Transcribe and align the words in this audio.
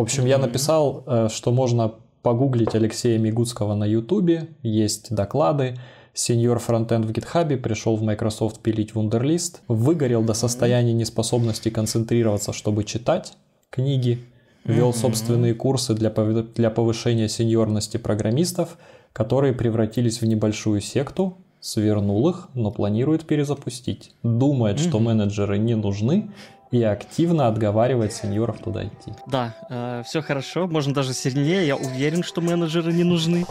В 0.00 0.02
общем, 0.02 0.24
я 0.24 0.38
написал, 0.38 1.04
э, 1.06 1.28
что 1.30 1.52
можно 1.52 1.92
погуглить 2.22 2.74
Алексея 2.74 3.18
Мигуцкого 3.18 3.74
на 3.74 3.84
Ютубе, 3.84 4.48
есть 4.62 5.14
доклады. 5.14 5.76
Сеньор 6.14 6.58
фронтенд 6.58 7.04
в 7.04 7.12
гитхабе 7.12 7.58
пришел 7.58 7.96
в 7.96 8.02
Microsoft 8.02 8.60
пилить 8.60 8.94
вундерлист, 8.94 9.60
выгорел 9.68 10.22
до 10.22 10.32
состояния 10.32 10.94
неспособности 10.94 11.68
концентрироваться, 11.68 12.54
чтобы 12.54 12.84
читать 12.84 13.34
книги, 13.68 14.24
вел 14.64 14.94
собственные 14.94 15.52
курсы 15.52 15.92
для, 15.92 16.08
пов- 16.08 16.54
для 16.54 16.70
повышения 16.70 17.28
сеньорности 17.28 17.98
программистов, 17.98 18.78
которые 19.12 19.52
превратились 19.52 20.22
в 20.22 20.24
небольшую 20.24 20.80
секту, 20.80 21.36
свернул 21.60 22.26
их, 22.26 22.48
но 22.54 22.70
планирует 22.70 23.26
перезапустить. 23.26 24.14
Думает, 24.22 24.78
что 24.78 24.98
менеджеры 24.98 25.58
не 25.58 25.74
нужны 25.76 26.30
и 26.70 26.82
активно 26.82 27.48
отговаривает 27.48 28.12
сеньоров 28.12 28.58
туда 28.58 28.86
идти. 28.86 29.12
Да, 29.26 30.02
все 30.06 30.22
хорошо, 30.22 30.66
можно 30.66 30.94
даже 30.94 31.14
сильнее. 31.14 31.66
Я 31.66 31.76
уверен, 31.76 32.22
что 32.22 32.40
менеджеры 32.40 32.92
не 32.92 33.04
нужны, 33.04 33.44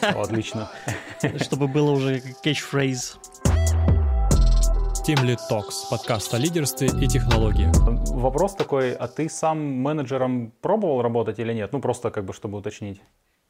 Отлично. 0.00 0.70
чтобы 1.40 1.68
было 1.68 1.90
уже 1.90 2.22
кетчфрейз. 2.42 3.18
Team 5.06 5.20
Lead 5.24 5.40
Talks, 5.50 5.90
подкаст 5.90 6.32
о 6.32 6.38
лидерстве 6.38 6.86
и 6.86 7.08
технологии. 7.08 7.68
Вопрос 8.14 8.54
такой, 8.54 8.92
а 8.92 9.08
ты 9.08 9.28
сам 9.28 9.58
менеджером 9.58 10.52
пробовал 10.60 11.02
работать 11.02 11.40
или 11.40 11.52
нет? 11.52 11.72
Ну, 11.72 11.80
просто 11.80 12.10
как 12.10 12.24
бы, 12.24 12.32
чтобы 12.32 12.58
уточнить. 12.58 13.00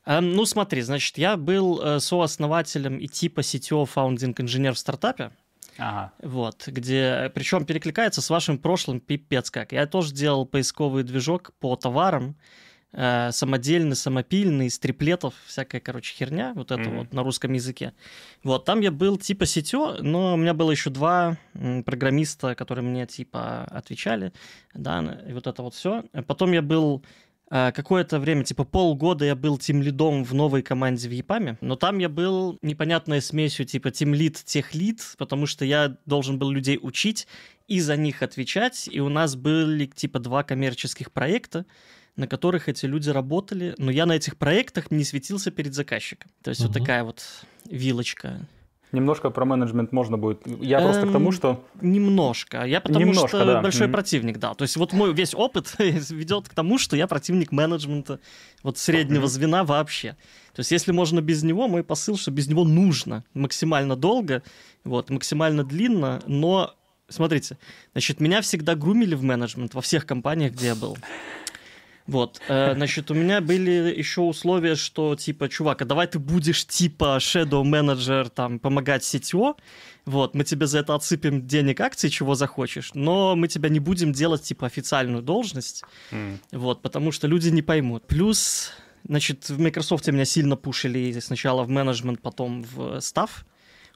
Эм, 0.07 0.33
ну, 0.33 0.47
смотри, 0.47 0.81
значит, 0.81 1.19
я 1.19 1.37
был 1.37 1.81
э, 1.83 2.01
сооснователем 2.01 2.97
и 2.97 3.07
типа 3.07 3.41
CTO 3.41 3.87
founding 3.95 4.35
инженер 4.41 4.73
в 4.73 4.79
стартапе. 4.79 5.31
Ага. 5.79 6.13
Вот, 6.23 6.65
где, 6.67 7.31
причем 7.35 7.65
перекликается 7.65 8.21
с 8.21 8.31
вашим 8.31 8.59
прошлым 8.59 9.01
пипец 9.01 9.51
как. 9.51 9.73
Я 9.73 9.87
тоже 9.87 10.13
делал 10.13 10.47
поисковый 10.47 11.03
движок 11.03 11.53
по 11.61 11.77
товарам, 11.77 12.37
э, 12.93 13.31
самодельный, 13.33 13.97
самопильный, 13.97 14.67
из 14.67 14.79
триплетов, 14.79 15.33
всякая, 15.47 15.81
короче, 15.81 16.15
херня, 16.15 16.53
вот 16.55 16.71
это 16.71 16.91
Мгм. 16.91 16.99
вот 16.99 17.15
на 17.15 17.23
русском 17.23 17.53
языке. 17.55 17.95
Вот, 18.45 18.67
там 18.67 18.81
я 18.81 18.91
был 18.91 19.17
типа 19.17 19.47
сетё, 19.47 19.97
но 20.03 20.35
у 20.35 20.37
меня 20.37 20.53
было 20.53 20.71
еще 20.73 20.91
два 20.91 21.39
программиста, 21.87 22.55
которые 22.55 22.85
мне 22.85 23.07
типа 23.07 23.65
отвечали, 23.65 24.33
да, 24.75 25.19
и 25.27 25.33
вот 25.33 25.47
это 25.47 25.63
вот 25.63 25.75
все. 25.75 26.05
Потом 26.27 26.53
я 26.53 26.61
был 26.61 27.03
какое-то 27.53 28.19
время, 28.19 28.45
типа 28.45 28.65
полгода 28.65 29.27
я 29.27 29.37
был 29.37 29.59
тимлидом 29.59 30.25
в 30.25 30.33
новой 30.33 30.63
команде 30.63 31.07
в 31.09 31.13
Япаме, 31.13 31.59
но 31.61 31.77
там 31.77 31.99
я 31.99 32.09
был 32.09 32.59
непонятной 32.63 33.21
смесью 33.21 33.67
типа 33.67 33.91
тимлид, 33.91 34.43
техлид, 34.45 35.03
потому 35.19 35.47
что 35.47 35.65
я 35.67 35.97
должен 36.07 36.39
был 36.39 36.51
людей 36.51 36.79
учить 36.81 37.27
и 37.69 37.81
за 37.81 37.97
них 37.97 38.23
отвечать, 38.23 38.89
и 38.91 39.01
у 39.01 39.09
нас 39.11 39.37
были 39.37 39.85
типа 39.87 40.19
два 40.19 40.43
коммерческих 40.45 41.13
проекта, 41.13 41.67
на 42.17 42.27
которых 42.27 42.69
эти 42.71 42.87
люди 42.87 43.11
работали, 43.11 43.75
но 43.77 43.91
я 43.91 44.07
на 44.07 44.13
этих 44.13 44.37
проектах 44.39 44.91
не 44.91 45.05
светился 45.05 45.51
перед 45.51 45.75
заказчиком. 45.75 46.31
То 46.43 46.51
есть 46.51 46.63
вот 46.63 46.71
Мгм. 46.71 46.81
такая 46.81 47.05
вот 47.05 47.23
вилочка. 47.69 48.47
Немножко 48.93 49.31
про 49.31 49.45
менеджмент 49.47 49.91
можно 49.91 50.19
будет. 50.19 50.43
Я 50.61 50.81
просто 50.81 51.07
к 51.07 51.13
тому, 51.13 51.29
Эм, 51.31 51.33
что... 51.33 51.65
Немножко. 51.81 52.65
Я 52.65 52.81
потому 52.83 53.07
Немножко, 53.07 53.29
что 53.29 53.45
да. 53.47 53.63
большой 53.63 53.87
Мгм. 53.87 53.93
противник, 53.93 54.39
да. 54.39 54.53
То 54.55 54.63
есть 54.63 54.77
вот 54.77 54.93
мой 54.93 55.15
весь 55.15 55.35
опыт 55.35 55.75
ведет 55.79 56.49
к 56.49 56.55
тому, 56.55 56.79
что 56.79 56.95
я 56.95 57.07
противник 57.07 57.53
менеджмента 57.53 58.21
вот 58.63 58.77
среднего 58.77 59.23
Мгм. 59.23 59.29
звена 59.29 59.65
вообще. 59.65 60.17
То 60.55 60.61
есть 60.61 60.71
если 60.71 60.93
можно 60.93 61.23
без 61.23 61.43
него, 61.43 61.69
мой 61.69 61.83
посыл, 61.83 62.19
что 62.19 62.31
без 62.31 62.49
него 62.49 62.65
нужно 62.65 63.25
максимально 63.33 63.97
долго, 63.97 64.43
вот, 64.85 65.09
максимально 65.09 65.65
длинно, 65.65 66.21
но 66.27 66.75
смотрите, 67.09 67.57
значит, 67.93 68.21
меня 68.21 68.43
всегда 68.43 68.75
грумили 68.75 69.15
в 69.15 69.23
менеджмент 69.23 69.73
во 69.75 69.81
всех 69.81 70.05
компаниях, 70.05 70.53
где 70.53 70.67
я 70.67 70.75
был. 70.75 70.99
Вот, 72.13 72.43
э, 72.47 72.75
значит, 72.75 73.11
у 73.11 73.15
меня 73.15 73.41
были 73.41 73.95
еще 73.97 74.21
условия, 74.21 74.75
что, 74.75 75.17
типа, 75.17 75.49
чувак, 75.49 75.81
а 75.81 75.85
давай 75.87 76.07
ты 76.07 76.19
будешь, 76.19 76.67
типа, 76.67 77.17
shadow 77.19 77.65
менеджер, 77.65 78.29
там, 78.29 78.59
помогать 78.59 79.03
сетью, 79.03 79.57
вот, 80.05 80.35
мы 80.35 80.45
тебе 80.45 80.67
за 80.67 80.81
это 80.81 80.95
отсыпем 80.95 81.47
денег 81.47 81.81
акций, 81.81 82.11
чего 82.11 82.35
захочешь, 82.35 82.91
но 82.93 83.35
мы 83.35 83.49
тебя 83.49 83.71
не 83.71 83.81
будем 83.81 84.13
делать, 84.13 84.43
типа, 84.43 84.67
официальную 84.67 85.23
должность, 85.23 85.85
м, 86.11 86.39
вот, 86.53 86.83
потому 86.83 87.13
что 87.13 87.29
люди 87.29 87.49
не 87.49 87.63
поймут. 87.63 88.07
Плюс, 88.07 88.73
значит, 89.09 89.49
в 89.49 89.59
Microsoft 89.59 90.07
меня 90.09 90.27
сильно 90.27 90.57
пушили 90.57 91.19
сначала 91.21 91.63
в 91.63 91.71
менеджмент, 91.71 92.21
потом 92.21 92.63
в 92.63 93.01
став 93.01 93.47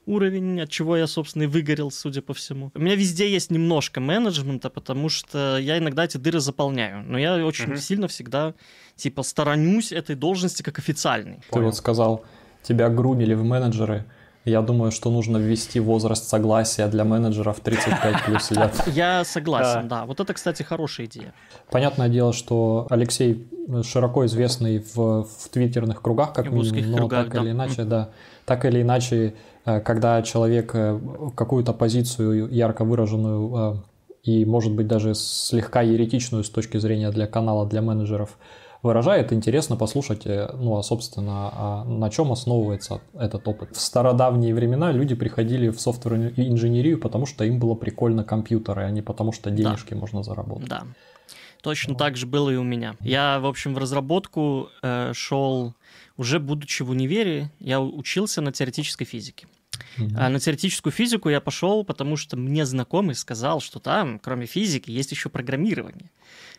уровень, 0.07 0.61
от 0.61 0.69
чего 0.69 0.97
я, 0.97 1.05
собственно, 1.05 1.43
и 1.43 1.47
выгорел, 1.47 1.91
судя 1.91 2.21
по 2.21 2.33
всему. 2.33 2.71
У 2.73 2.79
меня 2.79 2.95
везде 2.95 3.31
есть 3.31 3.51
немножко 3.51 3.99
менеджмента, 3.99 4.69
потому 4.69 5.09
что 5.09 5.57
я 5.57 5.77
иногда 5.77 6.05
эти 6.05 6.17
дыры 6.17 6.39
заполняю, 6.39 7.03
но 7.07 7.19
я 7.19 7.45
очень 7.45 7.67
Мгм. 7.67 7.77
сильно 7.77 8.07
всегда, 8.07 8.53
типа, 8.95 9.21
сторонюсь 9.23 9.91
этой 9.91 10.15
должности 10.15 10.63
как 10.63 10.79
официальной. 10.79 11.35
Ты 11.35 11.49
Понял. 11.51 11.65
вот 11.67 11.75
сказал, 11.75 12.23
тебя 12.63 12.89
грумили 12.89 13.33
в 13.35 13.43
менеджеры. 13.43 14.05
Я 14.45 14.61
думаю, 14.61 14.91
что 14.93 15.11
нужно 15.11 15.37
ввести 15.37 15.81
возраст 15.81 16.29
согласия 16.29 16.87
для 16.87 17.03
менеджеров 17.03 17.59
35 17.59 18.23
плюс 18.25 18.49
лет. 18.51 18.73
Я 18.87 19.25
согласен, 19.25 19.89
да. 19.89 20.05
Вот 20.05 20.21
это, 20.21 20.33
кстати, 20.33 20.63
хорошая 20.63 21.07
идея. 21.07 21.33
Понятное 21.69 22.07
дело, 22.07 22.31
что 22.31 22.87
Алексей 22.89 23.45
широко 23.83 24.25
известный 24.25 24.79
в, 24.79 25.23
в 25.23 25.49
твиттерных 25.49 26.01
кругах, 26.01 26.33
как 26.33 26.47
В 26.47 26.55
узких 26.55 26.77
минимум, 26.77 26.91
но 26.91 26.97
кругах, 26.97 27.25
так 27.25 27.33
да. 27.33 27.41
или 27.41 27.51
иначе, 27.51 27.83
да. 27.83 28.09
Так 28.45 28.65
или 28.65 28.81
иначе, 28.81 29.35
э, 29.65 29.79
когда 29.81 30.21
человек 30.21 30.71
э, 30.73 30.99
какую-то 31.35 31.73
позицию 31.73 32.49
ярко 32.49 32.85
выраженную 32.85 33.55
э, 33.55 33.75
и, 34.23 34.45
может 34.45 34.73
быть, 34.73 34.87
даже 34.87 35.15
слегка 35.15 35.81
еретичную 35.81 36.43
с 36.43 36.49
точки 36.49 36.77
зрения 36.77 37.11
для 37.11 37.27
канала, 37.27 37.65
для 37.65 37.81
менеджеров 37.81 38.37
выражает, 38.83 39.33
интересно 39.33 39.75
послушать, 39.75 40.25
э, 40.25 40.49
ну, 40.53 40.77
а, 40.77 40.83
собственно, 40.83 41.51
а 41.53 41.83
на 41.85 42.09
чем 42.09 42.31
основывается 42.31 43.01
этот 43.13 43.47
опыт. 43.47 43.75
В 43.75 43.79
стародавние 43.79 44.53
времена 44.53 44.91
люди 44.91 45.15
приходили 45.15 45.69
в 45.69 45.79
софтверную 45.79 46.33
инженерию, 46.37 46.99
потому 46.99 47.25
что 47.25 47.43
им 47.43 47.59
было 47.59 47.75
прикольно 47.75 48.23
компьютеры, 48.23 48.83
а 48.83 48.91
не 48.91 49.01
потому 49.01 49.31
что 49.31 49.49
денежки 49.49 49.93
можно 49.93 50.23
заработать. 50.23 50.69
Да. 50.69 50.83
Точно 51.67 51.95
так 51.95 52.15
же 52.15 52.25
было 52.25 52.49
и 52.49 52.55
у 52.55 52.63
меня. 52.63 52.95
Я, 53.01 53.39
в 53.41 53.45
общем, 53.45 53.73
в 53.73 53.77
разработку 53.77 54.69
э, 54.81 55.11
шел 55.13 55.75
уже 56.15 56.39
будучи 56.39 56.81
в 56.81 56.91
универе, 56.91 57.51
я 57.59 57.81
учился 57.81 58.39
на 58.41 58.53
теоретической 58.53 59.05
физике. 59.05 59.47
Мгм. 59.97 60.15
А 60.17 60.29
на 60.29 60.39
теоретическую 60.39 60.93
физику 60.93 61.27
я 61.27 61.41
пошел, 61.41 61.83
потому 61.83 62.15
что 62.15 62.37
мне 62.37 62.65
знакомый 62.65 63.15
сказал, 63.15 63.59
что 63.59 63.79
там, 63.79 64.17
кроме 64.17 64.45
физики, 64.45 64.91
есть 64.91 65.11
еще 65.11 65.27
программирование. 65.27 66.09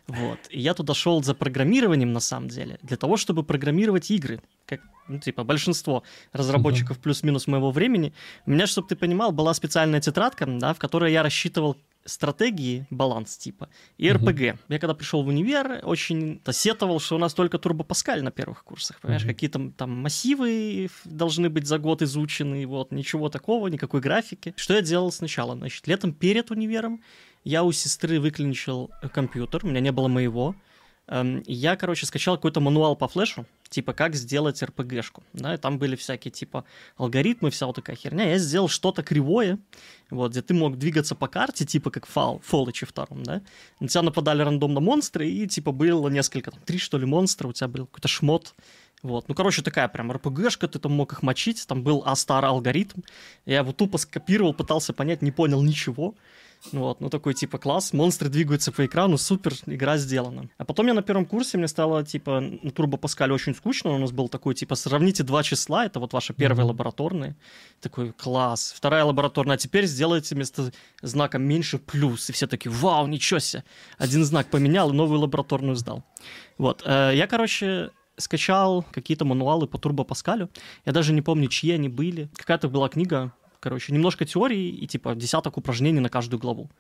Вот. 0.09 0.39
И 0.51 0.59
я 0.61 0.75
туда 0.75 0.95
шел 0.95 1.23
за 1.23 1.35
программированием, 1.35 2.13
на 2.13 2.21
самом 2.21 2.49
деле, 2.49 2.79
для 2.83 2.97
того, 2.97 3.17
чтобы 3.17 3.45
программировать 3.45 4.11
игры. 4.11 4.41
Как, 4.67 4.81
ну, 5.07 5.19
типа, 5.19 5.45
большинство 5.45 6.03
разработчиков 6.33 6.99
плюс-минус 6.99 7.47
моего 7.47 7.71
времени. 7.71 8.13
У 8.47 8.51
меня, 8.51 8.67
чтобы 8.67 8.89
ты 8.89 8.97
понимал, 8.97 9.33
была 9.33 9.55
специальная 9.55 10.01
тетрадка, 10.01 10.47
да, 10.47 10.73
в 10.73 10.79
которой 10.79 11.13
я 11.13 11.23
рассчитывал 11.23 11.77
стратегии, 12.07 12.87
баланс 12.91 13.37
типа, 13.37 13.69
и. 13.99 14.11
РПГ. 14.11 14.59
Я 14.69 14.79
когда 14.79 14.95
пришел 14.95 15.23
в 15.23 15.29
универ, 15.29 15.81
очень 15.83 16.41
сетовал, 16.53 17.01
что 17.01 17.17
у 17.17 17.19
нас 17.19 17.35
только 17.35 17.59
Турбо 17.59 17.85
Паскаль 17.85 18.23
на 18.23 18.31
первых 18.31 18.65
курсах. 18.65 19.01
Понимаешь, 19.01 19.25
Мгм. 19.25 19.33
какие-то 19.35 19.71
там 19.77 19.91
массивы 19.91 20.89
должны 21.05 21.51
быть 21.51 21.67
за 21.67 21.79
год 21.79 22.01
изучены, 22.01 22.67
вот, 22.67 22.93
ничего 22.93 23.29
такого, 23.29 23.69
никакой 23.69 24.01
графики. 24.01 24.55
Что 24.57 24.75
я 24.75 24.81
делал 24.81 25.13
сначала? 25.13 25.55
Значит, 25.55 25.87
летом 25.87 26.13
перед 26.15 26.51
универом 26.51 27.03
я 27.49 27.65
у 27.65 27.73
сестры 27.73 28.21
выклинчил 28.21 28.91
э, 29.01 29.09
компьютер, 29.09 29.65
у 29.65 29.69
меня 29.69 29.81
не 29.81 29.91
было 29.91 30.07
моего. 30.07 30.55
Эм, 31.07 31.43
Я, 31.47 31.77
короче, 31.77 32.05
скачал 32.05 32.37
какой-то 32.37 32.61
мануал 32.61 32.95
по 32.95 33.09
флешу, 33.09 33.47
типа 33.71 33.95
как 33.95 34.15
сделать 34.15 34.63
РПГшку. 34.63 35.23
Да, 35.33 35.55
и 35.55 35.57
там 35.57 35.79
были 35.79 35.97
всякие 35.97 36.31
типа 36.31 36.67
алгоритмы, 36.99 37.51
вся 37.51 37.65
вот 37.65 37.77
такая 37.77 37.97
херня. 37.97 38.29
Я 38.29 38.37
сделал 38.37 38.69
что-то 38.69 39.03
кривое, 39.03 39.59
вот, 40.11 40.33
где 40.33 40.43
ты 40.43 40.53
мог 40.53 40.77
двигаться 40.77 41.15
по 41.15 41.27
карте, 41.27 41.65
типа 41.65 41.91
как 41.91 42.07
в 42.07 42.15
Fall, 42.15 42.43
Fallout 42.43 42.85
втором, 42.85 43.23
да. 43.23 43.41
На 43.81 43.89
тебя 43.89 44.03
нападали 44.03 44.43
рандомно 44.43 44.81
монстры, 44.81 45.27
и 45.31 45.47
типа 45.47 45.73
было 45.73 46.11
несколько, 46.11 46.51
там, 46.51 46.61
три 46.67 46.77
что 46.77 46.99
ли 46.99 47.07
монстра, 47.07 47.49
у 47.49 47.55
тебя 47.55 47.69
был 47.69 47.87
какой-то 47.87 48.09
шмот. 48.09 48.55
Вот, 49.03 49.29
ну, 49.29 49.35
короче, 49.35 49.63
такая 49.63 49.89
прям 49.89 50.13
РПГшка, 50.13 50.69
ты 50.69 50.79
там 50.79 50.93
мог 50.93 51.13
их 51.13 51.23
мочить, 51.23 51.67
там 51.67 51.83
был 51.83 52.03
Астар 52.05 52.45
алгоритм, 52.45 53.01
я 53.47 53.59
его 53.59 53.73
тупо 53.73 53.97
скопировал, 53.97 54.53
пытался 54.53 54.93
понять, 54.93 55.23
не 55.23 55.31
понял 55.31 55.63
ничего. 55.63 56.15
Вот, 56.73 57.01
ну 57.01 57.09
такой 57.09 57.35
типа 57.35 57.59
класс, 57.59 57.93
монстры 57.93 58.29
двигаются 58.29 58.73
по 58.73 58.85
экрану, 58.85 59.17
супер, 59.17 59.55
игра 59.67 59.97
сделана. 59.97 60.51
А 60.59 60.65
потом 60.65 60.89
я 60.89 60.95
на 60.95 61.03
первом 61.03 61.25
курсе, 61.25 61.57
мне 61.57 61.69
стало 61.69 62.05
типа 62.05 62.41
на 62.41 62.71
Турбо 62.71 62.97
Паскале 62.99 63.33
очень 63.33 63.55
скучно, 63.55 63.93
у 63.93 63.99
нас 63.99 64.11
был 64.11 64.29
такой 64.29 64.55
типа 64.55 64.75
сравните 64.75 65.23
два 65.23 65.43
числа, 65.43 65.87
это 65.87 66.01
вот 66.01 66.13
ваша 66.13 66.35
первая 66.35 66.65
Мгм. 66.65 66.71
лабораторная. 66.71 67.37
Такой 67.81 68.13
класс. 68.13 68.73
Вторая 68.77 69.05
лабораторная, 69.05 69.55
а 69.55 69.59
теперь 69.59 69.87
сделайте 69.87 70.35
вместо 70.35 70.73
знака 71.01 71.39
меньше 71.39 71.79
плюс. 71.79 72.29
И 72.29 72.33
все 72.33 72.47
такие, 72.47 72.71
вау, 72.71 73.07
ничего 73.07 73.41
себе. 73.41 73.65
Один 73.97 74.25
знак 74.25 74.51
поменял 74.51 74.91
и 74.91 74.95
новую 74.95 75.21
лабораторную 75.21 75.77
сдал. 75.77 76.03
Вот, 76.59 76.83
э, 76.85 77.13
я, 77.15 77.27
короче, 77.29 77.91
скачал 78.17 78.85
какие-то 78.91 79.25
мануалы 79.25 79.69
по 79.69 79.79
Турбо 79.79 80.03
Паскалю. 80.05 80.51
Я 80.85 80.93
даже 80.93 81.13
не 81.13 81.23
помню, 81.23 81.49
чьи 81.49 81.71
они 81.71 81.89
были. 81.89 82.29
Какая-то 82.35 82.69
была 82.69 82.89
книга, 82.89 83.33
короче, 83.61 83.93
немножко 83.93 84.25
теории 84.25 84.69
и 84.69 84.87
типа 84.87 85.15
десяток 85.15 85.57
упражнений 85.57 86.01
на 86.01 86.09
каждую 86.09 86.41
главу. 86.41 86.71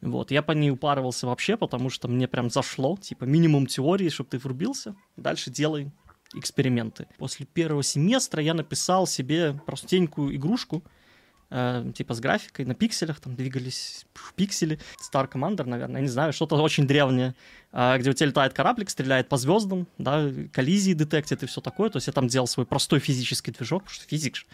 Вот, 0.00 0.30
я 0.30 0.42
по 0.42 0.52
ней 0.52 0.70
упарывался 0.70 1.26
вообще, 1.26 1.56
потому 1.56 1.88
что 1.88 2.08
мне 2.08 2.28
прям 2.28 2.50
зашло, 2.50 2.96
типа, 3.00 3.24
минимум 3.24 3.66
теории, 3.66 4.10
чтобы 4.10 4.30
ты 4.30 4.38
врубился, 4.38 4.94
дальше 5.16 5.50
делай 5.50 5.90
эксперименты. 6.34 7.06
После 7.16 7.46
первого 7.46 7.82
семестра 7.82 8.42
я 8.42 8.54
написал 8.54 9.06
себе 9.06 9.58
простенькую 9.66 10.34
игрушку, 10.36 10.82
э, 11.50 11.92
типа 11.94 12.14
с 12.14 12.20
графикой, 12.20 12.64
на 12.64 12.74
пикселях, 12.74 13.20
там 13.20 13.34
двигались 13.36 14.04
пиксели. 14.36 14.78
Star 15.00 15.30
Commander, 15.30 15.64
наверное, 15.64 15.96
я 15.96 16.02
не 16.02 16.08
знаю, 16.08 16.32
что-то 16.32 16.56
очень 16.56 16.86
древнее, 16.86 17.34
э, 17.72 17.96
где 17.98 18.10
у 18.10 18.12
тебя 18.12 18.26
летает 18.26 18.52
кораблик, 18.52 18.90
стреляет 18.90 19.28
по 19.28 19.36
звездам, 19.36 19.86
да, 19.98 20.28
коллизии 20.52 20.92
детектит 20.92 21.42
и 21.42 21.46
все 21.46 21.60
такое. 21.60 21.88
То 21.88 21.98
есть 21.98 22.08
я 22.08 22.12
там 22.12 22.28
делал 22.28 22.46
свой 22.46 22.66
простой 22.66 22.98
физический 22.98 23.52
движок, 23.52 23.84
потому 23.84 23.94
что 23.94 24.08
физик 24.08 24.36
же. 24.36 24.44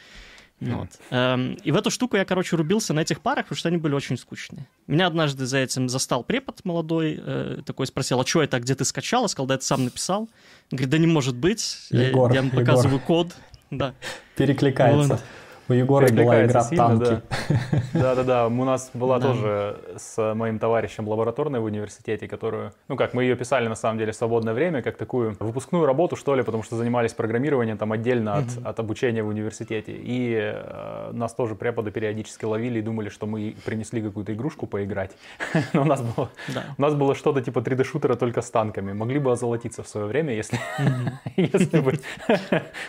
Вот. 0.61 0.89
Эм, 1.11 1.55
и 1.65 1.73
в 1.73 1.77
эту 1.77 1.91
штуку 1.91 2.17
я, 2.17 2.25
короче, 2.25 2.55
рубился 2.57 2.93
на 2.93 3.01
этих 3.01 3.21
парах, 3.21 3.47
потому 3.47 3.57
что 3.57 3.69
они 3.69 3.79
были 3.79 3.95
очень 3.95 4.19
скучные. 4.19 4.67
Меня 4.87 5.07
однажды 5.07 5.47
за 5.47 5.59
этим 5.59 5.89
застал 5.89 6.23
препод 6.23 6.61
молодой, 6.65 7.19
э, 7.19 7.59
такой 7.65 7.87
спросил, 7.87 8.21
а 8.21 8.27
что 8.27 8.43
это, 8.43 8.61
где 8.61 8.75
ты 8.75 8.85
скачал? 8.85 9.23
Я 9.23 9.29
сказал, 9.29 9.47
да 9.47 9.55
это 9.55 9.65
сам 9.65 9.85
написал. 9.85 10.23
Он 10.23 10.29
говорит, 10.73 10.91
да 10.91 10.99
не 10.99 11.07
может 11.07 11.35
быть. 11.35 11.87
Егор, 11.91 12.31
я 12.31 12.39
ему 12.39 12.49
Егор. 12.49 12.61
показываю 12.61 13.01
код. 13.01 13.29
Да. 13.71 13.95
Перекликается. 14.37 15.15
Вот. 15.15 15.21
У 15.69 15.73
Егора 15.73 16.09
была 16.12 16.45
игра 16.45 16.65
сильно, 16.65 16.99
«Танки». 16.99 17.23
Да-да-да, 17.94 18.47
у 18.47 18.64
нас 18.64 18.91
была 18.94 19.19
Да. 19.19 19.26
тоже 19.29 19.79
с 19.97 20.35
моим 20.35 20.58
товарищем 20.58 21.08
лабораторная 21.08 21.61
в 21.61 21.64
университете, 21.64 22.29
которую, 22.29 22.73
ну 22.88 22.97
как, 22.97 23.14
мы 23.14 23.25
ее 23.25 23.37
писали 23.37 23.69
на 23.69 23.75
самом 23.75 23.99
деле 23.99 24.12
в 24.12 24.17
свободное 24.17 24.55
время, 24.55 24.82
как 24.82 24.97
такую 24.97 25.37
выпускную 25.41 25.87
работу, 25.87 26.17
что 26.17 26.35
ли, 26.35 26.43
потому 26.43 26.62
что 26.62 26.76
занимались 26.76 27.12
программированием 27.14 27.79
там 27.79 27.93
отдельно 27.93 28.35
от, 28.38 28.44
от 28.64 28.79
обучения 28.81 29.23
в 29.23 29.29
университете. 29.29 29.93
И 29.97 30.35
э, 30.41 31.11
нас 31.12 31.35
тоже 31.35 31.55
преподы 31.55 31.91
периодически 31.91 32.44
ловили 32.44 32.79
и 32.79 32.82
думали, 32.82 33.08
что 33.08 33.26
мы 33.26 33.55
принесли 33.64 34.03
какую-то 34.03 34.32
игрушку 34.32 34.67
поиграть. 34.67 35.12
Но 35.73 35.82
у 35.82 35.85
нас 35.85 36.03
было, 36.03 36.31
Да. 36.55 36.64
у 36.79 36.82
нас 36.82 36.94
было 36.94 37.14
что-то 37.14 37.41
типа 37.41 37.58
3D-шутера 37.61 38.17
только 38.17 38.43
с 38.43 38.50
танками. 38.50 38.93
Могли 38.93 39.19
бы 39.19 39.32
озолотиться 39.32 39.82
в 39.82 39.88
свое 39.88 40.06
время, 40.06 40.35
если, 40.35 40.58
если 41.37 41.81
бы 41.81 41.94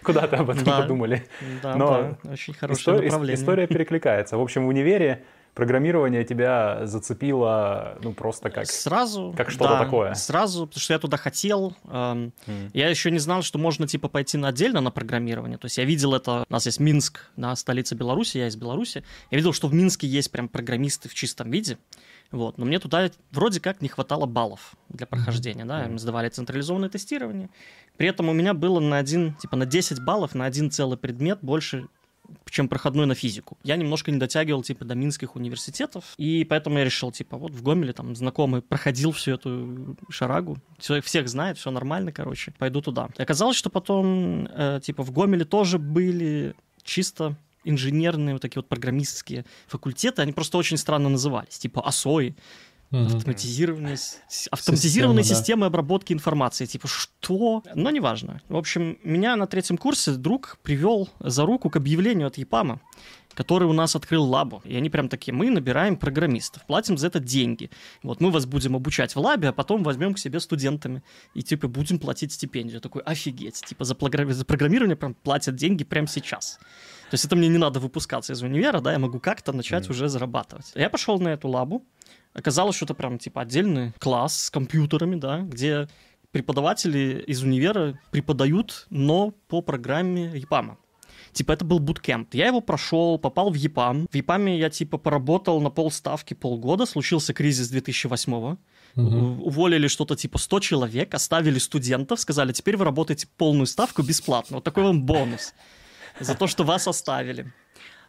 куда-то 0.03 0.37
об 0.37 0.49
этом 0.49 0.63
Да. 0.63 0.81
подумали. 0.81 1.23
Да, 1.63 1.75
Но 1.75 1.87
да, 2.23 2.31
очень 2.31 2.53
хорошее 2.53 2.79
История, 2.81 3.07
ис- 3.07 3.11
направление. 3.11 3.41
история 3.41 3.67
перекликается. 3.67 4.37
В 4.37 4.41
общем, 4.41 4.50
в 4.59 4.67
универе 4.67 5.23
программирование 5.53 6.23
тебя 6.23 6.85
зацепило, 6.85 7.97
ну, 8.01 8.13
просто 8.13 8.49
как... 8.49 8.67
Сразу. 8.67 9.33
как 9.35 9.49
что-то 9.51 9.73
да, 9.73 9.83
такое. 9.83 10.13
Сразу, 10.13 10.65
потому 10.65 10.81
что 10.81 10.93
я 10.93 10.99
туда 10.99 11.17
хотел. 11.17 11.75
эм, 11.89 12.33
М. 12.47 12.71
Я 12.73 12.89
еще 12.89 13.11
не 13.11 13.19
знал, 13.19 13.43
что 13.43 13.59
можно 13.59 13.87
типа 13.87 14.07
пойти 14.07 14.37
на 14.37 14.49
отдельно 14.49 14.81
на 14.81 14.91
программирование. 14.91 15.57
То 15.57 15.65
есть 15.65 15.77
я 15.77 15.85
видел 15.85 16.13
это. 16.13 16.45
У 16.49 16.53
нас 16.53 16.65
есть 16.65 16.79
Минск, 16.79 17.25
на 17.35 17.55
столице 17.55 17.95
Беларуси, 17.95 18.37
я 18.37 18.47
из 18.47 18.55
Беларуси. 18.55 19.03
Я 19.29 19.37
видел, 19.37 19.53
что 19.53 19.67
в 19.67 19.73
Минске 19.73 20.07
есть 20.07 20.31
прям 20.31 20.47
программисты 20.47 21.09
в 21.09 21.13
чистом 21.13 21.51
виде. 21.51 21.77
Вот. 22.31 22.57
Но 22.57 22.65
мне 22.65 22.79
туда 22.79 23.11
вроде 23.31 23.59
как 23.59 23.81
не 23.81 23.89
хватало 23.89 24.25
баллов 24.25 24.75
для 24.87 25.05
прохождения. 25.05 25.65
Да? 25.65 25.85
Мы 25.89 25.99
сдавали 25.99 26.29
централизованное 26.29 26.89
тестирование. 26.89 27.49
При 27.97 28.07
этом 28.07 28.29
у 28.29 28.33
меня 28.33 28.53
было 28.53 28.79
на 28.79 28.97
один, 28.97 29.33
типа 29.35 29.57
на 29.57 29.65
10 29.65 30.03
баллов 30.03 30.33
на 30.33 30.45
один 30.45 30.71
целый 30.71 30.97
предмет 30.97 31.39
больше 31.41 31.87
чем 32.49 32.67
проходной 32.67 33.05
на 33.05 33.15
физику. 33.15 33.57
Я 33.63 33.75
немножко 33.75 34.11
не 34.11 34.17
дотягивал, 34.17 34.63
типа, 34.63 34.85
до 34.85 34.95
минских 34.95 35.35
университетов, 35.35 36.13
и 36.17 36.43
поэтому 36.43 36.77
я 36.77 36.85
решил, 36.85 37.11
типа, 37.11 37.37
вот 37.37 37.51
в 37.51 37.61
Гомеле 37.63 37.93
там 37.93 38.15
знакомый 38.15 38.61
проходил 38.61 39.11
всю 39.11 39.31
эту 39.31 39.97
шарагу, 40.09 40.57
все, 40.77 41.01
всех 41.01 41.29
знает, 41.29 41.57
все 41.57 41.71
нормально, 41.71 42.11
короче, 42.11 42.53
пойду 42.57 42.81
туда. 42.81 43.09
И 43.17 43.21
оказалось, 43.21 43.57
что 43.57 43.69
потом, 43.69 44.47
э, 44.51 44.79
типа, 44.83 45.03
в 45.03 45.11
Гомеле 45.11 45.45
тоже 45.45 45.79
были 45.79 46.55
чисто 46.83 47.35
инженерные 47.63 48.33
вот 48.33 48.41
такие 48.41 48.59
вот 48.59 48.67
программистские 48.67 49.45
факультеты, 49.67 50.21
они 50.21 50.31
просто 50.31 50.57
очень 50.57 50.77
странно 50.77 51.09
назывались, 51.09 51.59
типа 51.59 51.81
ОСОИ, 51.81 52.35
Мгм. 52.91 53.05
автоматизированные, 53.15 53.97
автоматизированные 54.51 55.23
Система, 55.23 55.37
да. 55.37 55.41
системы 55.41 55.65
обработки 55.65 56.11
информации. 56.11 56.65
Типа, 56.65 56.87
что? 56.89 57.63
Но 57.73 57.89
неважно. 57.89 58.41
В 58.49 58.57
общем, 58.57 58.97
меня 59.03 59.35
на 59.37 59.47
третьем 59.47 59.77
курсе 59.77 60.11
друг 60.11 60.57
привел 60.61 61.09
за 61.19 61.45
руку 61.45 61.69
к 61.69 61.77
объявлению 61.77 62.27
от 62.27 62.37
ЕПАМа, 62.37 62.81
который 63.33 63.65
у 63.69 63.71
нас 63.71 63.95
открыл 63.95 64.25
лабу. 64.25 64.61
И 64.65 64.75
они 64.75 64.89
прям 64.89 65.07
такие, 65.07 65.33
мы 65.33 65.49
набираем 65.49 65.95
программистов, 65.95 66.65
платим 66.65 66.97
за 66.97 67.07
это 67.07 67.21
деньги. 67.21 67.69
Вот 68.03 68.19
мы 68.19 68.29
вас 68.29 68.45
будем 68.45 68.75
обучать 68.75 69.15
в 69.15 69.19
лабе, 69.19 69.47
а 69.47 69.53
потом 69.53 69.83
возьмем 69.83 70.13
к 70.13 70.19
себе 70.19 70.41
студентами. 70.41 71.01
И 71.33 71.43
типа 71.43 71.69
будем 71.69 71.97
платить 71.97 72.33
стипендию. 72.33 72.75
Я 72.75 72.81
такой, 72.81 73.03
офигеть. 73.03 73.61
Типа 73.65 73.85
за, 73.85 73.93
програ- 73.93 74.29
за 74.29 74.43
программирование 74.43 74.97
прям 74.97 75.13
платят 75.13 75.55
деньги 75.55 75.85
прямо 75.85 76.07
сейчас. 76.07 76.59
То 77.09 77.15
есть 77.15 77.23
это 77.23 77.37
мне 77.37 77.47
не 77.47 77.57
надо 77.57 77.79
выпускаться 77.79 78.33
из 78.33 78.41
универа, 78.41 78.81
да, 78.81 78.91
я 78.91 78.99
могу 78.99 79.19
как-то 79.19 79.53
начать 79.53 79.89
уже 79.89 80.09
зарабатывать. 80.09 80.71
Я 80.75 80.89
пошел 80.89 81.19
на 81.19 81.29
эту 81.29 81.47
лабу, 81.49 81.85
оказалось, 82.33 82.75
что 82.75 82.85
это 82.85 82.93
прям 82.93 83.17
типа 83.17 83.41
отдельный 83.41 83.93
класс 83.99 84.45
с 84.45 84.49
компьютерами, 84.49 85.15
да, 85.15 85.39
где 85.39 85.87
преподаватели 86.31 87.23
из 87.27 87.43
универа 87.43 87.99
преподают, 88.11 88.87
но 88.89 89.31
по 89.47 89.61
программе 89.61 90.31
ЕПАМа. 90.35 90.77
Типа 91.33 91.53
это 91.53 91.63
был 91.63 91.79
буткемп. 91.79 92.33
Я 92.33 92.47
его 92.47 92.61
прошел, 92.61 93.17
попал 93.17 93.51
в 93.51 93.55
ЕПАМ. 93.55 94.07
В 94.11 94.15
ЕПАМе 94.15 94.59
я 94.59 94.69
типа 94.69 94.97
поработал 94.97 95.61
на 95.61 95.69
полставки 95.69 96.33
полгода. 96.33 96.85
Случился 96.85 97.33
кризис 97.33 97.69
2008 97.69 98.57
Мгм. 98.95 99.41
Уволили 99.41 99.87
что-то 99.87 100.15
типа 100.15 100.37
100 100.37 100.59
человек, 100.59 101.13
оставили 101.13 101.59
студентов, 101.59 102.19
сказали, 102.19 102.51
теперь 102.51 102.77
вы 102.77 102.85
работаете 102.85 103.27
полную 103.37 103.65
ставку 103.65 104.01
бесплатно. 104.01 104.57
Вот 104.57 104.63
такой 104.63 104.83
вам 104.83 105.03
бонус 105.03 105.53
за 106.19 106.35
то, 106.35 106.47
что 106.47 106.63
вас 106.63 106.87
оставили. 106.87 107.53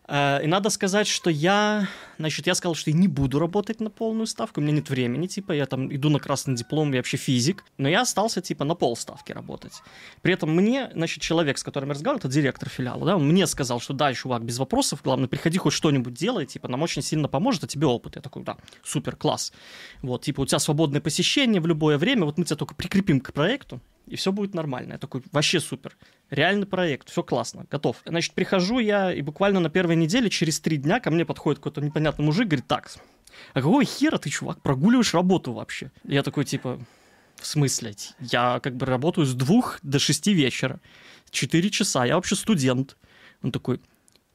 Э, 0.08 0.40
И 0.42 0.46
надо 0.46 0.70
сказать, 0.70 1.06
что 1.06 1.30
я, 1.30 1.88
значит, 2.18 2.46
я 2.46 2.54
сказал, 2.54 2.74
что 2.74 2.90
я 2.90 2.96
не 2.96 3.08
буду 3.08 3.38
работать 3.38 3.80
на 3.80 3.90
полную 3.90 4.26
ставку, 4.26 4.60
у 4.60 4.62
меня 4.62 4.74
нет 4.74 4.90
времени, 4.90 5.26
типа, 5.26 5.52
я 5.52 5.66
там 5.66 5.94
иду 5.94 6.10
на 6.10 6.18
красный 6.18 6.54
диплом, 6.54 6.92
я 6.92 6.98
вообще 6.98 7.16
физик, 7.16 7.64
но 7.78 7.88
я 7.88 8.02
остался, 8.02 8.40
типа, 8.40 8.64
на 8.64 8.74
полставки 8.74 9.32
работать. 9.32 9.82
При 10.22 10.34
этом 10.34 10.54
мне, 10.54 10.90
значит, 10.94 11.22
человек, 11.22 11.58
с 11.58 11.62
которым 11.62 11.90
я 11.90 11.94
разговаривал, 11.94 12.18
это 12.26 12.28
директор 12.28 12.68
филиала, 12.68 13.06
да, 13.06 13.16
он 13.16 13.28
мне 13.28 13.46
сказал, 13.46 13.80
что 13.80 13.94
да, 13.94 14.12
чувак, 14.12 14.44
без 14.44 14.58
вопросов, 14.58 15.00
главное, 15.04 15.28
приходи 15.28 15.58
хоть 15.58 15.72
что-нибудь 15.72 16.14
делай, 16.14 16.46
типа, 16.46 16.68
нам 16.68 16.82
очень 16.82 17.02
сильно 17.02 17.28
поможет, 17.28 17.64
а 17.64 17.66
тебе 17.66 17.86
опыт. 17.86 18.16
Я 18.16 18.22
такой, 18.22 18.42
да, 18.42 18.56
супер, 18.82 19.16
класс. 19.16 19.52
Вот, 20.02 20.22
типа, 20.22 20.40
у 20.40 20.46
тебя 20.46 20.58
свободное 20.58 21.00
посещение 21.00 21.60
в 21.60 21.66
любое 21.66 21.98
время, 21.98 22.24
вот 22.24 22.38
мы 22.38 22.44
тебя 22.44 22.56
только 22.56 22.74
прикрепим 22.74 23.20
к 23.20 23.32
проекту, 23.32 23.80
и 24.06 24.16
все 24.16 24.32
будет 24.32 24.54
нормально. 24.54 24.92
Я 24.92 24.98
такой, 24.98 25.22
вообще 25.32 25.60
супер. 25.60 25.96
Реальный 26.30 26.66
проект, 26.66 27.10
все 27.10 27.22
классно, 27.22 27.66
готов. 27.70 27.96
Значит, 28.04 28.34
прихожу 28.34 28.78
я, 28.78 29.12
и 29.12 29.22
буквально 29.22 29.60
на 29.60 29.70
первой 29.70 29.96
неделе, 29.96 30.30
через 30.30 30.60
три 30.60 30.76
дня, 30.76 31.00
ко 31.00 31.10
мне 31.10 31.24
подходит 31.24 31.58
какой-то 31.58 31.80
непонятный 31.80 32.24
мужик, 32.24 32.48
говорит, 32.48 32.66
так, 32.66 32.90
а 33.52 33.60
какого 33.60 33.84
хера 33.84 34.18
ты, 34.18 34.30
чувак, 34.30 34.60
прогуливаешь 34.62 35.14
работу 35.14 35.52
вообще? 35.52 35.90
Я 36.04 36.22
такой, 36.22 36.44
типа, 36.44 36.80
в 37.36 37.46
смысле? 37.46 37.94
Я 38.20 38.60
как 38.60 38.76
бы 38.76 38.86
работаю 38.86 39.26
с 39.26 39.34
двух 39.34 39.78
до 39.82 39.98
шести 39.98 40.32
вечера. 40.32 40.80
Четыре 41.30 41.70
часа, 41.70 42.04
я 42.04 42.16
вообще 42.16 42.36
студент. 42.36 42.96
Он 43.42 43.52
такой, 43.52 43.80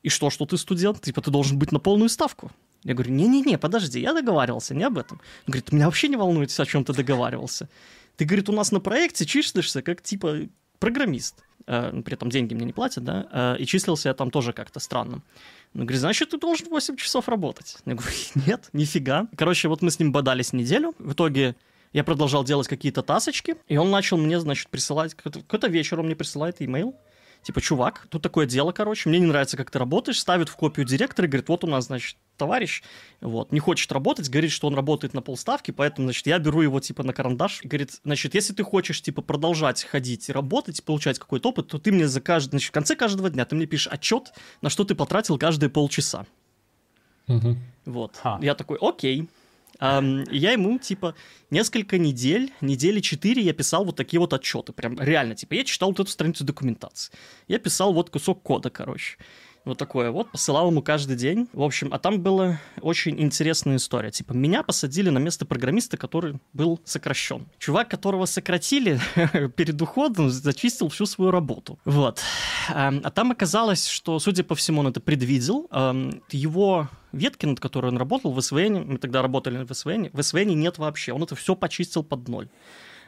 и 0.04 0.10
что, 0.10 0.30
что 0.30 0.46
ты 0.46 0.58
студент? 0.58 1.02
Типа, 1.02 1.22
ты 1.22 1.32
должен 1.32 1.58
быть 1.58 1.72
на 1.72 1.80
полную 1.80 2.10
ставку. 2.10 2.52
Я 2.84 2.94
говорю, 2.94 3.12
не-не-не, 3.12 3.58
подожди, 3.58 4.00
я 4.00 4.14
договаривался, 4.14 4.76
не 4.76 4.84
об 4.84 4.98
этом. 4.98 5.20
Он 5.46 5.52
говорит, 5.52 5.72
меня 5.72 5.86
вообще 5.86 6.08
не 6.08 6.16
волнует, 6.16 6.58
о 6.58 6.66
чем 6.66 6.86
ты 6.86 6.94
договаривался. 6.94 7.70
Ты, 8.18 8.26
говорит, 8.26 8.50
у 8.50 8.54
нас 8.54 8.72
на 8.72 8.80
проекте 8.80 9.26
числишься 9.26 9.82
как, 9.82 10.02
типа, 10.02 10.48
программист. 10.80 11.44
Э, 11.68 12.02
при 12.04 12.14
этом 12.14 12.30
деньги 12.30 12.54
мне 12.54 12.66
не 12.66 12.74
платят, 12.74 13.04
да, 13.04 13.28
э, 13.32 13.62
и 13.62 13.66
числился 13.66 14.10
я 14.10 14.14
там 14.14 14.32
тоже 14.32 14.54
как-то 14.54 14.80
странно. 14.80 15.22
Он 15.74 15.82
говорит, 15.82 16.00
значит, 16.00 16.30
ты 16.30 16.38
должен 16.38 16.68
8 16.70 16.96
часов 16.96 17.30
работать. 17.30 17.78
Я 17.86 17.96
говорю, 17.96 18.16
нет, 18.48 18.70
нифига. 18.74 19.28
Короче, 19.36 19.68
вот 19.68 19.82
мы 19.82 19.92
с 19.92 20.00
ним 20.00 20.12
бодались 20.12 20.54
неделю. 20.54 20.96
В 20.98 21.14
итоге 21.14 21.56
я 21.94 22.04
продолжал 22.04 22.44
делать 22.44 22.68
какие-то 22.68 23.02
тасочки, 23.02 23.56
и 23.68 23.78
он 23.78 23.92
начал 23.92 24.18
мне, 24.18 24.40
значит, 24.40 24.70
присылать... 24.70 25.14
Какой-то 25.14 25.68
вечер 25.68 26.00
он 26.00 26.08
мне 26.08 26.16
присылает 26.16 26.62
имейл. 26.62 26.96
Типа, 27.48 27.62
чувак, 27.62 28.08
тут 28.10 28.22
такое 28.22 28.46
дело, 28.46 28.74
короче, 28.74 29.08
мне 29.08 29.20
не 29.20 29.26
нравится, 29.26 29.56
как 29.56 29.72
ты 29.72 29.80
работаешь, 29.80 30.20
ставит 30.20 30.50
в 30.50 30.58
копию 30.58 30.86
директора 30.86 31.30
и 31.30 31.32
говорит, 31.32 31.48
вот 31.48 31.64
у 31.64 31.68
нас, 31.68 31.86
значит, 31.86 32.18
товарищ, 32.36 32.84
вот, 33.22 33.54
не 33.54 33.62
хочет 33.62 33.90
работать, 33.94 34.30
говорит, 34.30 34.52
что 34.52 34.68
он 34.68 34.76
работает 34.76 35.14
на 35.14 35.22
полставки, 35.22 35.72
поэтому, 35.72 36.08
значит, 36.08 36.28
я 36.28 36.40
беру 36.40 36.60
его, 36.60 36.82
типа, 36.82 37.04
на 37.04 37.14
карандаш. 37.14 37.62
И 37.64 37.70
говорит, 37.70 38.02
значит, 38.04 38.36
если 38.36 38.52
ты 38.52 38.64
хочешь, 38.64 39.02
типа, 39.02 39.22
продолжать 39.22 39.86
ходить 39.86 40.28
и 40.28 40.34
работать, 40.34 40.84
получать 40.84 41.20
какой-то 41.20 41.48
опыт, 41.52 41.70
то 41.70 41.80
ты 41.80 41.94
мне 41.94 42.10
за 42.10 42.20
каждый, 42.20 42.50
значит, 42.50 42.68
в 42.68 42.74
конце 42.74 42.98
каждого 42.98 43.30
дня 43.30 43.46
ты 43.46 43.56
мне 43.56 43.66
пишешь 43.66 43.88
отчет, 43.88 44.34
на 44.62 44.70
что 44.70 44.84
ты 44.84 44.94
потратил 44.94 45.38
каждые 45.38 45.70
полчаса. 45.70 46.26
Мгм. 47.28 47.60
Вот. 47.86 48.18
Ха. 48.22 48.40
Я 48.42 48.56
такой, 48.56 48.78
окей. 48.82 49.30
Ам, 49.80 50.24
и 50.24 50.38
я 50.38 50.52
ему, 50.52 50.80
типа, 50.80 51.16
несколько 51.50 51.98
недель, 51.98 52.54
недели 52.62 53.00
четыре 53.00 53.42
я 53.42 53.54
писал 53.54 53.86
вот 53.86 53.96
такие 53.96 54.20
вот 54.20 54.34
отчеты. 54.34 54.74
Прям 54.74 55.00
реально, 55.00 55.36
типа, 55.36 55.54
я 55.54 55.64
читал 55.64 55.90
вот 55.90 56.00
эту 56.00 56.10
страницу 56.10 56.44
документации. 56.44 57.14
Я 57.48 57.60
писал 57.60 57.94
вот 57.94 58.10
кусок 58.10 58.42
кода, 58.42 58.70
короче. 58.70 59.18
Вот 59.68 59.78
такое 59.78 60.12
вот, 60.12 60.32
посылал 60.32 60.70
ему 60.72 60.82
каждый 60.82 61.18
день. 61.18 61.50
В 61.52 61.62
общем, 61.62 61.90
а 61.92 62.00
там 62.00 62.22
была 62.22 62.62
очень 62.80 63.20
интересная 63.22 63.76
история. 63.76 64.12
Типа, 64.12 64.32
меня 64.32 64.64
посадили 64.64 65.10
на 65.10 65.18
место 65.18 65.46
программиста, 65.46 65.98
который 65.98 66.40
был 66.54 66.80
сокращен. 66.86 67.48
Чувак, 67.60 67.90
которого 67.90 68.26
сократили 68.28 68.98
перед 69.58 69.82
уходом, 69.82 70.30
зачистил 70.30 70.88
всю 70.88 71.06
свою 71.06 71.32
работу. 71.32 71.78
Вот. 71.84 72.22
А 72.70 73.12
там 73.12 73.32
оказалось, 73.32 73.88
что, 73.88 74.20
судя 74.20 74.46
по 74.46 74.56
всему, 74.56 74.80
он 74.80 74.88
это 74.88 75.02
предвидел. 75.02 75.70
Его 76.32 76.88
ветки, 77.18 77.46
над 77.46 77.60
которой 77.60 77.88
он 77.88 77.98
работал 77.98 78.32
в 78.32 78.40
SVN, 78.40 78.86
мы 78.86 78.98
тогда 78.98 79.22
работали 79.22 79.64
в 79.64 79.72
SVN, 79.72 80.10
в 80.14 80.20
SVN 80.20 80.54
нет 80.54 80.78
вообще, 80.78 81.14
он 81.14 81.24
это 81.24 81.36
все 81.36 81.56
почистил 81.56 82.04
под 82.04 82.28
ноль. 82.28 82.48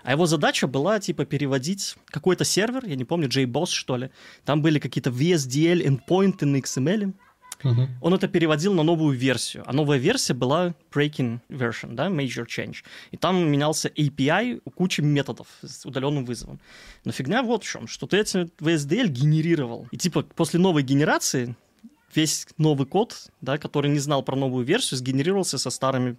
А 0.04 0.12
его 0.12 0.25
задача 0.25 0.68
была, 0.68 1.00
типа, 1.00 1.25
переводить 1.25 1.96
какой-то 2.08 2.46
сервер, 2.46 2.86
я 2.86 2.96
не 2.96 3.06
помню, 3.06 3.28
JBoss, 3.28 3.68
что 3.68 3.98
ли. 3.98 4.12
Там 4.46 4.62
были 4.62 4.80
какие-то 4.80 5.10
VSDL 5.10 5.86
endpoinты 5.86 6.46
на 6.46 6.58
XML. 6.58 7.13
Uh-huh. 7.62 7.88
Он 8.01 8.13
это 8.13 8.30
переводил 8.30 8.74
на 8.74 8.84
новую 8.84 9.18
версию. 9.18 9.63
А 9.66 9.74
новая 9.74 9.98
версия 9.98 10.34
была 10.34 10.74
breaking 10.94 11.39
version, 11.50 11.94
да, 11.94 12.08
major 12.08 12.46
change. 12.46 12.78
И 13.12 13.18
там 13.18 13.51
менялся 13.51 13.89
API 13.89 14.62
у 14.63 14.70
кучи 14.70 15.01
методов 15.01 15.48
с 15.62 15.86
удаленным 15.86 16.24
вызовом. 16.24 16.62
Но 17.04 17.12
фигня 17.12 17.44
вот 17.44 17.66
в 17.66 17.70
чем, 17.70 17.88
что 17.88 18.08
ты 18.08 18.18
эти 18.18 18.50
VSDL 18.60 19.08
генерировал. 19.08 19.88
И 19.92 19.98
типа 19.98 20.24
после 20.24 20.60
новой 20.60 20.84
генерации 20.84 21.56
весь 22.16 22.48
новый 22.58 22.88
код, 22.88 23.30
да, 23.42 23.58
который 23.58 23.92
не 23.92 24.00
знал 24.00 24.24
про 24.24 24.36
новую 24.36 24.66
версию, 24.66 24.98
сгенерировался 24.98 25.58
со 25.58 25.70
старыми 25.70 26.18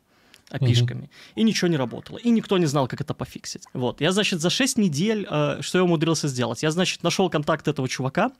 опишками. 0.51 1.03
Угу. 1.03 1.11
И 1.37 1.43
ничего 1.43 1.69
не 1.69 1.77
работало. 1.77 2.19
И 2.19 2.31
никто 2.31 2.59
не 2.59 2.67
знал, 2.67 2.89
как 2.89 3.01
это 3.01 3.15
пофиксить. 3.15 3.65
Вот. 3.73 4.01
Я, 4.01 4.13
значит, 4.13 4.41
за 4.41 4.51
6 4.51 4.79
недель, 4.79 5.27
э, 5.31 5.59
что 5.61 5.79
я 5.79 5.85
умудрился 5.85 6.29
сделать? 6.29 6.63
Я, 6.63 6.71
значит, 6.71 7.03
нашел 7.03 7.31
контакт 7.31 7.69
этого 7.69 7.89
чувака, 7.89 8.33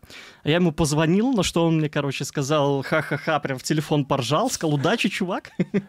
я 0.45 0.57
ему 0.57 0.73
позвонил, 0.73 1.33
на 1.33 1.43
что 1.43 1.67
он 1.67 1.79
мне, 1.79 1.89
короче, 1.89 2.25
сказал 2.25 2.83
ха-ха-ха, 2.83 3.39
прям 3.41 3.59
в 3.59 3.63
телефон 3.63 4.05
поржал, 4.05 4.51
сказал, 4.51 4.75
удачи, 4.75 5.09
чувак. 5.09 5.51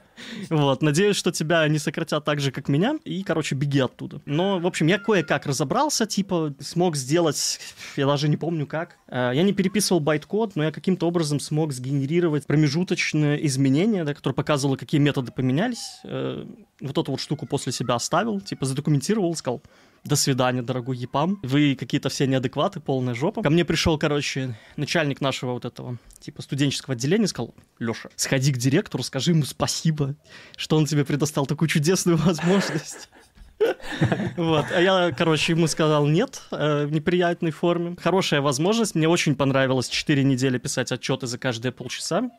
Вот, 0.49 0.83
надеюсь, 0.83 1.15
что 1.15 1.31
тебя 1.31 1.67
не 1.67 1.79
сократят 1.79 2.23
так 2.25 2.39
же, 2.39 2.51
как 2.51 2.67
меня, 2.67 2.95
и, 3.03 3.23
короче, 3.23 3.55
беги 3.55 3.79
оттуда. 3.79 4.21
Но, 4.25 4.59
в 4.59 4.67
общем, 4.67 4.85
я 4.85 4.99
кое-как 4.99 5.47
разобрался, 5.47 6.05
типа, 6.05 6.53
смог 6.59 6.95
сделать, 6.95 7.59
я 7.95 8.05
даже 8.05 8.27
не 8.27 8.37
помню 8.37 8.67
как. 8.67 8.97
Э, 9.07 9.31
я 9.33 9.41
не 9.41 9.53
переписывал 9.53 9.99
байт-код, 9.99 10.55
но 10.55 10.63
я 10.63 10.71
каким-то 10.71 11.07
образом 11.07 11.39
смог 11.39 11.73
сгенерировать 11.73 12.45
промежуточные 12.45 13.43
изменения, 13.47 14.03
да, 14.03 14.13
которые 14.13 14.35
показывали, 14.35 14.77
какие 14.77 15.01
методы 15.01 15.31
поменялись 15.31 16.01
э, 16.11 16.45
вот 16.81 16.97
эту 16.97 17.11
вот 17.11 17.19
штуку 17.19 17.45
после 17.45 17.71
себя 17.71 17.95
оставил, 17.95 18.41
типа 18.41 18.65
задокументировал, 18.65 19.33
сказал, 19.35 19.61
до 20.03 20.15
свидания, 20.15 20.61
дорогой 20.61 20.97
ЕПАМ, 20.97 21.39
вы 21.43 21.75
какие-то 21.75 22.09
все 22.09 22.25
неадекваты, 22.25 22.79
полная 22.79 23.13
жопа. 23.13 23.43
Ко 23.43 23.49
мне 23.49 23.63
пришел, 23.63 23.97
короче, 23.97 24.57
начальник 24.75 25.21
нашего 25.21 25.53
вот 25.53 25.65
этого, 25.65 25.97
типа, 26.19 26.41
студенческого 26.41 26.93
отделения, 26.93 27.27
сказал, 27.27 27.53
Леша, 27.79 28.09
сходи 28.15 28.51
к 28.51 28.57
директору, 28.57 29.03
скажи 29.03 29.31
ему 29.31 29.43
спасибо, 29.45 30.15
что 30.57 30.77
он 30.77 30.85
тебе 30.85 31.05
предоставил 31.05 31.45
такую 31.45 31.69
чудесную 31.69 32.17
возможность. 32.25 33.09
Вот. 34.37 34.65
А 34.73 34.81
я, 34.81 35.11
короче, 35.11 35.53
ему 35.53 35.67
сказал 35.67 36.07
нет 36.07 36.41
э, 36.51 36.85
в 36.85 36.91
неприятной 36.91 37.51
форме. 37.51 37.95
Хорошая 38.01 38.41
возможность. 38.41 38.95
Мне 38.95 39.07
очень 39.07 39.35
понравилось 39.35 39.89
4 39.89 40.23
недели 40.23 40.57
писать 40.57 40.91
отчеты 40.91 41.27
за 41.27 41.37
каждые 41.37 41.71
полчаса. 41.71 42.31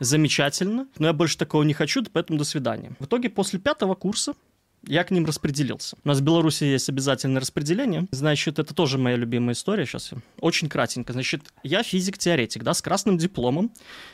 Замечательно. 0.00 0.86
Но 0.98 1.08
я 1.08 1.12
больше 1.12 1.38
такого 1.38 1.62
не 1.62 1.74
хочу, 1.74 2.04
поэтому 2.12 2.38
до 2.38 2.44
свидания. 2.44 2.92
В 2.98 3.06
итоге 3.06 3.30
после 3.30 3.58
пятого 3.58 3.94
курса 3.94 4.34
я 4.86 5.04
к 5.04 5.10
ним 5.10 5.24
распределился. 5.24 5.96
У 6.04 6.08
нас 6.08 6.18
в 6.18 6.22
Беларуси 6.22 6.64
есть 6.64 6.88
обязательное 6.88 7.40
распределение. 7.40 8.06
Значит, 8.10 8.58
это 8.58 8.74
тоже 8.74 8.98
моя 8.98 9.16
любимая 9.16 9.54
история 9.54 9.86
сейчас. 9.86 10.10
Очень 10.40 10.68
кратенько. 10.68 11.12
Значит, 11.12 11.42
я 11.62 11.82
физик-теоретик, 11.82 12.62
да, 12.62 12.74
с 12.74 12.82
красным 12.82 13.18
дипломом. 13.18 13.72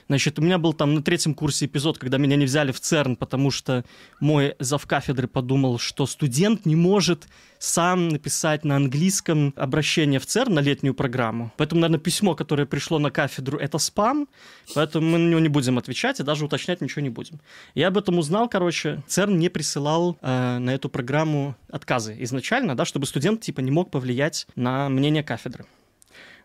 Значит, 0.08 0.38
у 0.38 0.42
меня 0.42 0.58
был 0.58 0.72
там 0.72 0.94
на 0.94 1.02
третьем 1.02 1.34
курсе 1.34 1.66
эпизод, 1.66 1.98
когда 1.98 2.18
меня 2.18 2.36
не 2.36 2.46
взяли 2.46 2.72
в 2.72 2.80
ЦЕРН, 2.80 3.16
потому 3.16 3.50
что 3.50 3.84
мой 4.20 4.54
завкафедры 4.58 5.28
подумал, 5.28 5.78
что 5.78 6.06
студент 6.06 6.66
не 6.66 6.76
может 6.76 7.26
сам 7.62 8.09
написать 8.09 8.64
на 8.64 8.75
английском 8.75 9.54
обращение 9.57 10.19
в 10.19 10.26
ЦЕРН 10.26 10.54
на 10.54 10.59
летнюю 10.59 10.95
программу. 10.95 11.52
Поэтому, 11.57 11.81
наверное, 11.81 12.02
письмо, 12.02 12.35
которое 12.35 12.66
пришло 12.66 12.99
на 12.99 13.12
кафедру, 13.12 13.57
это 13.57 13.78
спам, 13.78 14.26
поэтому 14.75 15.11
мы 15.11 15.19
на 15.19 15.28
него 15.28 15.38
не 15.38 15.49
будем 15.49 15.78
отвечать 15.78 16.19
и 16.19 16.25
даже 16.25 16.45
уточнять 16.45 16.81
ничего 16.81 17.02
не 17.02 17.09
будем. 17.09 17.38
Я 17.76 17.88
об 17.88 17.99
этом 17.99 18.19
узнал, 18.19 18.49
короче, 18.49 19.04
ЦЕРН 19.07 19.38
не 19.38 19.49
присылал 19.49 20.19
э, 20.21 20.59
на 20.59 20.71
эту 20.75 20.88
программу 20.88 21.54
отказы 21.69 22.16
изначально, 22.19 22.75
да, 22.75 22.85
чтобы 22.85 23.07
студент 23.07 23.42
типа 23.42 23.61
не 23.61 23.71
мог 23.71 23.92
повлиять 23.92 24.49
на 24.57 24.88
мнение 24.88 25.23
кафедры. 25.23 25.64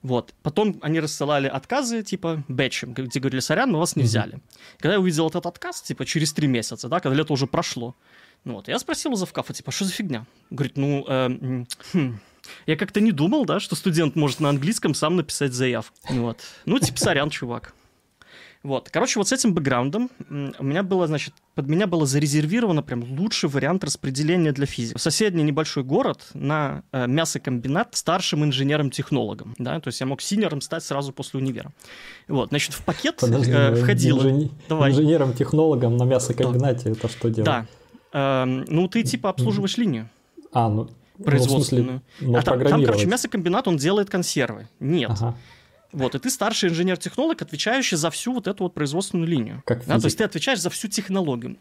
Вот. 0.04 0.36
Потом 0.44 0.78
они 0.84 1.00
рассылали 1.00 1.48
отказы, 1.48 2.04
типа, 2.04 2.44
бэчем, 2.48 2.94
где 2.94 3.20
говорили, 3.20 3.40
сорян, 3.40 3.72
мы 3.72 3.80
вас 3.80 3.96
не 3.96 4.04
взяли. 4.04 4.36
Mm-hmm. 4.36 4.78
Когда 4.78 4.94
я 4.94 5.00
увидел 5.00 5.28
этот 5.28 5.48
отказ, 5.48 5.82
типа, 5.82 6.06
через 6.06 6.32
три 6.34 6.48
месяца, 6.48 6.88
да, 6.88 7.00
когда 7.00 7.18
лето 7.18 7.34
уже 7.34 7.48
прошло, 7.48 7.96
ну 8.48 8.54
вот, 8.54 8.70
я 8.70 8.80
спросил 8.80 9.12
у 9.12 9.16
завкафа, 9.16 9.54
типа, 9.54 9.72
что 9.72 9.84
за 9.84 9.92
фигня? 9.92 10.25
Говорит, 10.50 10.77
ну, 10.77 11.04
э, 11.06 11.66
хм, 11.92 12.20
я 12.66 12.77
как-то 12.77 13.01
не 13.01 13.12
думал, 13.12 13.44
да, 13.44 13.60
что 13.60 13.75
студент 13.75 14.16
может 14.16 14.39
на 14.39 14.48
английском 14.48 14.94
сам 14.94 15.18
написать 15.18 15.51
заявку. 15.51 15.98
Вот. 16.10 16.39
Ну, 16.66 16.80
типа, 16.80 16.98
сорян, 16.98 17.30
чувак. 17.30 17.74
Вот. 18.63 18.89
Короче, 18.89 19.20
вот 19.20 19.27
с 19.27 19.34
этим 19.34 19.54
бэкграундом 19.54 20.10
у 20.30 20.63
меня 20.63 20.82
было, 20.82 21.08
значит, 21.08 21.34
под 21.56 21.68
меня 21.68 21.88
было 21.88 22.06
зарезервировано 22.06 22.84
прям 22.84 23.04
лучший 23.20 23.50
вариант 23.50 23.84
распределения 23.84 24.54
для 24.54 24.66
физики. 24.66 24.98
Соседний 24.98 25.44
небольшой 25.44 25.84
город 25.84 26.27
на 26.34 26.84
э, 26.92 27.06
мясокомбинат 27.06 27.96
старшим 27.96 28.46
инженером-технологом. 28.46 29.56
Да? 29.58 29.80
То 29.80 29.89
есть 29.89 30.00
я 30.00 30.06
мог 30.06 30.22
синером 30.22 30.62
стать 30.62 30.84
сразу 30.84 31.12
после 31.12 31.39
универа. 31.39 31.72
Вот, 32.27 32.50
значит, 32.50 32.74
в 32.74 32.84
пакет 32.84 33.18
Подожди, 33.20 33.51
э, 33.51 33.75
входило... 33.75 34.20
Инжени... 34.20 34.51
Давай. 34.70 34.92
Инженером-технологом 34.92 35.98
на 35.98 36.04
мясокомбинате 36.04 36.86
да. 36.86 36.92
это 36.92 37.08
что 37.10 37.30
делать? 37.30 37.46
Да. 37.46 37.66
Э, 38.18 38.46
ну, 38.46 38.88
ты 38.88 39.04
типа 39.04 39.30
обслуживаешь 39.30 39.78
линию. 39.78 40.10
А, 40.52 40.70
ну 40.70 40.90
производственную. 41.24 42.02
Ну, 42.20 42.34
смысле, 42.34 42.40
а 42.40 42.42
там, 42.44 42.68
там, 42.68 42.86
короче, 42.86 43.06
мясокомбинат, 43.08 43.68
он 43.68 43.78
делает 43.78 44.10
консервы. 44.10 44.68
Нет. 44.80 45.10
Ага. 45.12 45.36
Вот, 45.94 46.16
и 46.16 46.20
ты 46.20 46.30
старший 46.30 46.70
инженер-технолог, 46.70 47.42
отвечающий 47.42 47.98
за 47.98 48.10
всю 48.10 48.34
вот 48.34 48.48
эту 48.48 48.66
вот 48.66 48.74
производственную 48.74 49.28
линию. 49.28 49.64
Как 49.66 49.86
да, 49.86 50.00
то 50.00 50.06
есть 50.06 50.18
ты 50.18 50.26
отвечаешь 50.26 50.60
за 50.60 50.70
всю 50.70 50.90
технологию. 50.90 51.58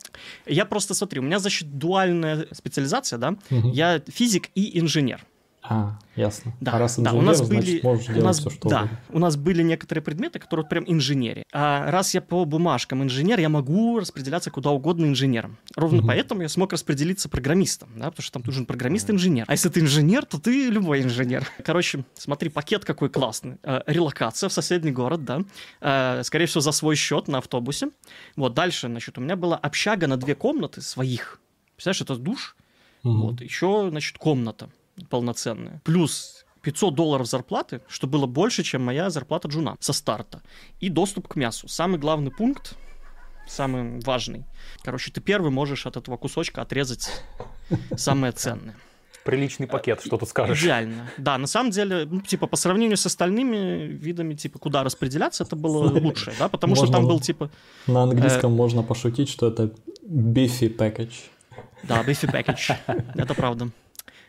Я 0.47 0.65
просто 0.65 0.95
смотри, 0.95 1.21
у 1.21 1.23
меня, 1.23 1.39
значит, 1.39 1.79
дуальная 1.79 2.47
специализация, 2.53 3.19
да, 3.19 3.37
угу. 3.51 3.71
я 3.73 4.03
физик 4.09 4.51
и 4.55 4.79
инженер. 4.79 5.25
А, 5.69 5.99
ясно. 6.15 6.53
Да, 6.61 6.73
а 6.73 6.79
раз 6.79 6.97
да, 6.99 7.13
у 7.13 7.21
нас 7.21 7.43
были, 7.43 7.81
значит, 7.81 8.17
у 8.17 8.23
нас, 8.23 8.39
все, 8.39 8.51
что 8.51 8.69
да, 8.69 8.89
у 9.11 9.19
нас 9.19 9.37
были 9.37 9.63
некоторые 9.63 10.03
предметы, 10.03 10.39
которые 10.39 10.63
вот 10.63 10.71
прям 10.71 10.85
инженерия. 10.87 11.45
А 11.53 11.91
раз 11.91 12.15
я 12.15 12.21
по 12.21 12.45
бумажкам 12.45 13.03
инженер, 13.03 13.41
я 13.41 13.49
могу 13.49 13.99
распределяться 13.99 14.51
куда 14.53 14.71
угодно 14.71 15.07
инженером. 15.07 15.57
Ровно 15.75 15.99
угу. 15.99 16.09
поэтому 16.09 16.43
я 16.43 16.49
смог 16.49 16.73
распределиться 16.73 17.29
программистом, 17.29 17.89
да, 17.97 18.11
потому 18.11 18.23
что 18.23 18.35
там 18.35 18.43
нужен 18.47 18.65
программист-инженер. 18.65 19.45
А 19.49 19.53
если 19.53 19.69
ты 19.69 19.81
инженер, 19.81 20.25
то 20.25 20.39
ты 20.39 20.69
любой 20.69 21.03
инженер. 21.03 21.45
Короче, 21.65 22.05
смотри, 22.15 22.49
пакет 22.49 22.85
какой 22.85 23.11
классный. 23.11 23.57
Э, 23.65 23.81
релокация 23.87 24.49
в 24.49 24.53
соседний 24.53 24.93
город, 24.93 25.25
да. 25.25 25.43
Э, 25.81 26.23
скорее 26.23 26.47
всего, 26.47 26.61
за 26.61 26.71
свой 26.71 26.95
счет 26.95 27.27
на 27.27 27.39
автобусе. 27.39 27.89
Вот, 28.37 28.55
дальше, 28.55 28.87
значит, 28.87 29.19
у 29.19 29.21
меня 29.21 29.35
была 29.35 29.57
общага 29.57 30.07
на 30.07 30.17
две 30.17 30.37
комнаты 30.37 30.81
своих. 30.81 31.41
Представляешь, 31.75 32.03
это 32.03 32.17
душ. 32.17 32.55
Угу. 33.03 33.13
Вот, 33.13 33.41
еще, 33.41 33.89
значит, 33.91 34.19
комната 34.19 34.71
полноценная. 35.09 35.81
Плюс 35.85 36.45
500 36.63 36.95
долларов 36.95 37.27
зарплаты, 37.27 37.81
что 37.89 38.07
было 38.07 38.27
больше, 38.27 38.63
чем 38.63 38.85
моя 38.85 39.09
зарплата 39.11 39.49
джуна 39.49 39.77
со 39.79 39.93
старта. 39.93 40.43
И 40.81 40.89
доступ 40.89 41.29
к 41.29 41.37
мясу. 41.37 41.69
Самый 41.69 41.99
главный 41.99 42.33
пункт, 42.33 42.77
самый 43.47 44.01
важный. 44.01 44.45
Короче, 44.83 45.13
ты 45.13 45.21
первый 45.21 45.51
можешь 45.51 45.87
от 45.87 45.97
этого 45.97 46.17
кусочка 46.17 46.63
отрезать 46.63 47.09
самое 47.97 48.33
ценное. 48.33 48.75
Приличный 49.25 49.67
пакет, 49.67 50.03
что 50.05 50.19
тут 50.19 50.29
скажешь. 50.29 50.61
Идеально. 50.61 51.09
Да, 51.19 51.37
на 51.37 51.49
самом 51.49 51.71
деле, 51.73 52.07
ну, 52.09 52.21
типа, 52.21 52.47
по 52.47 52.57
сравнению 52.57 52.97
с 52.97 53.07
остальными 53.07 53.87
видами, 53.87 54.35
типа, 54.35 54.59
куда 54.61 54.85
распределяться, 54.85 55.43
это 55.43 55.57
было 55.57 55.89
лучше, 56.01 56.33
да, 56.39 56.49
потому 56.49 56.73
можно, 56.73 56.87
что 56.87 56.93
там 56.93 57.09
был, 57.09 57.19
типа... 57.21 57.51
На 57.89 58.05
английском 58.05 58.53
э... 58.53 58.57
можно 58.57 58.83
пошутить, 58.85 59.29
что 59.29 59.49
это 59.49 59.73
beefy 60.09 60.77
package. 60.77 61.15
Да, 61.83 62.03
beefy 62.03 62.31
package, 62.31 62.77
это 63.17 63.35
правда. 63.35 63.69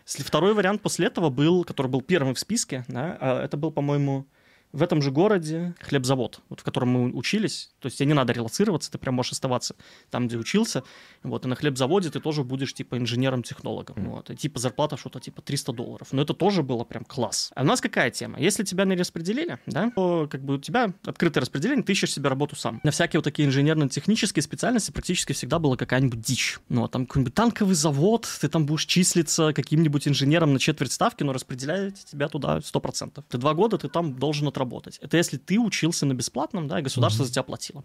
Второй 0.08 0.54
вариант 0.54 0.82
после 0.82 1.08
этого 1.08 1.30
был, 1.30 1.66
который 1.66 1.88
был 1.88 2.02
первым 2.02 2.34
в 2.34 2.40
списке, 2.40 2.86
да, 2.88 3.18
а, 3.20 3.44
это 3.44 3.58
был, 3.58 3.72
по-моему, 3.72 4.26
в 4.72 4.82
этом 4.82 5.02
же 5.02 5.12
городе 5.12 5.76
хлебзавод, 5.82 6.42
вот 6.50 6.60
в 6.62 6.64
котором 6.64 6.90
мы 6.90 7.12
учились. 7.14 7.72
То 7.88 7.90
есть 7.90 8.00
тебе 8.00 8.08
не 8.08 8.14
надо 8.14 8.34
релацироваться, 8.34 8.92
ты 8.92 8.98
прям 8.98 9.16
можешь 9.16 9.32
оставаться 9.32 9.76
там, 10.10 10.28
где 10.28 10.38
учился. 10.38 10.84
Вот, 11.24 11.46
и 11.46 11.48
на 11.48 11.56
хлебзаводе 11.56 12.10
ты 12.10 12.20
тоже 12.20 12.44
будешь, 12.44 12.74
типа, 12.74 12.98
инженером-технологом. 12.98 13.96
Mm. 13.96 14.10
Вот, 14.10 14.30
и, 14.30 14.36
типа, 14.36 14.60
зарплата 14.60 14.98
что-то, 14.98 15.22
типа, 15.22 15.42
300 15.42 15.72
долларов. 15.72 16.10
Но 16.12 16.22
это 16.22 16.34
тоже 16.34 16.64
было 16.64 16.84
прям 16.84 17.06
класс. 17.06 17.52
А 17.56 17.62
у 17.62 17.66
нас 17.66 17.80
какая 17.80 18.12
тема? 18.12 18.40
Если 18.40 18.66
тебя 18.66 18.84
не 18.84 18.96
распределили, 18.96 19.58
да, 19.68 19.90
то, 19.96 20.28
как 20.30 20.44
бы, 20.44 20.56
у 20.56 20.58
тебя 20.58 20.94
открытое 21.06 21.40
распределение, 21.40 21.84
ты 21.84 21.94
ищешь 21.94 22.12
себе 22.12 22.28
работу 22.28 22.58
сам. 22.58 22.82
На 22.84 22.92
всякие 22.92 23.20
вот 23.20 23.24
такие 23.24 23.48
инженерно-технические 23.48 24.44
специальности 24.44 24.92
практически 24.92 25.32
всегда 25.32 25.60
была 25.60 25.78
какая-нибудь 25.78 26.20
дичь. 26.20 26.60
Ну, 26.68 26.82
вот, 26.82 26.92
там 26.92 27.06
какой-нибудь 27.06 27.36
танковый 27.36 27.76
завод, 27.76 28.28
ты 28.42 28.50
там 28.50 28.66
будешь 28.66 28.86
числиться 28.86 29.54
каким-нибудь 29.54 30.08
инженером 30.10 30.52
на 30.52 30.60
четверть 30.60 30.92
ставки, 30.92 31.24
но 31.24 31.32
распределяют 31.32 31.96
тебя 32.04 32.28
туда 32.28 32.58
100%. 32.58 33.24
Ты 33.30 33.38
два 33.38 33.54
года, 33.54 33.78
ты 33.78 33.88
там 33.88 34.20
должен 34.20 34.48
отработать. 34.48 34.98
Это 35.02 35.16
если 35.16 35.38
ты 35.38 35.58
учился 35.58 36.06
на 36.06 36.14
бесплатном, 36.14 36.68
да, 36.68 36.80
и 36.80 36.82
государство 36.82 37.24
mm-hmm. 37.24 37.28
за 37.28 37.32
тебя 37.32 37.44
платило. 37.44 37.77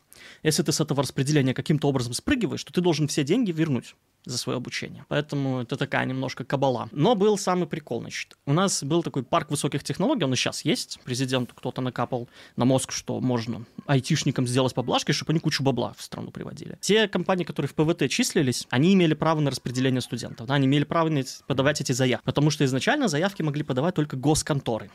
Если 0.42 0.62
ты 0.62 0.72
с 0.72 0.80
этого 0.80 1.02
распределения 1.02 1.54
каким-то 1.54 1.88
образом 1.88 2.12
спрыгиваешь, 2.12 2.64
то 2.64 2.72
ты 2.72 2.80
должен 2.80 3.08
все 3.08 3.24
деньги 3.24 3.52
вернуть. 3.52 3.94
За 4.24 4.38
свое 4.38 4.56
обучение. 4.56 5.04
Поэтому 5.08 5.60
это 5.60 5.76
такая 5.76 6.04
немножко 6.06 6.44
кабала. 6.44 6.88
Но 6.92 7.14
был 7.14 7.38
самый 7.38 7.66
прикол, 7.66 8.00
значит. 8.00 8.36
У 8.46 8.52
нас 8.52 8.82
был 8.82 9.02
такой 9.02 9.22
парк 9.22 9.50
высоких 9.50 9.84
технологий, 9.84 10.24
он 10.24 10.32
и 10.32 10.36
сейчас 10.36 10.64
есть. 10.64 11.00
Президенту 11.04 11.54
кто-то 11.54 11.80
накапал 11.80 12.28
на 12.56 12.64
мозг, 12.64 12.92
что 12.92 13.20
можно 13.20 13.64
айтишникам 13.86 14.46
сделать 14.46 14.74
поблажкой, 14.74 15.14
чтобы 15.14 15.32
они 15.32 15.40
кучу 15.40 15.62
бабла 15.62 15.94
в 15.96 16.02
страну 16.02 16.30
приводили. 16.30 16.78
Те 16.80 17.08
компании, 17.08 17.44
которые 17.44 17.68
в 17.68 17.74
ПВТ 17.74 18.08
числились, 18.08 18.66
они 18.70 18.94
имели 18.94 19.14
право 19.14 19.40
на 19.40 19.50
распределение 19.50 20.00
студентов. 20.00 20.46
Да, 20.46 20.54
они 20.54 20.66
имели 20.66 20.84
право 20.84 21.10
подавать 21.46 21.80
эти 21.80 21.92
заявки. 21.92 22.24
Потому 22.24 22.50
что 22.50 22.64
изначально 22.64 23.08
заявки 23.08 23.42
могли 23.42 23.62
подавать 23.62 23.94
только 23.94 24.16
госконторы. 24.16 24.90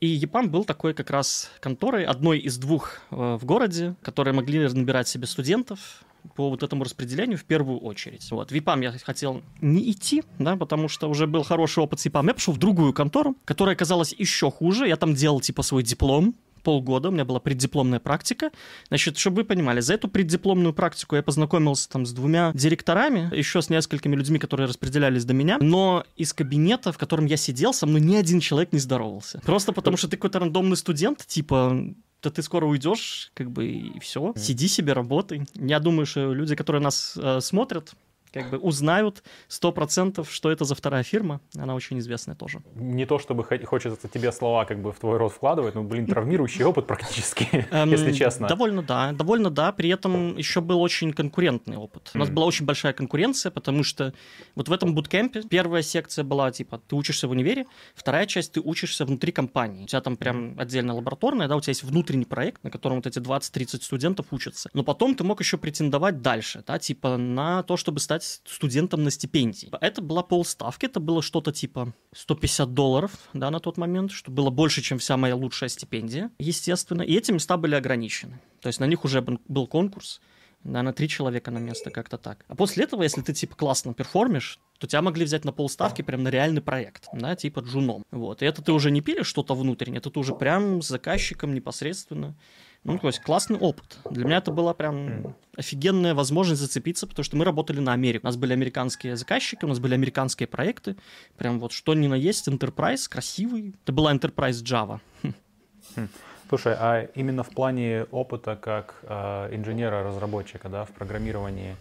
И 0.00 0.06
ЕПАМ 0.06 0.50
был 0.50 0.64
такой 0.64 0.92
как 0.92 1.10
раз 1.10 1.50
конторой, 1.60 2.04
одной 2.04 2.38
из 2.38 2.58
двух 2.58 2.98
э, 3.10 3.38
в 3.40 3.44
городе, 3.46 3.94
которые 4.02 4.34
могли 4.34 4.68
набирать 4.68 5.08
себе 5.08 5.26
студентов, 5.26 6.04
по 6.34 6.50
вот 6.50 6.62
этому 6.62 6.84
распределению 6.84 7.38
в 7.38 7.44
первую 7.44 7.78
очередь. 7.78 8.30
Вот. 8.30 8.50
В 8.50 8.58
ИПАМ 8.58 8.80
я 8.80 8.92
хотел 8.92 9.42
не 9.60 9.90
идти, 9.90 10.22
да, 10.38 10.56
потому 10.56 10.88
что 10.88 11.08
уже 11.08 11.26
был 11.26 11.42
хороший 11.42 11.82
опыт 11.82 12.00
с 12.00 12.06
ИПАМ. 12.06 12.28
Я 12.28 12.34
пошел 12.34 12.54
в 12.54 12.58
другую 12.58 12.92
контору, 12.92 13.36
которая 13.44 13.74
оказалась 13.74 14.12
еще 14.12 14.50
хуже. 14.50 14.88
Я 14.88 14.96
там 14.96 15.14
делал 15.14 15.40
типа 15.40 15.62
свой 15.62 15.82
диплом, 15.82 16.34
полгода, 16.64 17.10
у 17.10 17.12
меня 17.12 17.24
была 17.24 17.38
преддипломная 17.38 18.00
практика. 18.00 18.50
Значит, 18.88 19.18
чтобы 19.18 19.42
вы 19.42 19.44
понимали, 19.44 19.80
за 19.80 19.94
эту 19.94 20.08
преддипломную 20.08 20.72
практику 20.72 21.14
я 21.14 21.22
познакомился 21.22 21.88
там 21.88 22.06
с 22.06 22.12
двумя 22.12 22.50
директорами, 22.54 23.30
еще 23.32 23.62
с 23.62 23.70
несколькими 23.70 24.16
людьми, 24.16 24.40
которые 24.40 24.66
распределялись 24.66 25.24
до 25.24 25.34
меня, 25.34 25.58
но 25.60 26.04
из 26.16 26.32
кабинета, 26.32 26.90
в 26.90 26.98
котором 26.98 27.26
я 27.26 27.36
сидел, 27.36 27.72
со 27.72 27.86
мной 27.86 28.00
ни 28.00 28.16
один 28.16 28.40
человек 28.40 28.72
не 28.72 28.80
здоровался. 28.80 29.40
Просто 29.44 29.72
потому 29.72 29.96
что 29.96 30.08
ты 30.08 30.16
какой-то 30.16 30.40
рандомный 30.40 30.76
студент, 30.76 31.24
типа, 31.26 31.94
то 32.24 32.30
ты 32.30 32.42
скоро 32.42 32.64
уйдешь, 32.64 33.30
как 33.34 33.50
бы, 33.50 33.66
и 33.66 34.00
все. 34.00 34.32
Сиди 34.36 34.66
себе, 34.66 34.94
работай. 34.94 35.42
Я 35.54 35.78
думаю, 35.78 36.06
что 36.06 36.32
люди, 36.32 36.56
которые 36.56 36.80
нас 36.80 37.18
э, 37.20 37.40
смотрят, 37.42 37.92
как 38.34 38.50
бы 38.50 38.58
узнают 38.58 39.22
сто 39.48 39.72
процентов, 39.72 40.30
что 40.30 40.50
это 40.50 40.64
за 40.64 40.74
вторая 40.74 41.04
фирма. 41.04 41.40
Она 41.56 41.74
очень 41.74 41.98
известная 42.00 42.34
тоже. 42.34 42.62
Не 42.74 43.06
то, 43.06 43.18
чтобы 43.18 43.44
хочется 43.44 44.08
тебе 44.08 44.32
слова 44.32 44.64
как 44.64 44.80
бы 44.80 44.92
в 44.92 44.98
твой 44.98 45.18
рот 45.18 45.32
вкладывать, 45.32 45.74
но, 45.74 45.84
блин, 45.84 46.06
травмирующий 46.06 46.64
опыт 46.64 46.86
практически, 46.86 47.66
если 47.86 48.12
честно. 48.12 48.48
Довольно 48.48 48.82
да, 48.82 49.12
довольно 49.12 49.50
да. 49.50 49.72
При 49.72 49.88
этом 49.88 50.36
еще 50.36 50.60
был 50.60 50.80
очень 50.80 51.12
конкурентный 51.12 51.76
опыт. 51.76 52.10
У 52.14 52.18
нас 52.18 52.28
была 52.28 52.46
очень 52.46 52.66
большая 52.66 52.92
конкуренция, 52.92 53.50
потому 53.52 53.84
что 53.84 54.12
вот 54.56 54.68
в 54.68 54.72
этом 54.72 54.94
буткемпе 54.94 55.42
первая 55.42 55.82
секция 55.82 56.24
была, 56.24 56.50
типа, 56.50 56.78
ты 56.78 56.96
учишься 56.96 57.28
в 57.28 57.30
универе, 57.30 57.66
вторая 57.94 58.26
часть 58.26 58.52
ты 58.52 58.60
учишься 58.60 59.04
внутри 59.04 59.30
компании. 59.30 59.84
У 59.84 59.86
тебя 59.86 60.00
там 60.00 60.16
прям 60.16 60.58
отдельная 60.58 60.94
лабораторная, 60.94 61.46
да, 61.46 61.56
у 61.56 61.60
тебя 61.60 61.70
есть 61.70 61.84
внутренний 61.84 62.24
проект, 62.24 62.64
на 62.64 62.70
котором 62.70 62.96
вот 62.96 63.06
эти 63.06 63.20
20-30 63.20 63.82
студентов 63.82 64.26
учатся. 64.32 64.70
Но 64.74 64.82
потом 64.82 65.14
ты 65.14 65.22
мог 65.22 65.40
еще 65.40 65.56
претендовать 65.56 66.20
дальше, 66.20 66.64
да, 66.66 66.78
типа 66.78 67.16
на 67.16 67.62
то, 67.62 67.76
чтобы 67.76 68.00
стать 68.00 68.23
стать 68.24 68.52
студентом 68.52 69.04
на 69.04 69.10
стипендии. 69.10 69.70
Это 69.80 70.02
была 70.02 70.22
полставки, 70.22 70.86
это 70.86 71.00
было 71.00 71.22
что-то 71.22 71.52
типа 71.52 71.92
150 72.14 72.74
долларов, 72.74 73.12
да, 73.32 73.50
на 73.50 73.60
тот 73.60 73.76
момент, 73.76 74.12
что 74.12 74.30
было 74.30 74.50
больше, 74.50 74.82
чем 74.82 74.98
вся 74.98 75.16
моя 75.16 75.36
лучшая 75.36 75.68
стипендия, 75.68 76.30
естественно. 76.38 77.02
И 77.02 77.14
эти 77.14 77.32
места 77.32 77.56
были 77.56 77.74
ограничены. 77.74 78.40
То 78.60 78.68
есть 78.68 78.80
на 78.80 78.86
них 78.86 79.04
уже 79.04 79.20
был 79.22 79.66
конкурс, 79.66 80.20
да, 80.64 80.82
на 80.82 80.92
три 80.92 81.08
человека 81.08 81.50
на 81.50 81.58
место, 81.58 81.90
как-то 81.90 82.18
так. 82.18 82.44
А 82.48 82.54
после 82.54 82.84
этого, 82.84 83.02
если 83.02 83.20
ты, 83.20 83.34
типа, 83.34 83.54
классно 83.54 83.92
перформишь, 83.92 84.58
то 84.78 84.86
тебя 84.86 85.02
могли 85.02 85.24
взять 85.24 85.44
на 85.44 85.52
полставки 85.52 86.02
прям 86.02 86.22
на 86.22 86.28
реальный 86.28 86.62
проект, 86.62 87.06
да, 87.12 87.36
типа 87.36 87.60
джуном. 87.60 88.04
Вот. 88.10 88.42
И 88.42 88.46
это 88.46 88.62
ты 88.62 88.72
уже 88.72 88.90
не 88.90 89.00
пилишь 89.00 89.26
что-то 89.26 89.54
внутреннее, 89.54 89.98
это 89.98 90.10
ты 90.10 90.18
уже 90.18 90.34
прям 90.34 90.82
с 90.82 90.88
заказчиком 90.88 91.54
непосредственно. 91.54 92.34
Ну, 92.84 92.98
то 92.98 93.06
есть 93.06 93.20
классный 93.20 93.58
опыт. 93.58 93.96
Для 94.10 94.26
меня 94.26 94.36
это 94.38 94.50
была 94.50 94.74
прям 94.74 95.34
офигенная 95.56 96.14
возможность 96.14 96.60
зацепиться, 96.60 97.06
потому 97.06 97.24
что 97.24 97.36
мы 97.36 97.44
работали 97.44 97.80
на 97.80 97.94
Америку. 97.94 98.26
У 98.26 98.28
нас 98.28 98.36
были 98.36 98.52
американские 98.52 99.16
заказчики, 99.16 99.64
у 99.64 99.68
нас 99.68 99.78
были 99.78 99.94
американские 99.94 100.46
проекты. 100.46 100.96
Прям 101.38 101.60
вот 101.60 101.72
что 101.72 101.94
ни 101.94 102.06
на 102.06 102.14
есть, 102.14 102.46
Enterprise, 102.46 103.08
красивый. 103.08 103.74
Это 103.82 103.92
была 103.92 104.14
Enterprise 104.14 104.62
Java. 104.62 105.00
Хм. 105.22 106.08
Слушай, 106.48 106.74
а 106.78 107.08
именно 107.14 107.42
в 107.42 107.50
плане 107.50 108.04
опыта 108.10 108.54
как 108.54 108.96
э, 109.02 109.54
инженера-разработчика, 109.54 110.68
да, 110.68 110.84
в 110.84 110.90
программировании, 110.90 111.76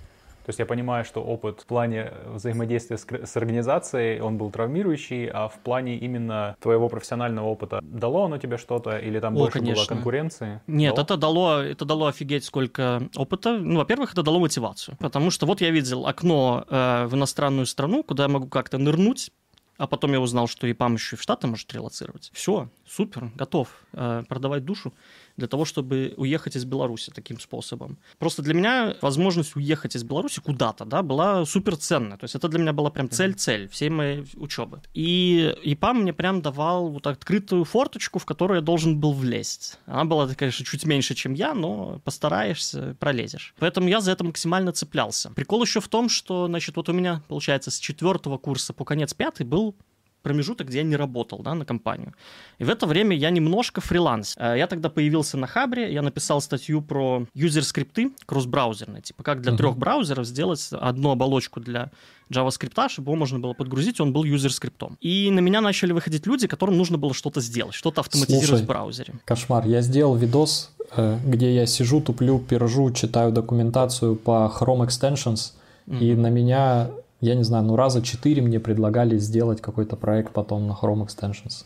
то 0.45 0.49
есть 0.49 0.59
я 0.59 0.65
понимаю, 0.65 1.05
что 1.05 1.23
опыт 1.23 1.61
в 1.61 1.65
плане 1.65 2.11
взаимодействия 2.27 2.97
с, 2.97 3.05
с 3.05 3.37
организацией, 3.37 4.19
он 4.19 4.37
был 4.37 4.51
травмирующий, 4.51 5.27
а 5.27 5.47
в 5.47 5.57
плане 5.59 5.97
именно 5.97 6.55
твоего 6.59 6.89
профессионального 6.89 7.47
опыта 7.47 7.79
дало 7.81 8.25
оно 8.25 8.37
тебе 8.37 8.57
что-то 8.57 8.97
или 8.97 9.19
там 9.19 9.35
О, 9.35 9.39
больше 9.39 9.59
конечно. 9.59 9.83
было 9.83 9.87
конкуренции? 9.87 10.61
Нет, 10.67 10.95
дало? 10.95 11.05
это 11.05 11.17
дало, 11.17 11.61
это 11.61 11.85
дало 11.85 12.07
офигеть 12.07 12.43
сколько 12.43 13.03
опыта. 13.15 13.57
Ну, 13.57 13.77
во-первых, 13.77 14.11
это 14.11 14.23
дало 14.23 14.39
мотивацию, 14.39 14.97
потому 14.99 15.31
что 15.31 15.45
вот 15.45 15.61
я 15.61 15.69
видел 15.69 16.05
окно 16.07 16.65
э, 16.67 17.05
в 17.05 17.15
иностранную 17.15 17.65
страну, 17.65 18.03
куда 18.03 18.23
я 18.23 18.29
могу 18.29 18.47
как-то 18.47 18.77
нырнуть, 18.77 19.31
а 19.77 19.87
потом 19.87 20.11
я 20.11 20.19
узнал, 20.19 20.47
что 20.47 20.69
ИПАМ 20.69 20.95
еще 20.95 21.15
и 21.15 21.19
в 21.19 21.21
Штаты 21.21 21.47
может 21.47 21.73
релацировать. 21.73 22.31
Все, 22.33 22.69
супер, 22.87 23.31
готов 23.35 23.69
э, 23.93 24.23
продавать 24.27 24.65
душу 24.65 24.93
для 25.37 25.47
того, 25.47 25.65
чтобы 25.65 26.13
уехать 26.17 26.55
из 26.55 26.65
Беларуси 26.65 27.11
таким 27.13 27.39
способом. 27.39 27.97
Просто 28.19 28.41
для 28.41 28.53
меня 28.53 28.95
возможность 29.01 29.55
уехать 29.55 29.95
из 29.95 30.03
Беларуси 30.03 30.39
куда-то, 30.39 30.85
да, 30.85 31.01
была 31.01 31.45
супер 31.45 31.75
ценная. 31.75 32.17
То 32.17 32.25
есть 32.25 32.35
это 32.35 32.47
для 32.47 32.59
меня 32.59 32.73
была 32.73 32.89
прям 32.89 33.09
цель-цель 33.09 33.67
всей 33.69 33.89
моей 33.89 34.25
учебы. 34.35 34.81
И 34.93 35.55
ИПАМ 35.63 36.01
мне 36.01 36.13
прям 36.13 36.41
давал 36.41 36.89
вот 36.89 37.07
открытую 37.07 37.65
форточку, 37.65 38.19
в 38.19 38.25
которую 38.25 38.57
я 38.57 38.61
должен 38.61 38.99
был 38.99 39.13
влезть. 39.13 39.79
Она 39.85 40.05
была, 40.05 40.27
конечно, 40.35 40.65
чуть 40.65 40.85
меньше, 40.85 41.15
чем 41.15 41.33
я, 41.33 41.53
но 41.53 41.99
постараешься, 42.03 42.95
пролезешь. 42.99 43.53
Поэтому 43.59 43.87
я 43.87 44.01
за 44.01 44.11
это 44.11 44.23
максимально 44.23 44.71
цеплялся. 44.71 45.31
Прикол 45.31 45.63
еще 45.63 45.81
в 45.81 45.87
том, 45.87 46.09
что, 46.09 46.47
значит, 46.47 46.75
вот 46.75 46.89
у 46.89 46.93
меня, 46.93 47.23
получается, 47.27 47.71
с 47.71 47.79
четвертого 47.79 48.37
курса 48.37 48.73
по 48.73 48.85
конец 48.85 49.13
пятый 49.13 49.45
был 49.45 49.75
промежуток, 50.23 50.67
где 50.67 50.79
я 50.79 50.83
не 50.83 50.95
работал 50.95 51.39
да, 51.43 51.53
на 51.53 51.65
компанию. 51.65 52.13
И 52.57 52.63
в 52.63 52.69
это 52.69 52.87
время 52.87 53.15
я 53.15 53.29
немножко 53.29 53.81
фриланс. 53.81 54.35
Э, 54.39 54.55
я 54.57 54.67
тогда 54.67 54.89
появился 54.89 55.37
на 55.37 55.47
Хабре, 55.47 55.93
я 55.93 56.01
написал 56.01 56.41
статью 56.41 56.81
про 56.81 57.27
юзер-скрипты 57.35 58.11
кросс-браузерные, 58.25 59.01
типа 59.01 59.23
как 59.23 59.41
для 59.41 59.51
uh-huh. 59.51 59.57
трех 59.57 59.77
браузеров 59.77 60.25
сделать 60.25 60.69
одну 60.71 61.11
оболочку 61.11 61.59
для 61.59 61.91
JavaScript, 62.31 62.89
чтобы 62.89 63.11
его 63.11 63.15
можно 63.15 63.39
было 63.39 63.53
подгрузить, 63.53 63.99
он 63.99 64.13
был 64.13 64.23
юзер-скриптом. 64.23 64.97
И 65.01 65.29
на 65.29 65.39
меня 65.39 65.61
начали 65.61 65.91
выходить 65.91 66.25
люди, 66.25 66.47
которым 66.47 66.77
нужно 66.77 66.97
было 66.97 67.13
что-то 67.13 67.41
сделать, 67.41 67.75
что-то 67.75 68.01
автоматизировать 68.01 68.47
Слушай, 68.47 68.63
в 68.63 68.67
браузере. 68.67 69.13
Кошмар, 69.25 69.67
я 69.67 69.81
сделал 69.81 70.15
видос, 70.15 70.71
э, 70.95 71.19
где 71.25 71.53
я 71.53 71.65
сижу, 71.65 72.01
туплю, 72.01 72.39
пержу, 72.39 72.91
читаю 72.91 73.31
документацию 73.31 74.15
по 74.15 74.51
Chrome 74.57 74.87
Extensions, 74.87 75.51
mm-hmm. 75.87 75.99
и 75.99 76.15
на 76.15 76.27
меня 76.27 76.89
я 77.23 77.35
не 77.35 77.43
знаю, 77.43 77.63
ну 77.63 77.75
раза 77.75 78.01
четыре 78.01 78.41
мне 78.41 78.59
предлагали 78.59 79.17
сделать 79.17 79.61
какой-то 79.61 79.95
проект 79.95 80.33
потом 80.33 80.67
на 80.67 80.73
Chrome 80.73 81.07
Extensions. 81.07 81.63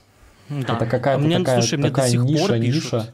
Да. 0.50 0.76
Это 0.76 0.86
какая-то 0.86 1.22
а 1.22 1.26
мне, 1.26 1.40
такая, 1.40 1.62
слушай, 1.62 1.82
такая 1.82 2.12
ниша, 2.12 2.58
ниша. 2.58 2.58
Ниша, 2.58 3.10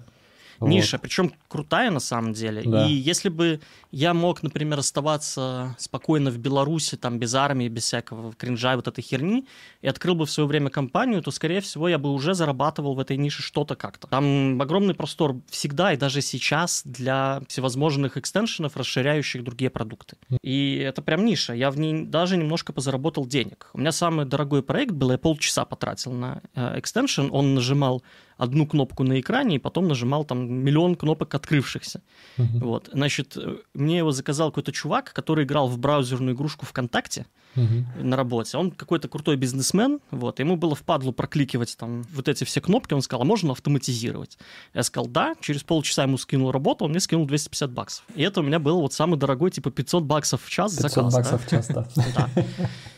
вот. 0.69 1.02
причем 1.02 1.34
крутая 1.47 1.91
на 1.91 1.99
самом 1.99 2.34
деле. 2.34 2.63
Да. 2.65 2.88
И 2.88 2.93
если 2.93 3.30
бы 3.30 3.60
я 3.91 4.13
мог, 4.13 4.43
например, 4.43 4.80
оставаться 4.80 5.76
спокойно 5.78 6.32
в 6.32 6.38
Беларуси, 6.38 6.95
там, 6.95 7.19
без 7.19 7.36
армии, 7.36 7.67
без 7.67 7.84
всякого 7.84 8.34
кринжа, 8.34 8.76
вот 8.76 8.88
этой 8.88 9.02
херни, 9.02 9.45
и 9.82 9.88
открыл 9.88 10.15
бы 10.15 10.26
в 10.26 10.32
свое 10.32 10.47
время 10.47 10.69
компанию, 10.69 11.21
то, 11.21 11.32
скорее 11.32 11.62
всего, 11.62 11.88
я 11.88 11.97
бы 11.97 12.12
уже 12.12 12.34
зарабатывал 12.34 12.95
в 12.95 12.99
этой 12.99 13.17
нише 13.17 13.43
что-то 13.43 13.76
как-то. 13.76 14.08
Там 14.08 14.62
огромный 14.62 14.93
простор 14.93 15.36
всегда 15.49 15.93
и 15.93 15.97
даже 15.97 16.21
сейчас 16.21 16.82
для 16.86 17.41
всевозможных 17.47 18.17
экстеншенов, 18.17 18.78
расширяющих 18.78 19.43
другие 19.43 19.69
продукты. 19.69 20.17
И 20.41 20.78
это 20.78 21.02
прям 21.02 21.26
ниша. 21.26 21.54
Я 21.54 21.71
в 21.71 21.80
ней 21.80 22.06
даже 22.06 22.38
немножко 22.38 22.73
позаработал 22.73 23.26
денег. 23.26 23.69
У 23.73 23.80
меня 23.80 23.91
самый 23.91 24.26
дорогой 24.26 24.63
проект 24.63 24.91
был, 24.91 25.12
я 25.12 25.17
полчаса 25.17 25.65
потратил 25.65 26.12
на 26.13 26.41
э, 26.56 26.80
экстеншн, 26.80 27.28
он 27.32 27.54
нажимал 27.54 28.04
одну 28.43 28.67
кнопку 28.67 29.03
на 29.03 29.19
экране 29.19 29.56
и 29.56 29.60
потом 29.60 29.88
нажимал 29.88 30.25
там 30.25 30.51
миллион 30.51 30.95
кнопок 30.95 31.34
открывшихся. 31.36 32.01
Uh-huh. 32.38 32.60
Вот. 32.60 32.89
Значит, 32.93 33.38
мне 33.73 33.97
его 33.97 34.12
заказал 34.12 34.51
какой-то 34.51 34.71
чувак, 34.71 35.13
который 35.13 35.45
играл 35.45 35.67
в 35.67 35.77
браузерную 35.77 36.36
игрушку 36.36 36.65
ВКонтакте 36.65 37.25
uh-huh. 37.55 38.03
на 38.03 38.15
работе. 38.15 38.57
Он 38.57 38.71
какой-то 38.71 39.07
крутой 39.07 39.35
бизнесмен, 39.35 39.99
вот. 40.11 40.39
Ему 40.39 40.55
было 40.55 40.75
впадло 40.75 41.11
прокликивать 41.11 41.75
там 41.77 42.03
вот 42.13 42.27
эти 42.27 42.43
все 42.43 42.61
кнопки. 42.61 42.93
Он 42.93 43.01
сказал, 43.01 43.23
а 43.23 43.25
можно 43.25 43.51
автоматизировать? 43.51 44.37
Я 44.73 44.83
сказал, 44.83 45.07
да. 45.07 45.35
Через 45.41 45.63
полчаса 45.63 46.03
ему 46.03 46.17
скинул 46.17 46.51
работу, 46.51 46.85
он 46.85 46.91
мне 46.91 46.99
скинул 46.99 47.25
250 47.25 47.71
баксов. 47.71 48.05
И 48.15 48.23
это 48.23 48.41
у 48.41 48.43
меня 48.43 48.59
был 48.59 48.81
вот 48.81 48.93
самый 48.93 49.17
дорогой, 49.17 49.51
типа 49.51 49.71
500 49.71 50.03
баксов 50.03 50.43
в 50.43 50.49
час 50.49 50.75
500 50.75 51.11
заказ. 51.11 51.11
500 51.11 51.13
баксов 51.13 51.41
да? 51.41 51.47
в 51.47 51.49
час, 51.49 51.67
да. 52.15 52.29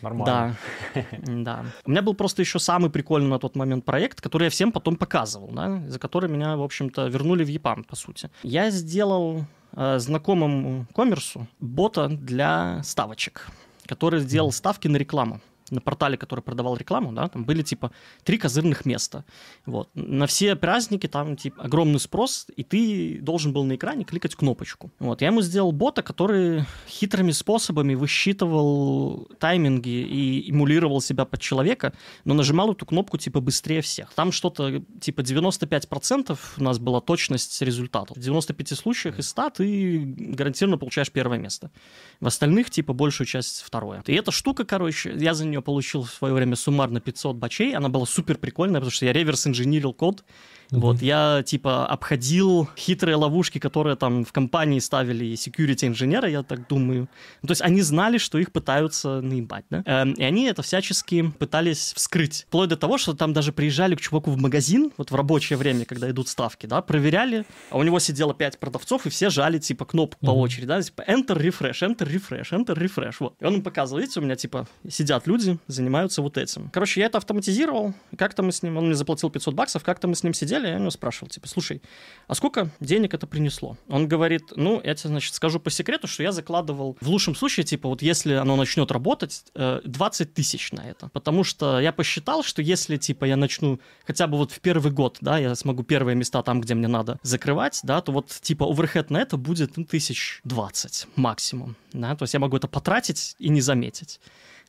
Нормально. 0.02 0.58
Да. 0.94 1.06
да. 1.28 1.66
У 1.86 1.92
меня 1.92 2.02
был 2.02 2.14
просто 2.14 2.42
еще 2.42 2.60
самый 2.60 2.90
прикольный 2.90 3.30
на 3.30 3.40
тот 3.40 3.56
момент 3.56 3.86
проект, 3.86 4.22
который 4.22 4.46
я 4.46 4.50
всем 4.50 4.72
потом 4.72 4.96
показывал, 4.96 5.50
да, 5.52 5.82
за 5.88 6.00
который 6.00 6.30
меня, 6.30 6.58
в 6.58 6.64
общем-то, 6.64 7.08
вернули 7.08 7.44
в 7.44 7.48
ЕПАМ, 7.48 7.84
по 7.84 7.96
сути. 7.96 8.30
Я 8.44 8.70
сделал 8.70 9.46
э, 9.74 10.00
знакомому 10.00 10.88
коммерсу 10.94 11.48
бота 11.60 12.08
для 12.08 12.82
ставочек 12.84 13.48
который 13.88 14.20
сделал 14.20 14.52
ставки 14.52 14.88
на 14.88 14.98
рекламу 14.98 15.42
на 15.72 15.82
портале, 15.82 16.18
который 16.18 16.42
продавал 16.42 16.78
рекламу, 16.78 17.12
да, 17.12 17.28
там 17.28 17.46
были 17.46 17.62
типа 17.62 17.92
три 18.24 18.38
козырных 18.38 18.86
места. 18.86 19.26
Вот. 19.66 19.90
На 19.94 20.28
все 20.28 20.56
праздники 20.56 21.08
там 21.08 21.36
типа 21.36 21.64
огромный 21.64 22.00
спрос, 22.00 22.48
и 22.56 22.64
ты 22.64 23.20
должен 23.22 23.54
был 23.54 23.64
на 23.64 23.76
экране 23.76 24.04
кликать 24.04 24.36
кнопочку. 24.36 24.92
Вот. 25.00 25.22
Я 25.22 25.28
ему 25.28 25.42
сделал 25.42 25.72
бота, 25.72 26.02
который 26.02 26.66
хитрыми 26.88 27.32
способами 27.32 27.96
высчитывал 27.96 29.28
тайминги 29.40 29.90
и 29.90 30.50
эмулировал 30.52 31.02
себя 31.02 31.26
под 31.26 31.42
человека, 31.42 31.94
но 32.24 32.34
нажимал 32.34 32.72
эту 32.72 32.86
кнопку 32.86 33.18
типа 33.18 33.42
быстрее 33.42 33.82
всех. 33.82 34.12
Там 34.14 34.32
что-то 34.32 34.84
типа 35.02 35.22
95% 35.22 36.38
у 36.58 36.64
нас 36.64 36.80
была 36.80 37.02
точность 37.02 37.62
результатов. 37.62 38.18
В 38.18 38.20
95 38.20 38.78
случаях 38.78 39.20
из 39.20 39.30
100 39.30 39.50
ты 39.52 40.00
гарантированно 40.16 40.78
получаешь 40.78 41.12
первое 41.12 41.38
место. 41.38 41.72
В 42.20 42.28
остальных 42.28 42.70
типа 42.70 42.94
большую 42.94 43.28
часть 43.28 43.62
второе. 43.62 44.04
И 44.06 44.14
эта 44.14 44.32
штука, 44.32 44.66
короче, 44.66 45.14
я 45.16 45.34
за 45.34 45.46
нее 45.46 45.55
получил 45.62 46.04
в 46.04 46.12
свое 46.12 46.34
время 46.34 46.56
суммарно 46.56 47.00
500 47.00 47.36
бачей. 47.36 47.76
Она 47.76 47.90
была 47.90 48.06
супер 48.06 48.38
прикольная, 48.38 48.80
потому 48.80 48.92
что 48.92 49.06
я 49.06 49.14
реверс 49.14 49.48
инженерил 49.48 49.94
код 49.94 50.24
Mm-hmm. 50.72 50.80
Вот, 50.80 51.02
я, 51.02 51.44
типа, 51.46 51.86
обходил 51.88 52.70
хитрые 52.78 53.16
ловушки, 53.16 53.60
которые 53.60 53.96
там 53.96 54.26
в 54.26 54.32
компании 54.32 54.80
ставили 54.80 55.34
security 55.34 55.88
инженеры, 55.88 56.30
я 56.30 56.44
так 56.44 56.68
думаю. 56.68 57.08
Ну, 57.42 57.48
то 57.48 57.52
есть 57.52 57.62
они 57.62 57.82
знали, 57.82 58.18
что 58.18 58.38
их 58.38 58.52
пытаются 58.52 59.22
наебать, 59.22 59.66
да? 59.70 59.84
Эм, 59.86 60.14
и 60.14 60.24
они 60.24 60.46
это 60.46 60.62
всячески 60.62 61.32
пытались 61.40 61.94
вскрыть. 61.96 62.46
Вплоть 62.48 62.70
до 62.70 62.78
того, 62.78 62.98
что 62.98 63.14
там 63.14 63.34
даже 63.34 63.52
приезжали 63.52 63.96
к 63.96 64.02
чуваку 64.02 64.32
в 64.32 64.38
магазин, 64.38 64.92
вот 64.98 65.12
в 65.12 65.16
рабочее 65.16 65.58
время, 65.58 65.86
когда 65.86 66.10
идут 66.10 66.28
ставки, 66.28 66.66
да, 66.66 66.82
проверяли, 66.82 67.46
а 67.70 67.78
у 67.78 67.84
него 67.84 68.00
сидело 68.00 68.34
пять 68.34 68.60
продавцов, 68.60 69.06
и 69.06 69.10
все 69.10 69.30
жали, 69.30 69.60
типа, 69.60 69.86
кнопку 69.86 70.24
mm-hmm. 70.24 70.28
по 70.28 70.32
очереди, 70.32 70.68
да, 70.68 70.82
типа, 70.82 71.04
enter, 71.08 71.38
refresh, 71.38 71.82
enter, 71.82 72.08
refresh, 72.08 72.52
enter, 72.52 72.76
refresh, 72.76 73.16
вот. 73.20 73.36
И 73.40 73.46
он 73.46 73.56
им 73.56 73.62
показывал, 73.62 74.02
видите, 74.02 74.20
у 74.20 74.24
меня, 74.24 74.36
типа, 74.36 74.68
сидят 74.90 75.28
люди, 75.28 75.58
занимаются 75.68 76.22
вот 76.22 76.38
этим. 76.38 76.70
Короче, 76.72 77.02
я 77.02 77.08
это 77.08 77.18
автоматизировал, 77.18 77.94
как-то 78.18 78.44
мы 78.44 78.52
с 78.52 78.64
ним, 78.64 78.78
он 78.78 78.86
мне 78.86 78.96
заплатил 78.96 79.30
500 79.30 79.54
баксов, 79.54 79.84
как-то 79.84 80.08
мы 80.08 80.16
с 80.16 80.24
ним 80.24 80.34
сидели, 80.34 80.55
сидели, 80.56 80.72
я 80.72 80.78
у 80.78 80.80
него 80.80 80.90
спрашивал, 80.90 81.30
типа, 81.30 81.48
слушай, 81.48 81.82
а 82.28 82.36
сколько 82.36 82.70
денег 82.80 83.14
это 83.14 83.28
принесло? 83.28 83.78
Он 83.88 84.08
говорит, 84.08 84.54
ну, 84.56 84.82
я 84.84 84.96
тебе, 84.96 85.10
значит, 85.10 85.34
скажу 85.34 85.60
по 85.60 85.70
секрету, 85.70 86.08
что 86.08 86.24
я 86.24 86.32
закладывал 86.32 86.98
в 87.02 87.08
лучшем 87.08 87.36
случае, 87.36 87.66
типа, 87.66 87.90
вот 87.90 88.02
если 88.02 88.34
оно 88.34 88.56
начнет 88.56 88.92
работать, 88.92 89.44
20 89.54 90.28
э, 90.28 90.32
тысяч 90.32 90.72
на 90.72 90.82
это. 90.82 91.10
Потому 91.10 91.44
что 91.44 91.80
я 91.80 91.92
посчитал, 91.92 92.44
что 92.44 92.62
если, 92.62 92.98
типа, 92.98 93.26
я 93.26 93.38
начну 93.38 93.80
хотя 94.06 94.28
бы 94.28 94.38
вот 94.38 94.52
в 94.52 94.60
первый 94.60 94.92
год, 94.92 95.18
да, 95.22 95.38
я 95.38 95.56
смогу 95.56 95.84
первые 95.84 96.16
места 96.16 96.42
там, 96.44 96.62
где 96.62 96.74
мне 96.74 96.88
надо 96.88 97.20
закрывать, 97.22 97.80
да, 97.84 98.02
то 98.02 98.12
вот, 98.12 98.28
типа, 98.30 98.66
оверхед 98.66 99.10
на 99.10 99.18
это 99.18 99.38
будет, 99.38 99.78
ну, 99.78 99.86
тысяч 99.86 100.42
двадцать 100.44 101.08
максимум, 101.16 101.76
да, 101.94 102.16
то 102.16 102.24
есть 102.24 102.34
я 102.34 102.40
могу 102.40 102.58
это 102.58 102.68
потратить 102.68 103.36
и 103.40 103.50
не 103.50 103.62
заметить. 103.62 104.20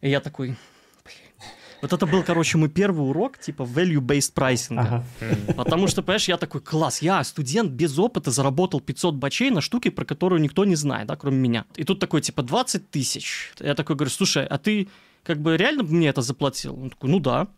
И 0.03 0.11
я 0.11 0.21
такой, 0.21 0.57
вот 1.83 1.93
это 1.93 2.07
был, 2.07 2.23
короче, 2.23 2.59
мой 2.59 2.69
первый 2.69 3.09
урок, 3.09 3.39
типа, 3.39 3.63
value-based 3.63 4.35
pricing. 4.35 4.79
Ага. 4.79 5.05
Потому 5.57 5.89
что, 5.89 6.03
понимаешь, 6.03 6.29
я 6.29 6.37
такой, 6.37 6.61
класс, 6.61 7.03
я 7.03 7.23
студент 7.25 7.71
без 7.73 7.99
опыта 7.99 8.31
заработал 8.31 8.81
500 8.81 9.15
бачей 9.15 9.51
на 9.51 9.61
штуке, 9.61 9.91
про 9.91 10.05
которую 10.05 10.41
никто 10.41 10.65
не 10.65 10.77
знает, 10.77 11.07
да, 11.09 11.17
кроме 11.17 11.39
меня. 11.39 11.65
И 11.77 11.85
тут 11.85 12.01
такой, 12.01 12.21
типа, 12.21 12.43
20 12.43 12.91
тысяч. 12.91 13.53
Я 13.61 13.75
такой 13.75 13.97
говорю, 13.97 14.11
слушай, 14.11 14.47
а 14.47 14.59
ты 14.59 14.89
как 15.23 15.41
бы 15.41 15.57
реально 15.57 15.83
мне 15.83 16.09
это 16.09 16.23
заплатил? 16.23 16.81
Он 16.81 16.91
такой, 16.91 17.11
ну 17.11 17.21
да. 17.21 17.49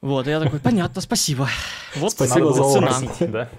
Вот, 0.00 0.26
я 0.26 0.40
такой, 0.40 0.60
понятно, 0.60 1.00
спасибо. 1.00 1.48
Вот 1.96 2.12
спасибо 2.12 2.52
за 2.52 2.72
цена. 2.72 2.92
Да? 3.20 3.50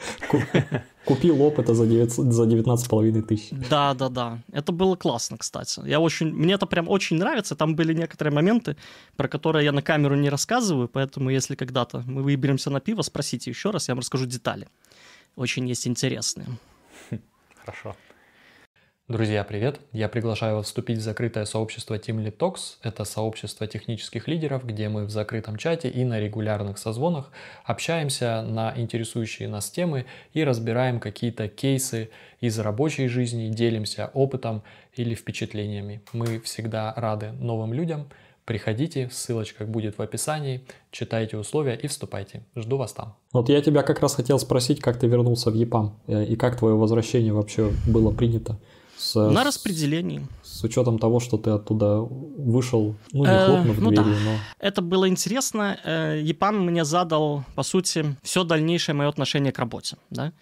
Купил 1.08 1.41
опыта 1.41 1.74
за 1.74 1.86
19,5 1.86 3.22
тысяч. 3.22 3.50
Да, 3.70 3.93
да, 3.93 4.10
да. 4.10 4.39
Это 4.52 4.74
было 4.74 4.98
классно, 4.98 5.38
кстати. 5.38 5.82
Я 5.88 6.00
очень, 6.00 6.34
мне 6.34 6.56
это 6.56 6.65
прям 6.65 6.89
очень 6.89 7.17
нравится. 7.17 7.56
Там 7.56 7.76
были 7.76 7.93
некоторые 7.93 8.34
моменты, 8.34 8.76
про 9.15 9.30
которые 9.30 9.63
я 9.63 9.72
на 9.72 9.82
камеру 9.82 10.15
не 10.15 10.30
рассказываю, 10.30 10.89
поэтому 10.89 11.30
если 11.30 11.56
когда-то 11.56 12.04
мы 12.06 12.24
выберемся 12.24 12.70
на 12.70 12.82
пиво, 12.82 13.04
спросите 13.04 13.50
еще 13.50 13.72
раз, 13.72 13.88
я 13.88 13.93
вам 13.93 14.00
расскажу 14.00 14.26
детали. 14.26 14.67
Очень 15.38 15.70
есть 15.70 15.88
интересные. 15.88 16.48
Хорошо. 17.65 17.96
Друзья, 19.10 19.46
привет! 19.46 19.80
Я 19.93 20.10
приглашаю 20.10 20.58
вас 20.58 20.65
вступить 20.65 20.98
в 20.98 21.02
закрытое 21.02 21.46
сообщество 21.46 21.96
Team 21.96 22.22
Lead 22.22 22.36
Talks. 22.36 22.76
Это 22.84 23.06
сообщество 23.06 23.65
технических 23.65 24.28
лидеров, 24.28 24.65
где 24.65 24.89
мы 24.89 25.06
в 25.06 25.12
закрытом 25.12 25.56
чате 25.56 25.88
и 25.88 26.04
на 26.04 26.20
регулярных 26.20 26.78
созвонах 26.78 27.32
общаемся 27.63 28.41
на 28.41 28.74
интересующие 28.76 29.48
нас 29.48 29.70
темы 29.70 30.08
и 30.34 30.43
разбираем 30.43 31.00
какие-то 31.00 31.48
кейсы 31.48 32.10
из 32.41 32.60
рабочей 32.60 33.08
жизни, 33.08 33.48
делимся 33.48 34.12
опытом 34.13 34.62
или 34.93 35.15
впечатлениями. 35.15 36.02
Мы 36.12 36.41
всегда 36.41 36.93
рады 36.98 37.32
новым 37.32 37.72
людям. 37.72 38.10
Приходите, 38.43 39.10
ссылочка 39.10 39.63
будет 39.63 39.98
в 39.98 40.02
описании, 40.02 40.65
читайте 40.91 41.38
условия 41.38 41.76
и 41.76 41.88
вступайте. 41.88 42.43
Жду 42.58 42.76
вас 42.76 42.91
там. 42.91 43.15
Вот 43.32 43.48
я 43.48 43.62
тебя 43.62 43.84
как 43.84 44.02
раз 44.02 44.15
хотел 44.15 44.38
спросить, 44.38 44.82
как 44.82 45.00
ты 45.00 45.08
вернулся 45.08 45.50
в 45.50 45.54
ЕПАМ 45.54 45.98
э, 46.08 46.26
и 46.26 46.36
как 46.36 46.58
твое 46.58 46.76
возвращение 46.76 47.32
вообще 47.32 47.72
было 47.88 48.12
принято. 48.12 48.60
С, 48.97 49.15
на 49.15 49.43
распределении. 49.43 50.27
С 50.43 50.63
учетом 50.63 50.97
того, 50.97 51.19
что 51.19 51.38
ты 51.38 51.51
оттуда 51.51 51.99
вышел, 51.99 52.95
ну, 53.12 53.25
не 53.25 53.31
э, 53.31 53.45
хлопнув 53.45 53.79
ну, 53.79 53.89
дверью, 53.91 54.13
да. 54.13 54.31
но... 54.31 54.38
Это 54.60 54.81
было 54.81 55.07
интересно. 55.07 55.77
Э, 55.83 56.19
Епан 56.23 56.60
мне 56.65 56.83
задал, 56.83 57.43
по 57.55 57.63
сути, 57.63 58.15
все 58.23 58.43
дальнейшее 58.43 58.95
мое 58.95 59.07
отношение 59.10 59.51
к 59.51 59.60
работе, 59.60 59.97
да. 60.10 60.33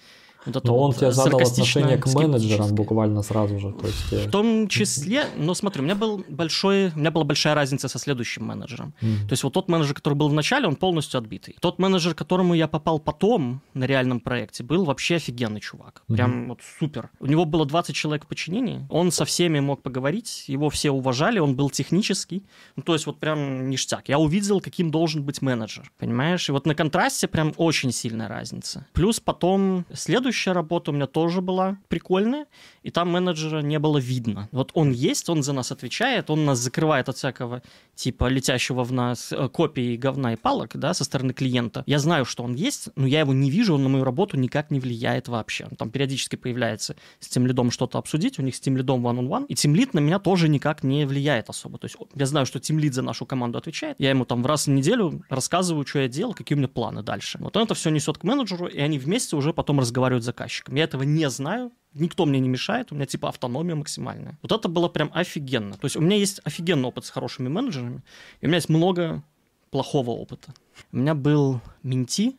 Вот 0.46 0.64
но 0.64 0.78
он 0.78 0.92
вот 0.92 0.98
тебе 0.98 1.12
задал 1.12 1.40
отношение 1.40 1.98
к 1.98 2.14
менеджерам 2.14 2.76
буквально 2.76 3.22
сразу 3.24 3.60
же. 3.60 3.72
То 3.72 3.88
есть... 3.88 4.14
Э, 4.14 4.28
в 4.28 4.32
том 4.32 4.68
числе, 4.68 5.26
но 5.38 5.54
смотри, 5.54 5.82
у 5.82 5.86
меня, 5.86 5.96
был 5.96 6.24
большой, 6.30 6.92
у 6.96 7.00
меня 7.00 7.12
была 7.12 7.26
большая 7.26 7.56
разница 7.56 7.88
со 7.88 8.00
следующим 8.00 8.46
менеджером. 8.46 8.94
Mm. 9.02 9.28
То 9.28 9.34
есть 9.34 9.44
вот 9.44 9.54
тот 9.54 9.68
менеджер, 9.70 9.94
который 9.96 10.14
был 10.14 10.30
в 10.30 10.34
начале, 10.34 10.68
он 10.68 10.76
полностью 10.76 11.18
отбитый. 11.18 11.56
Тот 11.60 11.80
менеджер, 11.80 12.14
к 12.14 12.18
которому 12.18 12.54
я 12.54 12.68
попал 12.68 13.00
потом 13.00 13.62
на 13.74 13.86
реальном 13.86 14.20
проекте, 14.20 14.64
был 14.64 14.86
вообще 14.86 15.16
офигенный 15.16 15.62
чувак. 15.62 16.04
Прям 16.08 16.32
mm-hmm. 16.32 16.48
вот 16.48 16.60
супер. 16.80 17.10
У 17.20 17.26
него 17.26 17.46
было 17.46 17.66
20 17.66 17.96
человек 17.96 18.26
в 18.26 18.28
подчинении, 18.28 18.86
он 18.90 19.12
со 19.12 19.26
всеми 19.26 19.60
мог 19.60 19.82
поговорить, 19.82 20.46
его 20.48 20.70
все 20.70 20.92
уважали, 20.92 21.40
он 21.40 21.56
был 21.56 21.70
технический. 21.70 22.44
Ну, 22.76 22.84
то 22.84 22.94
есть 22.94 23.06
вот 23.06 23.20
прям 23.20 23.70
ништяк. 23.70 24.10
Я 24.10 24.20
увидел, 24.20 24.62
каким 24.62 24.92
должен 24.92 25.24
быть 25.24 25.42
менеджер, 25.42 25.92
понимаешь? 25.98 26.50
И 26.50 26.52
вот 26.52 26.66
на 26.66 26.76
контрасте 26.76 27.28
прям 27.28 27.54
очень 27.58 27.92
сильная 27.92 28.28
разница. 28.28 28.86
Плюс 28.94 29.20
потом 29.20 29.86
следующий 29.94 30.35
предыдущая 30.36 30.54
работа 30.54 30.92
у 30.92 30.94
меня 30.94 31.08
тоже 31.08 31.42
была 31.42 31.78
прикольная, 31.88 32.46
и 32.86 32.92
там 32.92 33.10
менеджера 33.10 33.62
не 33.62 33.80
было 33.80 33.98
видно. 33.98 34.48
Вот 34.52 34.70
он 34.76 34.92
есть, 34.92 35.28
он 35.28 35.42
за 35.42 35.54
нас 35.54 35.72
отвечает, 35.72 36.30
он 36.30 36.46
нас 36.46 36.60
закрывает 36.60 37.10
от 37.10 37.18
всякого 37.18 37.64
типа 37.96 38.28
летящего 38.28 38.84
в 38.84 38.92
нас 38.92 39.32
э, 39.32 39.50
копии 39.50 39.96
говна 39.96 40.34
и 40.34 40.36
палок, 40.36 40.76
да, 40.76 40.94
со 40.94 41.04
стороны 41.04 41.34
клиента. 41.34 41.84
Я 41.88 41.98
знаю, 41.98 42.26
что 42.26 42.44
он 42.44 42.54
есть, 42.54 42.90
но 42.96 43.08
я 43.08 43.22
его 43.22 43.34
не 43.34 43.50
вижу, 43.50 43.74
он 43.74 43.82
на 43.82 43.90
мою 43.90 44.04
работу 44.04 44.38
никак 44.38 44.70
не 44.70 44.80
влияет 44.80 45.28
вообще. 45.28 45.66
Он 45.66 45.76
там 45.76 45.90
периодически 45.90 46.36
появляется 46.36 46.96
с 47.20 47.28
тем 47.28 47.48
лидом 47.48 47.72
что-то 47.72 47.98
обсудить, 47.98 48.38
у 48.38 48.44
них 48.44 48.56
с 48.56 48.60
тем 48.60 48.78
лидом 48.78 49.08
one-on-one, 49.08 49.48
и 49.48 49.56
тем 49.56 49.74
лид 49.74 49.96
на 49.96 50.00
меня 50.00 50.20
тоже 50.20 50.48
никак 50.48 50.84
не 50.84 51.06
влияет 51.08 51.50
особо. 51.50 51.80
То 51.80 51.86
есть 51.86 51.98
я 52.14 52.26
знаю, 52.28 52.46
что 52.46 52.60
тем 52.60 52.78
лид 52.78 52.94
за 52.94 53.02
нашу 53.02 53.26
команду 53.26 53.58
отвечает, 53.58 53.96
я 53.98 54.12
ему 54.12 54.26
там 54.26 54.44
в 54.44 54.46
раз 54.46 54.68
в 54.68 54.70
неделю 54.70 55.24
рассказываю, 55.30 55.88
что 55.88 56.00
я 56.00 56.08
делал, 56.08 56.36
какие 56.36 56.56
у 56.56 56.60
меня 56.60 56.68
планы 56.68 57.02
дальше. 57.02 57.40
Вот 57.42 57.58
он 57.58 57.64
это 57.64 57.74
все 57.74 57.90
несет 57.90 58.20
к 58.20 58.24
менеджеру, 58.24 58.68
и 58.68 58.80
они 58.80 59.00
вместе 59.00 59.36
уже 59.36 59.54
потом 59.54 59.80
разговаривают 59.80 60.22
с 60.22 60.28
заказчиком. 60.28 60.76
Я 60.76 60.84
этого 60.84 61.02
не 61.02 61.28
знаю, 61.32 61.72
никто 61.96 62.26
мне 62.26 62.40
не 62.40 62.50
мешает, 62.50 62.92
у 62.92 62.96
меня 62.96 63.06
типа 63.06 63.30
автономия 63.30 63.76
максимальная. 63.76 64.38
Вот 64.42 64.52
это 64.52 64.68
было 64.68 64.90
прям 64.90 65.10
офигенно. 65.14 65.76
То 65.76 65.86
есть 65.86 65.96
у 65.96 66.02
меня 66.02 66.18
есть 66.18 66.42
офигенный 66.44 66.88
опыт 66.88 67.06
с 67.06 67.10
хорошими 67.10 67.48
менеджерами, 67.50 68.02
и 68.42 68.46
у 68.46 68.48
меня 68.48 68.58
есть 68.58 68.70
много 68.70 69.24
плохого 69.72 70.12
опыта. 70.12 70.54
У 70.92 70.98
меня 70.98 71.16
был 71.16 71.62
Минти, 71.84 72.38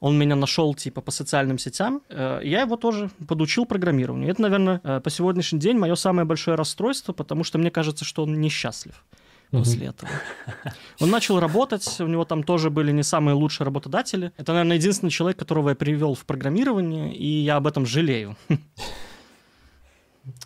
он 0.00 0.18
меня 0.18 0.36
нашел 0.36 0.74
типа 0.74 1.00
по 1.00 1.10
социальным 1.10 1.58
сетям, 1.58 2.02
э, 2.08 2.40
я 2.44 2.60
его 2.60 2.76
тоже 2.76 3.10
подучил 3.26 3.64
программированию. 3.64 4.30
Это, 4.30 4.42
наверное, 4.42 4.80
э, 4.84 5.00
по 5.00 5.10
сегодняшний 5.10 5.58
день 5.58 5.78
мое 5.78 5.94
самое 5.94 6.26
большое 6.26 6.56
расстройство, 6.56 7.12
потому 7.12 7.44
что 7.44 7.58
мне 7.58 7.70
кажется, 7.70 8.04
что 8.04 8.22
он 8.22 8.40
несчастлив 8.40 9.04
после 9.50 9.86
этого. 9.88 10.10
Он 11.00 11.10
начал 11.10 11.40
работать, 11.40 12.00
у 12.00 12.06
него 12.06 12.24
там 12.24 12.42
тоже 12.42 12.70
были 12.70 12.92
не 12.92 13.02
самые 13.02 13.34
лучшие 13.34 13.64
работодатели. 13.64 14.32
Это, 14.36 14.52
наверное, 14.52 14.76
единственный 14.76 15.10
человек, 15.10 15.38
которого 15.38 15.70
я 15.70 15.74
привел 15.74 16.14
в 16.14 16.24
программирование, 16.24 17.14
и 17.14 17.26
я 17.26 17.56
об 17.56 17.66
этом 17.66 17.86
жалею. 17.86 18.36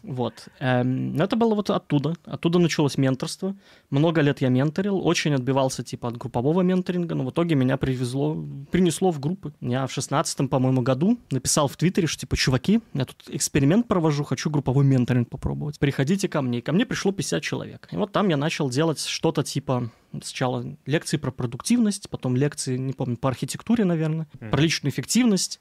Вот. 0.03 0.49
Эм, 0.59 1.21
это 1.21 1.37
было 1.37 1.55
вот 1.55 1.71
оттуда. 1.71 2.15
Оттуда 2.25 2.59
началось 2.59 2.99
менторство. 2.99 3.57
Много 3.91 4.21
лет 4.21 4.41
я 4.41 4.49
менторил, 4.49 5.07
очень 5.07 5.35
отбивался 5.35 5.83
типа 5.83 6.09
от 6.09 6.17
группового 6.17 6.63
менторинга, 6.63 7.15
но 7.15 7.25
в 7.25 7.31
итоге 7.31 7.55
меня 7.55 7.77
привезло, 7.77 8.37
принесло 8.71 9.11
в 9.11 9.21
группы. 9.21 9.53
Я 9.61 9.87
в 9.87 9.93
шестнадцатом, 9.93 10.49
по-моему, 10.49 10.83
году 10.83 11.19
написал 11.31 11.69
в 11.69 11.77
Твиттере, 11.77 12.07
что 12.07 12.21
типа, 12.21 12.37
чуваки, 12.37 12.81
я 12.95 13.05
тут 13.05 13.23
эксперимент 13.29 13.89
провожу, 13.89 14.25
хочу 14.25 14.51
групповой 14.51 14.85
менторинг 14.85 15.29
попробовать. 15.29 15.79
Приходите 15.79 16.29
ко 16.29 16.43
мне. 16.43 16.59
И 16.59 16.63
ко 16.63 16.73
мне 16.73 16.87
пришло 16.87 17.13
50 17.13 17.43
человек. 17.43 17.89
И 17.93 17.97
вот 17.97 18.13
там 18.13 18.29
я 18.29 18.37
начал 18.37 18.69
делать 18.69 19.01
что-то 19.01 19.43
типа 19.43 19.91
сначала 20.13 20.65
лекции 20.87 21.17
про 21.17 21.31
продуктивность, 21.31 22.11
потом 22.11 22.37
лекции, 22.37 22.77
не 22.77 22.93
помню, 22.93 23.17
по 23.17 23.29
архитектуре, 23.29 23.85
наверное, 23.85 24.27
mm. 24.41 24.51
про 24.51 24.61
личную 24.61 24.93
эффективность. 24.93 25.61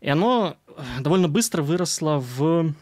И 0.00 0.08
оно 0.08 0.56
довольно 1.00 1.28
быстро 1.28 1.62
выросло 1.62 2.18
в 2.18 2.74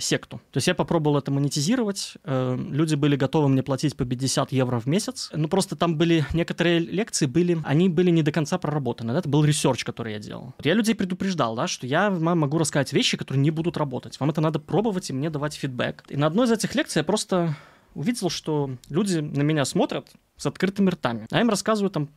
секту. 0.00 0.40
То 0.50 0.58
есть 0.58 0.66
я 0.68 0.74
попробовал 0.74 1.18
это 1.18 1.30
монетизировать. 1.30 2.14
Э, 2.24 2.56
люди 2.56 2.94
были 2.94 3.16
готовы 3.16 3.48
мне 3.48 3.62
платить 3.62 3.96
по 3.96 4.04
50 4.04 4.52
евро 4.52 4.80
в 4.80 4.86
месяц. 4.86 5.30
Ну, 5.34 5.48
просто 5.48 5.76
там 5.76 5.96
были 5.96 6.24
некоторые 6.32 6.78
лекции, 6.78 7.26
были, 7.26 7.58
они 7.64 7.88
были 7.88 8.10
не 8.10 8.22
до 8.22 8.32
конца 8.32 8.58
проработаны. 8.58 9.12
Это 9.12 9.28
был 9.28 9.44
research, 9.44 9.84
который 9.84 10.14
я 10.14 10.18
делал. 10.18 10.54
Я 10.62 10.74
людей 10.74 10.94
предупреждал, 10.94 11.54
да, 11.56 11.66
что 11.66 11.86
я 11.86 12.10
могу 12.10 12.58
рассказать 12.58 12.92
вещи, 12.92 13.16
которые 13.16 13.42
не 13.42 13.50
будут 13.50 13.76
работать. 13.76 14.18
Вам 14.18 14.30
это 14.30 14.40
надо 14.40 14.58
пробовать 14.58 15.10
и 15.10 15.12
мне 15.12 15.30
давать 15.30 15.54
feedback. 15.54 16.04
И 16.08 16.16
на 16.16 16.26
одной 16.26 16.46
из 16.46 16.52
этих 16.52 16.74
лекций 16.74 17.00
я 17.00 17.04
просто 17.04 17.56
увидел, 17.94 18.30
что 18.30 18.70
люди 18.88 19.18
на 19.18 19.42
меня 19.42 19.64
смотрят 19.64 20.08
с 20.36 20.46
открытыми 20.46 20.90
ртами. 20.90 21.26
А 21.30 21.40
им 21.40 21.48
рассказываю 21.48 21.90
там 21.90 22.08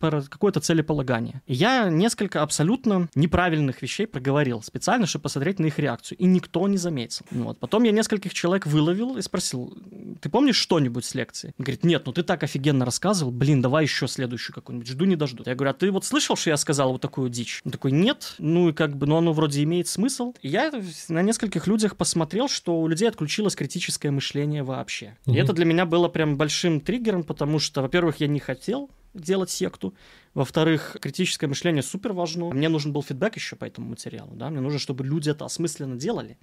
какое-то 0.00 0.60
целеполагание. 0.60 1.42
И 1.46 1.54
я 1.54 1.88
несколько 1.90 2.42
абсолютно 2.42 3.08
неправильных 3.14 3.82
вещей 3.82 4.06
проговорил 4.06 4.62
специально, 4.62 5.06
чтобы 5.06 5.24
посмотреть 5.24 5.58
на 5.58 5.66
их 5.66 5.78
реакцию. 5.78 6.18
И 6.18 6.24
никто 6.24 6.66
не 6.68 6.76
заметил. 6.76 7.24
Вот. 7.30 7.58
Потом 7.58 7.84
я 7.84 7.92
нескольких 7.92 8.34
человек 8.34 8.66
выловил 8.66 9.16
и 9.16 9.22
спросил, 9.22 9.76
ты 10.20 10.28
помнишь 10.28 10.56
что-нибудь 10.56 11.04
с 11.04 11.14
лекции? 11.14 11.54
Он 11.58 11.64
говорит, 11.64 11.84
нет, 11.84 12.02
ну 12.06 12.12
ты 12.12 12.22
так 12.22 12.42
офигенно 12.42 12.84
рассказывал, 12.84 13.32
блин, 13.32 13.62
давай 13.62 13.84
еще 13.84 14.08
следующую 14.08 14.54
какую-нибудь, 14.54 14.88
жду 14.88 15.04
не 15.04 15.16
дожду. 15.16 15.42
Я 15.46 15.54
говорю, 15.54 15.70
а 15.70 15.74
ты 15.74 15.90
вот 15.90 16.04
слышал, 16.04 16.36
что 16.36 16.50
я 16.50 16.56
сказал 16.56 16.92
вот 16.92 17.00
такую 17.00 17.30
дичь? 17.30 17.62
Он 17.64 17.72
такой, 17.72 17.92
нет, 17.92 18.34
ну 18.38 18.68
и 18.70 18.72
как 18.72 18.96
бы, 18.96 19.06
ну 19.06 19.16
оно 19.16 19.32
вроде 19.32 19.62
имеет 19.62 19.88
смысл. 19.88 20.34
И 20.42 20.48
я 20.48 20.72
на 21.08 21.22
нескольких 21.22 21.66
людях 21.66 21.96
посмотрел, 21.96 22.48
что 22.48 22.80
у 22.80 22.88
людей 22.88 23.08
отключилось 23.08 23.56
критическое 23.56 24.10
мышление 24.10 24.62
вообще. 24.62 25.16
Угу. 25.26 25.34
И 25.34 25.38
это 25.38 25.52
для 25.52 25.64
меня 25.64 25.86
было 25.86 26.08
прям 26.08 26.36
большим 26.36 26.80
триггером, 26.80 27.24
потому 27.24 27.58
что, 27.58 27.82
во-первых, 27.82 28.20
я 28.20 28.28
не 28.28 28.40
хотел 28.40 28.90
делать 29.14 29.50
секту. 29.50 29.94
Во-вторых, 30.34 30.96
критическое 31.00 31.46
мышление 31.46 31.82
супер 31.82 32.12
важно. 32.12 32.50
Мне 32.50 32.68
нужен 32.68 32.92
был 32.92 33.02
фидбэк 33.02 33.36
еще 33.36 33.56
по 33.56 33.64
этому 33.64 33.90
материалу. 33.90 34.34
Да? 34.34 34.50
Мне 34.50 34.60
нужно, 34.60 34.78
чтобы 34.78 35.04
люди 35.04 35.30
это 35.30 35.44
осмысленно 35.44 35.96
делали. 35.96 36.38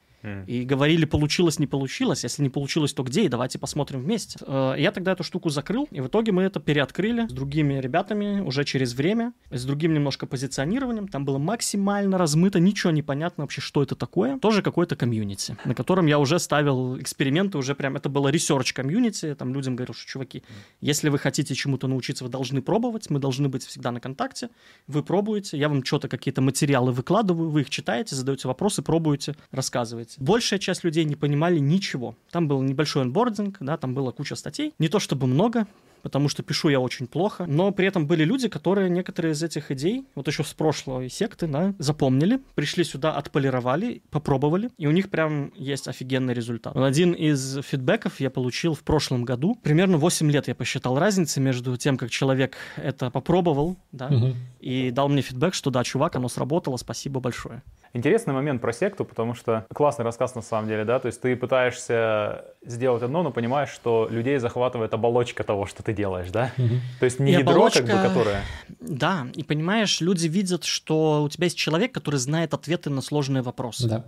И 0.47 0.63
говорили, 0.63 1.05
получилось, 1.05 1.59
не 1.59 1.67
получилось. 1.67 2.23
Если 2.23 2.43
не 2.43 2.49
получилось, 2.49 2.93
то 2.93 3.03
где? 3.03 3.25
И 3.25 3.27
давайте 3.27 3.59
посмотрим 3.59 4.01
вместе. 4.01 4.39
Э, 4.45 4.75
я 4.77 4.91
тогда 4.91 5.13
эту 5.13 5.23
штуку 5.23 5.49
закрыл, 5.49 5.87
и 5.91 6.01
в 6.01 6.07
итоге 6.07 6.31
мы 6.31 6.43
это 6.43 6.59
переоткрыли 6.59 7.27
с 7.27 7.31
другими 7.31 7.75
ребятами 7.75 8.41
уже 8.41 8.63
через 8.63 8.93
время, 8.93 9.33
с 9.51 9.65
другим 9.65 9.93
немножко 9.93 10.25
позиционированием. 10.25 11.07
Там 11.07 11.25
было 11.25 11.37
максимально 11.37 12.17
размыто, 12.17 12.59
ничего 12.59 12.91
не 12.91 13.01
понятно 13.01 13.43
вообще, 13.43 13.61
что 13.61 13.83
это 13.83 13.95
такое. 13.95 14.39
Тоже 14.39 14.61
какой-то 14.61 14.95
комьюнити, 14.95 15.57
на 15.65 15.75
котором 15.75 16.05
я 16.07 16.19
уже 16.19 16.39
ставил 16.39 16.99
эксперименты, 16.99 17.57
уже 17.57 17.75
прям 17.75 17.95
это 17.95 18.09
было 18.09 18.31
research 18.31 18.73
комьюнити. 18.73 19.35
Там 19.35 19.53
людям 19.53 19.75
говорил, 19.75 19.93
что, 19.93 20.07
чуваки, 20.07 20.43
если 20.81 21.09
вы 21.09 21.17
хотите 21.19 21.55
чему-то 21.55 21.87
научиться, 21.87 22.23
вы 22.23 22.29
должны 22.29 22.61
пробовать, 22.61 23.09
мы 23.09 23.19
должны 23.19 23.49
быть 23.49 23.65
всегда 23.65 23.91
на 23.91 23.99
контакте. 23.99 24.49
Вы 24.87 25.03
пробуете, 25.03 25.57
я 25.57 25.69
вам 25.69 25.83
что-то, 25.83 26.07
какие-то 26.07 26.41
материалы 26.41 26.91
выкладываю, 26.91 27.49
вы 27.49 27.61
их 27.61 27.69
читаете, 27.69 28.15
задаете 28.15 28.47
вопросы, 28.47 28.81
пробуете, 28.81 29.35
рассказываете. 29.51 30.14
Большая 30.19 30.59
часть 30.59 30.83
людей 30.83 31.03
не 31.05 31.15
понимали 31.15 31.59
ничего. 31.59 32.15
Там 32.31 32.47
был 32.47 32.61
небольшой 32.61 33.03
онбординг, 33.03 33.57
да, 33.59 33.77
там 33.77 33.93
была 33.93 34.11
куча 34.11 34.35
статей. 34.35 34.73
Не 34.79 34.87
то 34.87 34.99
чтобы 34.99 35.27
много, 35.27 35.67
потому 36.05 36.29
что 36.29 36.43
пишу 36.43 36.69
я 36.69 36.79
очень 36.79 37.07
плохо. 37.07 37.45
Но 37.47 37.71
при 37.71 37.87
этом 37.87 38.05
были 38.05 38.23
люди, 38.23 38.47
которые 38.47 38.91
некоторые 38.91 39.31
из 39.31 39.41
этих 39.41 39.71
идей, 39.71 40.05
вот 40.13 40.27
еще 40.27 40.43
с 40.43 40.53
прошлой 40.53 41.09
секты, 41.09 41.47
да, 41.47 41.73
запомнили, 41.79 42.39
пришли 42.53 42.83
сюда, 42.83 43.13
отполировали, 43.13 44.03
попробовали, 44.11 44.69
и 44.77 44.85
у 44.85 44.91
них 44.91 45.09
прям 45.09 45.51
есть 45.55 45.87
офигенный 45.87 46.35
результат. 46.35 46.75
Один 46.75 47.13
из 47.13 47.57
фидбэков 47.63 48.19
я 48.19 48.29
получил 48.29 48.75
в 48.75 48.83
прошлом 48.83 49.25
году. 49.25 49.57
Примерно 49.63 49.97
8 49.97 50.29
лет 50.29 50.47
я 50.47 50.53
посчитал 50.53 50.99
разницы 50.99 51.41
между 51.41 51.75
тем, 51.75 51.97
как 51.97 52.11
человек 52.11 52.55
это 52.75 53.09
попробовал, 53.09 53.75
да, 53.91 54.05
угу. 54.05 54.35
и 54.59 54.91
дал 54.91 55.09
мне 55.09 55.23
фидбэк, 55.23 55.55
что 55.55 55.71
да, 55.71 55.83
чувак, 55.83 56.15
оно 56.17 56.29
сработало, 56.29 56.77
спасибо 56.77 57.19
большое. 57.19 57.63
Интересный 57.95 58.33
момент 58.33 58.61
про 58.61 58.73
секту, 58.73 59.05
потому 59.05 59.33
что 59.35 59.65
классный 59.73 60.03
рассказ 60.03 60.35
на 60.35 60.41
самом 60.41 60.67
деле, 60.67 60.83
да, 60.83 60.99
то 60.99 61.05
есть 61.05 61.21
ты 61.21 61.33
пытаешься 61.37 62.43
сделать 62.65 63.01
одно, 63.03 63.23
но 63.23 63.31
понимаешь, 63.31 63.69
что 63.69 64.07
людей 64.11 64.37
захватывает 64.37 64.93
оболочка 64.93 65.45
того, 65.45 65.65
что 65.65 65.81
ты 65.81 65.93
делаешь, 65.95 66.29
да? 66.31 66.51
Угу. 66.57 66.75
То 66.99 67.05
есть 67.05 67.19
не 67.19 67.31
и 67.31 67.35
ядро, 67.37 67.53
оболочка... 67.53 67.83
как 67.83 67.95
бы, 67.95 68.07
которое... 68.07 68.43
Да, 68.79 69.27
и 69.33 69.43
понимаешь, 69.43 70.01
люди 70.01 70.27
видят, 70.27 70.63
что 70.63 71.23
у 71.23 71.29
тебя 71.29 71.45
есть 71.45 71.57
человек, 71.57 71.93
который 71.93 72.17
знает 72.17 72.53
ответы 72.53 72.89
на 72.89 73.01
сложные 73.01 73.41
вопросы. 73.41 73.87
Да. 73.87 74.05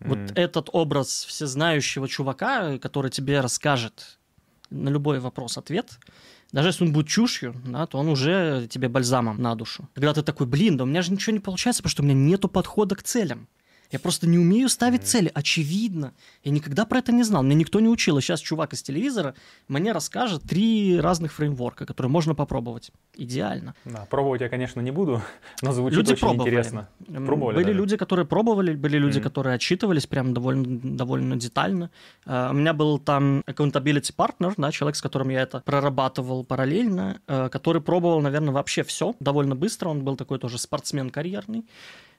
Вот 0.00 0.18
mm. 0.18 0.32
этот 0.34 0.68
образ 0.72 1.24
всезнающего 1.24 2.08
чувака, 2.08 2.78
который 2.78 3.10
тебе 3.10 3.40
расскажет 3.40 4.18
на 4.70 4.88
любой 4.88 5.20
вопрос 5.20 5.56
ответ, 5.56 5.98
даже 6.52 6.68
если 6.68 6.84
он 6.84 6.92
будет 6.92 7.08
чушью, 7.08 7.54
да, 7.64 7.86
то 7.86 7.98
он 7.98 8.08
уже 8.08 8.66
тебе 8.70 8.88
бальзамом 8.88 9.40
на 9.40 9.54
душу. 9.54 9.88
Когда 9.94 10.14
ты 10.14 10.22
такой, 10.22 10.46
блин, 10.46 10.76
да 10.76 10.84
у 10.84 10.86
меня 10.86 11.02
же 11.02 11.12
ничего 11.12 11.32
не 11.32 11.40
получается, 11.40 11.82
потому 11.82 11.90
что 11.90 12.02
у 12.02 12.06
меня 12.06 12.14
нету 12.14 12.48
подхода 12.48 12.94
к 12.94 13.02
целям. 13.02 13.48
Я 13.94 14.00
просто 14.00 14.26
не 14.26 14.40
умею 14.40 14.68
ставить 14.68 15.04
цели, 15.04 15.30
очевидно. 15.32 16.14
Я 16.42 16.50
никогда 16.50 16.84
про 16.84 16.98
это 16.98 17.12
не 17.12 17.22
знал. 17.22 17.44
Мне 17.44 17.54
никто 17.54 17.78
не 17.78 17.88
учил. 17.88 18.18
И 18.18 18.20
сейчас 18.20 18.40
чувак 18.40 18.72
из 18.72 18.82
телевизора 18.82 19.36
мне 19.68 19.92
расскажет 19.92 20.42
три 20.42 20.98
разных 20.98 21.32
фреймворка, 21.32 21.86
которые 21.86 22.10
можно 22.10 22.34
попробовать. 22.34 22.90
Идеально. 23.14 23.76
Да, 23.84 24.04
пробовать 24.10 24.40
я, 24.40 24.48
конечно, 24.48 24.80
не 24.80 24.90
буду, 24.90 25.22
но 25.62 25.70
звучит 25.70 25.98
люди 25.98 26.10
очень 26.10 26.20
пробовали. 26.22 26.50
интересно. 26.50 26.88
Пробовали 27.06 27.54
были 27.54 27.66
даже. 27.66 27.78
люди, 27.78 27.96
которые 27.96 28.26
пробовали, 28.26 28.74
были 28.74 28.98
люди, 28.98 29.18
mm-hmm. 29.18 29.22
которые 29.22 29.54
отчитывались 29.54 30.08
прям 30.08 30.34
довольно, 30.34 30.80
довольно 30.82 31.36
детально. 31.36 31.92
Uh, 32.26 32.50
у 32.50 32.54
меня 32.54 32.72
был 32.72 32.98
там 32.98 33.44
accountability 33.46 34.12
partner, 34.12 34.54
да, 34.56 34.72
человек, 34.72 34.96
с 34.96 35.02
которым 35.02 35.28
я 35.28 35.42
это 35.42 35.60
прорабатывал 35.60 36.42
параллельно, 36.42 37.20
uh, 37.28 37.48
который 37.48 37.80
пробовал, 37.80 38.20
наверное, 38.20 38.52
вообще 38.52 38.82
все 38.82 39.14
довольно 39.20 39.54
быстро. 39.54 39.88
Он 39.90 40.02
был 40.02 40.16
такой 40.16 40.40
тоже 40.40 40.58
спортсмен 40.58 41.10
карьерный. 41.10 41.64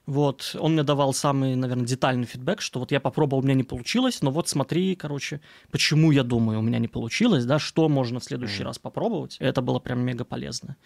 Вот, 0.06 0.54
он 0.60 0.74
мне 0.74 0.84
давал 0.84 1.12
самый, 1.12 1.56
наверное, 1.56 1.84
детальный 1.84 2.26
фидбэк, 2.26 2.60
что 2.60 2.78
вот 2.78 2.92
я 2.92 3.00
попробовал, 3.00 3.42
у 3.42 3.44
меня 3.44 3.54
не 3.54 3.64
получилось, 3.64 4.22
но 4.22 4.30
вот 4.30 4.48
смотри, 4.48 4.94
короче, 4.94 5.40
почему 5.72 6.12
я 6.12 6.22
думаю, 6.22 6.60
у 6.60 6.62
меня 6.62 6.78
не 6.78 6.86
получилось, 6.86 7.44
да, 7.44 7.58
что 7.58 7.88
можно 7.88 8.20
в 8.20 8.24
следующий 8.24 8.62
mm-hmm. 8.62 8.66
раз 8.66 8.78
попробовать. 8.78 9.36
Это 9.40 9.62
было 9.62 9.80
прям 9.80 10.00
мега 10.00 10.24
полезно. 10.24 10.76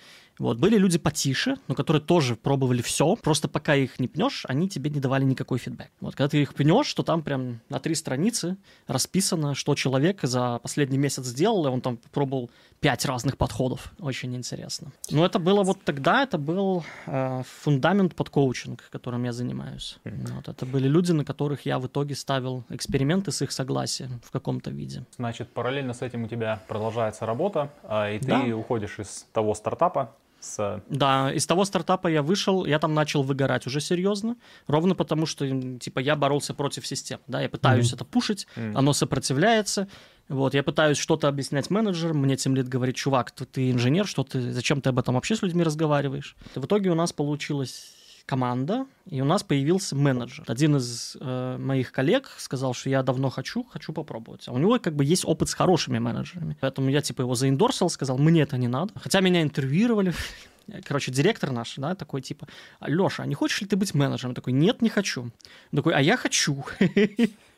Вот, 0.40 0.58
были 0.58 0.78
люди 0.78 0.98
потише, 0.98 1.56
но 1.68 1.74
которые 1.74 2.02
тоже 2.02 2.34
пробовали 2.34 2.80
все, 2.80 3.14
просто 3.16 3.46
пока 3.46 3.74
их 3.74 4.00
не 4.00 4.08
пнешь, 4.08 4.46
они 4.48 4.70
тебе 4.70 4.88
не 4.88 4.98
давали 4.98 5.24
никакой 5.24 5.58
фидбэк. 5.58 5.90
Вот, 6.00 6.16
когда 6.16 6.28
ты 6.30 6.40
их 6.40 6.54
пнешь, 6.54 6.92
то 6.94 7.02
там 7.02 7.22
прям 7.22 7.60
на 7.68 7.78
три 7.78 7.94
страницы 7.94 8.56
расписано, 8.86 9.54
что 9.54 9.74
человек 9.74 10.20
за 10.22 10.58
последний 10.58 10.96
месяц 10.96 11.26
сделал, 11.26 11.66
и 11.66 11.68
он 11.68 11.82
там 11.82 11.98
пробовал 12.10 12.50
пять 12.80 13.04
разных 13.04 13.36
подходов. 13.36 13.92
Очень 13.98 14.34
интересно. 14.34 14.92
Но 15.10 15.26
это 15.26 15.38
было 15.38 15.62
вот 15.62 15.84
тогда, 15.84 16.22
это 16.22 16.38
был 16.38 16.84
э, 17.06 17.42
фундамент 17.62 18.14
под 18.14 18.30
коучинг, 18.30 18.88
которым 18.90 19.24
я 19.24 19.32
занимаюсь. 19.32 19.98
Вот, 20.04 20.48
это 20.48 20.64
были 20.64 20.88
люди, 20.88 21.12
на 21.12 21.26
которых 21.26 21.66
я 21.66 21.78
в 21.78 21.86
итоге 21.86 22.14
ставил 22.14 22.64
эксперименты 22.70 23.30
с 23.30 23.42
их 23.42 23.52
согласием 23.52 24.22
в 24.24 24.30
каком-то 24.30 24.70
виде. 24.70 25.04
Значит, 25.16 25.52
параллельно 25.52 25.92
с 25.92 26.00
этим 26.00 26.24
у 26.24 26.28
тебя 26.28 26.62
продолжается 26.66 27.26
работа, 27.26 27.70
э, 27.82 28.16
и 28.16 28.18
ты 28.18 28.26
да. 28.26 28.56
уходишь 28.56 28.98
из 28.98 29.26
того 29.34 29.54
стартапа, 29.54 30.16
с... 30.40 30.82
Да, 30.88 31.32
из 31.32 31.46
того 31.46 31.64
стартапа 31.64 32.08
я 32.08 32.22
вышел, 32.22 32.64
я 32.64 32.78
там 32.78 32.94
начал 32.94 33.22
выгорать 33.22 33.66
уже 33.66 33.80
серьезно, 33.80 34.36
ровно 34.66 34.94
потому 34.94 35.26
что, 35.26 35.46
типа, 35.78 35.98
я 35.98 36.16
боролся 36.16 36.54
против 36.54 36.86
системы, 36.86 37.22
да, 37.26 37.40
я 37.40 37.48
пытаюсь 37.48 37.92
mm-hmm. 37.92 37.96
это 37.96 38.04
пушить, 38.04 38.46
mm-hmm. 38.56 38.72
оно 38.74 38.92
сопротивляется, 38.92 39.88
вот, 40.28 40.54
я 40.54 40.62
пытаюсь 40.62 40.98
что-то 40.98 41.28
объяснять 41.28 41.70
менеджерам, 41.70 42.18
мне 42.18 42.36
тимлит 42.36 42.68
говорит, 42.68 42.96
чувак, 42.96 43.32
ты, 43.32 43.44
ты 43.44 43.70
инженер, 43.70 44.06
что 44.06 44.22
ты, 44.22 44.52
зачем 44.52 44.80
ты 44.80 44.90
об 44.90 44.98
этом 44.98 45.16
вообще 45.16 45.36
с 45.36 45.42
людьми 45.42 45.62
разговариваешь? 45.62 46.36
И 46.54 46.58
в 46.58 46.64
итоге 46.64 46.90
у 46.90 46.94
нас 46.94 47.12
получилось 47.12 47.92
команда, 48.26 48.86
и 49.06 49.20
у 49.20 49.24
нас 49.24 49.42
появился 49.42 49.96
менеджер. 49.96 50.44
Один 50.46 50.76
из 50.76 51.16
э, 51.20 51.56
моих 51.58 51.92
коллег 51.92 52.30
сказал, 52.38 52.74
что 52.74 52.90
я 52.90 53.02
давно 53.02 53.30
хочу, 53.30 53.64
хочу 53.64 53.92
попробовать. 53.92 54.46
А 54.46 54.52
у 54.52 54.58
него 54.58 54.78
как 54.78 54.94
бы 54.94 55.04
есть 55.04 55.24
опыт 55.24 55.48
с 55.48 55.54
хорошими 55.54 55.98
менеджерами. 55.98 56.56
Поэтому 56.60 56.90
я 56.90 57.00
типа 57.00 57.22
его 57.22 57.34
заиндорсил, 57.34 57.90
сказал, 57.90 58.18
мне 58.18 58.42
это 58.42 58.56
не 58.56 58.68
надо. 58.68 58.92
Хотя 58.96 59.20
меня 59.20 59.42
интервьюировали, 59.42 60.14
короче, 60.84 61.12
директор 61.12 61.50
наш, 61.50 61.74
да, 61.76 61.94
такой 61.94 62.22
типа, 62.22 62.46
Леша, 62.86 63.24
а 63.24 63.26
не 63.26 63.34
хочешь 63.34 63.60
ли 63.60 63.66
ты 63.66 63.76
быть 63.76 63.94
менеджером? 63.94 64.34
такой, 64.34 64.52
нет, 64.52 64.82
не 64.82 64.88
хочу. 64.88 65.22
Он 65.22 65.32
такой, 65.76 65.94
а 65.94 66.00
я 66.00 66.16
хочу. 66.16 66.64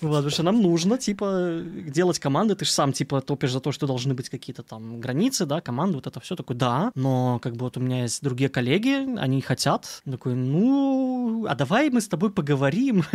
Вот, 0.00 0.10
потому 0.10 0.30
что 0.30 0.42
нам 0.42 0.60
нужно, 0.60 0.98
типа, 0.98 1.62
делать 1.86 2.18
команды. 2.18 2.54
Ты 2.54 2.64
же 2.64 2.70
сам, 2.70 2.92
типа, 2.92 3.20
топишь 3.20 3.52
за 3.52 3.60
то, 3.60 3.72
что 3.72 3.86
должны 3.86 4.14
быть 4.14 4.28
какие-то 4.28 4.62
там 4.62 5.00
границы, 5.00 5.46
да, 5.46 5.60
команды, 5.60 5.96
вот 5.96 6.06
это 6.06 6.20
все. 6.20 6.34
Такой, 6.34 6.56
да, 6.56 6.90
но 6.94 7.38
как 7.38 7.54
бы 7.54 7.64
вот 7.64 7.76
у 7.76 7.80
меня 7.80 8.02
есть 8.02 8.22
другие 8.22 8.50
коллеги, 8.50 9.18
они 9.18 9.40
хотят. 9.40 10.02
Такой, 10.04 10.34
ну, 10.34 11.46
а 11.48 11.54
давай 11.54 11.90
мы 11.90 12.00
с 12.00 12.08
тобой 12.08 12.30
поговорим. 12.30 13.04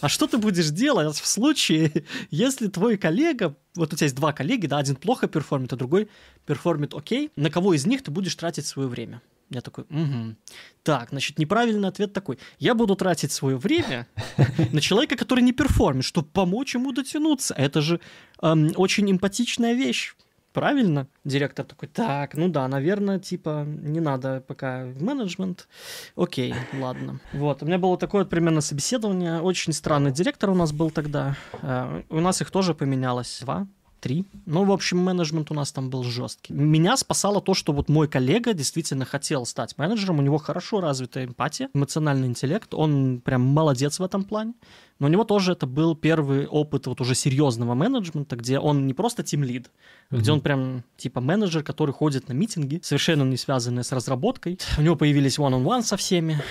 А 0.00 0.08
что 0.08 0.26
ты 0.26 0.38
будешь 0.38 0.70
делать 0.70 1.16
в 1.16 1.26
случае, 1.26 2.04
если 2.30 2.68
твой 2.68 2.96
коллега, 2.96 3.56
вот 3.74 3.92
у 3.92 3.96
тебя 3.96 4.06
есть 4.06 4.16
два 4.16 4.32
коллеги, 4.32 4.66
да, 4.66 4.78
один 4.78 4.96
плохо 4.96 5.26
перформит, 5.26 5.72
а 5.72 5.76
другой 5.76 6.08
перформит 6.46 6.94
окей, 6.94 7.30
на 7.36 7.50
кого 7.50 7.74
из 7.74 7.86
них 7.86 8.02
ты 8.02 8.10
будешь 8.10 8.34
тратить 8.34 8.66
свое 8.66 8.88
время? 8.88 9.20
Я 9.50 9.60
такой, 9.62 9.84
угу. 9.84 10.36
Так, 10.82 11.08
значит, 11.10 11.38
неправильный 11.38 11.88
ответ 11.88 12.12
такой. 12.12 12.38
Я 12.58 12.74
буду 12.74 12.96
тратить 12.96 13.32
свое 13.32 13.56
время 13.56 14.06
на 14.72 14.80
человека, 14.80 15.16
который 15.16 15.40
не 15.40 15.52
перформит, 15.52 16.04
чтобы 16.04 16.28
помочь 16.28 16.74
ему 16.74 16.92
дотянуться. 16.92 17.54
Это 17.54 17.80
же 17.80 18.00
эм, 18.42 18.72
очень 18.76 19.10
эмпатичная 19.10 19.72
вещь 19.72 20.14
правильно. 20.52 21.06
Директор 21.24 21.64
такой, 21.64 21.88
так, 21.88 22.34
ну 22.34 22.48
да, 22.48 22.66
наверное, 22.68 23.18
типа, 23.18 23.64
не 23.66 24.00
надо 24.00 24.40
пока 24.40 24.86
менеджмент. 25.00 25.68
Окей, 26.16 26.54
ладно. 26.74 27.20
Вот, 27.32 27.62
у 27.62 27.66
меня 27.66 27.78
было 27.78 27.96
такое 27.96 28.24
примерно 28.24 28.60
собеседование. 28.60 29.40
Очень 29.40 29.72
странный 29.72 30.10
директор 30.10 30.50
у 30.50 30.54
нас 30.54 30.72
был 30.72 30.90
тогда. 30.90 31.36
Э, 31.62 32.02
у 32.10 32.20
нас 32.20 32.42
их 32.42 32.50
тоже 32.50 32.74
поменялось 32.74 33.40
два 33.40 33.66
три. 34.00 34.24
Ну, 34.46 34.64
в 34.64 34.72
общем, 34.72 34.98
менеджмент 34.98 35.50
у 35.50 35.54
нас 35.54 35.72
там 35.72 35.90
был 35.90 36.04
жесткий. 36.04 36.52
Меня 36.52 36.96
спасало 36.96 37.40
то, 37.40 37.54
что 37.54 37.72
вот 37.72 37.88
мой 37.88 38.08
коллега 38.08 38.54
действительно 38.54 39.04
хотел 39.04 39.46
стать 39.46 39.76
менеджером, 39.78 40.18
у 40.18 40.22
него 40.22 40.38
хорошо 40.38 40.80
развитая 40.80 41.26
эмпатия, 41.26 41.68
эмоциональный 41.74 42.28
интеллект, 42.28 42.74
он 42.74 43.20
прям 43.20 43.42
молодец 43.42 43.98
в 43.98 44.02
этом 44.02 44.24
плане. 44.24 44.54
Но 44.98 45.06
у 45.06 45.10
него 45.10 45.24
тоже 45.24 45.52
это 45.52 45.66
был 45.66 45.94
первый 45.94 46.46
опыт 46.46 46.86
вот 46.86 47.00
уже 47.00 47.14
серьезного 47.14 47.74
менеджмента, 47.74 48.36
где 48.36 48.58
он 48.58 48.86
не 48.86 48.94
просто 48.94 49.22
тимлид, 49.22 49.70
mm-hmm. 50.10 50.18
где 50.18 50.32
он 50.32 50.40
прям 50.40 50.84
типа 50.96 51.20
менеджер, 51.20 51.62
который 51.62 51.92
ходит 51.92 52.28
на 52.28 52.32
митинги, 52.32 52.80
совершенно 52.82 53.22
не 53.24 53.36
связанные 53.36 53.84
с 53.84 53.92
разработкой. 53.92 54.58
У 54.78 54.82
него 54.82 54.96
появились 54.96 55.38
one-on-one 55.38 55.82
со 55.82 55.96
всеми. 55.96 56.42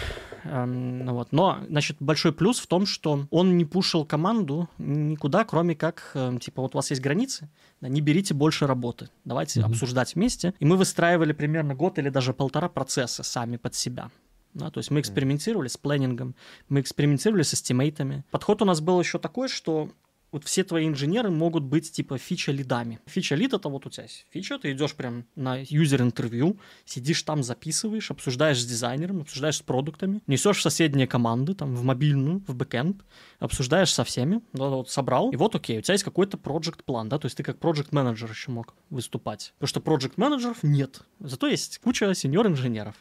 Эм, 0.44 1.06
вот. 1.08 1.32
Но, 1.32 1.60
значит, 1.68 1.98
большой 2.00 2.32
плюс 2.34 2.60
в 2.60 2.68
том, 2.68 2.86
что 2.86 3.28
он 3.32 3.58
не 3.58 3.66
пушил 3.66 4.06
команду 4.06 4.70
никуда, 4.78 5.44
кроме 5.44 5.76
как, 5.76 6.12
эм, 6.14 6.40
типа, 6.40 6.62
вот 6.62 6.76
у 6.76 6.78
вас 6.78 6.90
есть 6.90 7.02
границы, 7.02 7.50
да, 7.82 7.90
не 7.90 8.02
берите 8.02 8.34
больше 8.34 8.68
работы, 8.68 9.10
давайте 9.26 9.60
mm-hmm. 9.60 9.66
обсуждать 9.66 10.16
вместе. 10.16 10.54
И 10.60 10.66
мы 10.66 10.78
выстраивали 10.78 11.34
примерно 11.34 11.76
год 11.76 12.00
или 12.00 12.10
даже 12.10 12.34
полтора 12.34 12.70
процесса 12.70 13.24
сами 13.24 13.58
под 13.58 13.76
себя. 13.76 14.10
Да, 14.54 14.72
то 14.72 14.80
есть 14.80 14.90
мы 14.90 15.02
экспериментировали 15.02 15.68
с 15.68 15.78
планингом, 15.78 16.34
мы 16.68 16.80
экспериментировали 16.80 17.44
с 17.44 17.54
эстимейтами. 17.54 18.24
Подход 18.32 18.62
у 18.62 18.66
нас 18.66 18.82
был 18.82 19.00
еще 19.00 19.20
такой, 19.20 19.50
что 19.50 19.90
вот 20.38 20.46
все 20.46 20.64
твои 20.64 20.88
инженеры 20.88 21.32
могут 21.32 21.64
быть 21.64 21.92
типа 21.92 22.18
фича-лидами. 22.18 23.00
Фича-лид 23.08 23.54
это 23.54 23.70
вот 23.70 23.88
у 23.88 23.90
тебя 23.90 24.04
есть 24.04 24.28
фича, 24.30 24.60
ты 24.60 24.72
идешь 24.72 24.94
прям 24.94 25.26
на 25.36 25.58
юзер-интервью, 25.58 26.60
сидишь 26.86 27.24
там, 27.24 27.42
записываешь, 27.42 28.12
обсуждаешь 28.12 28.62
с 28.62 28.66
дизайнером, 28.66 29.22
обсуждаешь 29.22 29.58
с 29.58 29.62
продуктами, 29.62 30.22
несешь 30.28 30.60
в 30.60 30.62
соседние 30.62 31.08
команды, 31.08 31.56
там, 31.56 31.76
в 31.76 31.84
мобильную, 31.84 32.44
в 32.48 32.54
бэкэнд, 32.54 33.04
обсуждаешь 33.40 33.92
со 33.92 34.04
всеми, 34.04 34.42
да, 34.54 34.70
вот 34.70 34.92
собрал, 34.92 35.32
и 35.32 35.36
вот 35.36 35.56
окей, 35.56 35.80
у 35.80 35.82
тебя 35.82 35.94
есть 35.94 36.04
какой-то 36.04 36.38
проект 36.38 36.84
план 36.84 37.10
да, 37.10 37.18
то 37.18 37.26
есть 37.26 37.38
ты 37.38 37.44
как 37.44 37.58
проект 37.58 37.92
менеджер 37.92 38.30
еще 38.30 38.52
мог 38.52 38.76
выступать. 38.92 39.54
Потому 39.58 39.68
что 39.68 39.82
проект 39.82 40.18
менеджеров 40.18 40.62
нет, 40.62 41.02
зато 41.20 41.48
есть 41.48 41.80
куча 41.80 42.14
сеньор-инженеров. 42.14 42.96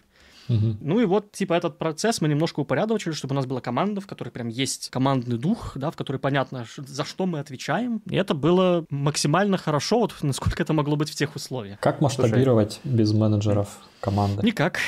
Угу. 0.49 0.77
Ну 0.81 1.01
и 1.01 1.05
вот, 1.05 1.33
типа, 1.33 1.55
этот 1.55 1.79
процесс 1.79 2.21
мы 2.21 2.29
немножко 2.29 2.61
упорядочили, 2.61 3.13
чтобы 3.13 3.33
у 3.33 3.37
нас 3.37 3.47
была 3.47 3.61
команда, 3.61 4.01
в 4.01 4.07
которой 4.07 4.31
прям 4.31 4.49
есть 4.49 4.91
командный 4.91 5.39
дух, 5.39 5.73
да, 5.77 5.91
в 5.91 5.97
которой 5.97 6.19
понятно, 6.19 6.67
за 6.77 7.05
что 7.05 7.27
мы 7.27 7.41
отвечаем. 7.41 8.03
И 8.09 8.17
это 8.17 8.35
было 8.35 8.87
максимально 8.91 9.57
хорошо, 9.57 10.01
вот 10.01 10.15
насколько 10.23 10.63
это 10.63 10.73
могло 10.73 10.97
быть 10.97 11.11
в 11.11 11.15
тех 11.15 11.35
условиях. 11.37 11.81
Как 11.81 12.01
масштабировать 12.01 12.81
Слушай, 12.83 12.97
без 12.97 13.13
менеджеров 13.13 13.79
команды? 14.01 14.47
Никак. 14.47 14.79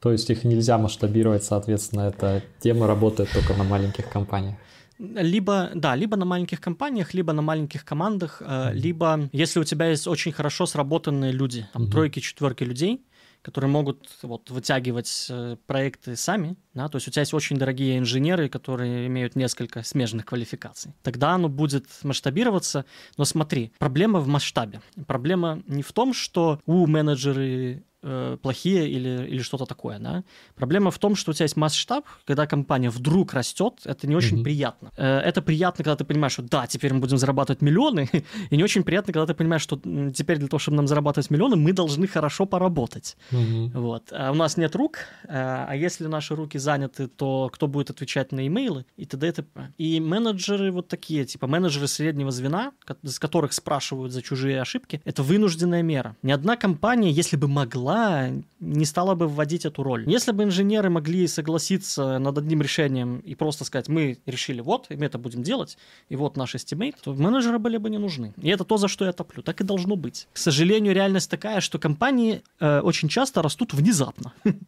То 0.00 0.12
есть 0.12 0.30
их 0.30 0.44
нельзя 0.44 0.78
масштабировать, 0.78 1.42
соответственно, 1.44 2.02
эта 2.02 2.44
тема 2.60 2.86
работает 2.86 3.30
только 3.32 3.54
на 3.54 3.64
маленьких 3.64 4.08
компаниях. 4.08 4.56
Либо, 4.98 5.70
да, 5.74 5.94
либо 5.94 6.16
на 6.16 6.24
маленьких 6.24 6.60
компаниях, 6.60 7.14
либо 7.14 7.32
на 7.32 7.42
маленьких 7.42 7.84
командах, 7.84 8.42
mm-hmm. 8.42 8.72
либо 8.72 9.28
если 9.32 9.60
у 9.60 9.64
тебя 9.64 9.86
есть 9.86 10.08
очень 10.08 10.32
хорошо 10.32 10.66
сработанные 10.66 11.30
люди, 11.30 11.68
там 11.72 11.84
mm-hmm. 11.84 11.90
тройки, 11.90 12.20
четверки 12.20 12.64
людей, 12.64 13.00
которые 13.48 13.70
могут 13.70 14.10
вот, 14.20 14.50
вытягивать 14.50 15.28
э, 15.30 15.56
проекты 15.66 16.16
сами, 16.16 16.54
да, 16.74 16.86
то 16.90 16.96
есть 16.96 17.08
у 17.08 17.10
тебя 17.10 17.22
есть 17.22 17.32
очень 17.32 17.56
дорогие 17.56 17.96
инженеры, 17.96 18.50
которые 18.50 19.06
имеют 19.06 19.36
несколько 19.36 19.82
смежных 19.82 20.26
квалификаций. 20.26 20.92
Тогда 21.02 21.30
оно 21.30 21.48
будет 21.48 21.86
масштабироваться, 22.02 22.84
но 23.16 23.24
смотри, 23.24 23.72
проблема 23.78 24.20
в 24.20 24.28
масштабе. 24.28 24.82
Проблема 25.06 25.62
не 25.66 25.82
в 25.82 25.90
том, 25.94 26.12
что 26.12 26.60
у 26.66 26.86
менеджеры 26.86 27.84
э, 28.08 28.36
плохие 28.40 28.88
или, 28.88 29.26
или 29.28 29.42
что-то 29.42 29.66
такое. 29.66 29.98
Да? 29.98 30.24
Проблема 30.54 30.90
в 30.90 30.98
том, 30.98 31.16
что 31.16 31.30
у 31.30 31.34
тебя 31.34 31.44
есть 31.44 31.56
масштаб, 31.56 32.04
когда 32.24 32.46
компания 32.46 32.90
вдруг 32.90 33.34
растет, 33.34 33.80
это 33.84 34.06
не 34.06 34.16
очень 34.16 34.38
mm-hmm. 34.38 34.44
приятно. 34.44 34.92
Э, 34.96 35.18
это 35.18 35.42
приятно, 35.42 35.84
когда 35.84 35.96
ты 35.96 36.04
понимаешь, 36.04 36.32
что 36.32 36.42
да, 36.42 36.66
теперь 36.66 36.92
мы 36.92 37.00
будем 37.00 37.18
зарабатывать 37.18 37.62
миллионы, 37.62 38.08
и 38.50 38.56
не 38.56 38.64
очень 38.64 38.82
приятно, 38.82 39.12
когда 39.12 39.26
ты 39.26 39.34
понимаешь, 39.34 39.62
что 39.62 39.76
теперь 40.14 40.38
для 40.38 40.48
того, 40.48 40.58
чтобы 40.58 40.76
нам 40.76 40.86
зарабатывать 40.86 41.30
миллионы, 41.30 41.56
мы 41.56 41.72
должны 41.72 42.06
хорошо 42.06 42.46
поработать. 42.46 43.16
Mm-hmm. 43.30 43.70
Вот. 43.74 44.12
А 44.12 44.30
у 44.30 44.34
нас 44.34 44.56
нет 44.56 44.74
рук, 44.76 44.98
э, 45.24 45.28
а 45.28 45.74
если 45.74 46.06
наши 46.06 46.34
руки 46.34 46.58
заняты, 46.58 47.08
то 47.08 47.50
кто 47.52 47.66
будет 47.66 47.90
отвечать 47.90 48.32
на 48.32 48.46
имейлы 48.46 48.86
и 48.96 49.04
т.д. 49.04 49.28
и 49.28 49.32
т.п. 49.32 49.72
И 49.78 50.00
менеджеры 50.00 50.72
вот 50.72 50.88
такие, 50.88 51.24
типа 51.24 51.46
менеджеры 51.46 51.86
среднего 51.88 52.30
звена, 52.30 52.72
с 53.02 53.18
которых 53.18 53.52
спрашивают 53.52 54.12
за 54.12 54.22
чужие 54.22 54.60
ошибки, 54.60 55.00
это 55.04 55.22
вынужденная 55.22 55.82
мера. 55.82 56.16
Ни 56.22 56.32
одна 56.32 56.56
компания, 56.56 57.10
если 57.10 57.36
бы 57.36 57.48
могла 57.48 57.97
могла, 57.98 58.30
не 58.60 58.84
стала 58.84 59.14
бы 59.14 59.28
вводить 59.28 59.64
эту 59.64 59.82
роль. 59.82 60.04
Если 60.08 60.32
бы 60.32 60.44
инженеры 60.44 60.90
могли 60.90 61.26
согласиться 61.26 62.18
над 62.18 62.38
одним 62.38 62.62
решением 62.62 63.18
и 63.18 63.34
просто 63.34 63.64
сказать, 63.64 63.88
мы 63.88 64.18
решили 64.26 64.60
вот, 64.60 64.86
и 64.90 64.96
мы 64.96 65.06
это 65.06 65.18
будем 65.18 65.42
делать, 65.42 65.78
и 66.08 66.16
вот 66.16 66.36
наш 66.36 66.54
estimate, 66.54 66.96
то 67.02 67.14
менеджеры 67.14 67.58
были 67.58 67.76
бы 67.76 67.90
не 67.90 67.98
нужны. 67.98 68.32
И 68.42 68.48
это 68.48 68.64
то, 68.64 68.76
за 68.76 68.88
что 68.88 69.04
я 69.04 69.12
топлю. 69.12 69.42
Так 69.42 69.60
и 69.60 69.64
должно 69.64 69.96
быть. 69.96 70.28
К 70.32 70.38
сожалению, 70.38 70.94
реальность 70.94 71.30
такая, 71.30 71.60
что 71.60 71.78
компании 71.78 72.42
э, 72.60 72.80
очень 72.80 73.08
часто 73.08 73.42
растут 73.42 73.74
внезапно. 73.74 74.32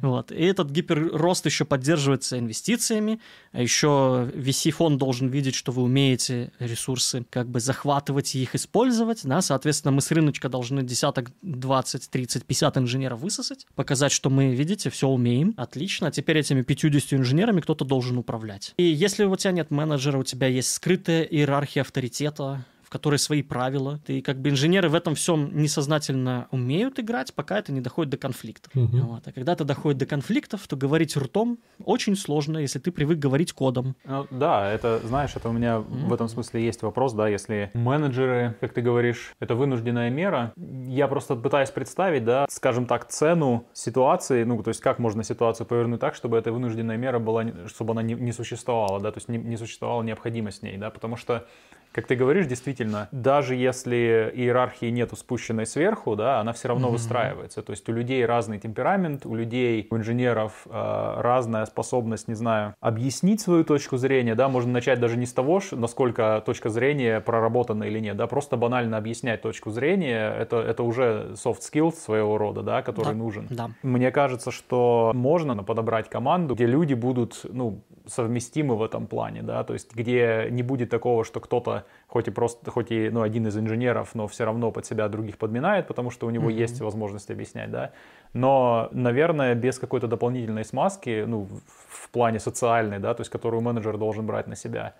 Вот. 0.00 0.32
И 0.32 0.42
этот 0.42 0.70
гиперрост 0.70 1.44
еще 1.44 1.66
поддерживается 1.66 2.38
инвестициями, 2.38 3.20
а 3.52 3.60
еще 3.60 4.30
VC-фонд 4.34 4.96
должен 4.96 5.28
видеть, 5.28 5.54
что 5.54 5.72
вы 5.72 5.82
умеете 5.82 6.52
ресурсы 6.58 7.26
как 7.28 7.48
бы 7.48 7.60
захватывать 7.60 8.34
и 8.34 8.42
их 8.42 8.54
использовать, 8.54 9.20
да, 9.24 9.42
соответственно, 9.42 9.92
мы 9.92 10.00
с 10.00 10.10
рыночка 10.10 10.48
должны 10.48 10.82
десяток, 10.82 11.30
20, 11.42 12.08
30 12.08 12.41
50 12.46 12.78
инженеров 12.78 13.20
высосать, 13.20 13.66
показать, 13.74 14.12
что 14.12 14.30
мы, 14.30 14.54
видите, 14.54 14.90
все 14.90 15.08
умеем, 15.08 15.54
отлично, 15.56 16.08
а 16.08 16.10
теперь 16.10 16.38
этими 16.38 16.62
50 16.62 17.14
инженерами 17.14 17.60
кто-то 17.60 17.84
должен 17.84 18.18
управлять. 18.18 18.74
И 18.76 18.84
если 18.84 19.24
у 19.24 19.36
тебя 19.36 19.52
нет 19.52 19.70
менеджера, 19.70 20.18
у 20.18 20.24
тебя 20.24 20.46
есть 20.46 20.72
скрытая 20.72 21.22
иерархия 21.22 21.82
авторитета, 21.82 22.64
которой 22.92 23.18
свои 23.18 23.42
правила. 23.42 24.00
И 24.06 24.20
как 24.20 24.38
бы 24.38 24.50
инженеры 24.50 24.90
в 24.90 24.94
этом 24.94 25.14
всем 25.14 25.56
несознательно 25.56 26.46
умеют 26.50 27.00
играть, 27.00 27.32
пока 27.32 27.58
это 27.58 27.72
не 27.72 27.80
доходит 27.80 28.10
до 28.10 28.18
конфликтов. 28.18 28.70
Угу. 28.76 28.98
Вот. 28.98 29.22
А 29.26 29.32
когда 29.32 29.54
это 29.54 29.64
доходит 29.64 29.98
до 29.98 30.04
конфликтов, 30.04 30.68
то 30.68 30.76
говорить 30.76 31.16
ртом 31.16 31.58
очень 31.82 32.16
сложно, 32.16 32.58
если 32.58 32.78
ты 32.78 32.92
привык 32.92 33.18
говорить 33.18 33.54
кодом. 33.54 33.96
Ну, 34.04 34.26
да, 34.30 34.70
это, 34.70 35.00
знаешь, 35.04 35.30
это 35.34 35.48
у 35.48 35.52
меня 35.52 35.76
mm 35.76 36.02
в 36.02 36.14
этом 36.14 36.28
смысле 36.28 36.62
есть 36.64 36.82
вопрос, 36.82 37.14
да, 37.14 37.28
если 37.28 37.70
менеджеры, 37.74 38.56
как 38.60 38.74
ты 38.74 38.82
говоришь, 38.82 39.34
это 39.40 39.54
вынужденная 39.54 40.10
мера, 40.10 40.52
я 40.56 41.06
просто 41.08 41.36
пытаюсь 41.36 41.70
представить, 41.70 42.24
да, 42.24 42.44
скажем 42.50 42.86
так, 42.86 43.08
цену 43.08 43.64
ситуации, 43.72 44.44
ну, 44.44 44.62
то 44.62 44.68
есть 44.70 44.80
как 44.80 44.98
можно 44.98 45.22
ситуацию 45.22 45.66
повернуть 45.66 46.00
так, 46.00 46.14
чтобы 46.14 46.36
эта 46.36 46.52
вынужденная 46.52 46.98
мера 46.98 47.18
была, 47.18 47.44
чтобы 47.66 47.92
она 47.92 48.02
не, 48.02 48.14
не 48.14 48.32
существовала, 48.32 49.00
да, 49.00 49.10
то 49.12 49.18
есть 49.18 49.28
не, 49.28 49.38
не 49.38 49.56
существовала 49.56 50.02
необходимость 50.02 50.60
в 50.60 50.62
ней, 50.64 50.76
да, 50.76 50.90
потому 50.90 51.16
что 51.16 51.46
как 51.92 52.06
ты 52.06 52.16
говоришь, 52.16 52.46
действительно, 52.46 53.08
даже 53.12 53.54
если 53.54 54.32
иерархии 54.34 54.86
нету 54.86 55.16
спущенной 55.16 55.66
сверху, 55.66 56.16
да, 56.16 56.40
она 56.40 56.52
все 56.52 56.68
равно 56.68 56.88
mm-hmm. 56.88 56.92
выстраивается. 56.92 57.62
То 57.62 57.72
есть 57.72 57.88
у 57.88 57.92
людей 57.92 58.24
разный 58.24 58.58
темперамент, 58.58 59.26
у 59.26 59.34
людей, 59.34 59.86
у 59.90 59.96
инженеров 59.96 60.66
э, 60.66 61.14
разная 61.18 61.66
способность, 61.66 62.28
не 62.28 62.34
знаю, 62.34 62.74
объяснить 62.80 63.40
свою 63.40 63.64
точку 63.64 63.98
зрения, 63.98 64.34
да, 64.34 64.48
можно 64.48 64.72
начать 64.72 65.00
даже 65.00 65.16
не 65.16 65.26
с 65.26 65.32
того, 65.32 65.60
насколько 65.72 66.42
точка 66.46 66.70
зрения 66.70 67.20
проработана 67.20 67.84
или 67.84 67.98
нет, 67.98 68.16
да, 68.16 68.26
просто 68.26 68.56
банально 68.56 68.96
объяснять 68.96 69.42
точку 69.42 69.70
зрения, 69.70 70.34
это, 70.34 70.56
это 70.56 70.82
уже 70.82 71.32
soft 71.34 71.60
skills 71.60 71.96
своего 71.96 72.38
рода, 72.38 72.62
да, 72.62 72.82
который 72.82 73.12
да, 73.12 73.14
нужен. 73.14 73.46
Да. 73.50 73.70
Мне 73.82 74.10
кажется, 74.10 74.50
что 74.50 75.12
можно 75.14 75.62
подобрать 75.62 76.08
команду, 76.08 76.54
где 76.54 76.66
люди 76.66 76.94
будут, 76.94 77.44
ну, 77.44 77.82
совместимы 78.06 78.76
в 78.76 78.82
этом 78.82 79.06
плане, 79.06 79.42
да, 79.42 79.62
то 79.64 79.74
есть 79.74 79.94
где 79.94 80.48
не 80.50 80.62
будет 80.62 80.90
такого, 80.90 81.24
что 81.24 81.40
кто-то, 81.40 81.81
хоть 82.06 82.28
и 82.28 82.30
просто, 82.30 82.70
хоть 82.70 82.90
и, 82.90 83.10
ну, 83.10 83.22
один 83.22 83.46
из 83.46 83.56
инженеров, 83.56 84.14
но 84.14 84.26
все 84.26 84.44
равно 84.44 84.70
под 84.70 84.86
себя 84.86 85.08
других 85.08 85.38
подминает, 85.38 85.86
потому 85.86 86.10
что 86.10 86.26
у 86.26 86.30
него 86.30 86.50
mm-hmm. 86.50 86.62
есть 86.62 86.80
возможность 86.80 87.30
объяснять, 87.30 87.70
да, 87.70 87.92
но, 88.32 88.88
наверное, 88.92 89.54
без 89.54 89.78
какой-то 89.78 90.06
дополнительной 90.06 90.64
смазки, 90.64 91.24
ну, 91.26 91.48
в 91.88 92.10
плане 92.10 92.38
социальной, 92.38 92.98
да, 92.98 93.14
то 93.14 93.20
есть 93.20 93.30
которую 93.30 93.62
менеджер 93.62 93.96
должен 93.98 94.26
брать 94.26 94.46
на 94.46 94.56
себя, 94.56 94.94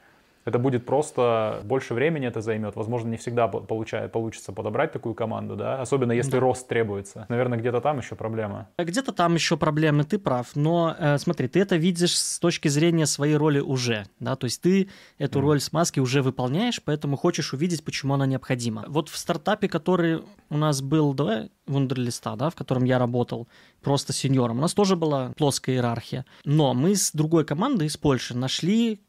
это 0.44 0.58
будет 0.58 0.84
просто 0.86 1.60
больше 1.64 1.94
времени 1.94 2.26
это 2.26 2.40
займет. 2.40 2.76
Возможно, 2.76 3.08
не 3.08 3.16
всегда 3.16 3.48
получает, 3.48 4.12
получится 4.12 4.52
подобрать 4.52 4.92
такую 4.92 5.14
команду, 5.14 5.56
да, 5.56 5.80
особенно 5.80 6.12
если 6.12 6.32
да. 6.32 6.40
рост 6.40 6.68
требуется. 6.68 7.26
Наверное, 7.28 7.58
где-то 7.58 7.80
там 7.80 7.98
еще 7.98 8.16
проблема. 8.16 8.68
Где-то 8.78 9.12
там 9.12 9.34
еще 9.34 9.56
проблемы, 9.56 10.04
ты 10.04 10.18
прав. 10.18 10.48
Но 10.54 10.94
э, 10.98 11.18
смотри, 11.18 11.48
ты 11.48 11.60
это 11.60 11.76
видишь 11.76 12.18
с 12.18 12.38
точки 12.38 12.68
зрения 12.68 13.06
своей 13.06 13.36
роли 13.36 13.60
уже, 13.60 14.06
да, 14.20 14.36
то 14.36 14.46
есть 14.46 14.60
ты 14.60 14.88
эту 15.18 15.38
mm. 15.38 15.42
роль 15.42 15.60
смазки 15.60 16.00
уже 16.00 16.22
выполняешь, 16.22 16.82
поэтому 16.82 17.16
хочешь 17.16 17.52
увидеть, 17.52 17.84
почему 17.84 18.14
она 18.14 18.26
необходима. 18.26 18.84
Вот 18.88 19.08
в 19.08 19.16
стартапе, 19.16 19.68
который 19.68 20.22
у 20.50 20.56
нас 20.56 20.82
был 20.82 21.14
до 21.14 21.48
Вундерлиста, 21.66 22.36
да, 22.36 22.50
в 22.50 22.54
котором 22.54 22.84
я 22.84 22.98
работал 22.98 23.48
просто 23.80 24.12
сеньором, 24.12 24.58
у 24.58 24.60
нас 24.60 24.74
тоже 24.74 24.96
была 24.96 25.32
плоская 25.36 25.76
иерархия. 25.76 26.24
Но 26.44 26.74
мы 26.74 26.94
с 26.96 27.12
другой 27.12 27.44
командой 27.44 27.86
из 27.86 27.96
Польши 27.96 28.36
нашли 28.36 29.00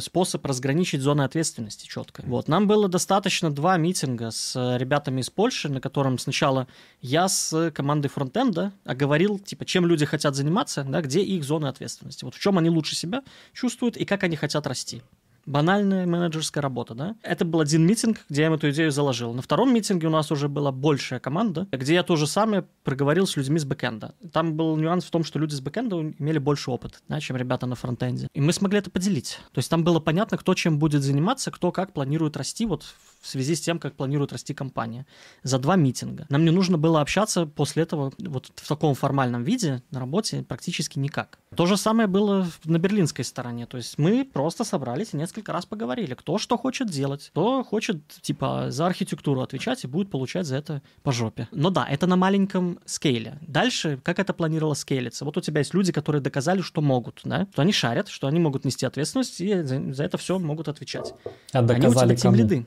способ 0.00 0.44
разграничить 0.44 1.00
зоны 1.00 1.22
ответственности 1.22 1.86
четко. 1.86 2.22
Вот. 2.26 2.48
Нам 2.48 2.66
было 2.66 2.88
достаточно 2.88 3.50
два 3.50 3.76
митинга 3.76 4.30
с 4.30 4.54
э, 4.56 4.78
ребятами 4.78 5.20
из 5.20 5.30
Польши, 5.30 5.68
на 5.68 5.80
котором 5.80 6.18
сначала 6.18 6.66
я 7.00 7.28
с 7.28 7.70
командой 7.72 8.08
фронтенда 8.08 8.72
оговорил, 8.84 9.38
типа, 9.38 9.64
чем 9.64 9.86
люди 9.86 10.04
хотят 10.04 10.34
заниматься, 10.34 10.84
да, 10.84 11.00
где 11.00 11.22
их 11.22 11.44
зоны 11.44 11.66
ответственности. 11.66 12.24
Вот 12.24 12.34
в 12.34 12.40
чем 12.40 12.58
они 12.58 12.70
лучше 12.70 12.96
себя 12.96 13.22
чувствуют 13.52 13.96
и 13.96 14.04
как 14.04 14.22
они 14.24 14.36
хотят 14.36 14.66
расти 14.66 15.02
банальная 15.48 16.06
менеджерская 16.06 16.62
работа, 16.62 16.94
да. 16.94 17.16
Это 17.22 17.44
был 17.44 17.60
один 17.60 17.86
митинг, 17.86 18.18
где 18.28 18.42
я 18.42 18.46
им 18.48 18.54
эту 18.54 18.70
идею 18.70 18.92
заложил. 18.92 19.32
На 19.32 19.42
втором 19.42 19.72
митинге 19.72 20.06
у 20.06 20.10
нас 20.10 20.30
уже 20.30 20.48
была 20.48 20.72
большая 20.72 21.20
команда, 21.20 21.66
где 21.72 21.94
я 21.94 22.02
то 22.02 22.16
же 22.16 22.26
самое 22.26 22.64
проговорил 22.84 23.26
с 23.26 23.36
людьми 23.36 23.58
с 23.58 23.64
бэкэнда. 23.64 24.14
Там 24.32 24.54
был 24.54 24.76
нюанс 24.76 25.04
в 25.04 25.10
том, 25.10 25.24
что 25.24 25.38
люди 25.38 25.54
с 25.54 25.60
бэкэнда 25.60 26.14
имели 26.18 26.38
больше 26.38 26.70
опыт, 26.70 27.02
да, 27.08 27.20
чем 27.20 27.36
ребята 27.36 27.66
на 27.66 27.74
фронтенде. 27.74 28.28
И 28.34 28.40
мы 28.40 28.52
смогли 28.52 28.78
это 28.78 28.90
поделить. 28.90 29.38
То 29.52 29.58
есть 29.58 29.70
там 29.70 29.84
было 29.84 30.00
понятно, 30.00 30.36
кто 30.36 30.54
чем 30.54 30.78
будет 30.78 31.02
заниматься, 31.02 31.50
кто 31.50 31.72
как 31.72 31.92
планирует 31.92 32.36
расти 32.36 32.66
вот 32.66 32.84
в 33.17 33.17
связи 33.22 33.54
с 33.54 33.60
тем, 33.60 33.78
как 33.78 33.94
планирует 33.94 34.32
расти 34.32 34.54
компания. 34.54 35.06
За 35.42 35.58
два 35.58 35.76
митинга. 35.76 36.26
Нам 36.28 36.44
не 36.44 36.50
нужно 36.50 36.78
было 36.78 37.00
общаться 37.00 37.46
после 37.46 37.82
этого 37.82 38.12
вот 38.18 38.52
в 38.54 38.68
таком 38.68 38.94
формальном 38.94 39.44
виде 39.44 39.82
на 39.90 40.00
работе 40.00 40.42
практически 40.42 40.98
никак. 40.98 41.38
То 41.54 41.66
же 41.66 41.76
самое 41.76 42.08
было 42.08 42.46
на 42.64 42.78
берлинской 42.78 43.24
стороне. 43.24 43.66
То 43.66 43.76
есть 43.76 43.98
мы 43.98 44.24
просто 44.24 44.64
собрались 44.64 45.14
и 45.14 45.16
несколько 45.16 45.52
раз 45.52 45.66
поговорили, 45.66 46.14
кто 46.14 46.38
что 46.38 46.56
хочет 46.56 46.90
делать, 46.90 47.28
кто 47.30 47.64
хочет, 47.64 48.06
типа, 48.20 48.66
за 48.70 48.86
архитектуру 48.86 49.40
отвечать 49.40 49.84
и 49.84 49.86
будет 49.86 50.10
получать 50.10 50.46
за 50.46 50.56
это 50.56 50.82
по 51.02 51.12
жопе. 51.12 51.48
Но 51.50 51.70
да, 51.70 51.86
это 51.88 52.06
на 52.06 52.16
маленьком 52.16 52.78
скейле. 52.84 53.38
Дальше, 53.40 53.98
как 54.02 54.18
это 54.18 54.32
планировало 54.32 54.74
скейлиться? 54.74 55.24
Вот 55.24 55.36
у 55.36 55.40
тебя 55.40 55.60
есть 55.60 55.74
люди, 55.74 55.92
которые 55.92 56.22
доказали, 56.22 56.60
что 56.60 56.80
могут, 56.80 57.20
да, 57.24 57.46
что 57.52 57.62
они 57.62 57.72
шарят, 57.72 58.08
что 58.08 58.26
они 58.26 58.38
могут 58.38 58.64
нести 58.64 58.86
ответственность 58.86 59.40
и 59.40 59.62
за, 59.62 59.92
за 59.92 60.04
это 60.04 60.18
все 60.18 60.38
могут 60.38 60.68
отвечать. 60.68 61.14
А 61.52 61.62
доказали 61.62 62.10
они 62.10 62.14
у 62.14 62.16
тебя 62.16 62.30
кому? 62.30 62.36
лиды. 62.36 62.66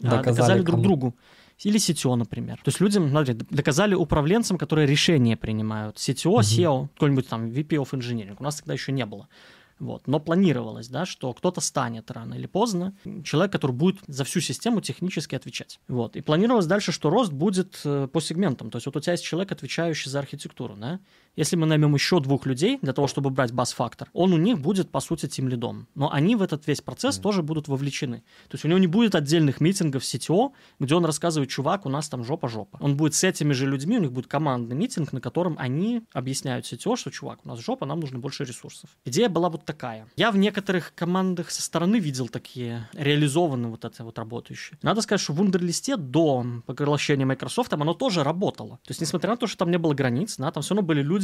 Доказали, 0.00 0.36
доказали 0.36 0.62
друг 0.62 0.76
кому? 0.76 0.82
другу. 0.82 1.14
Или 1.62 1.78
CTO, 1.78 2.14
например. 2.14 2.56
То 2.56 2.68
есть 2.68 2.80
людям, 2.80 3.10
смотри, 3.10 3.34
доказали 3.34 3.94
управленцам, 3.94 4.56
которые 4.56 4.86
решения 4.86 5.36
принимают. 5.36 5.96
CTO, 5.96 6.40
SEO, 6.40 6.88
какой-нибудь 6.94 7.28
там 7.28 7.48
VP 7.48 7.68
of 7.68 7.90
Engineering. 7.90 8.36
У 8.38 8.42
нас 8.42 8.56
тогда 8.56 8.72
еще 8.72 8.92
не 8.92 9.04
было. 9.04 9.28
Вот. 9.80 10.06
Но 10.06 10.20
планировалось, 10.20 10.88
да, 10.88 11.06
что 11.06 11.32
кто-то 11.32 11.62
станет 11.62 12.10
рано 12.10 12.34
или 12.34 12.46
поздно, 12.46 12.94
человек, 13.24 13.50
который 13.50 13.72
будет 13.72 13.96
за 14.06 14.24
всю 14.24 14.40
систему 14.40 14.82
технически 14.82 15.34
отвечать. 15.34 15.80
Вот. 15.88 16.16
И 16.16 16.20
планировалось 16.20 16.66
дальше, 16.66 16.92
что 16.92 17.08
рост 17.08 17.32
будет 17.32 17.80
э, 17.84 18.06
по 18.12 18.20
сегментам. 18.20 18.70
То 18.70 18.76
есть 18.76 18.86
вот 18.86 18.96
у 18.96 19.00
тебя 19.00 19.12
есть 19.12 19.24
человек, 19.24 19.52
отвечающий 19.52 20.10
за 20.10 20.18
архитектуру, 20.18 20.76
да? 20.76 21.00
Если 21.36 21.56
мы 21.56 21.66
наймем 21.66 21.94
еще 21.94 22.20
двух 22.20 22.46
людей 22.46 22.78
для 22.82 22.92
того, 22.92 23.06
чтобы 23.06 23.30
брать 23.30 23.52
бас-фактор, 23.52 24.10
он 24.12 24.32
у 24.32 24.36
них 24.36 24.58
будет, 24.58 24.90
по 24.90 25.00
сути, 25.00 25.26
тем 25.26 25.48
лидом. 25.48 25.86
Но 25.94 26.12
они 26.12 26.36
в 26.36 26.42
этот 26.42 26.66
весь 26.66 26.80
процесс 26.80 27.18
тоже 27.18 27.42
будут 27.42 27.68
вовлечены. 27.68 28.18
То 28.48 28.54
есть 28.54 28.64
у 28.64 28.68
него 28.68 28.78
не 28.78 28.86
будет 28.86 29.14
отдельных 29.14 29.60
митингов 29.60 30.02
CTO, 30.02 30.52
где 30.80 30.94
он 30.94 31.04
рассказывает, 31.04 31.50
чувак, 31.50 31.86
у 31.86 31.88
нас 31.88 32.08
там 32.08 32.24
жопа-жопа. 32.24 32.78
Он 32.80 32.96
будет 32.96 33.14
с 33.14 33.24
этими 33.24 33.52
же 33.52 33.66
людьми, 33.66 33.98
у 33.98 34.00
них 34.00 34.12
будет 34.12 34.26
командный 34.26 34.76
митинг, 34.76 35.12
на 35.12 35.20
котором 35.20 35.56
они 35.58 36.02
объясняют 36.12 36.66
CTO, 36.66 36.96
что, 36.96 37.10
чувак, 37.10 37.40
у 37.44 37.48
нас 37.48 37.60
жопа, 37.60 37.86
нам 37.86 38.00
нужно 38.00 38.18
больше 38.18 38.44
ресурсов. 38.44 38.90
Идея 39.04 39.28
была 39.28 39.48
вот 39.50 39.64
такая. 39.64 40.08
Я 40.16 40.30
в 40.30 40.36
некоторых 40.36 40.94
командах 40.94 41.50
со 41.50 41.62
стороны 41.62 41.98
видел 42.00 42.28
такие 42.28 42.88
реализованные 42.92 43.70
вот 43.70 43.84
это 43.84 44.04
вот 44.04 44.18
работающие. 44.18 44.78
Надо 44.82 45.00
сказать, 45.02 45.20
что 45.20 45.32
в 45.32 45.36
Вундерлисте 45.36 45.96
до 45.96 46.44
поглощения 46.66 47.26
Microsoft 47.26 47.72
оно 47.72 47.94
тоже 47.94 48.24
работало. 48.24 48.78
То 48.84 48.90
есть, 48.90 49.00
несмотря 49.00 49.30
на 49.30 49.36
то, 49.36 49.46
что 49.46 49.58
там 49.58 49.70
не 49.70 49.78
было 49.78 49.94
границ, 49.94 50.36
да, 50.36 50.50
там 50.50 50.62
все 50.62 50.74
равно 50.74 50.86
были 50.86 51.02
люди, 51.02 51.19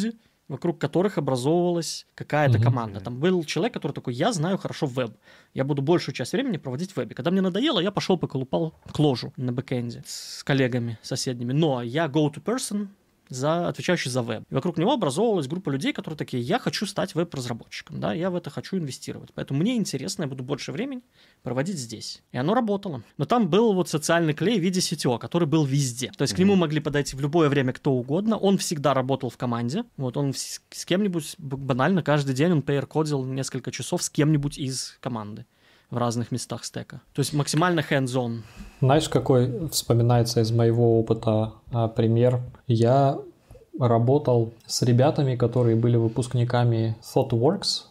вокруг 0.49 0.79
которых 0.81 1.19
образовывалась 1.19 2.07
какая-то 2.15 2.59
Мгм. 2.59 2.65
команда. 2.65 3.01
Там 3.01 3.19
был 3.19 3.43
человек, 3.45 3.75
который 3.75 3.93
такой, 3.93 4.15
я 4.15 4.33
знаю 4.33 4.59
хорошо 4.59 4.87
веб, 4.87 5.17
я 5.55 5.65
буду 5.65 5.83
большую 5.83 6.15
часть 6.15 6.33
времени 6.33 6.57
проводить 6.57 6.93
в 6.93 6.97
вебе. 6.97 7.15
Когда 7.15 7.31
мне 7.31 7.41
надоело, 7.41 7.81
я 7.81 7.91
пошел 7.91 8.17
поколупал 8.17 8.75
к 8.93 8.99
ложу 8.99 9.33
на 9.37 9.53
бэкэнде 9.53 10.05
с 10.07 10.45
коллегами 10.45 10.99
соседними. 11.03 11.53
Но 11.53 11.83
я 11.83 12.07
go-to 12.07 12.43
person, 12.43 12.89
за, 13.29 13.68
отвечающий 13.68 14.11
за 14.11 14.22
веб. 14.22 14.45
И 14.51 14.55
вокруг 14.55 14.79
него 14.79 14.93
образовывалась 14.93 15.47
группа 15.47 15.70
людей, 15.70 15.93
которые 15.93 16.18
такие, 16.18 16.43
я 16.43 16.59
хочу 16.59 16.87
стать 16.87 17.14
веб-разработчиком, 17.14 18.01
да, 18.01 18.12
я 18.12 18.31
в 18.31 18.37
это 18.37 18.51
хочу 18.51 18.77
инвестировать. 18.77 19.31
Поэтому 19.35 19.61
мне 19.61 19.77
интересно, 19.77 20.22
я 20.22 20.29
буду 20.29 20.43
больше 20.43 20.72
времени 20.72 21.03
проводить 21.43 21.79
здесь. 21.79 22.22
И 22.33 22.39
оно 22.39 22.55
работало. 22.55 23.03
Но 23.16 23.24
там 23.24 23.49
был 23.49 23.72
вот 23.72 23.89
социальный 23.89 24.35
клей 24.35 24.59
в 24.59 24.62
виде 24.62 24.81
CTO, 24.81 25.18
который 25.18 25.47
был 25.47 25.64
везде. 25.64 26.12
То 26.16 26.22
есть 26.22 26.35
к 26.35 26.39
нему 26.39 26.57
могли 26.57 26.81
подойти 26.81 27.16
в 27.16 27.20
любое 27.20 27.49
время 27.49 27.72
кто 27.72 27.93
угодно. 27.93 28.37
Он 28.37 28.59
всегда 28.59 28.95
работал 28.95 29.31
в 29.31 29.37
команде. 29.37 29.85
Вот 29.97 30.16
он 30.16 30.33
с 30.35 30.61
с 30.70 30.85
кем-нибудь, 30.85 31.35
банально, 31.39 32.03
каждый 32.03 32.35
день 32.35 32.53
он 32.53 32.62
пейер-кодил 32.62 33.24
несколько 33.24 33.70
часов 33.70 34.03
с 34.03 34.11
кем-нибудь 34.11 34.59
из 34.59 34.97
команды 35.01 35.47
в 35.91 35.99
разных 35.99 36.32
местах 36.32 36.64
стека. 36.64 37.01
То 37.12 37.20
есть 37.20 37.32
максимально 37.32 37.80
hands-on. 37.80 38.43
Знаешь, 38.80 39.09
какой 39.09 39.68
вспоминается 39.68 40.41
из 40.41 40.51
моего 40.51 40.99
опыта 40.99 41.53
а, 41.72 41.89
пример? 41.89 42.41
Я 42.66 43.18
работал 43.78 44.53
с 44.66 44.82
ребятами, 44.82 45.37
которые 45.37 45.76
были 45.76 45.97
выпускниками 45.97 46.97
ThoughtWorks, 47.03 47.84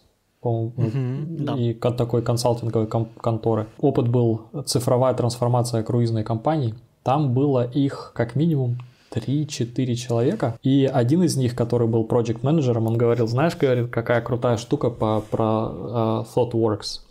да. 0.43 1.55
и 1.55 1.73
ко- 1.73 1.91
такой 1.91 2.21
консалтинговой 2.21 2.87
конторы. 2.87 3.67
Опыт 3.79 4.07
был 4.07 4.43
цифровая 4.65 5.13
трансформация 5.13 5.83
круизной 5.83 6.23
компании. 6.23 6.75
Там 7.03 7.33
было 7.33 7.65
их 7.65 8.11
как 8.13 8.35
минимум 8.35 8.79
3-4 9.11 9.95
человека. 9.95 10.57
И 10.61 10.89
один 10.91 11.23
из 11.23 11.35
них, 11.37 11.55
который 11.55 11.87
был 11.87 12.03
проект 12.03 12.43
менеджером 12.43 12.87
он 12.87 12.97
говорил, 12.97 13.27
знаешь, 13.27 13.55
говорит, 13.55 13.89
какая 13.89 14.21
крутая 14.21 14.57
штука 14.57 14.89
по, 14.89 15.21
про 15.21 15.71
э, 15.71 16.35
ThoughtWorks. 16.35 17.01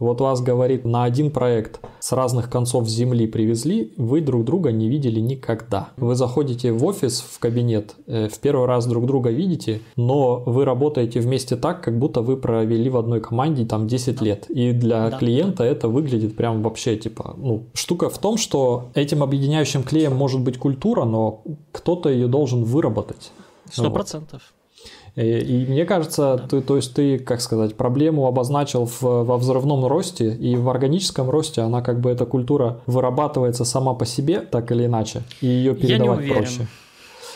Вот 0.00 0.20
вас, 0.20 0.40
говорит, 0.40 0.84
на 0.84 1.04
один 1.04 1.30
проект 1.30 1.80
с 2.00 2.12
разных 2.12 2.50
концов 2.50 2.88
земли 2.88 3.26
привезли, 3.26 3.92
вы 3.98 4.22
друг 4.22 4.44
друга 4.44 4.72
не 4.72 4.88
видели 4.88 5.20
никогда. 5.20 5.90
Вы 5.98 6.14
заходите 6.14 6.72
в 6.72 6.84
офис, 6.86 7.20
в 7.20 7.38
кабинет, 7.38 7.94
э, 8.06 8.28
в 8.28 8.38
первый 8.40 8.66
раз 8.66 8.86
друг 8.86 9.06
друга 9.06 9.30
видите, 9.30 9.82
но 9.96 10.42
вы 10.46 10.64
работаете 10.64 11.20
вместе 11.20 11.56
так, 11.56 11.84
как 11.84 11.98
будто 11.98 12.22
вы 12.22 12.38
провели 12.38 12.88
в 12.88 12.96
одной 12.96 13.20
команде 13.20 13.66
там 13.66 13.86
10 13.86 14.22
лет. 14.22 14.46
И 14.48 14.72
для 14.72 15.10
Да. 15.10 15.18
клиента 15.18 15.64
это 15.64 15.88
выглядит 15.88 16.34
прям 16.34 16.62
вообще 16.62 16.96
типа, 16.96 17.34
ну, 17.36 17.64
штука 17.74 18.08
в 18.08 18.18
том, 18.18 18.38
что 18.38 18.88
этим 18.94 19.22
объединяющим 19.22 19.82
клеем 19.82 20.16
может 20.16 20.40
быть 20.40 20.56
культура, 20.56 21.04
но 21.04 21.42
кто-то 21.72 22.08
ее 22.08 22.26
должен 22.26 22.64
выработать. 22.64 23.32
Сто 23.70 23.84
Вот. 23.84 23.92
Процентов. 25.14 25.48
И, 25.48 25.62
и 25.64 25.66
мне 25.66 25.84
кажется, 25.84 26.38
ты, 26.48 26.60
то 26.60 26.76
есть 26.76 26.94
ты, 26.94 27.18
как 27.18 27.40
сказать, 27.40 27.76
проблему 27.76 28.26
обозначил 28.26 28.84
в- 28.86 29.02
во 29.02 29.36
взрывном 29.36 29.86
росте, 29.86 30.34
и 30.34 30.56
в 30.56 30.68
органическом 30.68 31.30
росте 31.30 31.62
она 31.62 31.82
как 31.82 32.00
бы 32.00 32.10
эта 32.10 32.26
культура 32.26 32.80
вырабатывается 32.86 33.64
сама 33.64 33.94
по 33.94 34.06
себе, 34.06 34.40
так 34.40 34.70
или 34.72 34.86
иначе, 34.86 35.22
и 35.40 35.46
ее 35.46 35.72
не 35.72 35.78
передавать 35.80 36.28
проще. 36.28 36.66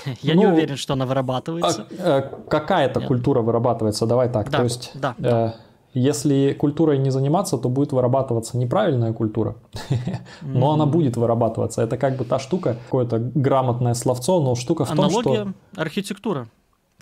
Я 0.22 0.35
не 0.35 0.45
Ну, 0.45 0.53
уверен, 0.53 0.77
что 0.77 0.93
она 0.93 1.07
вырабатывается. 1.07 1.87
А, 1.99 2.18
э, 2.18 2.31
какая-то 2.49 3.01
Нет. 3.01 3.09
культура 3.09 3.41
вырабатывается, 3.41 4.07
давай 4.07 4.29
так. 4.29 4.51
Да, 4.51 4.59
то 4.59 4.64
есть, 4.64 4.91
да, 4.95 5.14
э, 5.18 5.53
если 5.95 6.53
культурой 6.53 6.99
не 6.99 7.11
заниматься, 7.11 7.57
то 7.57 7.68
будет 7.68 7.93
вырабатываться 7.93 8.59
неправильная 8.59 9.12
культура, 9.12 9.55
но 10.43 10.72
она 10.72 10.87
будет 10.87 11.16
вырабатываться. 11.16 11.83
Это 11.83 11.97
как 11.97 12.16
бы 12.18 12.25
та 12.25 12.39
штука, 12.39 12.77
какое-то 12.85 13.18
грамотное 13.18 13.95
словцо, 13.95 14.41
но 14.41 14.55
штука 14.57 14.85
в 14.85 14.91
том, 14.91 15.09
что... 15.11 15.20
Аналогия 15.20 15.55
архитектура. 15.77 16.49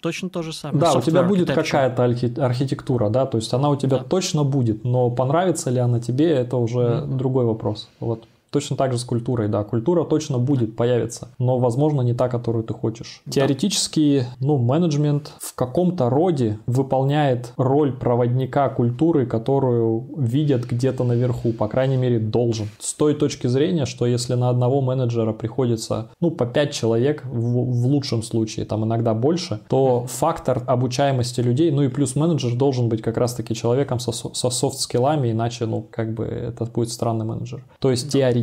Точно 0.03 0.29
то 0.29 0.43
же 0.43 0.53
самое. 0.53 0.81
Да, 0.81 0.93
у 0.95 1.01
тебя 1.01 1.23
будет 1.23 1.49
какая-то 1.51 2.03
архи- 2.05 2.39
архитектура, 2.41 3.09
да, 3.09 3.25
то 3.25 3.39
есть 3.39 3.55
она 3.55 3.71
у 3.71 3.77
тебя 3.77 3.99
Да. 3.99 4.05
точно 4.05 4.43
будет, 4.43 4.85
но 4.85 5.11
понравится 5.11 5.71
ли 5.71 5.79
она 5.79 6.01
тебе, 6.01 6.31
это 6.33 6.57
уже 6.57 7.05
другой 7.07 7.45
вопрос. 7.45 7.89
Вот. 8.01 8.25
Точно 8.53 8.77
так 8.77 8.93
же 8.93 8.99
с 8.99 9.05
культурой, 9.05 9.49
да. 9.49 9.65
Культура 9.65 10.05
точно 10.05 10.39
будет, 10.39 10.77
появится, 10.77 11.29
но, 11.39 11.59
возможно, 11.59 12.03
не 12.03 12.13
та, 12.13 12.29
которую 12.29 12.65
ты 12.65 12.75
хочешь. 12.75 13.23
Теоретически, 13.31 14.27
ну, 14.41 14.59
менеджмент 14.59 15.33
в 15.41 15.55
каком-то 15.55 16.11
роде 16.11 16.59
выполняет 16.67 17.53
роль 17.57 17.93
проводника 17.93 18.69
культуры, 18.69 19.25
которую 19.27 20.07
видят 20.17 20.65
где-то 20.65 21.05
наверху, 21.05 21.53
по 21.53 21.67
крайней 21.67 21.97
мере, 21.97 22.19
должен. 22.19 22.69
С 22.79 22.93
той 22.95 23.15
точки 23.15 23.47
зрения, 23.47 23.87
что 23.87 24.05
если 24.05 24.35
на 24.35 24.51
одного 24.51 24.83
менеджера 24.83 25.33
приходится, 25.33 26.11
ну, 26.21 26.31
по 26.31 26.45
5 26.45 26.73
человек, 26.73 27.25
в, 27.25 27.31
в 27.31 27.87
лучшем 27.87 28.23
случае, 28.23 28.67
там 28.67 28.85
иногда 28.85 29.15
больше, 29.15 29.61
то 29.69 30.07
фактор 30.09 30.63
обучаемости 30.67 31.41
людей, 31.41 31.71
ну 31.71 31.83
и 31.83 31.89
плюс 31.89 32.17
менеджер 32.17 32.55
должен 32.55 32.89
быть 32.91 33.01
как 33.01 33.17
раз-таки 33.17 33.55
человеком 33.55 33.99
со, 33.99 34.13
со- 34.13 34.35
со 34.35 34.51
софт-скиллами, 34.51 35.31
иначе, 35.31 35.65
ну, 35.65 35.87
как 35.91 36.13
бы 36.13 36.25
это 36.25 36.67
будет 36.67 36.91
странный 36.91 37.25
менеджер. 37.25 37.65
То 37.79 37.91
есть 37.91 38.13
теоретически, 38.13 38.42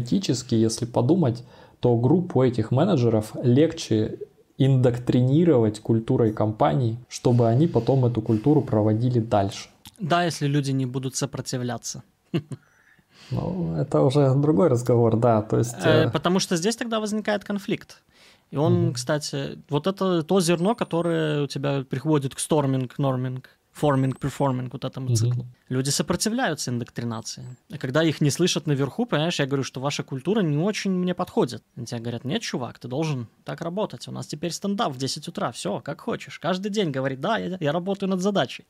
если 0.55 0.85
подумать, 0.85 1.43
то 1.79 1.95
группу 1.97 2.43
этих 2.43 2.71
менеджеров 2.71 3.35
легче 3.41 4.19
индоктринировать 4.57 5.79
культурой 5.79 6.33
компании, 6.33 6.97
чтобы 7.07 7.47
они 7.47 7.67
потом 7.67 8.05
эту 8.05 8.21
культуру 8.21 8.61
проводили 8.61 9.19
дальше. 9.19 9.69
Да, 9.99 10.25
если 10.25 10.47
люди 10.47 10.71
не 10.71 10.85
будут 10.85 11.15
сопротивляться. 11.15 12.03
Ну, 13.31 13.75
это 13.75 14.01
уже 14.01 14.33
другой 14.33 14.69
разговор, 14.69 15.15
да, 15.15 15.43
то 15.43 15.59
есть... 15.59 15.75
Э, 15.83 16.05
э, 16.05 16.09
Потому 16.09 16.39
что 16.39 16.55
здесь 16.55 16.75
тогда 16.75 16.99
возникает 16.99 17.43
конфликт. 17.43 18.01
И 18.49 18.57
он, 18.57 18.93
кстати, 18.93 19.59
вот 19.69 19.85
это 19.85 20.23
то 20.23 20.41
зерно, 20.41 20.73
которое 20.73 21.43
у 21.43 21.47
тебя 21.47 21.83
приходит 21.87 22.33
к 22.33 22.39
сторминг, 22.39 22.97
норминг 22.97 23.58
performing, 23.79 24.69
вот 24.71 24.85
этому 24.85 25.15
циклу. 25.15 25.45
Люди 25.69 25.89
сопротивляются 25.89 26.71
индоктринации. 26.71 27.57
А 27.71 27.77
когда 27.77 28.03
их 28.03 28.21
не 28.21 28.31
слышат 28.31 28.67
наверху, 28.67 29.05
понимаешь, 29.05 29.39
я 29.39 29.45
говорю, 29.45 29.63
что 29.63 29.79
ваша 29.79 30.03
культура 30.03 30.41
не 30.41 30.57
очень 30.57 30.91
мне 30.91 31.13
подходит. 31.13 31.63
И 31.75 31.85
тебе 31.85 31.99
говорят, 31.99 32.25
нет, 32.25 32.41
чувак, 32.41 32.79
ты 32.79 32.87
должен 32.87 33.27
так 33.43 33.61
работать. 33.61 34.07
У 34.07 34.11
нас 34.11 34.27
теперь 34.27 34.51
стендап 34.51 34.93
в 34.93 34.97
10 34.97 35.27
утра, 35.27 35.51
все, 35.51 35.79
как 35.79 36.01
хочешь. 36.01 36.39
Каждый 36.39 36.69
день 36.69 36.91
говорит, 36.91 37.19
да, 37.19 37.37
я, 37.37 37.57
я 37.59 37.71
работаю 37.71 38.09
над 38.09 38.21
задачей. 38.21 38.65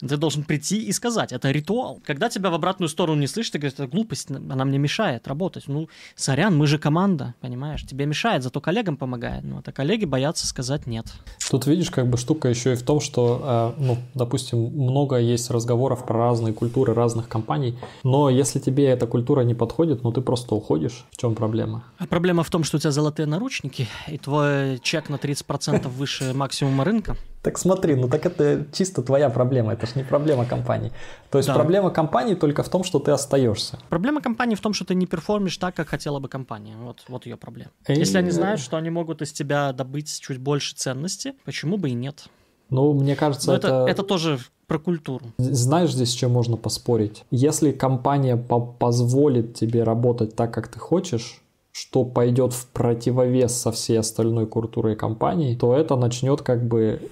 Ты 0.00 0.16
должен 0.16 0.42
прийти 0.42 0.82
и 0.82 0.92
сказать, 0.92 1.32
это 1.32 1.50
ритуал. 1.52 2.00
Когда 2.04 2.28
тебя 2.28 2.50
в 2.50 2.54
обратную 2.54 2.88
сторону 2.88 3.20
не 3.20 3.28
слышат, 3.28 3.52
ты 3.52 3.58
говоришь, 3.58 3.74
это 3.78 3.86
глупость, 3.86 4.30
она 4.30 4.64
мне 4.64 4.78
мешает 4.78 5.28
работать. 5.28 5.64
Ну, 5.68 5.88
сорян, 6.16 6.56
мы 6.56 6.66
же 6.66 6.78
команда, 6.78 7.34
понимаешь? 7.40 7.86
Тебе 7.86 8.04
мешает, 8.06 8.42
зато 8.42 8.60
коллегам 8.60 8.96
помогает. 8.96 9.44
Ну, 9.44 9.62
а 9.64 9.72
коллеги 9.72 10.04
боятся 10.04 10.46
сказать 10.46 10.86
нет. 10.86 11.06
Тут 11.48 11.66
видишь, 11.66 11.90
как 11.90 12.08
бы 12.08 12.18
штука 12.18 12.48
еще 12.48 12.72
и 12.72 12.76
в 12.76 12.82
том, 12.82 13.00
что, 13.00 13.74
э, 13.78 13.82
ну, 13.82 13.98
допустим, 14.14 14.58
много 14.58 15.16
есть 15.16 15.50
разговоров 15.50 16.04
про 16.04 16.18
разные 16.18 16.52
культуры 16.52 16.92
разных 16.92 17.28
компаний, 17.28 17.78
но 18.02 18.30
если 18.30 18.58
тебе 18.58 18.86
эта 18.86 19.06
культура 19.06 19.42
не 19.42 19.54
подходит, 19.54 20.02
ну, 20.02 20.10
ты 20.10 20.20
просто 20.20 20.56
уходишь. 20.56 21.04
В 21.12 21.16
чем 21.16 21.36
проблема? 21.36 21.84
А 21.98 22.06
проблема 22.06 22.42
в 22.42 22.50
том, 22.50 22.64
что 22.64 22.78
у 22.78 22.80
тебя 22.80 22.90
золотые 22.90 23.26
наручники, 23.26 23.86
и 24.08 24.18
твой 24.18 24.78
чек 24.80 25.08
на 25.08 25.16
30% 25.16 25.88
выше 25.88 26.34
максимума 26.34 26.84
рынка. 26.84 27.16
Так 27.44 27.58
смотри, 27.58 27.94
ну 27.94 28.08
так 28.08 28.24
это 28.24 28.64
чисто 28.72 29.02
твоя 29.02 29.28
проблема, 29.28 29.74
это 29.74 29.86
же 29.86 29.92
не 29.96 30.02
проблема 30.02 30.46
компании. 30.46 30.92
То 31.30 31.36
есть 31.36 31.48
да. 31.48 31.54
проблема 31.54 31.90
компании 31.90 32.34
только 32.34 32.62
в 32.62 32.70
том, 32.70 32.84
что 32.84 32.98
ты 32.98 33.10
остаешься. 33.10 33.78
Проблема 33.90 34.22
компании 34.22 34.54
в 34.54 34.62
том, 34.62 34.72
что 34.72 34.86
ты 34.86 34.94
не 34.94 35.04
перформишь 35.04 35.58
так, 35.58 35.76
как 35.76 35.88
хотела 35.88 36.20
бы 36.20 36.28
компания. 36.28 36.74
Вот, 36.82 37.04
вот 37.06 37.26
ее 37.26 37.36
проблема. 37.36 37.70
И... 37.86 37.92
Если 37.92 38.16
они 38.16 38.30
знают, 38.30 38.62
что 38.62 38.78
они 38.78 38.88
могут 38.88 39.20
из 39.20 39.30
тебя 39.30 39.74
добыть 39.74 40.20
чуть 40.22 40.38
больше 40.38 40.74
ценности, 40.74 41.34
почему 41.44 41.76
бы 41.76 41.90
и 41.90 41.92
нет? 41.92 42.28
Ну, 42.70 42.94
мне 42.94 43.14
кажется, 43.14 43.52
это... 43.52 43.68
это... 43.68 43.90
Это 43.90 44.02
тоже 44.04 44.38
про 44.66 44.78
культуру. 44.78 45.26
Знаешь, 45.36 45.92
здесь 45.92 46.12
с 46.12 46.14
чем 46.14 46.30
можно 46.30 46.56
поспорить? 46.56 47.24
Если 47.30 47.72
компания 47.72 48.38
по 48.38 48.58
позволит 48.58 49.52
тебе 49.54 49.82
работать 49.82 50.34
так, 50.34 50.54
как 50.54 50.68
ты 50.68 50.78
хочешь, 50.78 51.42
что 51.76 52.04
пойдет 52.04 52.52
в 52.52 52.68
противовес 52.68 53.52
со 53.52 53.72
всей 53.72 53.98
остальной 53.98 54.46
культурой 54.46 54.94
компании, 54.94 55.56
то 55.56 55.74
это 55.74 55.96
начнет 55.96 56.40
как 56.40 56.66
бы 56.66 57.10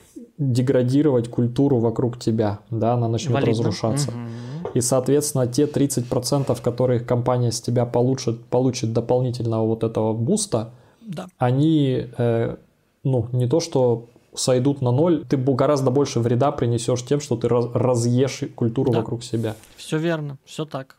деградировать 0.51 1.29
культуру 1.29 1.79
вокруг 1.79 2.19
тебя, 2.19 2.61
да, 2.71 2.95
она 2.95 3.09
начнет 3.09 3.33
Валидно. 3.33 3.53
разрушаться. 3.53 4.11
Угу. 4.11 4.71
И, 4.75 4.81
соответственно, 4.81 5.47
те 5.47 5.67
30%, 5.67 6.61
которые 6.63 7.01
компания 7.01 7.53
с 7.53 7.61
тебя 7.61 7.85
получит, 7.85 8.45
получит 8.47 8.93
дополнительного 8.93 9.67
вот 9.67 9.85
этого 9.85 10.15
буста, 10.15 10.71
да. 11.01 11.27
они, 11.39 12.07
э, 12.17 12.57
ну, 13.05 13.29
не 13.33 13.47
то 13.47 13.61
что 13.61 14.07
сойдут 14.35 14.81
на 14.81 14.93
ноль, 14.93 15.25
ты 15.27 15.37
гораздо 15.37 15.91
больше 15.91 16.21
вреда 16.21 16.53
принесешь 16.53 17.05
тем, 17.05 17.21
что 17.21 17.37
ты 17.37 17.49
разъешь 17.49 18.43
культуру 18.55 18.93
да. 18.93 18.99
вокруг 18.99 19.23
себя. 19.23 19.57
Все 19.77 19.99
верно, 19.99 20.39
все 20.45 20.65
так. 20.65 20.97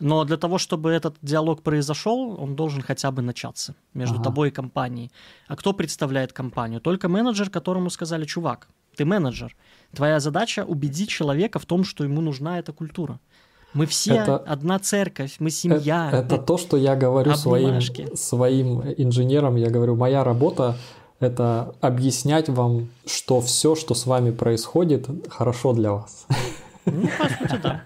Но 0.00 0.24
для 0.24 0.36
того, 0.36 0.58
чтобы 0.58 0.90
этот 0.90 1.16
диалог 1.22 1.62
произошел, 1.62 2.36
он 2.40 2.54
должен 2.54 2.82
хотя 2.82 3.10
бы 3.10 3.22
начаться 3.22 3.74
между 3.94 4.16
ага. 4.16 4.24
тобой 4.24 4.48
и 4.48 4.50
компанией. 4.52 5.10
А 5.48 5.56
кто 5.56 5.72
представляет 5.72 6.32
компанию? 6.32 6.80
Только 6.80 7.08
менеджер, 7.08 7.50
которому 7.50 7.90
сказали, 7.90 8.24
чувак, 8.24 8.68
ты 8.98 9.04
менеджер. 9.04 9.56
Твоя 9.94 10.20
задача 10.20 10.64
убедить 10.64 11.08
человека 11.08 11.58
в 11.58 11.64
том, 11.64 11.84
что 11.84 12.04
ему 12.04 12.20
нужна 12.20 12.58
эта 12.58 12.72
культура. 12.72 13.20
Мы 13.74 13.86
все 13.86 14.14
это, 14.14 14.36
одна 14.36 14.78
церковь, 14.78 15.36
мы 15.38 15.50
семья. 15.50 16.08
Это, 16.12 16.34
это 16.34 16.38
то, 16.38 16.58
что 16.58 16.76
я 16.76 16.96
говорю 16.96 17.34
своим, 17.34 17.80
своим 18.16 18.82
инженерам. 18.96 19.56
Я 19.56 19.70
говорю, 19.70 19.94
моя 19.94 20.24
работа 20.24 20.76
это 21.20 21.74
объяснять 21.80 22.48
вам, 22.48 22.88
что 23.06 23.40
все, 23.40 23.74
что 23.74 23.94
с 23.94 24.06
вами 24.06 24.30
происходит, 24.30 25.08
хорошо 25.28 25.72
для 25.72 25.92
вас. 25.92 26.26
Ну, 26.86 27.08
по 27.18 27.28
сути, 27.28 27.60
да. 27.62 27.82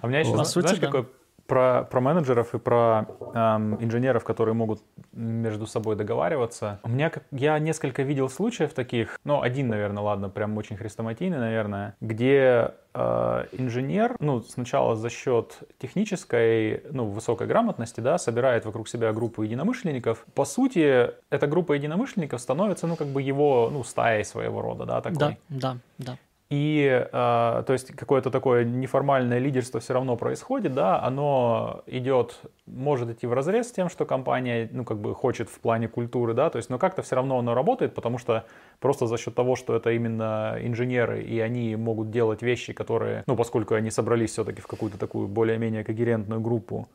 А 0.00 0.06
у 0.06 0.08
меня 0.08 0.20
еще, 0.20 0.30
по 0.30 0.44
знаешь, 0.44 0.68
сути, 0.68 0.80
какой 0.80 1.06
про, 1.46 1.84
про 1.84 2.00
менеджеров 2.00 2.54
и 2.54 2.58
про 2.58 3.06
эм, 3.34 3.82
инженеров, 3.82 4.24
которые 4.24 4.54
могут 4.54 4.82
между 5.12 5.66
собой 5.66 5.96
договариваться. 5.96 6.80
У 6.82 6.88
меня, 6.88 7.10
я 7.30 7.58
несколько 7.58 8.02
видел 8.02 8.28
случаев 8.28 8.72
таких, 8.72 9.18
ну, 9.24 9.42
один, 9.42 9.68
наверное, 9.68 10.02
ладно, 10.02 10.28
прям 10.28 10.56
очень 10.56 10.76
хрестоматийный, 10.76 11.38
наверное, 11.38 11.94
где 12.00 12.72
э, 12.94 13.44
инженер, 13.52 14.16
ну, 14.20 14.42
сначала 14.42 14.96
за 14.96 15.10
счет 15.10 15.58
технической, 15.78 16.82
ну, 16.90 17.06
высокой 17.06 17.46
грамотности, 17.46 18.00
да, 18.00 18.18
собирает 18.18 18.64
вокруг 18.64 18.88
себя 18.88 19.12
группу 19.12 19.42
единомышленников. 19.42 20.24
По 20.34 20.44
сути, 20.44 21.10
эта 21.30 21.46
группа 21.46 21.72
единомышленников 21.74 22.40
становится, 22.40 22.86
ну, 22.86 22.96
как 22.96 23.08
бы 23.08 23.22
его, 23.22 23.70
ну, 23.72 23.84
стаей 23.84 24.24
своего 24.24 24.62
рода, 24.62 24.84
да, 24.84 25.00
такой. 25.00 25.18
Да, 25.18 25.36
да, 25.48 25.76
да. 25.98 26.18
И, 26.48 26.86
э, 26.88 27.10
то 27.12 27.72
есть, 27.72 27.92
какое-то 27.96 28.30
такое 28.30 28.64
неформальное 28.64 29.38
лидерство 29.38 29.80
все 29.80 29.94
равно 29.94 30.16
происходит, 30.16 30.74
да, 30.74 31.02
оно 31.02 31.82
идет, 31.86 32.40
может 32.66 33.10
идти 33.10 33.26
в 33.26 33.32
разрез 33.32 33.68
с 33.68 33.72
тем, 33.72 33.88
что 33.88 34.04
компания, 34.04 34.68
ну, 34.70 34.84
как 34.84 34.98
бы 34.98 35.12
хочет 35.12 35.48
в 35.48 35.58
плане 35.58 35.88
культуры, 35.88 36.34
да, 36.34 36.48
то 36.48 36.58
есть, 36.58 36.70
но 36.70 36.78
как-то 36.78 37.02
все 37.02 37.16
равно 37.16 37.40
оно 37.40 37.54
работает, 37.54 37.96
потому 37.96 38.18
что 38.18 38.44
просто 38.78 39.08
за 39.08 39.18
счет 39.18 39.34
того, 39.34 39.56
что 39.56 39.74
это 39.74 39.90
именно 39.90 40.56
инженеры, 40.60 41.20
и 41.20 41.40
они 41.40 41.74
могут 41.74 42.12
делать 42.12 42.42
вещи, 42.42 42.72
которые, 42.72 43.24
ну, 43.26 43.34
поскольку 43.34 43.74
они 43.74 43.90
собрались 43.90 44.30
все-таки 44.30 44.60
в 44.60 44.68
какую-то 44.68 44.98
такую 44.98 45.26
более-менее 45.26 45.82
когерентную 45.82 46.40
группу, 46.40 46.88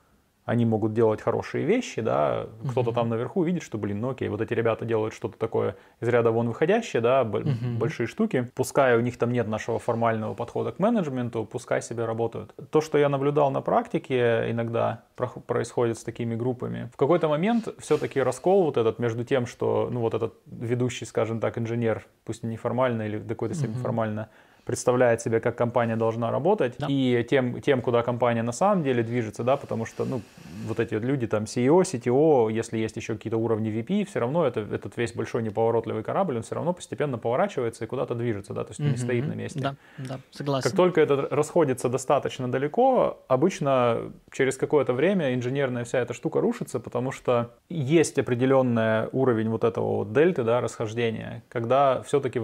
они 0.52 0.66
могут 0.66 0.94
делать 0.94 1.22
хорошие 1.22 1.66
вещи, 1.66 2.02
да, 2.02 2.48
кто-то 2.70 2.92
там 2.92 3.08
наверху 3.08 3.42
видит, 3.44 3.64
что, 3.64 3.78
блин, 3.78 4.02
ну 4.02 4.10
окей, 4.10 4.28
вот 4.28 4.42
эти 4.42 4.54
ребята 4.54 4.84
делают 4.84 5.14
что-то 5.14 5.38
такое 5.38 5.78
из 6.02 6.10
ряда 6.10 6.32
вон 6.32 6.50
выходящее, 6.50 7.02
да, 7.02 7.24
большие 7.24 8.06
штуки, 8.06 8.52
пускай 8.54 8.98
у 8.98 9.00
них 9.00 9.18
там 9.18 9.32
нет 9.32 9.48
нашего 9.48 9.80
формального 9.80 10.34
подхода 10.34 10.74
к 10.74 10.80
менеджменту, 10.80 11.46
пускай 11.46 11.82
себе 11.82 12.04
работают. 12.04 12.54
То, 12.70 12.82
что 12.82 12.98
я 12.98 13.08
наблюдал 13.08 13.50
на 13.50 13.62
практике, 13.62 14.52
иногда 14.52 15.04
происходит 15.48 15.98
с 15.98 16.04
такими 16.04 16.36
группами. 16.36 16.90
В 16.94 16.98
какой-то 16.98 17.30
момент 17.30 17.70
все-таки 17.80 18.22
раскол 18.22 18.66
вот 18.66 18.76
этот 18.76 19.00
между 19.00 19.24
тем, 19.24 19.46
что, 19.46 19.88
ну 19.90 20.02
вот 20.02 20.14
этот 20.14 20.34
ведущий, 20.48 21.06
скажем 21.06 21.40
так, 21.40 21.58
инженер, 21.58 22.06
пусть 22.26 22.44
неформально 22.44 23.04
или 23.04 23.20
какой-то 23.20 23.56
степени 23.56 23.78
формально, 23.78 24.28
представляет 24.66 25.22
себе, 25.22 25.40
как 25.40 25.56
компания 25.56 25.96
должна 25.96 26.32
работать, 26.32 26.76
да. 26.80 26.88
и 26.90 27.26
тем, 27.30 27.62
тем, 27.62 27.82
куда 27.82 28.04
компания 28.04 28.44
на 28.44 28.52
самом 28.52 28.84
деле 28.84 29.04
движется, 29.04 29.44
да, 29.44 29.58
потому 29.58 29.86
что, 29.86 30.06
ну, 30.06 30.22
вот 30.68 30.80
эти 30.80 30.94
люди, 30.96 31.28
там, 31.28 31.44
CEO, 31.44 31.82
CTO, 31.82 32.52
если 32.52 32.78
есть 32.78 32.96
еще 32.96 33.16
какие-то 33.16 33.38
уровни 33.38 33.72
VP, 33.72 34.06
все 34.06 34.20
равно 34.20 34.46
это, 34.46 34.62
этот 34.62 34.98
весь 34.98 35.14
большой 35.14 35.44
неповоротливый 35.44 36.04
корабль, 36.04 36.38
он 36.38 36.44
все 36.44 36.56
равно 36.56 36.74
постепенно 36.74 37.18
поворачивается 37.18 37.86
и 37.86 37.88
куда-то 37.88 38.16
движется, 38.16 38.54
да, 38.54 38.64
то 38.64 38.72
есть 38.72 38.80
он 38.80 38.92
не 38.92 38.98
стоит 38.98 39.28
на 39.28 39.34
месте. 39.34 39.60
Да, 39.60 39.76
да, 39.98 40.20
согласен. 40.32 40.70
Как 40.70 40.78
только 40.78 41.02
это 41.02 41.28
расходится 41.32 41.90
достаточно 41.90 42.52
далеко, 42.52 43.24
обычно 43.28 44.12
через 44.32 44.58
какое-то 44.58 44.94
время 44.94 45.34
инженерная 45.34 45.84
вся 45.84 46.00
эта 46.00 46.14
штука 46.14 46.42
рушится, 46.42 46.80
потому 46.80 47.12
что 47.12 47.52
есть 47.70 48.18
определенный 48.20 49.08
уровень 49.12 49.50
вот 49.50 49.64
этого 49.64 49.98
вот 49.98 50.14
дельты, 50.14 50.44
да, 50.44 50.62
расхождения, 50.62 51.44
когда 51.50 52.02
все-таки 52.04 52.40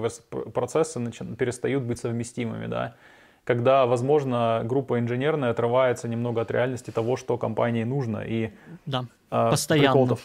процессы 0.54 1.00
перестают 1.38 1.84
быть 1.84 2.00
совместимыми, 2.08 2.68
да, 2.68 2.96
когда, 3.44 3.86
возможно, 3.86 4.62
группа 4.66 5.00
инженерная 5.00 5.52
отрывается 5.52 6.08
немного 6.08 6.42
от 6.42 6.52
реальности 6.52 6.92
того, 6.92 7.16
что 7.16 7.38
компании 7.38 7.84
нужно. 7.84 8.18
И, 8.20 8.52
да, 8.86 9.06
э, 9.32 9.50
постоянно. 9.50 10.18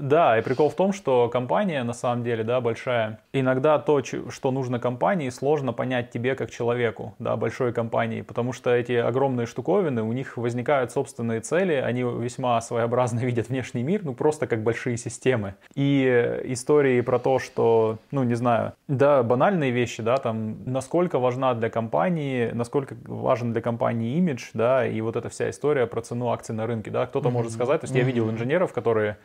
Да, 0.00 0.38
и 0.38 0.42
прикол 0.42 0.70
в 0.70 0.74
том, 0.74 0.94
что 0.94 1.28
компания, 1.28 1.82
на 1.84 1.92
самом 1.92 2.24
деле, 2.24 2.42
да, 2.42 2.62
большая, 2.62 3.20
иногда 3.34 3.78
то, 3.78 4.02
что 4.02 4.50
нужно 4.50 4.80
компании, 4.80 5.28
сложно 5.28 5.74
понять 5.74 6.10
тебе 6.10 6.34
как 6.34 6.50
человеку, 6.50 7.14
да, 7.18 7.36
большой 7.36 7.74
компании, 7.74 8.22
потому 8.22 8.54
что 8.54 8.70
эти 8.70 8.92
огромные 8.92 9.46
штуковины, 9.46 10.02
у 10.02 10.12
них 10.12 10.38
возникают 10.38 10.90
собственные 10.90 11.40
цели, 11.40 11.74
они 11.74 12.02
весьма 12.02 12.58
своеобразно 12.62 13.18
видят 13.20 13.50
внешний 13.50 13.82
мир, 13.82 14.00
ну, 14.02 14.14
просто 14.14 14.46
как 14.46 14.62
большие 14.62 14.96
системы. 14.96 15.54
И 15.74 16.40
истории 16.44 17.02
про 17.02 17.18
то, 17.18 17.38
что, 17.38 17.98
ну, 18.10 18.22
не 18.22 18.34
знаю, 18.34 18.72
да, 18.88 19.22
банальные 19.22 19.70
вещи, 19.70 20.02
да, 20.02 20.16
там, 20.16 20.64
насколько 20.64 21.18
важна 21.18 21.52
для 21.52 21.68
компании, 21.68 22.50
насколько 22.54 22.96
важен 23.04 23.52
для 23.52 23.60
компании 23.60 24.16
имидж, 24.16 24.48
да, 24.54 24.86
и 24.86 24.98
вот 25.02 25.16
эта 25.16 25.28
вся 25.28 25.50
история 25.50 25.86
про 25.86 26.00
цену 26.00 26.30
акций 26.30 26.54
на 26.54 26.66
рынке, 26.66 26.90
да, 26.90 27.04
кто-то 27.04 27.28
mm-hmm. 27.28 27.32
может 27.32 27.52
сказать, 27.52 27.82
то 27.82 27.84
есть 27.84 27.94
mm-hmm. 27.94 27.98
я 27.98 28.04
видел 28.04 28.30
инженеров, 28.30 28.72
которые 28.72 29.18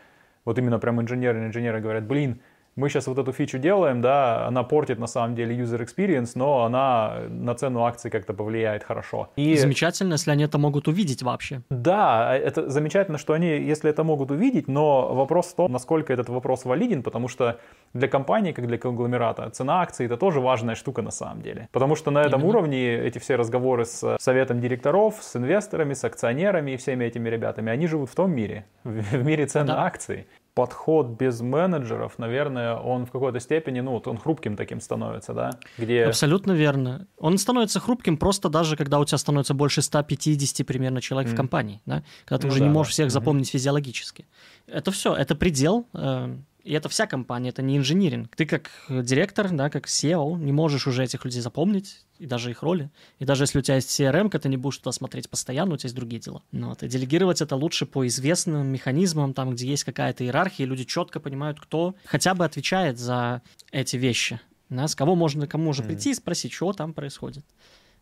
вот 0.45 0.57
именно 0.57 0.79
прям 0.79 1.01
инженеры, 1.01 1.45
инженеры 1.45 1.81
говорят, 1.81 2.05
блин, 2.05 2.41
мы 2.75 2.89
сейчас 2.89 3.07
вот 3.07 3.17
эту 3.17 3.31
фичу 3.31 3.57
делаем, 3.57 4.01
да, 4.01 4.47
она 4.47 4.63
портит 4.63 4.99
на 4.99 5.07
самом 5.07 5.35
деле 5.35 5.55
user 5.55 5.81
experience, 5.85 6.31
но 6.35 6.65
она 6.65 7.21
на 7.29 7.55
цену 7.55 7.85
акций 7.85 8.11
как-то 8.11 8.33
повлияет 8.33 8.83
хорошо. 8.83 9.29
И 9.37 9.55
замечательно, 9.55 10.13
если 10.13 10.31
они 10.31 10.43
это 10.43 10.57
могут 10.57 10.87
увидеть 10.87 11.23
вообще. 11.23 11.61
Да, 11.69 12.35
это 12.35 12.69
замечательно, 12.69 13.17
что 13.17 13.33
они, 13.33 13.47
если 13.47 13.89
это 13.89 14.03
могут 14.03 14.31
увидеть, 14.31 14.67
но 14.67 15.13
вопрос 15.13 15.47
в 15.47 15.55
том, 15.55 15.71
насколько 15.71 16.11
этот 16.11 16.27
вопрос 16.27 16.65
валиден, 16.65 17.01
потому 17.01 17.29
что 17.29 17.59
для 17.93 18.09
компании, 18.09 18.51
как 18.51 18.67
для 18.67 18.77
конгломерата, 18.77 19.49
цена 19.51 19.81
акций 19.81 20.05
это 20.05 20.17
тоже 20.17 20.41
важная 20.41 20.75
штука 20.75 21.01
на 21.01 21.11
самом 21.11 21.41
деле. 21.41 21.69
Потому 21.71 21.95
что 21.95 22.11
на 22.11 22.21
этом 22.23 22.41
Именно. 22.41 22.49
уровне 22.49 22.95
эти 22.95 23.19
все 23.19 23.37
разговоры 23.37 23.85
с 23.85 24.17
советом 24.19 24.59
директоров, 24.59 25.15
с 25.21 25.35
инвесторами, 25.37 25.93
с 25.93 26.03
акционерами 26.03 26.71
и 26.71 26.77
всеми 26.77 27.05
этими 27.05 27.29
ребятами, 27.29 27.71
они 27.71 27.87
живут 27.87 28.09
в 28.09 28.15
том 28.15 28.31
мире, 28.31 28.65
в 28.83 29.23
мире 29.23 29.45
цен 29.45 29.65
да. 29.65 29.75
на 29.75 29.85
акции. 29.85 30.27
Подход 30.55 31.07
без 31.07 31.41
менеджеров, 31.41 32.17
наверное, 32.17 32.75
он 32.75 33.05
в 33.05 33.11
какой-то 33.11 33.39
степени, 33.39 33.81
ну, 33.81 33.91
вот 33.91 34.07
он 34.07 34.17
хрупким 34.17 34.55
таким 34.55 34.79
становится, 34.79 35.33
да? 35.33 35.51
Где... 35.77 36.05
Абсолютно 36.05 36.53
верно. 36.53 37.07
Он 37.17 37.37
становится 37.37 37.81
хрупким 37.81 38.17
просто 38.17 38.49
даже, 38.49 38.77
когда 38.77 38.99
у 38.99 39.05
тебя 39.05 39.17
становится 39.17 39.53
больше 39.53 39.81
150 39.81 40.65
примерно 40.65 41.01
человек 41.01 41.29
mm. 41.29 41.33
в 41.33 41.37
компании, 41.37 41.81
да? 41.85 42.03
Когда 42.23 42.41
ты 42.41 42.47
ну, 42.47 42.53
уже 42.53 42.59
да, 42.61 42.65
не 42.67 42.71
можешь 42.71 42.93
да. 42.93 42.93
всех 42.93 43.11
запомнить 43.11 43.49
mm-hmm. 43.49 43.51
физиологически. 43.51 44.25
Это 44.67 44.91
все, 44.91 45.13
это 45.13 45.35
предел. 45.35 45.87
Э, 45.93 46.33
и 46.65 46.73
это 46.73 46.89
вся 46.89 47.05
компания, 47.05 47.49
это 47.49 47.61
не 47.61 47.77
инжиниринг. 47.77 48.35
Ты 48.35 48.47
как 48.47 48.71
директор, 48.89 49.49
да, 49.51 49.69
как 49.69 49.85
SEO, 49.85 50.35
не 50.39 50.51
можешь 50.51 50.87
уже 50.87 51.03
этих 51.03 51.23
людей 51.23 51.39
запомнить, 51.39 52.01
и 52.17 52.25
даже 52.25 52.49
их 52.49 52.63
роли. 52.63 52.89
И 53.19 53.25
даже 53.25 53.43
если 53.43 53.59
у 53.59 53.61
тебя 53.61 53.75
есть 53.75 53.89
CRM, 53.89 54.35
ты 54.37 54.49
не 54.49 54.57
будешь 54.57 54.79
туда 54.79 54.91
смотреть 54.91 55.29
постоянно, 55.29 55.75
у 55.75 55.77
тебя 55.77 55.87
есть 55.87 55.95
другие 55.95 56.19
дела. 56.19 56.41
Ну, 56.51 56.69
вот, 56.69 56.81
и 56.81 56.87
делегировать 56.87 57.41
это 57.41 57.55
лучше 57.55 57.85
по 57.85 58.07
известным 58.07 58.65
механизмам, 58.67 59.35
там, 59.35 59.51
где 59.51 59.67
есть 59.67 59.83
какая-то 59.83 60.23
иерархия, 60.23 60.65
люди 60.65 60.85
четко 60.85 61.19
понимают, 61.19 61.59
кто 61.59 61.93
хотя 62.03 62.33
бы 62.33 62.43
отвечает 62.43 62.97
за 62.97 63.43
эти 63.71 63.97
вещи. 63.97 64.39
Да, 64.69 64.87
с 64.87 64.95
кого 64.95 65.15
можно, 65.15 65.45
кому 65.45 65.65
можно 65.65 65.85
прийти 65.85 66.11
и 66.11 66.15
спросить, 66.15 66.51
что 66.51 66.73
там 66.73 66.93
происходит. 66.93 67.45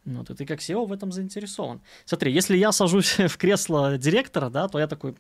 Ну, 0.06 0.24
ты, 0.26 0.36
ты 0.36 0.46
как 0.46 0.60
SEO 0.60 0.86
в 0.86 0.92
этом 0.92 1.12
заинтересован. 1.12 1.82
Смотри, 2.06 2.32
если 2.34 2.58
я 2.58 2.72
сажусь 2.72 3.18
в 3.18 3.38
кресло 3.38 3.98
директора, 3.98 4.50
да, 4.50 4.68
то 4.68 4.80
я 4.80 4.88
такой, 4.88 5.16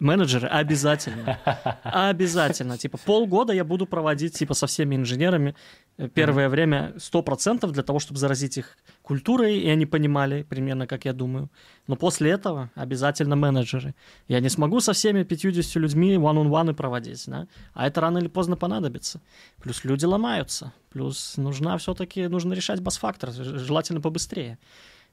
Менеджеры 0.00 0.48
обязательно. 0.48 1.38
Обязательно. 1.84 2.76
Типа 2.76 2.98
полгода 2.98 3.52
я 3.52 3.64
буду 3.64 3.86
проводить 3.86 4.36
типа 4.36 4.54
со 4.54 4.66
всеми 4.66 4.96
инженерами 4.96 5.54
э, 5.98 6.08
первое 6.08 6.48
время 6.48 6.94
100% 6.96 7.70
для 7.70 7.82
того, 7.84 8.00
чтобы 8.00 8.18
заразить 8.18 8.58
их 8.58 8.76
культурой, 9.02 9.58
и 9.58 9.68
они 9.68 9.86
понимали 9.86 10.42
примерно, 10.42 10.88
как 10.88 11.04
я 11.04 11.12
думаю. 11.12 11.48
Но 11.86 11.94
после 11.94 12.32
этого 12.32 12.70
обязательно 12.74 13.36
менеджеры. 13.36 13.94
Я 14.26 14.40
не 14.40 14.48
смогу 14.48 14.80
со 14.80 14.92
всеми 14.92 15.22
50 15.22 15.76
людьми 15.76 16.16
one-on-one 16.16 16.74
проводить, 16.74 17.24
да? 17.28 17.46
А 17.72 17.86
это 17.86 18.00
рано 18.00 18.18
или 18.18 18.28
поздно 18.28 18.56
понадобится. 18.56 19.20
Плюс 19.62 19.84
люди 19.84 20.04
ломаются. 20.04 20.72
Плюс 20.90 21.36
нужна 21.36 21.78
все-таки, 21.78 22.26
нужно 22.26 22.52
решать 22.54 22.80
бас-фактор, 22.80 23.30
желательно 23.30 24.00
побыстрее. 24.00 24.58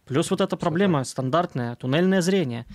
Плюс 0.06 0.32
вот 0.32 0.42
эта 0.42 0.58
проблема 0.58 1.04
стандартная, 1.04 1.76
туннельное 1.76 2.22
зрение. 2.22 2.66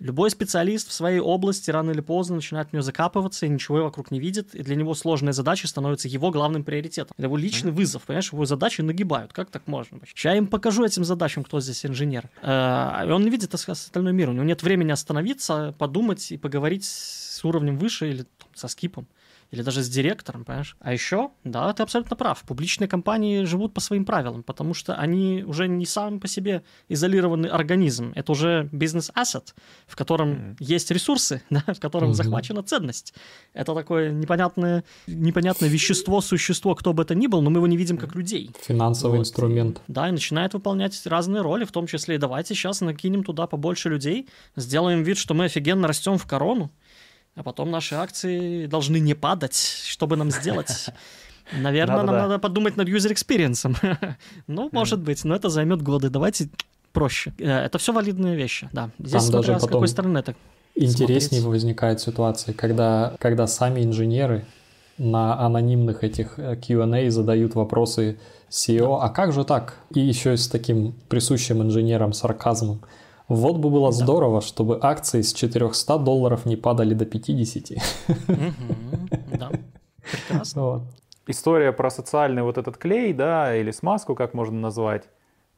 Любой 0.00 0.30
специалист 0.30 0.88
в 0.88 0.92
своей 0.92 1.20
области 1.20 1.70
рано 1.70 1.90
или 1.90 2.00
поздно 2.00 2.36
начинает 2.36 2.70
в 2.70 2.72
нее 2.72 2.82
закапываться 2.82 3.44
и 3.44 3.50
ничего 3.50 3.82
вокруг 3.82 4.10
не 4.10 4.18
видит, 4.18 4.54
и 4.54 4.62
для 4.62 4.74
него 4.74 4.94
сложная 4.94 5.34
задача 5.34 5.68
становится 5.68 6.08
его 6.08 6.30
главным 6.30 6.64
приоритетом. 6.64 7.14
Это 7.18 7.26
его 7.26 7.36
личный 7.36 7.70
вызов, 7.70 8.04
понимаешь, 8.04 8.32
его 8.32 8.46
задачи 8.46 8.80
нагибают. 8.80 9.34
Как 9.34 9.50
так 9.50 9.66
можно? 9.66 10.00
Сейчас 10.06 10.32
я 10.32 10.38
им 10.38 10.46
покажу 10.46 10.84
этим 10.86 11.04
задачам, 11.04 11.44
кто 11.44 11.60
здесь 11.60 11.84
инженер. 11.84 12.30
Э, 12.40 13.06
и 13.06 13.10
он 13.10 13.24
не 13.24 13.30
видит 13.30 13.52
остальной 13.54 14.14
мир, 14.14 14.30
у 14.30 14.32
него 14.32 14.44
нет 14.44 14.62
времени 14.62 14.90
остановиться, 14.90 15.74
подумать 15.78 16.32
и 16.32 16.38
поговорить 16.38 16.84
с 16.84 17.44
уровнем 17.44 17.76
выше 17.76 18.08
или 18.08 18.24
со 18.54 18.68
скипом 18.68 19.06
или 19.50 19.62
даже 19.62 19.82
с 19.82 19.88
директором, 19.88 20.44
понимаешь? 20.44 20.76
А 20.80 20.92
еще, 20.92 21.30
да, 21.44 21.72
ты 21.72 21.82
абсолютно 21.82 22.16
прав, 22.16 22.42
публичные 22.42 22.88
компании 22.88 23.44
живут 23.44 23.74
по 23.74 23.80
своим 23.80 24.04
правилам, 24.04 24.42
потому 24.42 24.74
что 24.74 24.94
они 24.94 25.44
уже 25.46 25.68
не 25.68 25.86
сам 25.86 26.20
по 26.20 26.28
себе 26.28 26.62
изолированный 26.88 27.48
организм, 27.48 28.12
это 28.14 28.32
уже 28.32 28.68
бизнес-ассет, 28.72 29.54
в 29.86 29.96
котором 29.96 30.32
mm-hmm. 30.32 30.56
есть 30.60 30.90
ресурсы, 30.90 31.42
да, 31.50 31.64
в 31.66 31.80
котором 31.80 32.10
mm-hmm. 32.10 32.14
захвачена 32.14 32.62
ценность. 32.62 33.14
Это 33.52 33.74
такое 33.74 34.10
непонятное, 34.10 34.84
непонятное 35.06 35.68
вещество, 35.68 36.20
существо, 36.20 36.74
кто 36.74 36.92
бы 36.92 37.02
это 37.02 37.14
ни 37.14 37.26
был, 37.26 37.42
но 37.42 37.50
мы 37.50 37.58
его 37.58 37.66
не 37.66 37.76
видим 37.76 37.96
как 37.96 38.14
людей. 38.14 38.50
Финансовый 38.62 39.16
вот. 39.16 39.20
инструмент. 39.20 39.80
Да, 39.88 40.08
и 40.08 40.12
начинает 40.12 40.54
выполнять 40.54 41.06
разные 41.06 41.42
роли, 41.42 41.64
в 41.64 41.72
том 41.72 41.86
числе 41.86 42.14
и 42.14 42.18
давайте 42.18 42.54
сейчас 42.54 42.80
накинем 42.80 43.24
туда 43.24 43.46
побольше 43.46 43.88
людей, 43.88 44.28
сделаем 44.56 45.02
вид, 45.02 45.18
что 45.18 45.34
мы 45.34 45.46
офигенно 45.46 45.88
растем 45.88 46.18
в 46.18 46.26
корону, 46.26 46.70
а 47.40 47.42
потом 47.42 47.70
наши 47.70 47.94
акции 47.94 48.66
должны 48.66 49.00
не 49.00 49.14
падать, 49.14 49.56
чтобы 49.86 50.16
нам 50.16 50.30
сделать. 50.30 50.90
Наверное, 51.52 52.02
нам 52.02 52.14
надо 52.14 52.38
подумать 52.38 52.76
над 52.76 52.86
user 52.88 53.12
experience. 53.12 53.74
ну, 54.46 54.68
может 54.72 55.00
быть, 55.00 55.24
но 55.24 55.34
это 55.34 55.48
займет 55.48 55.80
годы. 55.80 56.10
Давайте 56.10 56.50
проще. 56.92 57.32
Э, 57.38 57.64
это 57.64 57.78
все 57.78 57.92
валидные 57.92 58.36
вещи, 58.36 58.68
да. 58.72 58.90
Здесь 58.98 59.24
Там 59.24 59.40
даже 59.40 59.58
с 59.58 59.66
какой 59.66 59.88
стороны 59.88 60.18
это 60.18 60.34
Интереснее 60.74 61.42
возникает 61.42 62.00
ситуация, 62.00 62.54
когда, 62.54 63.14
когда 63.18 63.46
сами 63.46 63.82
инженеры 63.84 64.44
на 64.98 65.40
анонимных 65.40 66.04
этих 66.04 66.38
э, 66.38 66.56
Q&A 66.56 67.10
задают 67.10 67.54
вопросы 67.54 68.18
CEO, 68.50 68.98
да. 68.98 69.06
а 69.06 69.08
как 69.08 69.32
же 69.32 69.44
так? 69.44 69.76
И 69.94 70.00
еще 70.00 70.36
с 70.36 70.46
таким 70.46 70.92
присущим 71.08 71.62
инженерам 71.62 72.12
сарказмом. 72.12 72.82
Вот 73.30 73.58
бы 73.58 73.70
было 73.70 73.90
да. 73.90 73.92
здорово, 73.92 74.40
чтобы 74.40 74.80
акции 74.82 75.22
с 75.22 75.32
400 75.32 75.98
долларов 75.98 76.46
не 76.46 76.56
падали 76.56 76.94
до 76.94 77.06
50. 77.06 77.78
Да, 79.38 79.50
прекрасно. 80.02 80.82
История 81.28 81.72
про 81.72 81.90
социальный 81.90 82.42
вот 82.42 82.58
этот 82.58 82.76
клей, 82.76 83.12
да, 83.12 83.54
или 83.54 83.70
смазку, 83.70 84.16
как 84.16 84.34
можно 84.34 84.58
назвать, 84.58 85.04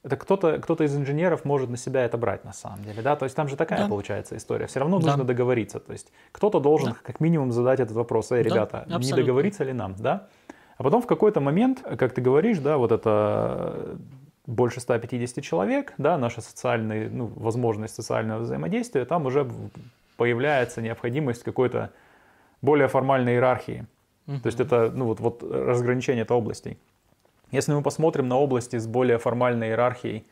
это 0.02 0.16
кто-то 0.16 0.58
кто 0.58 0.74
из 0.84 0.94
инженеров 0.94 1.46
может 1.46 1.70
на 1.70 1.78
себя 1.78 2.04
это 2.04 2.18
брать 2.18 2.44
на 2.44 2.52
самом 2.52 2.84
деле, 2.84 3.00
да, 3.00 3.16
то 3.16 3.24
есть 3.24 3.34
там 3.34 3.48
же 3.48 3.56
такая 3.56 3.78
да. 3.78 3.88
получается 3.88 4.36
история. 4.36 4.66
Все 4.66 4.80
равно 4.80 4.98
да. 4.98 5.06
нужно 5.06 5.24
договориться, 5.24 5.80
то 5.80 5.92
есть 5.92 6.12
кто-то 6.32 6.60
должен 6.60 6.90
да. 6.90 6.96
как 7.02 7.20
минимум 7.20 7.52
задать 7.52 7.80
этот 7.80 7.96
вопрос, 7.96 8.32
эй, 8.32 8.42
ребята, 8.42 8.84
да, 8.86 8.98
не 8.98 9.12
договориться 9.12 9.64
ли 9.64 9.72
нам, 9.72 9.94
да? 9.96 10.28
А 10.76 10.82
потом 10.82 11.00
в 11.00 11.06
какой-то 11.06 11.40
момент, 11.40 11.82
как 11.96 12.12
ты 12.12 12.20
говоришь, 12.20 12.58
да, 12.58 12.76
вот 12.76 12.92
это 12.92 13.96
больше 14.46 14.80
150 14.80 15.42
человек, 15.44 15.94
да, 15.98 16.18
наша 16.18 16.40
социальная, 16.40 17.08
ну, 17.08 17.26
возможность 17.26 17.94
социального 17.94 18.40
взаимодействия, 18.40 19.04
там 19.04 19.26
уже 19.26 19.48
появляется 20.16 20.82
необходимость 20.82 21.42
какой-то 21.42 21.90
более 22.60 22.88
формальной 22.88 23.34
иерархии. 23.34 23.86
Uh-huh. 24.26 24.40
То 24.40 24.46
есть 24.46 24.60
это, 24.60 24.90
ну, 24.94 25.06
вот, 25.06 25.20
вот 25.20 25.42
разграничение 25.42 26.22
это 26.22 26.34
областей. 26.34 26.78
Если 27.50 27.72
мы 27.72 27.82
посмотрим 27.82 28.28
на 28.28 28.38
области 28.38 28.78
с 28.78 28.86
более 28.86 29.18
формальной 29.18 29.68
иерархией, 29.68 30.24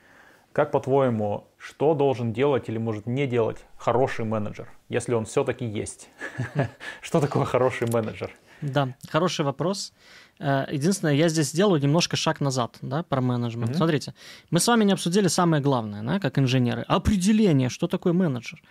как 0.53 0.73
по-твоему, 0.73 1.45
что 1.59 1.95
должен 1.95 2.33
делать 2.33 2.69
или 2.69 2.79
может 2.79 3.07
не 3.07 3.27
делать 3.27 3.59
хороший 3.77 4.25
менеджер, 4.25 4.69
если 4.89 5.15
он 5.15 5.25
все-таки 5.25 5.65
есть? 5.65 6.09
Что 7.01 7.21
такое 7.21 7.45
хороший 7.45 7.89
менеджер? 7.89 8.33
Да, 8.61 8.89
хороший 9.09 9.45
вопрос. 9.45 9.93
Э, 10.41 10.67
единственное, 10.71 11.15
я 11.15 11.29
здесь 11.29 11.51
сделаю 11.51 11.81
немножко 11.81 12.17
шаг 12.17 12.41
назад, 12.41 12.79
да, 12.81 13.03
про 13.03 13.21
менеджмент. 13.21 13.73
Mm-hmm. 13.73 13.77
Смотрите, 13.77 14.15
мы 14.51 14.59
с 14.59 14.67
вами 14.67 14.85
не 14.85 14.93
обсудили 14.93 15.29
самое 15.29 15.63
главное, 15.63 16.03
да, 16.03 16.19
как 16.19 16.39
инженеры. 16.39 16.83
Определение, 16.89 17.69
что 17.69 17.87
такое 17.87 18.15
менеджер. 18.15 18.63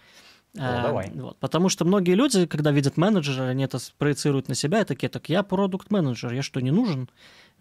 Ну, 0.56 0.64
а, 0.64 0.82
давай. 0.82 1.12
Вот, 1.14 1.38
потому 1.38 1.70
что 1.70 1.86
многие 1.86 2.16
люди, 2.16 2.48
когда 2.48 2.72
видят 2.72 2.98
менеджера, 2.98 3.44
они 3.44 3.64
это 3.64 3.78
проецируют 4.00 4.48
на 4.48 4.56
себя 4.56 4.82
и 4.82 4.84
такие, 4.84 5.08
так 5.08 5.30
я 5.30 5.44
продукт-менеджер, 5.44 6.34
я 6.34 6.42
что, 6.42 6.60
не 6.60 6.72
нужен? 6.72 7.08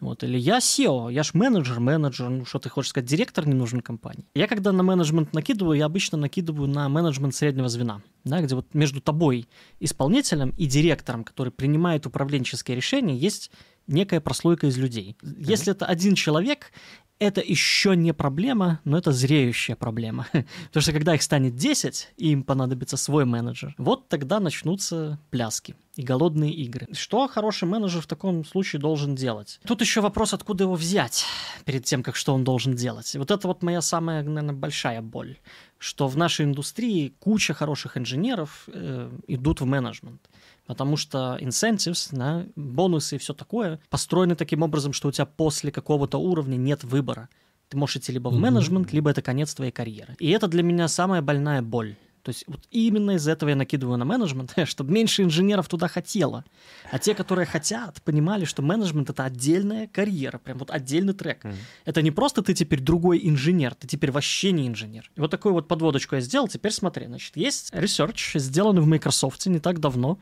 Вот, 0.00 0.24
или 0.24 0.38
я 0.38 0.58
SEO, 0.58 1.12
я 1.12 1.22
ж 1.22 1.34
менеджер, 1.34 1.80
менеджер, 1.80 2.30
ну 2.30 2.46
что 2.46 2.60
ты 2.60 2.70
хочешь 2.70 2.90
сказать, 2.90 3.06
директор 3.06 3.46
не 3.46 3.52
нужен 3.52 3.82
компании. 3.82 4.24
Я 4.34 4.46
когда 4.46 4.72
на 4.72 4.82
менеджмент 4.82 5.34
накидываю, 5.34 5.76
я 5.76 5.84
обычно 5.84 6.16
накидываю 6.16 6.68
на 6.68 6.88
менеджмент 6.88 7.34
среднего 7.34 7.68
звена, 7.68 8.00
да, 8.24 8.40
где 8.40 8.54
вот 8.54 8.72
между 8.72 9.02
тобой, 9.02 9.48
исполнителем 9.80 10.54
и 10.56 10.66
директором, 10.66 11.24
который 11.24 11.52
принимает 11.52 12.06
управленческие 12.06 12.76
решения, 12.76 13.16
есть 13.16 13.50
некая 13.88 14.20
прослойка 14.20 14.68
из 14.68 14.78
людей. 14.78 15.16
Mm-hmm. 15.22 15.34
Если 15.38 15.72
это 15.72 15.86
один 15.86 16.14
человек, 16.14 16.72
это 17.18 17.40
еще 17.40 17.96
не 17.96 18.14
проблема, 18.14 18.80
но 18.84 18.96
это 18.96 19.12
зреющая 19.12 19.76
проблема. 19.76 20.26
Потому 20.32 20.82
что 20.82 20.92
когда 20.92 21.14
их 21.14 21.22
станет 21.22 21.56
10, 21.56 22.10
и 22.16 22.30
им 22.30 22.44
понадобится 22.44 22.96
свой 22.96 23.24
менеджер, 23.24 23.74
вот 23.78 24.08
тогда 24.08 24.40
начнутся 24.40 25.18
пляски 25.30 25.74
и 25.96 26.02
голодные 26.02 26.52
игры. 26.52 26.86
Что 26.92 27.26
хороший 27.26 27.66
менеджер 27.66 28.02
в 28.02 28.06
таком 28.06 28.44
случае 28.44 28.80
должен 28.80 29.16
делать? 29.16 29.60
Тут 29.66 29.80
еще 29.80 30.00
вопрос, 30.00 30.32
откуда 30.32 30.64
его 30.64 30.74
взять 30.74 31.24
перед 31.64 31.84
тем, 31.84 32.02
как 32.04 32.14
что 32.14 32.34
он 32.34 32.44
должен 32.44 32.74
делать. 32.76 33.16
вот 33.16 33.30
это 33.30 33.48
вот 33.48 33.62
моя 33.62 33.80
самая, 33.80 34.22
наверное, 34.22 34.54
большая 34.54 35.02
боль, 35.02 35.38
что 35.78 36.06
в 36.06 36.16
нашей 36.16 36.46
индустрии 36.46 37.14
куча 37.18 37.52
хороших 37.52 37.96
инженеров 37.96 38.68
э, 38.68 39.10
идут 39.26 39.60
в 39.60 39.64
менеджмент 39.64 40.28
потому 40.68 40.98
что 40.98 41.38
incentives, 41.40 42.10
да, 42.12 42.44
бонусы 42.54 43.16
и 43.16 43.18
все 43.18 43.32
такое 43.32 43.80
построены 43.88 44.36
таким 44.36 44.62
образом, 44.62 44.92
что 44.92 45.08
у 45.08 45.12
тебя 45.12 45.24
после 45.24 45.72
какого-то 45.72 46.18
уровня 46.18 46.56
нет 46.56 46.84
выбора. 46.84 47.30
Ты 47.70 47.78
можешь 47.78 47.96
идти 47.96 48.12
либо 48.12 48.28
в 48.28 48.38
менеджмент, 48.38 48.92
либо 48.92 49.10
это 49.10 49.22
конец 49.22 49.54
твоей 49.54 49.72
карьеры. 49.72 50.14
И 50.18 50.30
это 50.30 50.46
для 50.46 50.62
меня 50.62 50.86
самая 50.88 51.22
больная 51.22 51.62
боль. 51.62 51.96
То 52.22 52.30
есть 52.30 52.44
вот 52.46 52.60
именно 52.70 53.12
из 53.12 53.26
этого 53.26 53.48
я 53.48 53.56
накидываю 53.56 53.96
на 53.96 54.04
менеджмент, 54.04 54.52
чтобы 54.64 54.92
меньше 54.92 55.22
инженеров 55.22 55.68
туда 55.68 55.88
хотело. 55.88 56.44
А 56.90 56.98
те, 56.98 57.14
которые 57.14 57.46
хотят, 57.46 58.02
понимали, 58.02 58.44
что 58.44 58.60
менеджмент— 58.60 59.08
это 59.10 59.24
отдельная 59.24 59.86
карьера, 59.86 60.36
прям 60.36 60.58
вот 60.58 60.70
отдельный 60.70 61.14
трек. 61.14 61.46
Mm-hmm. 61.46 61.56
Это 61.86 62.02
не 62.02 62.10
просто 62.10 62.42
ты 62.42 62.52
теперь 62.52 62.80
другой 62.80 63.20
инженер, 63.26 63.74
ты 63.74 63.86
теперь 63.86 64.10
вообще 64.10 64.52
не 64.52 64.68
инженер. 64.68 65.10
И 65.16 65.20
вот 65.20 65.30
такую 65.30 65.54
вот 65.54 65.66
подводочку 65.66 66.16
я 66.16 66.20
сделал. 66.20 66.48
Теперь 66.48 66.72
смотри, 66.72 67.06
значит, 67.06 67.34
есть 67.38 67.72
research, 67.72 68.38
сделанный 68.38 68.82
в 68.82 68.86
Microsoft 68.86 69.46
не 69.46 69.60
так 69.60 69.80
давно, 69.80 70.18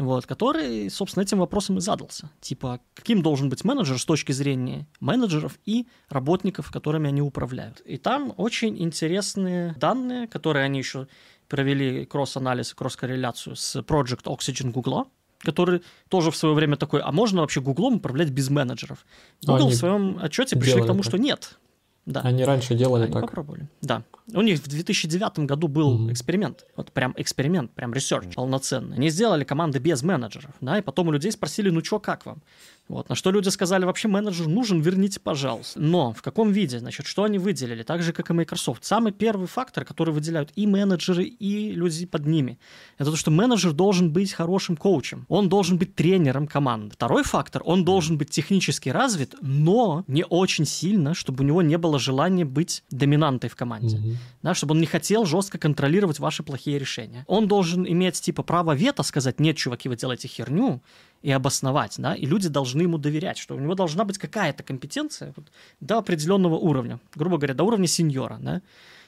вот, 0.00 0.26
который, 0.26 0.90
собственно, 0.90 1.22
этим 1.22 1.38
вопросом 1.38 1.78
и 1.78 1.80
задался. 1.80 2.30
Типа, 2.40 2.80
каким 2.94 3.22
должен 3.22 3.48
быть 3.48 3.64
менеджер 3.64 3.98
с 3.98 4.04
точки 4.04 4.32
зрения 4.32 4.86
менеджеров 5.00 5.58
и 5.66 5.86
работников, 6.08 6.70
которыми 6.70 7.08
они 7.08 7.22
управляют. 7.22 7.80
И 7.80 7.96
там 7.96 8.32
очень 8.36 8.80
интересные 8.82 9.74
данные, 9.78 10.26
которые 10.26 10.64
они 10.64 10.78
еще 10.78 11.06
провели 11.48 12.04
кросс-анализ, 12.04 12.74
кросс-корреляцию 12.74 13.56
с 13.56 13.76
Project 13.80 14.24
Oxygen 14.24 14.70
Google. 14.70 15.06
который 15.42 15.82
тоже 16.08 16.30
в 16.30 16.36
свое 16.36 16.54
время 16.54 16.76
такой, 16.76 17.00
а 17.00 17.12
можно 17.12 17.40
вообще 17.40 17.60
Гуглом 17.60 17.96
управлять 17.96 18.28
без 18.30 18.50
менеджеров? 18.50 19.06
Google 19.42 19.66
Они 19.66 19.70
в 19.70 19.74
своем 19.74 20.18
отчете 20.20 20.56
пришли 20.56 20.82
к 20.82 20.86
тому, 20.86 21.02
так. 21.02 21.10
что 21.10 21.18
нет. 21.18 21.58
Да. 22.06 22.20
Они 22.22 22.44
раньше 22.44 22.74
делали 22.74 23.04
Они 23.04 23.12
так. 23.12 23.22
попробовали. 23.22 23.68
Да. 23.82 24.02
У 24.32 24.40
них 24.42 24.58
в 24.60 24.68
2009 24.68 25.40
году 25.40 25.68
был 25.68 25.92
Мгм. 25.98 26.12
эксперимент. 26.12 26.64
Вот 26.76 26.92
прям 26.92 27.14
эксперимент, 27.16 27.72
прям 27.72 27.92
research 27.92 28.34
полноценный. 28.34 28.96
Они 28.96 29.10
сделали 29.10 29.44
команды 29.44 29.78
без 29.78 30.02
менеджеров, 30.02 30.52
да, 30.60 30.78
и 30.78 30.82
потом 30.82 31.08
у 31.08 31.12
людей 31.12 31.30
спросили, 31.32 31.70
ну 31.70 31.82
чё, 31.82 31.98
как 32.00 32.26
вам? 32.26 32.42
Вот, 32.90 33.08
на 33.08 33.14
что 33.14 33.30
люди 33.30 33.48
сказали, 33.50 33.84
вообще 33.84 34.08
менеджер 34.08 34.48
нужен, 34.48 34.80
верните, 34.80 35.20
пожалуйста. 35.20 35.78
Но 35.80 36.12
в 36.12 36.22
каком 36.22 36.50
виде? 36.50 36.80
Значит, 36.80 37.06
что 37.06 37.22
они 37.22 37.38
выделили? 37.38 37.84
Так 37.84 38.02
же, 38.02 38.12
как 38.12 38.30
и 38.30 38.32
Microsoft. 38.32 38.84
Самый 38.84 39.12
первый 39.12 39.46
фактор, 39.46 39.84
который 39.84 40.12
выделяют 40.12 40.50
и 40.56 40.66
менеджеры, 40.66 41.24
и 41.24 41.70
люди 41.70 42.04
под 42.04 42.26
ними, 42.26 42.58
это 42.98 43.12
то, 43.12 43.16
что 43.16 43.30
менеджер 43.30 43.72
должен 43.72 44.10
быть 44.10 44.32
хорошим 44.32 44.76
коучем. 44.76 45.24
Он 45.28 45.48
должен 45.48 45.78
быть 45.78 45.94
тренером 45.94 46.48
команды. 46.48 46.94
Второй 46.94 47.22
фактор, 47.22 47.62
он 47.64 47.84
должен 47.84 48.18
быть 48.18 48.30
технически 48.30 48.88
развит, 48.88 49.36
но 49.40 50.04
не 50.08 50.24
очень 50.24 50.66
сильно, 50.66 51.14
чтобы 51.14 51.44
у 51.44 51.46
него 51.46 51.62
не 51.62 51.78
было 51.78 51.98
желания 52.00 52.44
быть 52.44 52.82
доминантой 52.90 53.48
в 53.50 53.54
команде 53.54 53.98
Мгм. 53.98 54.16
да, 54.42 54.54
чтобы 54.54 54.74
он 54.74 54.80
не 54.80 54.86
хотел 54.86 55.24
жестко 55.26 55.58
контролировать 55.58 56.18
ваши 56.18 56.42
плохие 56.42 56.78
решения. 56.78 57.24
Он 57.28 57.46
должен 57.46 57.86
иметь 57.86 58.20
типа 58.20 58.42
право 58.42 58.74
вето 58.74 59.04
сказать, 59.04 59.38
нет, 59.38 59.56
чуваки, 59.56 59.88
вы 59.88 59.96
делаете 59.96 60.26
херню, 60.26 60.80
и 61.22 61.30
обосновать, 61.30 61.96
да, 61.98 62.14
и 62.14 62.26
люди 62.26 62.48
должны 62.48 62.82
ему 62.82 62.98
доверять, 62.98 63.38
что 63.38 63.54
у 63.54 63.60
него 63.60 63.74
должна 63.74 64.04
быть 64.04 64.18
какая-то 64.18 64.62
компетенция 64.62 65.32
вот, 65.36 65.46
до 65.80 65.98
определенного 65.98 66.54
уровня, 66.54 66.98
грубо 67.14 67.36
говоря, 67.36 67.54
до 67.54 67.64
уровня 67.64 67.86
сеньора, 67.86 68.38
да, 68.40 68.62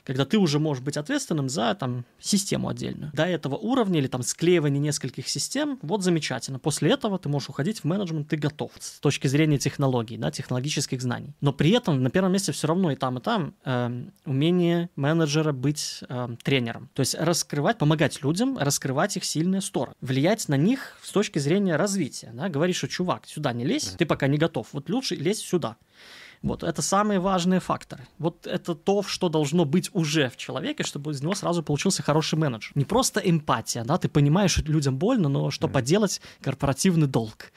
когда 0.05 0.24
ты 0.24 0.38
уже 0.38 0.59
можешь 0.59 0.82
быть 0.82 0.96
ответственным 0.96 1.48
за 1.48 1.74
там 1.74 2.05
систему 2.18 2.68
отдельную. 2.68 3.11
До 3.14 3.24
этого 3.24 3.57
уровня 3.57 3.98
или 3.98 4.07
там 4.07 4.22
склеивание 4.22 4.80
нескольких 4.80 5.28
систем, 5.28 5.78
вот 5.82 6.03
замечательно. 6.03 6.59
После 6.59 6.90
этого 6.90 7.18
ты 7.18 7.28
можешь 7.28 7.48
уходить 7.48 7.80
в 7.80 7.84
менеджмент, 7.84 8.28
ты 8.28 8.36
готов 8.36 8.72
с 8.78 9.00
точки 9.00 9.26
зрения 9.26 9.59
технологий, 9.59 10.16
да, 10.16 10.30
технологических 10.30 11.00
знаний. 11.00 11.34
Но 11.40 11.53
при 11.53 11.70
этом 11.70 12.03
на 12.03 12.11
первом 12.11 12.32
месте 12.32 12.53
все 12.53 12.66
равно 12.66 12.90
и 12.90 12.96
там, 12.96 13.18
и 13.18 13.20
там 13.20 13.55
эм, 13.64 14.12
умение 14.24 14.90
менеджера 14.96 15.53
быть 15.53 16.00
эм, 16.09 16.36
тренером. 16.36 16.90
То 16.94 17.00
есть 17.00 17.14
раскрывать, 17.14 17.78
помогать 17.78 18.22
людям, 18.22 18.59
раскрывать 18.59 19.16
их 19.16 19.24
сильные 19.24 19.61
стороны. 19.61 19.94
Влиять 20.00 20.48
на 20.48 20.57
них 20.57 20.98
с 21.03 21.11
точки 21.11 21.38
зрения 21.38 21.76
развития. 21.76 22.30
Да? 22.34 22.48
Говоришь, 22.48 22.76
что 22.76 22.88
чувак, 22.88 23.26
сюда 23.26 23.53
не 23.53 23.64
лезь, 23.64 23.94
ты 23.98 24.07
пока 24.07 24.26
не 24.26 24.38
готов. 24.38 24.68
Вот 24.72 24.88
лучше 24.90 25.14
лезь 25.14 25.38
сюда. 25.38 25.76
Вот 26.43 26.62
это 26.62 26.82
самые 26.82 27.20
важные 27.20 27.61
факторы. 27.61 28.07
Вот 28.18 28.47
это 28.47 28.74
то, 28.74 29.03
что 29.03 29.28
должно 29.28 29.64
быть 29.64 29.90
уже 29.93 30.28
в 30.28 30.36
человеке, 30.36 30.82
чтобы 30.82 31.12
из 31.12 31.22
него 31.22 31.34
сразу 31.34 31.62
получился 31.62 32.03
хороший 32.03 32.38
менеджер. 32.38 32.72
Не 32.74 32.84
просто 32.84 33.20
эмпатия, 33.20 33.84
да, 33.84 33.97
ты 33.97 34.09
понимаешь, 34.09 34.53
что 34.53 34.62
людям 34.62 34.97
больно, 34.97 35.28
но 35.28 35.51
что 35.51 35.68
поделать, 35.68 36.20
корпоративный 36.40 37.07
долг. 37.07 37.53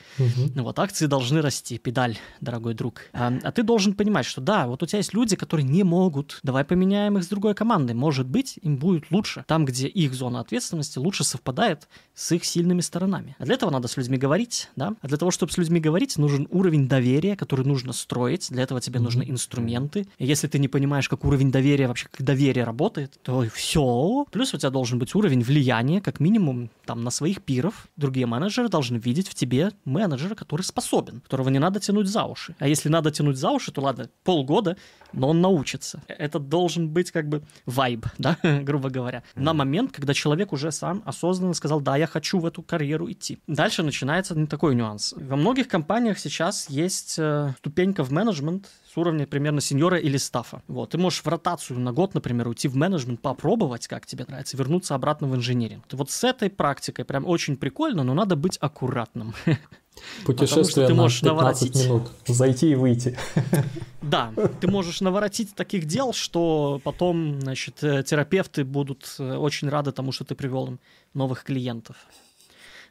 Ну 0.56 0.64
вот, 0.64 0.80
акции 0.80 1.08
должны 1.08 1.42
расти, 1.42 1.78
педаль, 1.78 2.18
дорогой 2.42 2.74
друг. 2.74 3.02
А, 3.14 3.34
а 3.44 3.52
ты 3.52 3.64
должен 3.64 3.94
понимать, 3.94 4.26
что 4.26 4.42
да, 4.42 4.68
вот 4.68 4.84
у 4.84 4.86
тебя 4.86 5.00
есть 5.00 5.14
люди, 5.14 5.36
которые 5.36 5.66
не 5.66 5.84
могут, 5.84 6.40
давай 6.44 6.64
поменяем 6.64 7.18
их 7.18 7.24
с 7.24 7.28
другой 7.28 7.56
командой. 7.56 7.94
Может 7.94 8.28
быть, 8.28 8.60
им 8.62 8.78
будет 8.78 9.10
лучше. 9.12 9.44
Там, 9.48 9.66
где 9.66 9.88
их 9.88 10.14
зона 10.14 10.40
ответственности 10.40 11.00
лучше 11.00 11.24
совпадает 11.24 11.88
с 12.14 12.32
их 12.32 12.46
сильными 12.46 12.82
сторонами. 12.82 13.36
А 13.40 13.46
для 13.46 13.56
этого 13.56 13.72
надо 13.72 13.88
с 13.88 13.98
людьми 13.98 14.18
говорить, 14.18 14.70
да? 14.76 14.94
А 15.02 15.08
для 15.08 15.18
того, 15.18 15.32
чтобы 15.32 15.52
с 15.52 15.58
людьми 15.58 15.80
говорить, 15.80 16.18
нужен 16.18 16.48
уровень 16.52 16.88
доверия, 16.88 17.36
который 17.36 17.66
нужно 17.66 17.94
строить. 17.94 18.48
Для 18.50 18.64
этого 18.64 18.75
тебе 18.80 19.00
нужны 19.00 19.24
инструменты. 19.28 20.08
И 20.18 20.26
если 20.26 20.48
ты 20.48 20.60
не 20.60 20.68
понимаешь, 20.68 21.10
как 21.10 21.26
уровень 21.26 21.52
доверия, 21.52 21.88
вообще 21.88 22.08
как 22.12 22.24
доверие 22.24 22.66
работает, 22.66 23.20
то 23.24 23.44
все. 23.54 24.26
Плюс 24.32 24.54
у 24.54 24.58
тебя 24.58 24.70
должен 24.70 25.00
быть 25.00 25.14
уровень 25.16 25.42
влияния, 25.42 26.02
как 26.02 26.20
минимум, 26.20 26.70
там, 26.86 27.04
на 27.04 27.12
своих 27.12 27.42
пиров. 27.42 27.88
Другие 27.96 28.26
менеджеры 28.26 28.70
должны 28.70 28.98
видеть 28.98 29.28
в 29.28 29.36
тебе 29.36 29.72
менеджера, 29.86 30.36
который 30.36 30.62
способен, 30.62 31.22
которого 31.22 31.50
не 31.50 31.60
надо 31.60 31.80
тянуть 31.80 32.08
за 32.08 32.24
уши. 32.24 32.56
А 32.60 32.68
если 32.68 32.90
надо 32.90 33.12
тянуть 33.12 33.38
за 33.38 33.52
уши, 33.52 33.72
то 33.72 33.82
ладно, 33.82 34.10
полгода, 34.24 34.78
но 35.14 35.30
он 35.30 35.42
научится. 35.42 36.02
Это 36.08 36.40
должен 36.40 36.90
быть 36.90 37.12
как 37.12 37.28
бы 37.28 37.44
вайб, 37.66 38.06
да, 38.18 38.38
грубо 38.44 38.90
говоря, 38.90 39.24
на 39.36 39.54
момент, 39.54 39.92
когда 39.92 40.14
человек 40.14 40.54
уже 40.54 40.72
сам 40.72 41.02
осознанно 41.06 41.54
сказал, 41.54 41.82
да, 41.82 41.96
я 41.98 42.08
хочу 42.08 42.40
в 42.40 42.46
эту 42.46 42.62
карьеру 42.62 43.12
идти. 43.12 43.40
Дальше 43.48 43.84
начинается 43.84 44.36
такой 44.48 44.76
нюанс. 44.76 45.14
Во 45.18 45.36
многих 45.36 45.68
компаниях 45.68 46.20
сейчас 46.20 46.70
есть 46.70 47.16
э, 47.18 47.54
ступенька 47.58 48.04
в 48.04 48.12
менеджмент 48.12 48.65
с 48.96 48.98
уровня 48.98 49.28
примерно 49.28 49.62
сеньора 49.62 49.98
или 49.98 50.18
стафа. 50.18 50.62
Вот, 50.68 50.92
ты 50.92 50.98
можешь 50.98 51.22
в 51.22 51.28
ротацию 51.28 51.80
на 51.80 51.92
год, 51.92 52.14
например, 52.14 52.48
уйти 52.48 52.68
в 52.68 52.76
менеджмент, 52.76 53.22
попробовать, 53.22 53.88
как 53.88 54.06
тебе 54.06 54.26
нравится, 54.28 54.58
вернуться 54.58 54.96
обратно 54.96 55.28
в 55.28 55.36
инжиниринг. 55.36 55.84
Вот 55.92 56.12
с 56.12 56.24
этой 56.24 56.50
практикой 56.50 57.06
прям 57.06 57.26
очень 57.26 57.58
прикольно, 57.58 58.04
но 58.04 58.14
надо 58.14 58.36
быть 58.36 58.58
аккуратным. 58.62 59.34
Путешествие 60.26 60.88
ты 60.88 60.94
на 60.94 61.04
можешь 61.04 61.22
15 61.22 61.38
наворотить. 61.38 61.76
минут. 61.86 62.12
Зайти 62.28 62.72
и 62.72 62.76
выйти. 62.76 63.18
Да, 64.02 64.32
ты 64.62 64.68
можешь 64.68 65.02
наворотить 65.02 65.56
таких 65.56 65.86
дел, 65.86 66.14
что 66.14 66.80
потом, 66.84 67.42
значит, 67.42 67.84
э, 67.84 68.04
терапевты 68.04 68.64
будут 68.64 69.16
э, 69.18 69.36
очень 69.36 69.68
рады 69.68 69.92
тому, 69.92 70.12
что 70.12 70.24
ты 70.24 70.36
привел 70.36 70.68
им 70.68 70.80
новых 71.16 71.44
клиентов. 71.44 71.96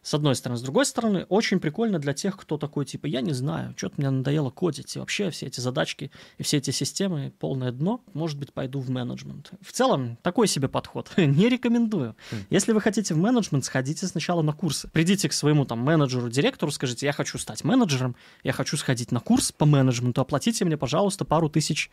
С 0.04 0.12
одной 0.12 0.36
стороны. 0.36 0.58
С 0.58 0.62
другой 0.62 0.84
стороны, 0.84 1.24
очень 1.30 1.60
прикольно 1.60 1.98
для 1.98 2.12
тех, 2.12 2.36
кто 2.36 2.58
такой, 2.58 2.84
типа, 2.84 3.06
я 3.06 3.22
не 3.22 3.32
знаю, 3.32 3.72
что-то 3.74 3.94
мне 3.96 4.10
надоело 4.10 4.50
кодить, 4.50 4.94
и 4.94 4.98
вообще 4.98 5.30
все 5.30 5.46
эти 5.46 5.60
задачки 5.60 6.10
и 6.36 6.42
все 6.42 6.58
эти 6.58 6.70
системы 6.72 7.32
полное 7.38 7.72
дно, 7.72 8.02
может 8.12 8.38
быть, 8.38 8.52
пойду 8.52 8.80
в 8.80 8.90
менеджмент. 8.90 9.52
В 9.62 9.72
целом, 9.72 10.18
такой 10.20 10.46
себе 10.46 10.68
подход. 10.68 11.10
не 11.16 11.48
рекомендую. 11.48 12.16
Если 12.50 12.72
вы 12.72 12.82
хотите 12.82 13.14
в 13.14 13.16
менеджмент, 13.16 13.64
сходите 13.64 14.06
сначала 14.06 14.42
на 14.42 14.52
курсы. 14.52 14.88
Придите 14.88 15.30
к 15.30 15.32
своему 15.32 15.64
там 15.64 15.78
менеджеру, 15.78 16.28
директору, 16.28 16.70
скажите, 16.70 17.06
я 17.06 17.12
хочу 17.12 17.38
стать 17.38 17.64
менеджером, 17.64 18.14
я 18.42 18.52
хочу 18.52 18.76
сходить 18.76 19.10
на 19.10 19.20
курс 19.20 19.52
по 19.52 19.64
менеджменту, 19.64 20.20
оплатите 20.20 20.66
мне, 20.66 20.76
пожалуйста, 20.76 21.24
пару 21.24 21.48
тысяч 21.48 21.90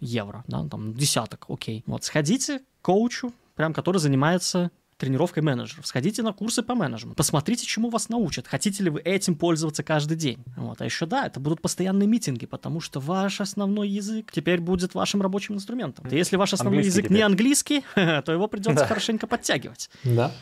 евро, 0.00 0.44
да, 0.46 0.68
там, 0.68 0.92
десяток, 0.92 1.46
окей. 1.48 1.82
Вот, 1.86 2.04
сходите 2.04 2.58
к 2.58 2.62
коучу, 2.82 3.32
прям, 3.54 3.72
который 3.72 3.98
занимается 3.98 4.70
тренировкой 4.96 5.42
менеджеров. 5.42 5.86
Сходите 5.86 6.22
на 6.22 6.32
курсы 6.32 6.62
по 6.62 6.74
менеджменту. 6.74 7.16
Посмотрите, 7.16 7.66
чему 7.66 7.90
вас 7.90 8.08
научат. 8.08 8.46
Хотите 8.46 8.82
ли 8.84 8.90
вы 8.90 9.00
этим 9.00 9.34
пользоваться 9.34 9.82
каждый 9.82 10.16
день. 10.16 10.42
Вот. 10.56 10.80
А 10.80 10.84
еще 10.84 11.06
да, 11.06 11.26
это 11.26 11.40
будут 11.40 11.60
постоянные 11.60 12.06
митинги, 12.06 12.46
потому 12.46 12.80
что 12.80 13.00
ваш 13.00 13.40
основной 13.40 13.88
язык 13.88 14.30
теперь 14.32 14.60
будет 14.60 14.94
вашим 14.94 15.22
рабочим 15.22 15.54
инструментом. 15.56 16.06
И 16.08 16.16
если 16.16 16.36
ваш 16.36 16.52
основной 16.54 16.78
Английский 16.78 17.00
язык 17.00 17.10
не 17.10 17.16
теперь. 17.16 17.24
английский, 17.24 17.84
то 17.94 18.32
его 18.32 18.46
придется 18.48 18.82
Да. 18.82 18.86
хорошенько 18.86 19.26
подтягивать. 19.26 19.90
Да. 20.04 20.32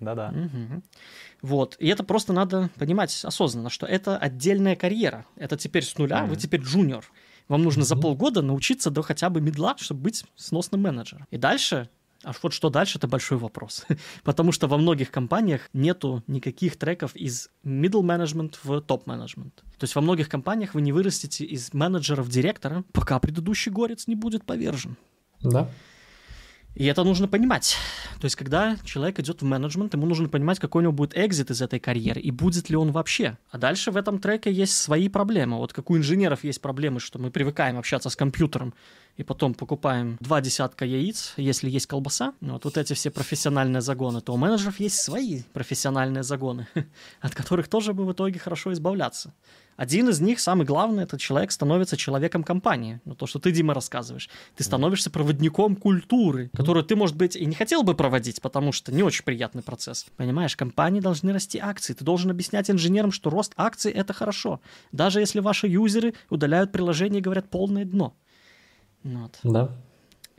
Да-да. 0.00 0.30
Мгм. 0.30 0.82
Вот. 1.42 1.76
И 1.78 1.86
это 1.88 2.02
просто 2.04 2.32
надо 2.32 2.70
понимать 2.78 3.18
осознанно, 3.24 3.70
что 3.70 3.86
это 3.86 4.16
отдельная 4.16 4.76
карьера. 4.76 5.26
Это 5.36 5.56
теперь 5.56 5.84
с 5.84 5.96
нуля, 5.98 6.24
вы 6.24 6.36
теперь 6.36 6.60
джуниор. 6.62 7.04
Вам 7.48 7.62
нужно 7.62 7.82
за 7.84 7.96
полгода 7.96 8.42
научиться 8.42 8.90
до 8.90 9.02
хотя 9.02 9.28
бы 9.28 9.40
медла, 9.40 9.74
чтобы 9.78 10.02
быть 10.02 10.24
сносным 10.36 10.82
менеджером. 10.82 11.26
И 11.30 11.36
дальше, 11.36 11.88
а 12.22 12.32
вот 12.42 12.52
что 12.52 12.68
дальше, 12.68 12.98
это 12.98 13.08
большой 13.08 13.38
вопрос. 13.38 13.86
Потому 14.24 14.52
что 14.52 14.68
во 14.68 14.76
многих 14.76 15.10
компаниях 15.10 15.70
нету 15.72 16.22
никаких 16.26 16.76
треков 16.76 17.16
из 17.16 17.48
middle 17.64 18.02
management 18.02 18.56
в 18.62 18.78
top 18.78 19.04
management. 19.04 19.52
То 19.78 19.84
есть 19.84 19.94
во 19.94 20.02
многих 20.02 20.28
компаниях 20.28 20.74
вы 20.74 20.82
не 20.82 20.92
вырастете 20.92 21.44
из 21.44 21.72
менеджера 21.72 22.22
в 22.22 22.28
директора, 22.28 22.84
пока 22.92 23.18
предыдущий 23.18 23.72
горец 23.72 24.06
не 24.06 24.16
будет 24.16 24.44
повержен. 24.44 24.96
Да. 25.42 25.70
И 26.74 26.84
это 26.84 27.02
нужно 27.04 27.26
понимать. 27.26 27.76
То 28.20 28.26
есть, 28.26 28.36
когда 28.36 28.76
человек 28.84 29.18
идет 29.18 29.42
в 29.42 29.44
менеджмент, 29.44 29.92
ему 29.94 30.06
нужно 30.06 30.28
понимать, 30.28 30.58
какой 30.58 30.80
у 30.80 30.82
него 30.84 30.92
будет 30.92 31.16
экзит 31.16 31.50
из 31.50 31.60
этой 31.60 31.80
карьеры, 31.80 32.20
и 32.20 32.30
будет 32.30 32.70
ли 32.70 32.76
он 32.76 32.92
вообще. 32.92 33.38
А 33.50 33.58
дальше 33.58 33.90
в 33.90 33.96
этом 33.96 34.18
треке 34.18 34.52
есть 34.52 34.76
свои 34.76 35.08
проблемы. 35.08 35.56
Вот 35.56 35.72
как 35.72 35.90
у 35.90 35.96
инженеров 35.96 36.44
есть 36.44 36.60
проблемы, 36.60 37.00
что 37.00 37.18
мы 37.18 37.30
привыкаем 37.30 37.76
общаться 37.76 38.08
с 38.08 38.16
компьютером, 38.16 38.72
и 39.16 39.24
потом 39.24 39.54
покупаем 39.54 40.16
два 40.20 40.40
десятка 40.40 40.84
яиц, 40.84 41.34
если 41.36 41.68
есть 41.68 41.86
колбаса. 41.86 42.34
Вот, 42.40 42.64
вот 42.64 42.78
эти 42.78 42.94
все 42.94 43.10
профессиональные 43.10 43.80
загоны, 43.80 44.20
то 44.20 44.32
у 44.32 44.36
менеджеров 44.36 44.80
есть 44.80 44.96
свои 44.96 45.42
профессиональные 45.52 46.22
загоны, 46.22 46.68
от 47.20 47.34
которых 47.34 47.68
тоже 47.68 47.92
бы 47.92 48.06
в 48.06 48.12
итоге 48.12 48.38
хорошо 48.38 48.72
избавляться. 48.72 49.34
Один 49.80 50.10
из 50.10 50.20
них, 50.20 50.40
самый 50.40 50.66
главный, 50.66 51.04
это 51.04 51.18
человек 51.18 51.50
становится 51.50 51.96
человеком 51.96 52.44
компании. 52.44 53.00
Ну, 53.06 53.14
то, 53.14 53.26
что 53.26 53.38
ты, 53.38 53.50
Дима, 53.50 53.72
рассказываешь. 53.72 54.28
Ты 54.54 54.62
становишься 54.62 55.08
проводником 55.08 55.74
культуры, 55.74 56.50
которую 56.54 56.84
ты, 56.84 56.96
может 56.96 57.16
быть, 57.16 57.34
и 57.34 57.46
не 57.46 57.54
хотел 57.54 57.82
бы 57.82 57.94
проводить, 57.94 58.42
потому 58.42 58.72
что 58.72 58.92
не 58.92 59.02
очень 59.02 59.24
приятный 59.24 59.62
процесс. 59.62 60.04
Понимаешь, 60.18 60.54
компании 60.54 61.00
должны 61.00 61.32
расти 61.32 61.58
акции. 61.58 61.94
Ты 61.94 62.04
должен 62.04 62.30
объяснять 62.30 62.70
инженерам, 62.70 63.10
что 63.10 63.30
рост 63.30 63.54
акций— 63.56 63.90
это 63.92 64.12
хорошо. 64.12 64.60
Даже 64.92 65.20
если 65.20 65.40
ваши 65.40 65.66
юзеры 65.66 66.12
удаляют 66.28 66.72
приложение 66.72 67.20
и 67.20 67.22
говорят 67.22 67.48
«полное 67.48 67.86
дно». 67.86 68.14
Вот. 69.02 69.38
Да. 69.44 69.70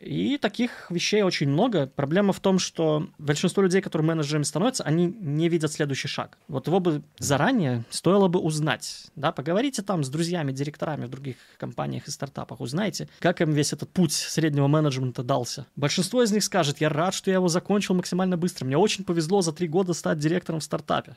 И 0.02 0.38
таких 0.39 0.89
вещей 0.89 1.22
очень 1.22 1.49
много. 1.49 1.86
Проблема 1.86 2.34
в 2.34 2.39
том, 2.39 2.58
что 2.58 3.08
большинство 3.20 3.62
людей, 3.62 3.82
которые 3.82 4.08
менеджерами 4.08 4.43
становятся, 4.43 4.84
они 4.84 5.06
не 5.06 5.47
видят 5.47 5.72
следующий 5.72 6.08
шаг. 6.08 6.38
Вот 6.47 6.68
его 6.68 6.80
бы 6.80 7.04
заранее 7.20 7.86
стоило 7.89 8.28
бы 8.28 8.39
узнать. 8.39 9.08
Да? 9.16 9.32
Поговорите 9.32 9.84
там 9.84 10.04
с 10.04 10.10
друзьями, 10.10 10.52
директорами 10.52 11.06
в 11.06 11.10
других 11.10 11.36
компаниях 11.58 12.08
и 12.08 12.12
стартапах, 12.12 12.62
узнайте, 12.62 13.10
как 13.20 13.41
им 13.41 13.52
весь 13.52 13.74
этот 13.74 13.91
путь 13.91 14.14
среднего 14.14 14.68
менеджмента 14.68 15.22
дался. 15.22 15.68
Большинство 15.76 16.24
из 16.24 16.32
них 16.32 16.43
скажет, 16.43 16.82
я 16.82 16.89
рад, 16.89 17.14
что 17.14 17.30
я 17.30 17.36
его 17.36 17.47
закончил 17.47 17.93
максимально 17.93 18.38
быстро. 18.38 18.66
Мне 18.66 18.78
очень 18.78 19.04
повезло 19.04 19.41
за 19.41 19.54
три 19.54 19.68
года 19.68 19.93
стать 19.93 20.18
директором 20.18 20.62
в 20.62 20.64
стартапе. 20.64 21.16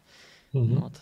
Мгм. 0.52 0.76
Вот. 0.76 0.92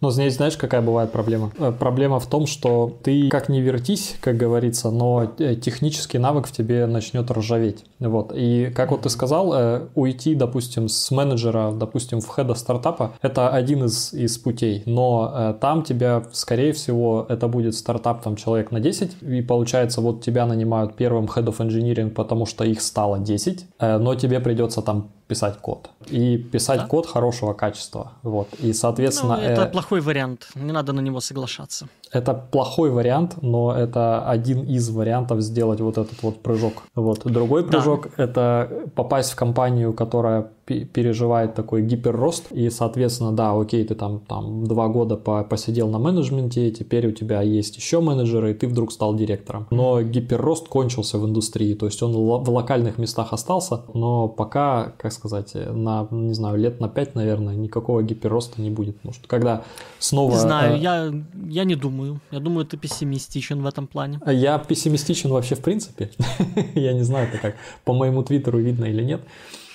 Но 0.00 0.10
здесь 0.10 0.36
знаешь, 0.36 0.56
какая 0.56 0.82
бывает 0.82 1.12
проблема? 1.12 1.52
Э, 1.58 1.72
Проблема 1.72 2.20
в 2.20 2.26
том, 2.26 2.46
что 2.46 2.96
ты 3.02 3.28
как 3.28 3.48
не 3.48 3.60
вертись, 3.60 4.16
как 4.20 4.36
говорится, 4.36 4.90
но 4.90 5.32
э, 5.38 5.54
технический 5.56 6.18
навык 6.18 6.46
в 6.46 6.52
тебе 6.52 6.86
начнет 6.86 7.30
ржаветь. 7.30 7.84
Вот. 8.00 8.32
И 8.34 8.72
как 8.74 8.90
вот 8.90 9.02
ты 9.02 9.10
сказал, 9.10 9.52
э, 9.54 9.86
уйти, 9.94 10.34
допустим, 10.34 10.88
с 10.88 11.10
менеджера, 11.10 11.72
допустим, 11.72 12.20
в 12.20 12.34
хеда 12.34 12.54
стартапа, 12.54 13.12
это 13.22 13.48
один 13.48 13.84
из, 13.84 14.12
из 14.12 14.38
путей. 14.38 14.82
Но 14.86 15.56
там 15.60 15.82
тебя, 15.82 16.24
скорее 16.32 16.72
всего, 16.72 17.26
это 17.28 17.48
будет 17.48 17.74
стартап 17.74 18.22
там 18.22 18.36
человек 18.36 18.70
на 18.70 18.80
10, 18.80 19.22
и 19.22 19.42
получается, 19.42 20.00
вот 20.00 20.22
тебя 20.22 20.46
нанимают 20.46 20.94
первым 20.94 21.26
head 21.26 21.46
of 21.46 21.58
engineering, 21.58 22.10
потому 22.10 22.46
что 22.46 22.64
их 22.64 22.80
стало 22.80 23.18
10, 23.18 23.66
э, 23.78 23.98
но 23.98 24.14
тебе 24.14 24.40
придется 24.40 24.82
там 24.82 25.10
писать 25.34 25.58
код. 25.60 25.90
И 26.12 26.38
писать 26.38 26.80
Да. 26.80 26.86
код 26.86 27.06
хорошего 27.06 27.54
качества. 27.54 28.12
Вот. 28.22 28.48
И, 28.62 28.72
соответственно, 28.72 29.36
Ну, 29.36 29.42
это 29.42 29.62
э, 29.62 29.70
плохой 29.70 30.00
вариант, 30.00 30.48
не 30.54 30.72
надо 30.72 30.92
на 30.92 31.00
него 31.00 31.20
соглашаться. 31.20 31.88
Это 32.14 32.32
плохой 32.34 32.90
вариант, 32.90 33.36
но 33.42 33.74
это 33.76 34.24
один 34.28 34.62
из 34.62 34.88
вариантов 34.90 35.40
сделать 35.40 35.80
вот 35.80 35.98
этот 35.98 36.22
вот 36.22 36.42
прыжок. 36.42 36.84
Вот. 36.94 37.20
Другой 37.24 37.62
Да. 37.64 37.68
прыжок– 37.68 38.08
это 38.16 38.68
попасть 38.94 39.32
в 39.32 39.36
компанию, 39.36 39.92
которая 39.92 40.50
пе- 40.64 40.84
переживает 40.84 41.54
такой 41.54 41.82
гиперрост, 41.82 42.52
и, 42.52 42.70
соответственно, 42.70 43.32
да, 43.32 43.52
окей, 43.58 43.84
ты 43.84 43.94
там, 43.94 44.20
там 44.20 44.64
два 44.66 44.88
года 44.88 45.16
по- 45.16 45.42
посидел 45.44 45.88
на 45.88 45.98
менеджменте, 45.98 46.70
теперь 46.70 47.08
у 47.08 47.12
тебя 47.12 47.42
есть 47.42 47.76
еще 47.76 48.00
менеджеры, 48.00 48.52
и 48.52 48.54
ты 48.54 48.68
вдруг 48.68 48.92
стал 48.92 49.14
директором. 49.16 49.66
Но 49.70 50.00
гиперрост 50.02 50.68
кончился 50.68 51.18
в 51.18 51.26
индустрии, 51.26 51.74
то 51.74 51.86
есть 51.86 52.02
он 52.02 52.12
в 52.12 52.50
локальных 52.50 52.98
местах 52.98 53.32
остался, 53.32 53.80
но 53.92 54.28
пока, 54.28 54.92
как 54.98 55.12
сказать, 55.12 55.52
на, 55.54 56.06
не 56.10 56.34
знаю, 56.34 56.58
лет 56.58 56.80
на 56.80 56.88
5, 56.88 57.14
наверное, 57.16 57.56
никакого 57.56 58.02
гиперроста 58.02 58.62
не 58.62 58.70
будет. 58.70 58.96
Что 59.12 59.26
когда 59.28 59.62
снова... 59.98 60.30
Не 60.32 60.36
знаю, 60.38 60.74
э, 60.76 60.78
я, 60.78 61.12
я 61.48 61.64
не 61.64 61.74
думаю. 61.74 62.03
Я 62.30 62.40
думаю, 62.40 62.66
ты 62.66 62.76
пессимистичен 62.76 63.62
в 63.62 63.66
этом 63.66 63.86
плане. 63.86 64.20
Я 64.26 64.58
пессимистичен 64.58 65.30
вообще 65.30 65.54
в 65.54 65.60
принципе. 65.60 66.10
я 66.74 66.92
не 66.92 67.02
знаю, 67.02 67.28
это 67.28 67.38
как 67.38 67.56
по 67.84 67.92
моему 67.92 68.22
твиттеру 68.22 68.58
видно 68.58 68.84
или 68.84 69.02
нет. 69.02 69.20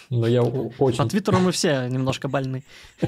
Но 0.10 0.26
я 0.26 0.42
очень 0.42 0.98
По 0.98 1.06
Твиттеру 1.06 1.38
мы 1.38 1.52
все 1.52 1.88
немножко 1.88 2.28
больны. 2.28 2.64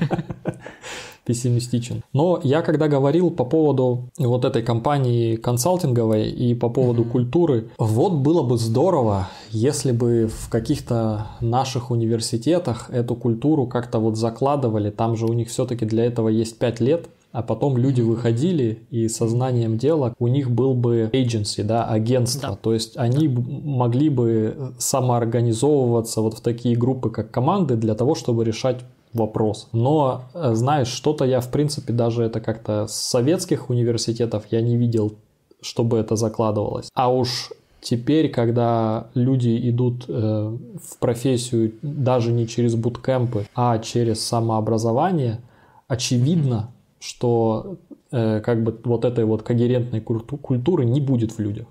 пессимистичен. 1.26 2.03
Но 2.13 2.39
я 2.43 2.61
когда 2.61 2.88
говорил 2.88 3.30
по 3.32 3.45
поводу 3.45 4.09
вот 4.17 4.45
этой 4.45 4.63
компании 4.63 5.36
консалтинговой 5.36 6.30
и 6.30 6.55
по 6.55 6.69
поводу 6.69 7.03
культуры, 7.03 7.69
вот 7.78 8.13
было 8.13 8.43
бы 8.43 8.57
здорово, 8.57 9.30
если 9.49 9.91
бы 9.91 10.28
в 10.28 10.49
каких-то 10.49 11.28
наших 11.39 11.91
университетах 11.91 12.89
эту 12.89 13.15
культуру 13.15 13.67
как-то 13.67 13.99
вот 13.99 14.17
закладывали. 14.17 14.89
Там 14.89 15.15
же 15.15 15.26
у 15.26 15.34
них 15.34 15.49
все-таки 15.49 15.86
для 15.86 16.05
этого 16.05 16.30
есть 16.30 16.57
5 16.57 16.80
лет. 16.80 17.07
А 17.32 17.41
потом 17.41 17.77
люди 17.77 18.01
выходили, 18.01 18.79
и 18.89 19.07
сознанием 19.07 19.77
дела 19.77 20.13
у 20.19 20.27
них 20.27 20.51
был 20.51 20.73
бы 20.73 21.09
agency, 21.13 21.63
да, 21.63 21.86
агентство. 21.86 22.49
Да. 22.49 22.55
То 22.55 22.73
есть 22.73 22.97
они 22.97 23.29
б- 23.29 23.41
могли 23.63 24.09
бы 24.09 24.73
самоорганизовываться 24.77 26.21
вот 26.21 26.34
в 26.34 26.41
такие 26.41 26.75
группы, 26.75 27.09
как 27.09 27.32
команды, 27.32 27.75
для 27.75 27.95
того, 27.95 28.15
чтобы 28.15 28.43
решать 28.43 28.82
вопрос. 29.13 29.69
Но, 29.71 30.23
э, 30.34 30.51
знаешь, 30.55 30.88
что-то 30.88 31.25
я, 31.25 31.39
в 31.39 31.49
принципе, 31.51 31.93
даже 31.93 32.23
это 32.23 32.41
как-то 32.41 32.88
с 32.88 32.95
советских 32.95 33.69
университетов 33.69 34.43
я 34.51 34.61
не 34.61 34.77
видел, 34.77 35.13
чтобы 35.61 35.97
это 35.97 36.15
закладывалось. 36.15 36.89
А 36.93 37.11
уж 37.11 37.51
теперь, 37.82 38.29
когда 38.29 39.07
люди 39.13 39.69
идут 39.69 40.05
э, 40.07 40.11
в 40.11 40.97
профессию 40.99 41.73
даже 41.82 42.32
не 42.32 42.47
через 42.47 42.75
буткемпы, 42.75 43.45
а 43.55 43.79
через 43.79 44.25
самообразование, 44.25 45.39
очевидно, 45.88 46.71
что 47.02 47.80
э, 48.12 48.41
как 48.41 48.64
бы 48.64 48.80
вот 48.86 49.06
этой 49.06 49.26
вот 49.26 49.43
когерентной 49.43 50.02
культу- 50.02 50.38
культуры 50.38 50.86
не 50.86 51.02
будет 51.02 51.32
в 51.34 51.39
людях. 51.39 51.68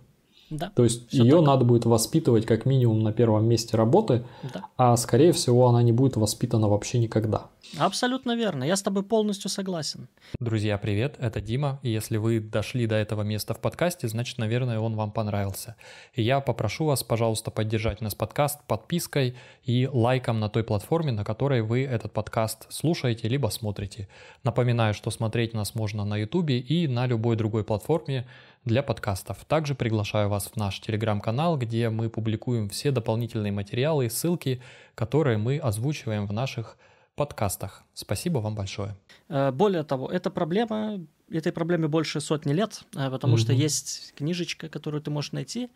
Да, 0.50 0.72
То 0.74 0.82
есть 0.82 1.12
ее 1.12 1.36
так. 1.36 1.46
надо 1.46 1.64
будет 1.64 1.84
воспитывать 1.84 2.44
как 2.44 2.66
минимум 2.66 3.02
на 3.02 3.12
первом 3.12 3.46
месте 3.46 3.76
работы, 3.76 4.24
да. 4.42 4.66
а 4.76 4.96
скорее 4.96 5.32
всего 5.32 5.68
она 5.68 5.82
не 5.82 5.92
будет 5.92 6.16
воспитана 6.16 6.68
вообще 6.68 6.98
никогда. 6.98 7.46
Абсолютно 7.78 8.34
верно. 8.34 8.64
Я 8.64 8.76
с 8.76 8.82
тобой 8.82 9.04
полностью 9.04 9.48
согласен. 9.48 10.08
Друзья, 10.40 10.76
привет, 10.76 11.14
это 11.18 11.40
Дима, 11.40 11.78
и 11.82 11.90
если 11.90 12.16
вы 12.16 12.40
дошли 12.40 12.86
до 12.86 12.96
этого 12.96 13.22
места 13.22 13.54
в 13.54 13.60
подкасте, 13.60 14.08
значит, 14.08 14.38
наверное, 14.38 14.80
он 14.80 14.96
вам 14.96 15.12
понравился. 15.12 15.76
И 16.14 16.22
я 16.22 16.40
попрошу 16.40 16.86
вас, 16.86 17.04
пожалуйста, 17.04 17.52
поддержать 17.52 18.00
нас 18.00 18.14
подкаст 18.14 18.58
подпиской 18.66 19.36
и 19.64 19.88
лайком 19.90 20.40
на 20.40 20.48
той 20.48 20.64
платформе, 20.64 21.12
на 21.12 21.24
которой 21.24 21.62
вы 21.62 21.84
этот 21.84 22.12
подкаст 22.12 22.66
слушаете 22.70 23.28
либо 23.28 23.48
смотрите. 23.48 24.08
Напоминаю, 24.42 24.94
что 24.94 25.10
смотреть 25.10 25.54
нас 25.54 25.74
можно 25.74 26.04
на 26.04 26.16
YouTube 26.16 26.50
и 26.50 26.88
на 26.88 27.06
любой 27.06 27.36
другой 27.36 27.62
платформе 27.62 28.26
для 28.64 28.82
подкастов. 28.82 29.44
Также 29.46 29.74
приглашаю 29.74 30.28
вас 30.28 30.46
в 30.46 30.56
наш 30.56 30.80
телеграм-канал, 30.80 31.56
где 31.56 31.88
мы 31.90 32.10
публикуем 32.10 32.68
все 32.68 32.90
дополнительные 32.90 33.52
материалы 33.52 34.06
и 34.06 34.08
ссылки, 34.08 34.60
которые 34.94 35.38
мы 35.38 35.58
озвучиваем 35.58 36.26
в 36.26 36.32
наших 36.32 36.76
подкастах. 37.16 37.82
Спасибо 37.94 38.38
вам 38.38 38.54
большое. 38.54 38.96
Э, 39.28 39.50
Более 39.50 39.82
того, 39.82 40.08
эта 40.10 40.30
проблема, 40.30 41.00
этой 41.30 41.52
проблеме 41.52 41.88
больше 41.88 42.20
сотни 42.20 42.52
лет, 42.52 42.82
э, 42.96 43.10
потому 43.10 43.36
что 43.36 43.52
Мгм. 43.52 43.60
есть 43.62 44.14
книжечка, 44.16 44.68
которую 44.68 45.02
ты 45.02 45.10
можешь 45.10 45.32
найти. 45.32 45.70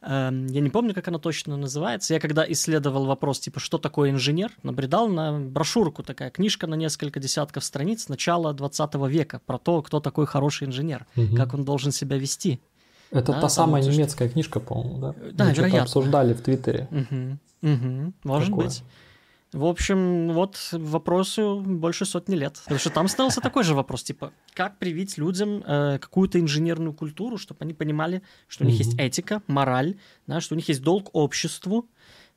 Эм, 0.00 0.46
Я 0.46 0.60
не 0.60 0.70
помню, 0.70 0.94
как 0.94 1.08
она 1.08 1.18
точно 1.18 1.56
называется. 1.56 2.14
Я 2.14 2.20
когда 2.20 2.44
исследовал 2.50 3.06
вопрос, 3.06 3.40
типа, 3.40 3.58
что 3.60 3.78
такое 3.78 4.10
инженер, 4.10 4.52
набредал 4.62 5.08
на 5.08 5.38
брошюрку 5.40 6.02
такая, 6.02 6.30
книжка 6.30 6.66
на 6.66 6.74
несколько 6.76 7.18
десятков 7.20 7.64
страниц 7.64 8.08
начала 8.08 8.52
20 8.52 8.94
века 9.08 9.40
про 9.44 9.58
то, 9.58 9.82
кто 9.82 10.00
такой 10.00 10.26
хороший 10.26 10.68
инженер, 10.68 11.06
Мгм. 11.16 11.36
как 11.36 11.54
он 11.54 11.64
должен 11.64 11.90
себя 11.92 12.16
вести. 12.16 12.60
Это 13.10 13.32
Да, 13.32 13.40
та 13.40 13.48
самая 13.48 13.82
вот, 13.82 13.90
немецкая 13.90 14.28
книжка, 14.28 14.60
по-моему, 14.60 14.98
да? 14.98 15.14
Да, 15.32 15.44
Мы 15.46 15.52
вероятно. 15.52 15.82
обсуждали 15.82 16.34
в 16.34 16.42
Твиттере. 16.42 16.88
Мгм. 16.90 17.38
Мгм. 17.62 18.14
Может 18.22 18.50
Такое. 18.50 18.66
быть. 18.66 18.82
В 19.52 19.64
общем, 19.64 20.32
вот 20.32 20.58
вопросу 20.72 21.62
больше 21.64 22.04
сотни 22.04 22.34
лет. 22.34 22.60
Потому 22.64 22.78
что 22.78 22.90
там 22.90 23.08
ставился 23.08 23.40
такой 23.40 23.64
же 23.64 23.74
вопрос, 23.74 24.02
типа, 24.02 24.32
как 24.52 24.78
привить 24.78 25.16
людям 25.16 25.62
э, 25.66 25.98
какую-то 25.98 26.38
инженерную 26.38 26.92
культуру, 26.92 27.38
чтобы 27.38 27.58
они 27.60 27.72
понимали, 27.72 28.22
что 28.46 28.64
у 28.64 28.66
них 28.66 28.78
есть 28.78 28.94
Мгм. 28.94 29.02
этика, 29.02 29.42
мораль, 29.46 29.96
да, 30.26 30.40
что 30.42 30.54
у 30.54 30.56
них 30.56 30.68
есть 30.68 30.82
долг 30.82 31.08
обществу, 31.14 31.88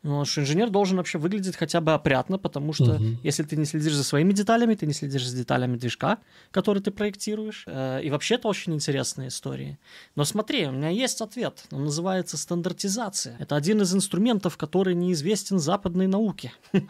ну, 0.03 0.25
что 0.25 0.41
инженер 0.41 0.69
должен 0.69 0.97
вообще 0.97 1.17
выглядеть 1.19 1.55
хотя 1.55 1.79
бы 1.81 1.93
опрятно, 1.93 2.37
потому 2.39 2.73
что 2.73 2.93
Мгм. 2.93 3.19
если 3.23 3.43
ты 3.43 3.55
не 3.55 3.65
следишь 3.65 3.93
за 3.93 4.03
своими 4.03 4.33
деталями, 4.33 4.73
ты 4.75 4.85
не 4.87 4.93
следишь 4.93 5.27
за 5.27 5.35
деталями 5.37 5.77
движка, 5.77 6.17
который 6.51 6.81
ты 6.81 6.89
проектируешь. 6.91 7.63
Э, 7.67 8.01
И 8.03 8.09
вообще 8.09 8.35
это 8.35 8.47
очень 8.47 8.73
интересная 8.73 9.27
история. 9.27 9.77
Но 10.15 10.25
смотри, 10.25 10.65
у 10.67 10.71
меня 10.71 10.89
есть 10.89 11.21
ответ. 11.21 11.63
Он 11.71 11.85
называется 11.85 12.35
стандартизация. 12.37 13.35
Это 13.39 13.55
один 13.55 13.81
из 13.81 13.93
инструментов, 13.93 14.57
который 14.57 14.95
неизвестен 14.95 15.59
западной 15.59 16.07
науке. 16.07 16.51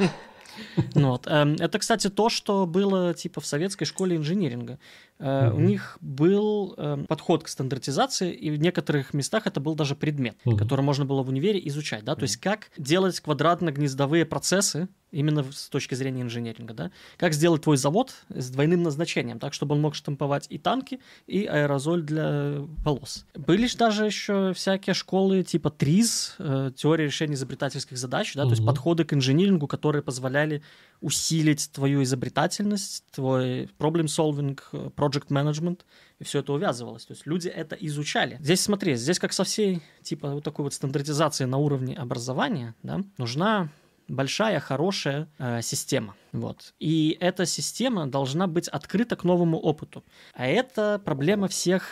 Вот. 0.96 1.28
эм, 1.28 1.56
Это, 1.56 1.80
кстати, 1.80 2.10
то, 2.10 2.30
что 2.30 2.66
было 2.66 3.14
типа 3.14 3.40
в 3.42 3.46
советской 3.46 3.86
школе 3.86 4.18
инжиниринга. 4.18 4.80
Э, 5.22 5.52
У 5.54 5.60
них 5.60 5.98
был 6.02 6.74
эм, 6.78 7.06
подход 7.06 7.44
к 7.44 7.48
стандартизации, 7.48 8.34
и 8.34 8.50
в 8.50 8.58
некоторых 8.60 9.14
местах 9.14 9.46
это 9.46 9.60
был 9.60 9.76
даже 9.76 9.96
предмет, 9.96 10.36
Мгм. 10.46 10.58
который 10.58 10.82
можно 10.82 11.06
было 11.06 11.22
в 11.22 11.30
универе 11.30 11.62
изучать. 11.68 12.04
Да? 12.04 12.16
То 12.16 12.24
есть 12.24 12.38
как 12.38 12.72
делать 12.78 13.20
квадратно-гнездовые 13.20 14.26
процессы 14.26 14.88
именно 15.12 15.44
с 15.52 15.68
точки 15.70 15.94
зрения 15.94 16.22
инженеринга. 16.22 16.74
Да? 16.74 16.92
Как 17.18 17.34
сделать 17.34 17.62
твой 17.64 17.78
завод 17.78 18.14
с 18.30 18.50
двойным 18.50 18.82
назначением, 18.82 19.40
так, 19.40 19.54
чтобы 19.54 19.76
он 19.76 19.82
мог 19.82 19.94
штамповать 19.94 20.48
и 20.50 20.58
танки, 20.58 21.00
и 21.28 21.46
аэрозоль 21.46 22.02
для 22.04 22.56
волос. 22.84 23.26
Были 23.36 23.68
ж 23.68 23.76
даже 23.76 24.06
еще 24.06 24.54
всякие 24.54 24.94
школы 24.94 25.44
типа 25.44 25.70
ТРИЗ, 25.70 26.36
э, 26.40 26.72
теория 26.76 27.06
решения 27.06 27.34
изобретательских 27.36 27.98
задач, 27.98 28.34
да, 28.36 28.44
то 28.44 28.52
есть 28.52 28.66
подходы 28.66 29.04
к 29.04 29.14
инжинирингу, 29.14 29.68
которые 29.68 30.02
позволяли 30.02 30.64
усилить 31.02 31.70
твою 31.74 32.04
изобретательность, 32.04 33.04
твой 33.12 33.70
problem-solving, 33.80 34.60
э, 34.72 34.90
project 35.12 35.28
management, 35.30 35.82
и 36.20 36.24
все 36.24 36.40
это 36.40 36.54
увязывалось. 36.54 37.06
То 37.06 37.14
есть 37.14 37.26
люди 37.26 37.48
это 37.48 37.76
изучали. 37.76 38.38
Здесь 38.42 38.62
смотри, 38.62 38.96
здесь 38.96 39.20
как 39.20 39.34
со 39.34 39.44
всей 39.44 39.82
типа 40.02 40.32
вот 40.32 40.44
такой 40.44 40.64
вот 40.64 40.74
стандартизации 40.74 41.46
на 41.46 41.58
уровне 41.58 41.96
образования, 41.96 42.76
да, 42.84 43.02
нужна 43.18 43.70
большая, 44.08 44.60
хорошая 44.60 45.28
э, 45.38 45.62
система. 45.62 46.16
Вот. 46.32 46.74
И 46.80 47.18
эта 47.20 47.46
система 47.46 48.08
должна 48.08 48.48
быть 48.48 48.68
открыта 48.68 49.16
к 49.16 49.24
новому 49.24 49.58
опыту. 49.58 50.04
А 50.34 50.48
это 50.48 51.02
проблема 51.04 51.48
всех 51.48 51.84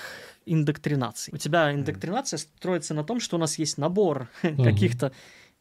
индоктринаций. 0.45 1.33
У 1.33 1.37
тебя 1.37 1.73
индоктринация 1.73 2.37
строится 2.37 2.93
на 2.93 3.03
том, 3.03 3.19
что 3.19 3.37
у 3.37 3.39
нас 3.39 3.59
есть 3.59 3.77
набор 3.77 4.29
каких-то 4.41 5.11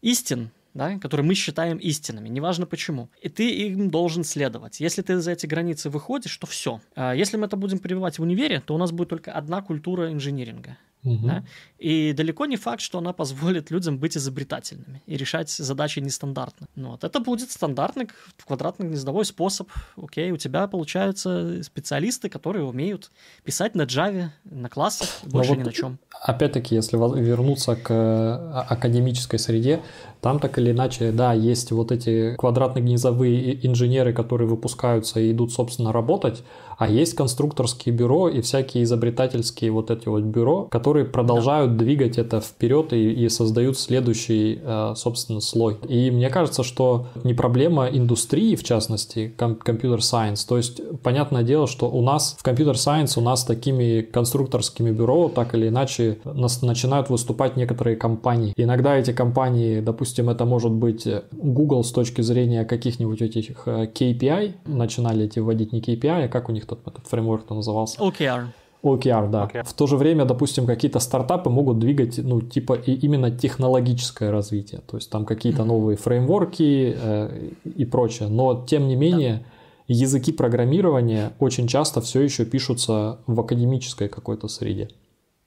истин, 0.00 0.50
да, 0.74 0.98
которые 0.98 1.26
мы 1.26 1.34
считаем 1.34 1.78
истинами, 1.78 2.28
неважно 2.28 2.66
почему. 2.66 3.10
И 3.20 3.28
ты 3.28 3.50
им 3.50 3.90
должен 3.90 4.24
следовать. 4.24 4.80
Если 4.80 5.02
ты 5.02 5.18
за 5.18 5.32
эти 5.32 5.46
границы 5.46 5.90
выходишь, 5.90 6.36
то 6.36 6.46
все. 6.46 6.80
Если 6.96 7.36
мы 7.36 7.46
это 7.46 7.56
будем 7.56 7.78
прививать 7.78 8.18
в 8.18 8.22
универе, 8.22 8.60
то 8.60 8.74
у 8.74 8.78
нас 8.78 8.92
будет 8.92 9.08
только 9.08 9.32
одна 9.32 9.62
культура 9.62 10.12
инжиниринга. 10.12 10.76
Угу. 11.14 11.26
Да? 11.26 11.44
И 11.78 12.12
далеко 12.12 12.46
не 12.46 12.56
факт, 12.56 12.80
что 12.80 12.98
она 12.98 13.12
позволит 13.12 13.70
людям 13.70 13.98
быть 13.98 14.16
изобретательными 14.16 15.02
и 15.06 15.16
решать 15.16 15.50
задачи 15.50 16.00
нестандартно. 16.00 16.66
Ну, 16.74 16.90
вот. 16.90 17.04
Это 17.04 17.20
будет 17.20 17.50
стандартный 17.50 18.08
квадратно-гнездовой 18.46 19.24
способ. 19.24 19.68
Окей, 19.96 20.30
у 20.32 20.36
тебя 20.36 20.66
получаются 20.66 21.62
специалисты, 21.62 22.28
которые 22.28 22.64
умеют 22.64 23.10
писать 23.44 23.74
на 23.74 23.82
Java, 23.82 24.30
на 24.44 24.68
классах, 24.68 25.08
больше 25.24 25.50
вот, 25.50 25.58
ни 25.58 25.62
на 25.62 25.72
чем. 25.72 25.98
Опять-таки, 26.22 26.74
если 26.74 26.96
вернуться 26.96 27.76
к 27.76 27.90
а, 27.90 28.66
академической 28.68 29.38
среде, 29.38 29.82
там 30.20 30.40
так 30.40 30.58
или 30.58 30.72
иначе, 30.72 31.12
да, 31.12 31.32
есть 31.32 31.70
вот 31.70 31.92
эти 31.92 32.34
квадратно-гнездовые 32.36 33.64
инженеры, 33.66 34.12
которые 34.12 34.48
выпускаются 34.48 35.20
и 35.20 35.30
идут, 35.30 35.52
собственно, 35.52 35.92
работать, 35.92 36.42
а 36.78 36.88
есть 36.88 37.14
конструкторские 37.14 37.92
бюро 37.94 38.28
и 38.28 38.40
всякие 38.40 38.84
изобретательские 38.84 39.72
вот 39.72 39.90
эти 39.90 40.08
вот 40.08 40.22
бюро, 40.22 40.68
которые 40.70 41.04
продолжают 41.04 41.72
да. 41.72 41.78
двигать 41.78 42.18
это 42.18 42.40
вперед 42.40 42.92
и, 42.92 43.12
и 43.12 43.28
создают 43.28 43.76
следующий, 43.78 44.60
э, 44.62 44.94
собственно, 44.96 45.40
слой. 45.40 45.76
И 45.88 46.12
мне 46.12 46.30
кажется, 46.30 46.62
что 46.62 47.08
не 47.24 47.34
проблема 47.34 47.88
индустрии, 47.88 48.54
в 48.54 48.62
частности, 48.62 49.34
компьютер 49.36 50.02
сайенс. 50.02 50.44
То 50.44 50.56
есть, 50.56 50.80
понятное 51.02 51.42
дело, 51.42 51.66
что 51.66 51.90
у 51.90 52.00
нас 52.00 52.36
в 52.38 52.44
компьютер 52.44 52.78
сайенс 52.78 53.18
у 53.18 53.20
нас 53.20 53.44
такими 53.44 54.02
конструкторскими 54.02 54.92
бюро 54.92 55.28
так 55.28 55.56
или 55.56 55.68
иначе 55.68 56.18
нас 56.24 56.62
начинают 56.62 57.10
выступать 57.10 57.56
некоторые 57.56 57.96
компании. 57.96 58.54
Иногда 58.56 58.96
эти 58.96 59.12
компании, 59.12 59.80
допустим, 59.80 60.30
это 60.30 60.44
может 60.44 60.70
быть 60.70 61.08
Google 61.32 61.82
с 61.82 61.90
точки 61.90 62.20
зрения 62.20 62.64
каких-нибудь 62.64 63.20
этих 63.20 63.62
э, 63.66 63.88
KPI, 63.92 64.52
начинали 64.66 65.24
эти 65.24 65.40
вводить 65.40 65.72
не 65.72 65.80
KPI, 65.80 66.26
а 66.26 66.28
как 66.28 66.48
у 66.48 66.52
них 66.52 66.67
этот, 66.72 66.86
этот 66.86 67.06
фреймворк 67.06 67.50
назывался? 67.50 68.00
OKR. 68.00 68.46
OKR, 68.82 69.30
да. 69.30 69.50
OKR. 69.52 69.64
В 69.64 69.72
то 69.72 69.86
же 69.86 69.96
время, 69.96 70.24
допустим, 70.24 70.66
какие-то 70.66 71.00
стартапы 71.00 71.50
могут 71.50 71.78
двигать, 71.78 72.18
ну, 72.18 72.40
типа, 72.40 72.74
и 72.74 72.92
именно 72.92 73.30
технологическое 73.30 74.30
развитие. 74.30 74.80
То 74.86 74.96
есть 74.96 75.10
там 75.10 75.24
какие-то 75.24 75.62
mm-hmm. 75.62 75.66
новые 75.66 75.96
фреймворки 75.96 76.94
э, 76.96 77.50
и 77.64 77.84
прочее. 77.84 78.28
Но, 78.28 78.64
тем 78.66 78.86
не 78.88 78.96
менее, 78.96 79.44
да. 79.88 79.94
языки 79.94 80.32
программирования 80.32 81.32
очень 81.40 81.66
часто 81.66 82.00
все 82.00 82.20
еще 82.20 82.44
пишутся 82.44 83.18
в 83.26 83.40
академической 83.40 84.08
какой-то 84.08 84.48
среде. 84.48 84.90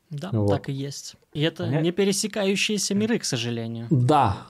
Да, 0.10 0.30
вот. 0.34 0.50
так 0.50 0.68
и 0.68 0.74
есть. 0.74 1.16
И 1.34 1.42
это 1.42 1.64
Понятно. 1.64 1.84
не 1.86 1.92
пересекающиеся 1.92 2.94
миры, 2.96 3.18
к 3.18 3.24
сожалению. 3.24 3.88
Да, 3.90 4.48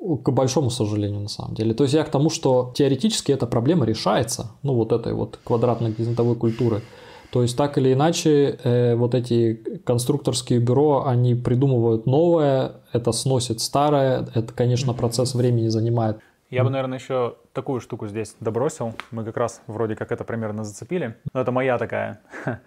к 0.00 0.30
большому 0.30 0.70
сожалению, 0.70 1.20
на 1.20 1.28
самом 1.28 1.54
деле. 1.54 1.74
То 1.74 1.84
есть 1.84 1.94
я 1.94 2.04
к 2.04 2.10
тому, 2.10 2.30
что 2.30 2.72
теоретически 2.74 3.32
эта 3.32 3.46
проблема 3.46 3.84
решается, 3.84 4.52
ну, 4.62 4.74
вот 4.74 4.92
этой 4.92 5.12
вот 5.12 5.38
квадратной 5.44 5.92
гнездовой 5.92 6.36
культуры. 6.36 6.82
То 7.30 7.42
есть 7.42 7.56
так 7.58 7.76
или 7.76 7.92
иначе, 7.92 8.58
э, 8.62 8.94
вот 8.94 9.14
эти 9.14 9.54
конструкторские 9.84 10.60
бюро, 10.60 11.04
они 11.06 11.34
придумывают 11.34 12.06
новое, 12.06 12.76
это 12.92 13.12
сносит 13.12 13.60
старое, 13.60 14.26
это, 14.34 14.52
конечно, 14.54 14.94
процесс 14.94 15.34
времени 15.34 15.68
занимает. 15.68 16.20
Я 16.50 16.64
бы, 16.64 16.70
наверное, 16.70 16.98
еще 16.98 17.36
такую 17.52 17.80
штуку 17.80 18.06
здесь 18.08 18.34
добросил. 18.40 18.94
Мы 19.10 19.24
как 19.24 19.36
раз 19.36 19.60
вроде 19.66 19.94
как 19.96 20.12
это 20.12 20.24
примерно 20.24 20.64
зацепили. 20.64 21.16
Но 21.34 21.42
это 21.42 21.52
моя 21.52 21.76
такая, 21.76 22.20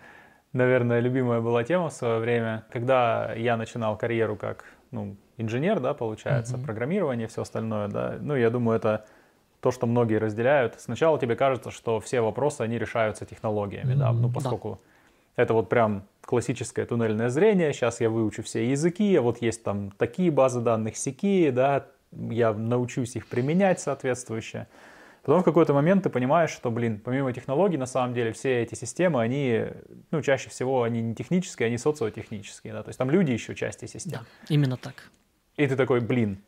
наверное, 0.54 1.00
любимая 1.00 1.42
была 1.42 1.64
тема 1.64 1.90
в 1.90 1.94
свое 1.94 2.20
время. 2.20 2.66
Когда 2.72 3.34
я 3.34 3.58
начинал 3.58 3.98
карьеру 3.98 4.36
как 4.36 4.66
ну, 4.92 5.16
инженер, 5.42 5.80
да, 5.80 5.94
получается, 5.94 6.56
mm-hmm. 6.56 6.66
программирование, 6.66 7.28
все 7.28 7.42
остальное, 7.42 7.88
да. 7.88 8.18
Ну, 8.20 8.36
я 8.36 8.50
думаю, 8.50 8.78
это 8.78 9.06
то, 9.60 9.72
что 9.72 9.88
многие 9.88 10.16
разделяют. 10.16 10.76
Сначала 10.80 11.20
тебе 11.20 11.36
кажется, 11.36 11.72
что 11.72 12.00
все 12.00 12.22
вопросы, 12.22 12.62
они 12.62 12.78
решаются 12.78 13.26
технологиями, 13.26 13.94
mm-hmm. 13.94 13.98
да, 13.98 14.12
ну, 14.12 14.32
поскольку 14.32 14.80
да. 15.36 15.44
это 15.44 15.54
вот 15.54 15.70
прям 15.70 16.04
классическое 16.22 16.86
туннельное 16.86 17.30
зрение, 17.30 17.74
сейчас 17.74 18.02
я 18.02 18.10
выучу 18.10 18.44
все 18.44 18.70
языки, 18.70 19.16
а 19.16 19.22
вот 19.22 19.42
есть 19.42 19.64
там 19.64 19.92
такие 19.98 20.32
базы 20.32 20.62
данных, 20.62 20.98
сякие, 20.98 21.52
да, 21.52 21.88
я 22.12 22.54
научусь 22.54 23.16
их 23.16 23.28
применять 23.28 23.80
соответствующе. 23.80 24.68
Потом 25.24 25.42
в 25.42 25.44
какой-то 25.44 25.74
момент 25.74 26.04
ты 26.04 26.10
понимаешь, 26.10 26.50
что, 26.50 26.72
блин, 26.72 27.00
помимо 27.00 27.32
технологий, 27.32 27.78
на 27.78 27.86
самом 27.86 28.14
деле 28.16 28.34
все 28.34 28.64
эти 28.64 28.74
системы, 28.74 29.22
они, 29.22 29.66
ну, 30.10 30.22
чаще 30.22 30.50
всего 30.50 30.82
они 30.82 31.02
не 31.02 31.14
технические, 31.14 31.68
они 31.68 31.78
социотехнические, 31.78 32.74
да, 32.74 32.82
то 32.82 32.90
есть 32.90 32.98
там 32.98 33.12
люди 33.12 33.32
еще 33.32 33.54
части 33.54 33.86
систем. 33.86 34.22
Да, 34.22 34.26
именно 34.50 34.78
так. 34.78 35.12
И 35.58 35.68
ты 35.68 35.76
такой, 35.76 36.00
блин, 36.00 36.40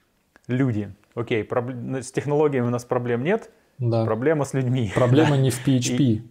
люди, 0.47 0.93
окей, 1.15 1.43
проб... 1.43 1.71
с 2.01 2.11
технологиями 2.11 2.67
у 2.67 2.69
нас 2.69 2.85
проблем 2.85 3.23
нет, 3.23 3.49
да. 3.79 4.05
проблема 4.05 4.45
с 4.45 4.53
людьми. 4.53 4.91
Проблема 4.95 5.37
не 5.37 5.49
в 5.49 5.67
PHP. 5.67 5.97
И... 5.97 6.21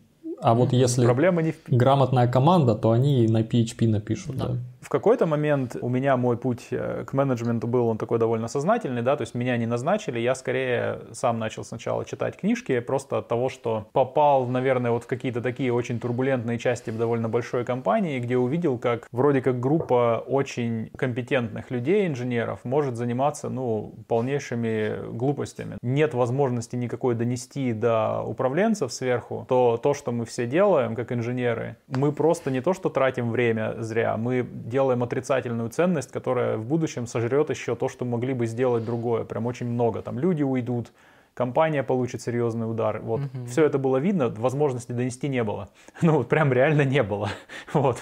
А 0.41 0.55
вот 0.55 0.73
если 0.73 1.05
Проблема 1.05 1.41
не 1.43 1.53
в... 1.53 1.57
грамотная 1.69 2.27
команда, 2.27 2.75
то 2.75 2.91
они 2.91 3.29
на 3.29 3.43
PHP 3.43 3.89
напишут. 3.89 4.37
Да. 4.37 4.49
Да 4.49 4.59
в 4.83 4.89
какой-то 4.89 5.27
момент 5.27 5.77
у 5.81 5.89
меня 5.89 6.17
мой 6.17 6.37
путь 6.37 6.67
э, 6.71 7.05
к 7.07 7.13
менеджменту 7.13 7.69
был, 7.69 7.87
он 7.87 7.99
такой 7.99 8.19
довольно 8.19 8.49
сознательный, 8.49 9.03
да, 9.03 9.17
то 9.17 9.23
есть 9.23 9.35
меня 9.35 9.57
не 9.57 9.67
назначили, 9.67 10.19
я 10.19 10.35
скорее 10.35 11.01
сам 11.13 11.39
начал 11.39 11.65
сначала 11.65 12.05
читать 12.05 12.37
книжки, 12.37 12.81
просто 12.81 13.19
от 13.19 13.29
того, 13.29 13.49
что 13.49 13.87
попал, 13.93 14.47
наверное, 14.47 14.91
вот 14.91 15.05
в 15.05 15.07
какие-то 15.07 15.41
такие 15.41 15.73
очень 15.73 16.01
турбулентные 16.01 16.59
части 16.59 16.91
довольно 16.91 17.29
большой 17.29 17.65
компании, 17.65 18.19
где 18.19 18.37
увидел, 18.37 18.77
как 18.77 19.07
вроде 19.13 19.41
как 19.41 19.61
группа 19.61 20.23
очень 20.27 20.91
компетентных 20.97 21.71
людей, 21.71 22.09
инженеров, 22.09 22.61
может 22.65 22.97
заниматься, 22.97 23.49
ну, 23.49 23.95
полнейшими 24.09 25.13
глупостями. 25.13 25.77
Нет 25.83 26.13
возможности 26.13 26.75
никакой 26.75 27.15
донести 27.15 27.73
до 27.73 28.23
управленцев 28.23 28.93
сверху, 28.93 29.47
то 29.49 29.79
то, 29.81 29.95
что 29.95 30.11
мы 30.11 30.25
все 30.25 30.47
делаем, 30.47 30.97
как 30.97 31.13
инженеры, 31.13 31.77
мы 31.87 32.11
просто 32.11 32.51
не 32.51 32.61
то, 32.61 32.73
что 32.73 32.89
тратим 32.89 33.31
время 33.31 33.77
зря, 33.79 34.17
мы 34.17 34.43
делаем 34.73 35.03
отрицательную 35.03 35.69
ценность, 35.69 36.11
которая 36.11 36.57
в 36.57 36.65
будущем 36.65 37.07
сожрет 37.07 37.51
еще 37.51 37.77
то, 37.77 37.89
что 37.89 38.05
могли 38.05 38.35
бы 38.35 38.47
сделать 38.47 38.85
другое. 38.85 39.25
Прям 39.25 39.47
очень 39.47 39.67
много. 39.67 40.03
Там 40.03 40.19
люди 40.19 40.43
уйдут, 40.43 40.93
компания 41.35 41.83
получит 41.83 42.23
серьезный 42.23 42.69
удар. 42.69 43.01
Вот 43.01 43.21
угу. 43.21 43.47
все 43.47 43.65
это 43.65 43.79
было 43.79 43.99
видно, 43.99 44.29
возможности 44.29 44.93
донести 44.93 45.29
не 45.29 45.45
было. 45.45 45.69
Ну 46.03 46.19
вот 46.19 46.29
прям 46.29 46.53
реально 46.53 46.85
не 46.85 47.03
было. 47.03 47.31
Вот. 47.73 47.99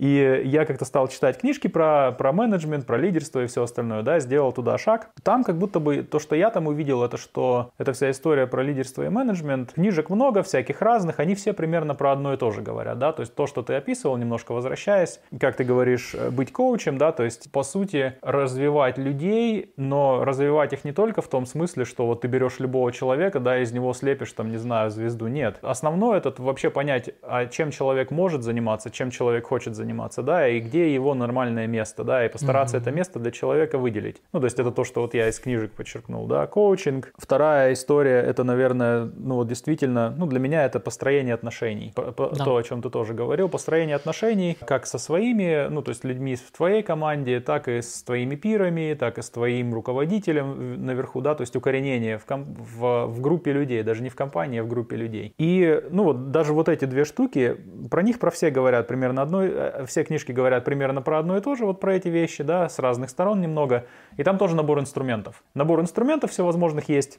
И 0.00 0.42
я 0.46 0.64
как-то 0.64 0.86
стал 0.86 1.08
читать 1.08 1.38
книжки 1.38 1.68
про, 1.68 2.12
про 2.12 2.32
менеджмент, 2.32 2.86
про 2.86 2.96
лидерство 2.96 3.44
и 3.44 3.46
все 3.46 3.64
остальное, 3.64 4.00
да, 4.00 4.18
сделал 4.18 4.50
туда 4.50 4.78
шаг. 4.78 5.10
Там 5.22 5.44
как 5.44 5.58
будто 5.58 5.78
бы 5.78 6.02
то, 6.02 6.18
что 6.18 6.34
я 6.34 6.48
там 6.48 6.68
увидел, 6.68 7.04
это 7.04 7.18
что 7.18 7.72
эта 7.76 7.92
вся 7.92 8.10
история 8.10 8.46
про 8.46 8.62
лидерство 8.62 9.04
и 9.04 9.10
менеджмент, 9.10 9.74
книжек 9.74 10.08
много, 10.08 10.42
всяких 10.42 10.80
разных, 10.80 11.20
они 11.20 11.34
все 11.34 11.52
примерно 11.52 11.94
про 11.94 12.12
одно 12.12 12.32
и 12.32 12.38
то 12.38 12.50
же 12.50 12.62
говорят, 12.62 12.98
да, 12.98 13.12
то 13.12 13.20
есть 13.20 13.34
то, 13.34 13.46
что 13.46 13.60
ты 13.62 13.74
описывал, 13.74 14.16
немножко 14.16 14.52
возвращаясь, 14.52 15.20
как 15.38 15.56
ты 15.56 15.64
говоришь, 15.64 16.14
э, 16.14 16.30
быть 16.30 16.50
коучем, 16.50 16.96
да, 16.96 17.12
то 17.12 17.22
есть 17.22 17.52
по 17.52 17.62
сути 17.62 18.14
развивать 18.22 18.96
людей, 18.96 19.74
но 19.76 20.24
развивать 20.24 20.72
их 20.72 20.82
не 20.82 20.92
только 20.92 21.20
в 21.20 21.28
том 21.28 21.44
смысле, 21.44 21.84
что 21.84 22.06
вот 22.06 22.22
ты 22.22 22.28
берешь 22.28 22.58
любого 22.58 22.90
человека, 22.90 23.38
да, 23.38 23.58
из 23.58 23.70
него 23.72 23.92
слепишь 23.92 24.32
там, 24.32 24.50
не 24.50 24.56
знаю, 24.56 24.90
звезду, 24.90 25.26
нет. 25.26 25.58
Основное 25.60 26.16
это 26.16 26.32
вообще 26.38 26.70
понять, 26.70 27.10
а 27.20 27.44
чем 27.44 27.70
человек 27.70 28.10
может 28.10 28.42
заниматься, 28.42 28.88
чем 28.88 29.10
человек 29.10 29.46
хочет 29.46 29.74
заниматься, 29.76 29.89
заниматься, 29.90 30.22
да, 30.22 30.48
и 30.48 30.60
где 30.60 30.94
его 30.94 31.14
нормальное 31.14 31.66
место, 31.66 32.04
да, 32.04 32.24
и 32.24 32.28
постараться 32.28 32.76
mm-hmm. 32.76 32.80
это 32.80 32.90
место 32.92 33.18
для 33.18 33.30
человека 33.30 33.78
выделить. 33.78 34.22
Ну, 34.32 34.40
то 34.40 34.46
есть 34.46 34.58
это 34.58 34.70
то, 34.70 34.84
что 34.84 35.02
вот 35.02 35.14
я 35.14 35.28
из 35.28 35.40
книжек 35.40 35.72
подчеркнул, 35.72 36.26
да, 36.26 36.46
коучинг. 36.46 37.12
Вторая 37.18 37.72
история, 37.72 38.20
это, 38.20 38.44
наверное, 38.44 39.10
ну, 39.16 39.34
вот 39.36 39.48
действительно, 39.48 40.14
ну, 40.16 40.26
для 40.26 40.38
меня 40.38 40.64
это 40.64 40.80
построение 40.80 41.34
отношений. 41.34 41.92
Да. 41.96 42.12
То, 42.12 42.56
о 42.56 42.62
чем 42.62 42.82
ты 42.82 42.90
тоже 42.90 43.14
говорил, 43.14 43.48
построение 43.48 43.96
отношений 43.96 44.56
как 44.64 44.86
со 44.86 44.98
своими, 44.98 45.68
ну, 45.68 45.82
то 45.82 45.90
есть 45.90 46.04
людьми 46.04 46.36
в 46.36 46.50
твоей 46.56 46.82
команде, 46.82 47.40
так 47.40 47.68
и 47.68 47.82
с 47.82 48.02
твоими 48.02 48.36
пирами, 48.36 48.96
так 48.98 49.18
и 49.18 49.22
с 49.22 49.30
твоим 49.30 49.74
руководителем 49.74 50.84
наверху, 50.86 51.20
да, 51.20 51.34
то 51.34 51.42
есть 51.42 51.56
укоренение 51.56 52.18
в, 52.18 52.24
ком- 52.24 52.54
в, 52.58 53.06
в 53.06 53.20
группе 53.20 53.52
людей, 53.52 53.82
даже 53.82 54.02
не 54.02 54.08
в 54.08 54.14
компании, 54.14 54.60
а 54.60 54.62
в 54.62 54.68
группе 54.68 54.96
людей. 54.96 55.34
И, 55.38 55.82
ну, 55.90 56.04
вот 56.04 56.30
даже 56.30 56.52
вот 56.52 56.68
эти 56.68 56.84
две 56.84 57.04
штуки, 57.04 57.56
про 57.90 58.02
них 58.02 58.18
про 58.18 58.30
все 58.30 58.50
говорят 58.50 58.86
примерно 58.86 59.22
одной, 59.22 59.50
э, 59.74 59.86
все 59.86 60.04
книжки 60.04 60.32
говорят 60.32 60.64
примерно 60.64 61.02
про 61.02 61.18
одно 61.18 61.36
и 61.36 61.40
то 61.40 61.54
же, 61.54 61.64
вот 61.64 61.80
про 61.80 61.94
эти 61.94 62.08
вещи, 62.08 62.42
да, 62.42 62.68
с 62.68 62.78
разных 62.78 63.10
сторон 63.10 63.40
немного. 63.40 63.86
И 64.16 64.24
там 64.24 64.38
тоже 64.38 64.56
набор 64.56 64.80
инструментов. 64.80 65.42
Набор 65.54 65.80
инструментов 65.80 66.30
всевозможных 66.30 66.88
есть. 66.88 67.18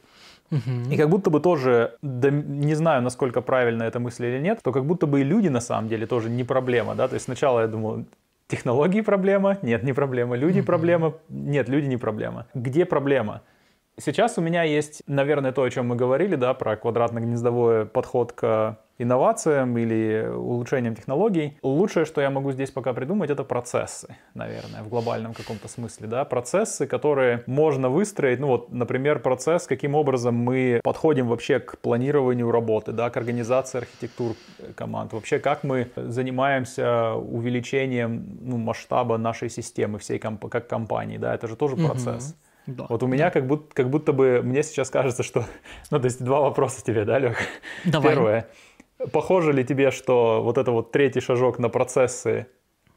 И 0.89 0.97
как 0.97 1.09
будто 1.09 1.29
бы 1.29 1.39
тоже, 1.39 1.95
да, 2.01 2.29
не 2.29 2.75
знаю, 2.75 3.01
насколько 3.01 3.41
правильно 3.41 3.83
эта 3.83 3.99
мысль 3.99 4.25
или 4.25 4.39
нет, 4.39 4.59
то 4.61 4.73
как 4.73 4.85
будто 4.85 5.07
бы 5.07 5.21
и 5.21 5.23
люди 5.23 5.47
на 5.47 5.61
самом 5.61 5.87
деле 5.87 6.05
тоже 6.05 6.29
не 6.29 6.43
проблема, 6.43 6.93
да, 6.93 7.07
то 7.07 7.13
есть 7.13 7.25
сначала 7.25 7.61
я 7.61 7.67
думал, 7.67 8.05
технологии 8.47 8.99
проблема, 8.99 9.57
нет, 9.61 9.83
не 9.83 9.93
проблема, 9.93 10.35
люди 10.35 10.61
проблема, 10.61 11.13
нет, 11.29 11.69
люди 11.69 11.85
не 11.85 11.95
проблема. 11.95 12.47
Где 12.53 12.83
проблема? 12.83 13.43
Сейчас 13.97 14.37
у 14.37 14.41
меня 14.41 14.63
есть, 14.63 15.03
наверное, 15.07 15.51
то, 15.53 15.63
о 15.63 15.69
чем 15.69 15.87
мы 15.87 15.95
говорили, 15.95 16.35
да, 16.35 16.53
про 16.53 16.75
квадратно-гнездовой 16.75 17.85
подход 17.85 18.33
к 18.33 18.77
инновациям 19.01 19.77
или 19.77 20.27
улучшением 20.27 20.95
технологий. 20.95 21.57
Лучшее, 21.63 22.05
что 22.05 22.21
я 22.21 22.29
могу 22.29 22.51
здесь 22.51 22.71
пока 22.71 22.93
придумать, 22.93 23.29
это 23.29 23.43
процессы, 23.43 24.15
наверное, 24.33 24.83
в 24.83 24.89
глобальном 24.89 25.33
каком-то 25.33 25.67
смысле, 25.67 26.07
да, 26.07 26.25
процессы, 26.25 26.87
которые 26.87 27.43
можно 27.47 27.89
выстроить, 27.89 28.39
ну 28.39 28.47
вот, 28.47 28.71
например, 28.71 29.19
процесс, 29.19 29.67
каким 29.67 29.95
образом 29.95 30.35
мы 30.35 30.81
подходим 30.83 31.27
вообще 31.27 31.59
к 31.59 31.77
планированию 31.79 32.51
работы, 32.51 32.91
да, 32.91 33.09
к 33.09 33.17
организации 33.17 33.79
архитектур 33.79 34.35
команд, 34.75 35.13
вообще 35.13 35.39
как 35.39 35.63
мы 35.63 35.91
занимаемся 35.95 37.13
увеличением 37.13 38.39
ну, 38.41 38.57
масштаба 38.57 39.17
нашей 39.17 39.49
системы 39.49 39.99
всей 39.99 40.19
комп- 40.19 40.49
как 40.49 40.67
компании, 40.67 41.17
да, 41.17 41.33
это 41.33 41.47
же 41.47 41.55
тоже 41.55 41.75
процесс. 41.75 42.31
Mm-hmm. 42.31 42.51
Да. 42.67 42.85
Вот 42.89 43.01
у 43.03 43.07
меня 43.07 43.25
да. 43.25 43.31
как, 43.31 43.47
будто, 43.47 43.73
как 43.73 43.89
будто 43.89 44.13
бы, 44.13 44.41
мне 44.43 44.63
сейчас 44.63 44.89
кажется, 44.89 45.23
что... 45.23 45.45
Ну, 45.89 45.99
то 45.99 46.05
есть 46.05 46.23
два 46.23 46.41
вопроса 46.41 46.83
тебе, 46.83 47.05
да, 47.05 47.19
Лех? 47.19 47.37
Давай. 47.85 48.13
Первое. 48.13 48.47
Похоже 49.11 49.53
ли 49.53 49.63
тебе, 49.63 49.91
что 49.91 50.41
вот 50.43 50.57
это 50.57 50.71
вот 50.71 50.91
третий 50.91 51.19
шажок 51.21 51.59
на 51.59 51.69
процессы, 51.69 52.47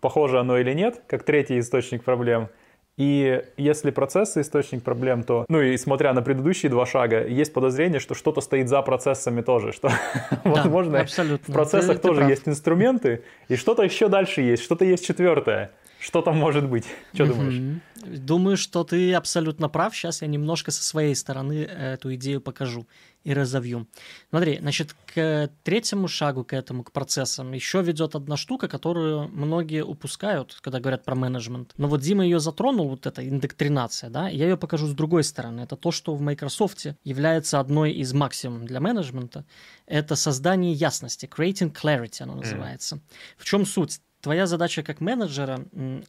похоже 0.00 0.40
оно 0.40 0.58
или 0.58 0.72
нет, 0.72 1.02
как 1.06 1.22
третий 1.22 1.58
источник 1.58 2.04
проблем? 2.04 2.48
И 2.96 3.42
если 3.56 3.90
процессы 3.90 4.42
источник 4.42 4.84
проблем, 4.84 5.24
то, 5.24 5.46
ну 5.48 5.60
и 5.60 5.76
смотря 5.76 6.12
на 6.12 6.22
предыдущие 6.22 6.70
два 6.70 6.86
шага, 6.86 7.26
есть 7.26 7.52
подозрение, 7.52 7.98
что 7.98 8.14
что-то 8.14 8.40
стоит 8.40 8.68
за 8.68 8.82
процессами 8.82 9.40
тоже, 9.40 9.72
что, 9.72 9.88
да, 10.30 10.40
возможно, 10.44 11.00
абсолютно. 11.00 11.52
в 11.52 11.54
процессах 11.54 11.96
ты, 11.96 12.08
тоже 12.08 12.20
ты 12.22 12.30
есть 12.30 12.48
инструменты, 12.48 13.24
и 13.48 13.56
что-то 13.56 13.82
еще 13.82 14.08
дальше 14.08 14.42
есть, 14.42 14.62
что-то 14.62 14.84
есть 14.84 15.04
четвертое. 15.04 15.72
Что 16.04 16.20
там 16.20 16.36
может 16.36 16.68
быть? 16.68 16.84
Что 17.14 17.24
думаешь? 17.24 17.80
Думаю, 18.04 18.58
что 18.58 18.84
ты 18.84 19.14
абсолютно 19.14 19.70
прав. 19.70 19.96
Сейчас 19.96 20.20
я 20.20 20.28
немножко 20.28 20.70
со 20.70 20.82
своей 20.82 21.14
стороны 21.14 21.62
эту 21.62 22.14
идею 22.14 22.42
покажу 22.42 22.86
и 23.22 23.32
разовью. 23.32 23.88
Смотри, 24.28 24.58
значит, 24.58 24.94
к 25.06 25.48
третьему 25.62 26.06
шагу, 26.06 26.44
к 26.44 26.52
этому, 26.52 26.84
к 26.84 26.92
процессам, 26.92 27.54
еще 27.54 27.80
ведет 27.80 28.14
одна 28.14 28.36
штука, 28.36 28.68
которую 28.68 29.28
многие 29.28 29.82
упускают, 29.82 30.58
когда 30.60 30.78
говорят 30.78 31.04
про 31.04 31.14
менеджмент. 31.14 31.72
Но 31.78 31.88
вот 31.88 32.02
Дима 32.02 32.22
ее 32.22 32.38
затронул, 32.38 32.90
вот 32.90 33.06
эта 33.06 33.26
индоктринация, 33.26 34.10
да, 34.10 34.28
я 34.28 34.44
ее 34.44 34.58
покажу 34.58 34.86
с 34.86 34.92
другой 34.92 35.24
стороны. 35.24 35.62
Это 35.62 35.74
то, 35.74 35.90
что 35.90 36.14
в 36.14 36.20
Microsoft 36.20 36.86
является 37.02 37.60
одной 37.60 37.92
из 37.92 38.12
максимум 38.12 38.66
для 38.66 38.78
менеджмента. 38.78 39.46
Это 39.86 40.16
создание 40.16 40.74
ясности, 40.74 41.24
creating 41.24 41.72
clarity 41.72 42.24
оно 42.24 42.34
называется. 42.34 42.96
Mm. 42.96 43.00
В 43.38 43.44
чем 43.46 43.64
суть? 43.64 44.00
Твоя 44.24 44.46
задача 44.46 44.82
как 44.82 45.00
менеджера 45.00 45.66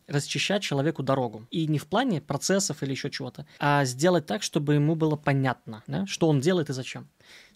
расчищать 0.08 0.64
человеку 0.64 1.04
дорогу. 1.04 1.46
И 1.52 1.68
не 1.68 1.78
в 1.78 1.86
плане 1.86 2.22
процессов 2.22 2.82
или 2.82 2.92
еще 2.92 3.12
чего-то, 3.12 3.46
а 3.60 3.84
сделать 3.84 4.26
так, 4.26 4.42
чтобы 4.42 4.76
ему 4.76 4.96
было 4.96 5.18
понятно, 5.18 5.84
да, 5.86 6.06
что 6.08 6.30
он 6.30 6.40
делает 6.40 6.70
и 6.70 6.74
зачем. 6.74 7.04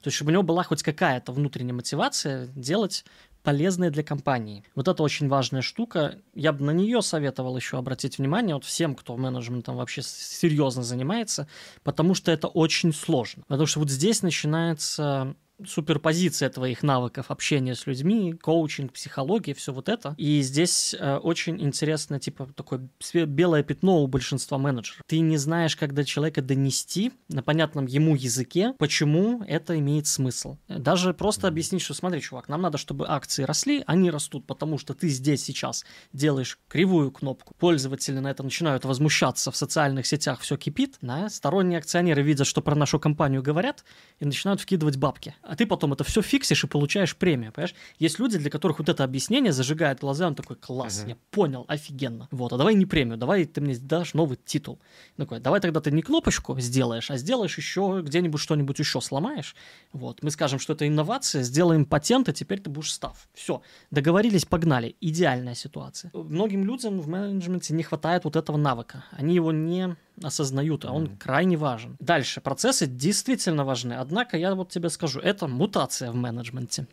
То 0.01 0.07
есть, 0.07 0.17
чтобы 0.17 0.29
у 0.29 0.33
него 0.33 0.43
была 0.43 0.63
хоть 0.63 0.83
какая-то 0.83 1.31
внутренняя 1.31 1.73
мотивация 1.73 2.47
делать 2.47 3.05
полезное 3.41 3.89
для 3.89 4.03
компании. 4.03 4.65
Вот 4.75 4.89
это 4.89 5.01
очень 5.01 5.29
важная 5.29 5.61
штука. 5.61 6.17
Я 6.35 6.51
бы 6.51 6.65
на 6.65 6.71
нее 6.71 7.01
советовал 7.01 7.55
еще 7.55 7.77
обратить 7.77 8.17
внимание 8.17 8.53
вот 8.53 8.65
всем, 8.65 8.95
кто 8.95 9.15
менеджментом 9.15 9.77
вообще 9.77 10.01
серьезно 10.01 10.83
занимается, 10.83 11.47
потому 11.83 12.15
что 12.15 12.31
это 12.31 12.47
очень 12.47 12.93
сложно. 12.93 13.43
Потому 13.47 13.65
что 13.65 13.79
вот 13.79 13.89
здесь 13.89 14.23
начинается 14.23 15.35
суперпозиция 15.65 16.49
твоих 16.49 16.83
навыков 16.83 17.27
общения 17.29 17.75
с 17.75 17.85
людьми, 17.87 18.33
коучинг, 18.33 18.93
психология, 18.93 19.53
все 19.53 19.73
вот 19.73 19.89
это. 19.89 20.15
И 20.17 20.41
здесь 20.41 20.95
э, 20.97 21.17
очень 21.17 21.61
интересно, 21.61 22.19
типа, 22.19 22.49
такое 22.55 22.89
белое 23.25 23.63
пятно 23.63 24.03
у 24.03 24.07
большинства 24.07 24.57
менеджеров. 24.57 25.01
Ты 25.07 25.19
не 25.19 25.37
знаешь, 25.37 25.75
как 25.75 25.93
до 25.93 26.05
человека 26.05 26.41
донести 26.41 27.11
на 27.27 27.43
понятном 27.43 27.85
ему 27.85 28.15
языке, 28.15 28.73
почему 28.77 29.43
это 29.43 29.77
имеет 29.79 30.07
смысл. 30.07 30.57
Даже 30.67 31.13
просто 31.13 31.47
объяснить, 31.47 31.81
что 31.81 31.93
смотри, 31.93 32.21
чувак, 32.21 32.49
нам 32.49 32.61
надо, 32.61 32.77
чтобы 32.77 33.07
акции 33.07 33.43
росли, 33.43 33.83
они 33.87 34.11
растут, 34.11 34.45
потому 34.45 34.77
что 34.77 34.93
ты 34.93 35.09
здесь 35.09 35.43
сейчас 35.43 35.85
делаешь 36.13 36.59
кривую 36.67 37.11
кнопку. 37.11 37.55
Пользователи 37.59 38.19
на 38.19 38.31
это 38.31 38.43
начинают 38.43 38.85
возмущаться 38.85 39.51
в 39.51 39.57
социальных 39.57 40.05
сетях, 40.07 40.41
все 40.41 40.57
кипит. 40.57 40.97
Да? 41.01 41.29
Сторонние 41.29 41.79
акционеры 41.79 42.21
видят, 42.21 42.47
что 42.47 42.61
про 42.61 42.75
нашу 42.75 42.99
компанию 42.99 43.41
говорят, 43.41 43.83
и 44.19 44.25
начинают 44.25 44.61
вкидывать 44.61 44.97
бабки 44.97 45.35
а 45.49 45.55
ты 45.55 45.65
потом 45.65 45.93
это 45.93 46.03
все 46.03 46.21
фиксишь 46.21 46.63
и 46.63 46.67
получаешь 46.67 47.15
премию, 47.15 47.51
понимаешь? 47.51 47.73
Есть 47.97 48.19
люди, 48.19 48.37
для 48.37 48.51
которых 48.51 48.79
вот 48.79 48.87
это 48.87 49.03
объяснение 49.03 49.51
зажигает 49.51 49.99
глаза, 49.99 50.27
он 50.27 50.35
такой, 50.35 50.55
класс, 50.55 51.03
uh-huh. 51.03 51.09
я 51.09 51.17
понял, 51.31 51.65
офигенно. 51.67 52.27
Вот, 52.29 52.53
а 52.53 52.57
давай 52.57 52.75
не 52.75 52.85
премию, 52.85 53.17
давай 53.17 53.45
ты 53.45 53.59
мне 53.59 53.75
дашь 53.75 54.13
новый 54.13 54.37
титул. 54.45 54.79
Такой, 55.17 55.39
давай 55.39 55.59
тогда 55.59 55.81
ты 55.81 55.91
не 55.91 56.03
кнопочку 56.03 56.59
сделаешь, 56.59 57.09
а 57.09 57.17
сделаешь 57.17 57.57
еще 57.57 58.01
где-нибудь 58.05 58.39
что-нибудь 58.39 58.77
еще 58.77 59.01
сломаешь. 59.01 59.55
Вот, 59.91 60.21
мы 60.21 60.29
скажем, 60.29 60.59
что 60.59 60.73
это 60.73 60.87
инновация, 60.87 61.41
сделаем 61.41 61.85
патент, 61.85 62.29
и 62.29 62.33
теперь 62.33 62.59
ты 62.59 62.69
будешь 62.69 62.93
став. 62.93 63.27
Все, 63.33 63.63
договорились, 63.89 64.45
погнали. 64.45 64.95
Идеальная 65.01 65.55
ситуация. 65.55 66.11
Многим 66.13 66.63
людям 66.63 67.01
в 67.01 67.07
менеджменте 67.07 67.73
не 67.73 67.81
хватает 67.81 68.23
вот 68.23 68.35
этого 68.35 68.57
навыка. 68.57 69.05
Они 69.11 69.33
его 69.33 69.51
не 69.51 69.95
осознают, 70.23 70.85
а 70.85 70.91
он 70.91 71.05
mm-hmm. 71.05 71.17
крайне 71.17 71.57
важен. 71.57 71.95
Дальше, 71.99 72.41
процессы 72.41 72.87
действительно 72.87 73.65
важны, 73.65 73.93
однако 73.93 74.37
я 74.37 74.55
вот 74.55 74.69
тебе 74.69 74.89
скажу, 74.89 75.19
это 75.19 75.47
мутация 75.47 76.11
в 76.11 76.15
менеджменте. 76.15 76.87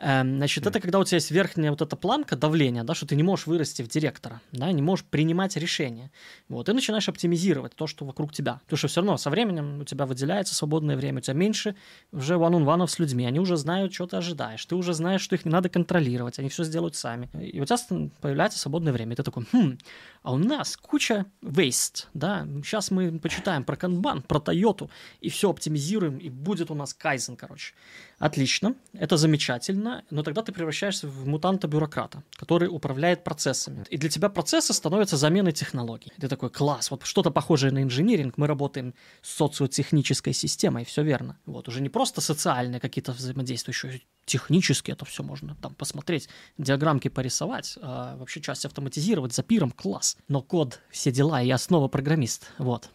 Эм, 0.00 0.36
значит, 0.36 0.64
это 0.64 0.78
когда 0.80 1.00
у 1.00 1.04
тебя 1.04 1.16
есть 1.16 1.30
верхняя 1.32 1.70
вот 1.70 1.82
эта 1.82 1.96
планка 1.96 2.36
давления, 2.36 2.84
да, 2.84 2.94
что 2.94 3.06
ты 3.06 3.16
не 3.16 3.24
можешь 3.24 3.46
вырасти 3.46 3.82
в 3.82 3.88
директора, 3.88 4.40
да, 4.52 4.70
не 4.70 4.80
можешь 4.80 5.04
принимать 5.04 5.56
решения. 5.56 6.12
Вот, 6.48 6.66
ты 6.66 6.72
начинаешь 6.72 7.08
оптимизировать 7.08 7.74
то, 7.74 7.88
что 7.88 8.04
вокруг 8.04 8.32
тебя. 8.32 8.60
Потому 8.64 8.78
что 8.78 8.88
все 8.88 9.00
равно 9.00 9.16
со 9.16 9.28
временем 9.30 9.80
у 9.80 9.84
тебя 9.84 10.06
выделяется 10.06 10.54
свободное 10.54 10.96
время, 10.96 11.18
у 11.18 11.20
тебя 11.20 11.34
меньше 11.34 11.74
уже 12.12 12.34
one-on-one 12.34 12.86
с 12.86 12.98
людьми, 13.00 13.26
они 13.26 13.40
уже 13.40 13.56
знают, 13.56 13.92
что 13.92 14.06
ты 14.06 14.16
ожидаешь, 14.16 14.64
ты 14.64 14.76
уже 14.76 14.94
знаешь, 14.94 15.20
что 15.20 15.34
их 15.34 15.44
не 15.44 15.50
надо 15.50 15.68
контролировать, 15.68 16.38
они 16.38 16.48
все 16.48 16.62
сделают 16.62 16.94
сами. 16.94 17.28
И 17.40 17.60
у 17.60 17.64
тебя 17.64 17.76
появляется 18.20 18.58
свободное 18.58 18.92
время, 18.92 19.14
и 19.14 19.16
ты 19.16 19.24
такой, 19.24 19.46
хм, 19.52 19.78
а 20.22 20.32
у 20.32 20.38
нас 20.38 20.76
куча 20.76 21.26
waste, 21.42 22.06
да, 22.14 22.46
сейчас 22.62 22.92
мы 22.92 23.18
почитаем 23.18 23.64
про 23.64 23.76
канбан, 23.76 24.22
про 24.22 24.38
Тойоту, 24.38 24.90
и 25.20 25.28
все 25.28 25.50
оптимизируем, 25.50 26.18
и 26.18 26.28
будет 26.28 26.70
у 26.70 26.74
нас 26.74 26.94
кайзен, 26.94 27.36
короче. 27.36 27.74
Отлично, 28.18 28.74
это 28.94 29.16
замечательно, 29.16 30.04
но 30.10 30.24
тогда 30.24 30.42
ты 30.42 30.50
превращаешься 30.50 31.06
в 31.06 31.28
мутанта-бюрократа, 31.28 32.24
который 32.32 32.68
управляет 32.68 33.22
процессами. 33.22 33.84
И 33.90 33.96
для 33.96 34.10
тебя 34.10 34.28
процессы 34.28 34.72
становятся 34.72 35.16
заменой 35.16 35.52
технологий. 35.52 36.12
Ты 36.20 36.26
такой, 36.26 36.50
класс, 36.50 36.90
вот 36.90 37.04
что-то 37.04 37.30
похожее 37.30 37.72
на 37.72 37.82
инжиниринг, 37.82 38.36
мы 38.36 38.48
работаем 38.48 38.94
с 39.22 39.36
социотехнической 39.36 40.32
системой, 40.32 40.84
все 40.84 41.04
верно. 41.04 41.38
Вот, 41.46 41.68
уже 41.68 41.80
не 41.80 41.88
просто 41.88 42.20
социальные 42.20 42.80
какие-то 42.80 43.12
взаимодействия, 43.12 43.70
еще 43.70 44.00
технически 44.24 44.90
это 44.90 45.04
все 45.04 45.22
можно 45.22 45.56
там 45.62 45.74
посмотреть, 45.76 46.28
диаграммки 46.58 47.06
порисовать, 47.06 47.78
а 47.80 48.16
вообще 48.16 48.40
часть 48.40 48.64
автоматизировать, 48.64 49.32
запиром, 49.32 49.70
класс. 49.70 50.16
Но 50.26 50.42
код, 50.42 50.80
все 50.90 51.12
дела, 51.12 51.40
я 51.40 51.56
снова 51.56 51.86
программист, 51.86 52.50
вот. 52.58 52.90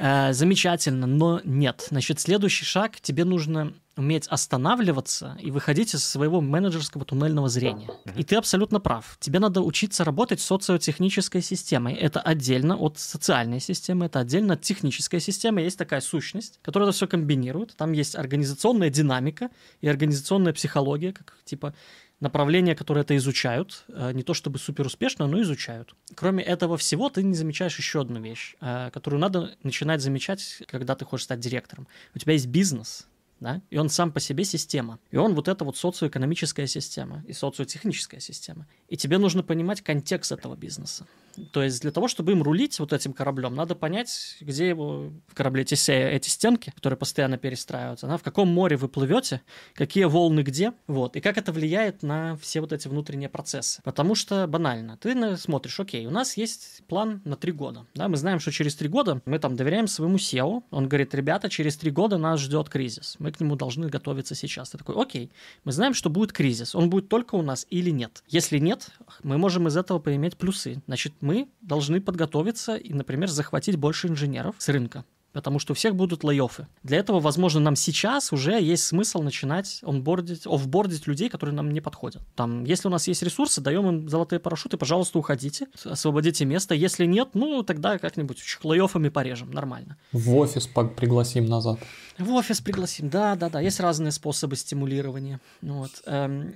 Э, 0.00 0.32
замечательно, 0.32 1.06
но 1.06 1.40
нет. 1.44 1.86
Значит, 1.90 2.20
следующий 2.20 2.64
шаг, 2.64 3.00
тебе 3.00 3.24
нужно 3.24 3.74
уметь 3.96 4.26
останавливаться 4.28 5.36
и 5.42 5.50
выходить 5.50 5.94
из 5.94 6.02
своего 6.02 6.40
менеджерского 6.40 7.04
туннельного 7.04 7.50
зрения. 7.50 7.90
И 8.16 8.24
ты 8.24 8.36
абсолютно 8.36 8.80
прав. 8.80 9.18
Тебе 9.20 9.40
надо 9.40 9.60
учиться 9.60 10.04
работать 10.04 10.40
с 10.40 10.44
социотехнической 10.44 11.42
системой. 11.42 11.94
Это 11.94 12.20
отдельно 12.20 12.76
от 12.76 12.98
социальной 12.98 13.60
системы, 13.60 14.06
это 14.06 14.20
отдельно 14.20 14.54
от 14.54 14.62
технической 14.62 15.20
системы. 15.20 15.60
Есть 15.60 15.76
такая 15.76 16.00
сущность, 16.00 16.60
которая 16.62 16.88
это 16.88 16.96
все 16.96 17.06
комбинирует. 17.06 17.76
Там 17.76 17.92
есть 17.92 18.16
организационная 18.16 18.88
динамика 18.88 19.50
и 19.82 19.88
организационная 19.88 20.54
психология, 20.54 21.12
как 21.12 21.36
типа 21.44 21.74
направления, 22.20 22.74
которые 22.74 23.02
это 23.02 23.16
изучают, 23.16 23.84
э, 23.88 24.12
не 24.12 24.22
то 24.22 24.34
чтобы 24.34 24.58
супер 24.58 24.86
успешно, 24.86 25.26
но 25.26 25.40
изучают. 25.42 25.94
Кроме 26.14 26.44
этого 26.44 26.76
всего, 26.76 27.08
ты 27.08 27.22
не 27.22 27.34
замечаешь 27.34 27.76
еще 27.78 28.02
одну 28.02 28.20
вещь, 28.20 28.56
э, 28.60 28.90
которую 28.92 29.20
надо 29.20 29.56
начинать 29.62 30.00
замечать, 30.00 30.62
когда 30.66 30.94
ты 30.94 31.04
хочешь 31.04 31.24
стать 31.24 31.40
директором. 31.40 31.88
У 32.14 32.18
тебя 32.18 32.34
есть 32.34 32.46
бизнес, 32.46 33.06
да, 33.40 33.62
и 33.70 33.78
он 33.78 33.88
сам 33.88 34.12
по 34.12 34.20
себе 34.20 34.44
система. 34.44 34.98
И 35.10 35.16
он 35.16 35.34
вот 35.34 35.48
это 35.48 35.64
вот 35.64 35.76
социоэкономическая 35.76 36.66
система 36.66 37.24
и 37.26 37.32
социотехническая 37.32 38.20
система. 38.20 38.66
И 38.88 38.96
тебе 38.96 39.16
нужно 39.18 39.42
понимать 39.42 39.80
контекст 39.80 40.30
этого 40.30 40.56
бизнеса. 40.56 41.06
То 41.52 41.62
есть 41.62 41.82
для 41.82 41.90
того, 41.90 42.08
чтобы 42.08 42.32
им 42.32 42.42
рулить 42.42 42.78
вот 42.78 42.92
этим 42.92 43.12
кораблем, 43.12 43.54
надо 43.54 43.74
понять, 43.74 44.36
где 44.40 44.68
его 44.68 45.10
в 45.28 45.34
корабле 45.34 45.62
эти, 45.62 45.90
эти 45.90 46.28
стенки, 46.28 46.70
которые 46.70 46.96
постоянно 46.96 47.38
перестраиваются, 47.38 48.06
да, 48.06 48.16
в 48.16 48.22
каком 48.22 48.48
море 48.48 48.76
вы 48.76 48.88
плывете, 48.88 49.40
какие 49.74 50.04
волны 50.04 50.40
где, 50.40 50.72
вот, 50.86 51.16
и 51.16 51.20
как 51.20 51.38
это 51.38 51.52
влияет 51.52 52.02
на 52.02 52.36
все 52.36 52.60
вот 52.60 52.72
эти 52.72 52.88
внутренние 52.88 53.28
процессы. 53.28 53.80
Потому 53.82 54.14
что 54.14 54.46
банально, 54.46 54.96
ты 54.96 55.36
смотришь, 55.36 55.78
окей, 55.80 56.06
у 56.06 56.10
нас 56.10 56.36
есть 56.36 56.82
план 56.88 57.20
на 57.24 57.36
три 57.36 57.52
года, 57.52 57.86
да, 57.94 58.08
мы 58.08 58.16
знаем, 58.16 58.40
что 58.40 58.50
через 58.52 58.74
три 58.74 58.88
года 58.88 59.20
мы 59.24 59.38
там 59.38 59.56
доверяем 59.56 59.86
своему 59.86 60.16
SEO, 60.16 60.62
он 60.70 60.88
говорит, 60.88 61.14
ребята, 61.14 61.48
через 61.48 61.76
три 61.76 61.90
года 61.90 62.18
нас 62.18 62.40
ждет 62.40 62.68
кризис, 62.68 63.16
мы 63.18 63.32
к 63.32 63.40
нему 63.40 63.56
должны 63.56 63.88
готовиться 63.88 64.34
сейчас. 64.34 64.70
Ты 64.70 64.78
такой, 64.78 65.00
окей, 65.00 65.30
мы 65.64 65.72
знаем, 65.72 65.94
что 65.94 66.10
будет 66.10 66.32
кризис, 66.32 66.74
он 66.74 66.90
будет 66.90 67.08
только 67.08 67.34
у 67.34 67.42
нас 67.42 67.66
или 67.70 67.90
нет. 67.90 68.22
Если 68.28 68.58
нет, 68.58 68.90
мы 69.22 69.38
можем 69.38 69.68
из 69.68 69.76
этого 69.76 69.98
поиметь 69.98 70.36
плюсы. 70.36 70.82
Значит, 70.86 71.14
мы 71.20 71.29
должны 71.60 72.00
подготовиться 72.00 72.76
и, 72.76 72.92
например, 72.92 73.28
захватить 73.28 73.76
больше 73.76 74.08
инженеров 74.08 74.54
с 74.58 74.68
рынка 74.68 75.04
потому 75.32 75.58
что 75.58 75.72
у 75.72 75.74
всех 75.74 75.94
будут 75.94 76.24
лей-оффы. 76.24 76.66
Для 76.82 76.98
этого, 76.98 77.20
возможно, 77.20 77.60
нам 77.60 77.76
сейчас 77.76 78.32
уже 78.32 78.60
есть 78.60 78.84
смысл 78.84 79.22
начинать 79.22 79.80
онбордить, 79.82 80.46
офбордить 80.46 81.06
людей, 81.06 81.28
которые 81.28 81.54
нам 81.54 81.70
не 81.70 81.80
подходят. 81.80 82.22
Там, 82.34 82.64
если 82.64 82.88
у 82.88 82.90
нас 82.90 83.06
есть 83.08 83.22
ресурсы, 83.22 83.60
даем 83.60 83.88
им 83.88 84.08
золотые 84.08 84.40
парашюты, 84.40 84.76
пожалуйста, 84.76 85.18
уходите, 85.18 85.68
освободите 85.84 86.44
место. 86.44 86.74
Если 86.74 87.06
нет, 87.06 87.30
ну, 87.34 87.62
тогда 87.62 87.98
как-нибудь 87.98 88.42
лей-оффами 88.62 89.08
порежем, 89.08 89.50
нормально. 89.50 89.96
В 90.12 90.36
офис 90.36 90.66
пригласим 90.96 91.46
назад. 91.46 91.78
В 92.18 92.30
офис 92.32 92.60
пригласим, 92.60 93.08
да-да-да, 93.08 93.60
есть 93.60 93.80
разные 93.80 94.12
способы 94.12 94.56
стимулирования. 94.56 95.40
Вот. 95.62 96.02
Эм, 96.06 96.54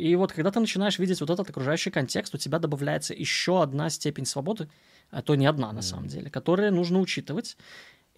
и 0.00 0.16
вот 0.16 0.32
когда 0.32 0.50
ты 0.50 0.60
начинаешь 0.60 0.98
видеть 0.98 1.20
вот 1.20 1.28
этот 1.30 1.50
окружающий 1.50 1.90
контекст, 1.90 2.34
у 2.34 2.38
тебя 2.38 2.58
добавляется 2.58 3.12
еще 3.12 3.62
одна 3.62 3.90
степень 3.90 4.24
свободы, 4.24 4.68
а 5.10 5.20
то 5.20 5.34
не 5.34 5.46
одна 5.46 5.72
на 5.72 5.82
самом 5.82 6.08
деле, 6.08 6.30
которую 6.30 6.72
нужно 6.72 7.00
учитывать 7.00 7.56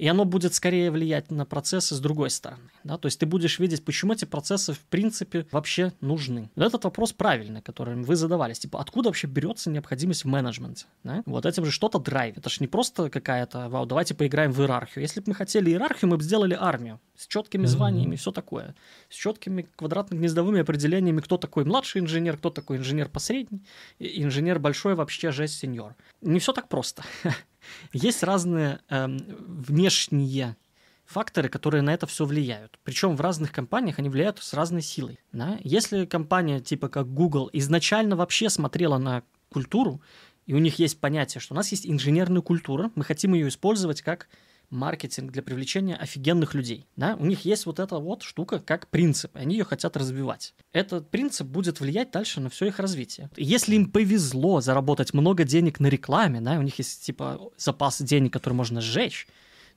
и 0.02 0.08
оно 0.08 0.24
будет 0.24 0.52
скорее 0.52 0.90
влиять 0.90 1.30
на 1.30 1.46
процессы 1.46 1.94
с 1.94 2.00
другой 2.00 2.28
стороны. 2.30 2.72
Да? 2.82 2.98
То 2.98 3.06
есть 3.06 3.20
ты 3.20 3.24
будешь 3.24 3.60
видеть, 3.60 3.84
почему 3.84 4.14
эти 4.14 4.24
процессы 4.24 4.72
в 4.72 4.80
принципе 4.80 5.46
вообще 5.52 5.92
нужны. 6.00 6.50
Вот 6.56 6.64
этот 6.64 6.82
вопрос 6.82 7.12
правильный, 7.12 7.62
который 7.62 7.94
вы 7.94 8.16
задавались. 8.16 8.58
Типа, 8.58 8.80
откуда 8.80 9.10
вообще 9.10 9.28
берется 9.28 9.70
необходимость 9.70 10.24
в 10.24 10.26
менеджменте? 10.26 10.86
Да? 11.04 11.22
Вот 11.24 11.46
этим 11.46 11.64
же 11.64 11.70
что-то 11.70 12.00
драйвит. 12.00 12.38
Это 12.38 12.50
же 12.50 12.56
не 12.58 12.66
просто 12.66 13.10
какая-то, 13.10 13.68
вау, 13.68 13.86
давайте 13.86 14.16
поиграем 14.16 14.50
в 14.50 14.60
иерархию. 14.60 15.02
Если 15.02 15.20
бы 15.20 15.26
мы 15.28 15.34
хотели 15.36 15.70
иерархию, 15.70 16.10
мы 16.10 16.16
бы 16.16 16.24
сделали 16.24 16.56
армию 16.58 16.98
с 17.14 17.28
четкими 17.28 17.66
званиями, 17.66 18.14
mm-hmm. 18.14 18.18
все 18.18 18.32
такое. 18.32 18.74
С 19.08 19.14
четкими 19.14 19.68
квадратно-гнездовыми 19.76 20.62
определениями, 20.62 21.20
кто 21.20 21.36
такой 21.36 21.64
младший 21.64 22.00
инженер, 22.00 22.38
кто 22.38 22.50
такой 22.50 22.78
инженер 22.78 23.08
посредний, 23.08 23.62
инженер 24.00 24.58
большой 24.58 24.96
вообще 24.96 25.30
жесть 25.30 25.60
сеньор. 25.60 25.94
Не 26.22 26.40
все 26.40 26.52
так 26.52 26.68
просто. 26.68 27.04
Есть 27.92 28.22
разные 28.22 28.80
э, 28.88 29.06
внешние 29.08 30.56
факторы, 31.04 31.48
которые 31.48 31.82
на 31.82 31.92
это 31.92 32.06
все 32.06 32.24
влияют. 32.24 32.78
Причем 32.84 33.16
в 33.16 33.20
разных 33.20 33.52
компаниях 33.52 33.98
они 33.98 34.08
влияют 34.08 34.42
с 34.42 34.54
разной 34.54 34.82
силой. 34.82 35.20
Да? 35.32 35.58
Если 35.62 36.06
компания 36.06 36.60
типа 36.60 36.88
как 36.88 37.12
Google 37.12 37.50
изначально 37.52 38.16
вообще 38.16 38.48
смотрела 38.48 38.98
на 38.98 39.22
культуру, 39.50 40.00
и 40.46 40.54
у 40.54 40.58
них 40.58 40.78
есть 40.78 40.98
понятие, 40.98 41.40
что 41.40 41.54
у 41.54 41.56
нас 41.56 41.70
есть 41.70 41.86
инженерная 41.86 42.42
культура, 42.42 42.90
мы 42.94 43.04
хотим 43.04 43.34
ее 43.34 43.48
использовать 43.48 44.02
как 44.02 44.28
маркетинг 44.72 45.30
для 45.30 45.42
привлечения 45.42 45.96
офигенных 45.96 46.54
людей. 46.54 46.86
Да? 46.96 47.16
У 47.18 47.26
них 47.26 47.44
есть 47.44 47.66
вот 47.66 47.78
эта 47.78 47.98
вот 47.98 48.22
штука 48.22 48.58
как 48.58 48.88
принцип, 48.88 49.36
и 49.36 49.40
они 49.40 49.56
ее 49.56 49.64
хотят 49.64 49.96
развивать. 49.96 50.54
Этот 50.72 51.10
принцип 51.10 51.46
будет 51.46 51.80
влиять 51.80 52.10
дальше 52.10 52.40
на 52.40 52.48
все 52.48 52.66
их 52.66 52.78
развитие. 52.78 53.30
Если 53.36 53.76
им 53.76 53.90
повезло 53.90 54.60
заработать 54.60 55.14
много 55.14 55.44
денег 55.44 55.80
на 55.80 55.86
рекламе, 55.86 56.40
да, 56.40 56.58
у 56.58 56.62
них 56.62 56.78
есть 56.78 57.04
типа 57.04 57.40
запас 57.56 58.00
денег, 58.02 58.32
который 58.32 58.54
можно 58.54 58.80
сжечь, 58.80 59.26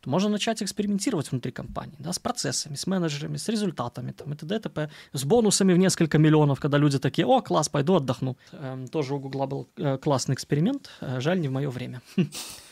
то 0.01 0.09
можно 0.09 0.29
начать 0.29 0.61
экспериментировать 0.61 1.31
внутри 1.31 1.51
компании, 1.51 1.95
да, 1.99 2.13
с 2.13 2.19
процессами, 2.19 2.75
с 2.75 2.87
менеджерами, 2.87 3.37
с 3.37 3.49
результатами, 3.49 4.11
там, 4.11 4.33
и 4.33 4.35
т.д. 4.35 4.59
т.п., 4.59 4.89
с 5.13 5.23
бонусами 5.23 5.73
в 5.73 5.77
несколько 5.77 6.17
миллионов, 6.17 6.59
когда 6.59 6.77
люди 6.77 6.99
такие, 6.99 7.25
о, 7.25 7.41
класс, 7.41 7.69
пойду 7.69 7.95
отдохну. 7.95 8.37
Эм, 8.51 8.87
тоже 8.87 9.15
у 9.15 9.19
Гугла 9.19 9.45
был 9.45 9.67
э, 9.77 9.97
классный 9.97 10.35
эксперимент, 10.35 10.89
э, 11.01 11.19
жаль, 11.19 11.39
не 11.39 11.47
в 11.47 11.51
мое 11.51 11.69
время. 11.69 12.01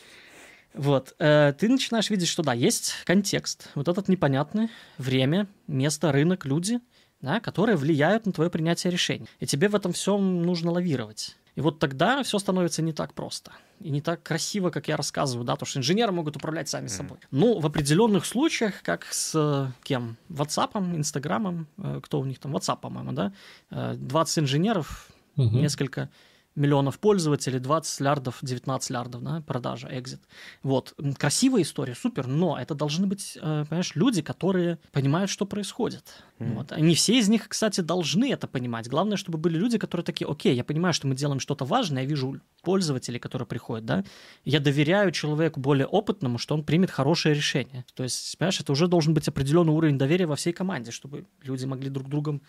Вот, 0.74 1.14
э, 1.20 1.54
ты 1.56 1.68
начинаешь 1.68 2.10
видеть, 2.10 2.28
что 2.28 2.42
да, 2.42 2.52
есть 2.52 2.94
контекст, 3.04 3.70
вот 3.76 3.86
этот 3.86 4.08
непонятный, 4.08 4.70
время, 4.98 5.46
место, 5.68 6.10
рынок, 6.10 6.44
люди, 6.44 6.80
да, 7.20 7.40
которые 7.40 7.76
влияют 7.76 8.26
на 8.26 8.32
твое 8.32 8.50
принятие 8.50 8.90
решений. 8.90 9.26
И 9.38 9.46
тебе 9.46 9.68
в 9.68 9.76
этом 9.76 9.92
всем 9.92 10.42
нужно 10.42 10.72
лавировать. 10.72 11.36
И 11.54 11.60
вот 11.60 11.78
тогда 11.78 12.22
все 12.24 12.40
становится 12.40 12.82
не 12.82 12.92
так 12.92 13.14
просто. 13.14 13.52
И 13.78 13.90
не 13.90 14.00
так 14.00 14.24
красиво, 14.24 14.70
как 14.70 14.88
я 14.88 14.96
рассказываю, 14.96 15.44
да, 15.44 15.54
то 15.54 15.64
что 15.64 15.78
инженеры 15.78 16.10
могут 16.10 16.36
управлять 16.36 16.68
сами 16.68 16.86
mm. 16.86 16.88
собой. 16.88 17.18
Ну, 17.30 17.60
в 17.60 17.66
определенных 17.66 18.26
случаях, 18.26 18.82
как 18.82 19.06
с 19.12 19.32
э, 19.34 19.70
кем? 19.84 20.16
WhatsApp, 20.28 20.76
Инстаграмом, 20.96 21.68
э, 21.78 22.00
кто 22.02 22.18
у 22.18 22.24
них 22.24 22.40
там? 22.40 22.54
WhatsApp, 22.56 22.80
по-моему, 22.80 23.12
да? 23.12 23.32
20 23.70 24.40
инженеров, 24.40 25.08
mm-hmm. 25.36 25.50
несколько 25.50 26.10
миллионов 26.56 26.98
пользователей, 26.98 27.58
20 27.58 28.00
лярдов, 28.00 28.38
19 28.42 28.90
лярдов, 28.90 29.22
да, 29.22 29.42
продажа, 29.46 29.88
экзит. 29.90 30.20
Вот, 30.62 30.94
красивая 31.18 31.62
история, 31.62 31.94
супер, 31.94 32.26
но 32.26 32.58
это 32.58 32.74
должны 32.74 33.06
быть, 33.06 33.36
э, 33.40 33.64
понимаешь, 33.68 33.94
люди, 33.94 34.22
которые 34.22 34.78
понимают, 34.92 35.30
что 35.30 35.46
происходит. 35.46 36.22
Mm-hmm. 36.38 36.54
Вот. 36.54 36.76
Не 36.78 36.94
все 36.94 37.18
из 37.18 37.28
них, 37.28 37.48
кстати, 37.48 37.80
должны 37.80 38.32
это 38.32 38.46
понимать. 38.46 38.88
Главное, 38.88 39.16
чтобы 39.16 39.38
были 39.38 39.56
люди, 39.56 39.78
которые 39.78 40.04
такие, 40.04 40.30
окей, 40.30 40.54
я 40.54 40.64
понимаю, 40.64 40.94
что 40.94 41.06
мы 41.06 41.14
делаем 41.14 41.40
что-то 41.40 41.64
важное, 41.64 42.02
я 42.02 42.08
вижу 42.08 42.40
пользователей, 42.62 43.18
которые 43.18 43.46
приходят, 43.46 43.84
да, 43.84 44.04
я 44.44 44.60
доверяю 44.60 45.10
человеку 45.10 45.60
более 45.60 45.86
опытному, 45.86 46.38
что 46.38 46.54
он 46.54 46.64
примет 46.64 46.90
хорошее 46.90 47.34
решение. 47.34 47.84
То 47.94 48.04
есть, 48.04 48.38
понимаешь, 48.38 48.60
это 48.60 48.72
уже 48.72 48.86
должен 48.86 49.12
быть 49.14 49.28
определенный 49.28 49.72
уровень 49.72 49.98
доверия 49.98 50.26
во 50.26 50.36
всей 50.36 50.52
команде, 50.52 50.92
чтобы 50.92 51.26
люди 51.42 51.64
могли 51.66 51.90
друг 51.90 52.08
другом 52.08 52.42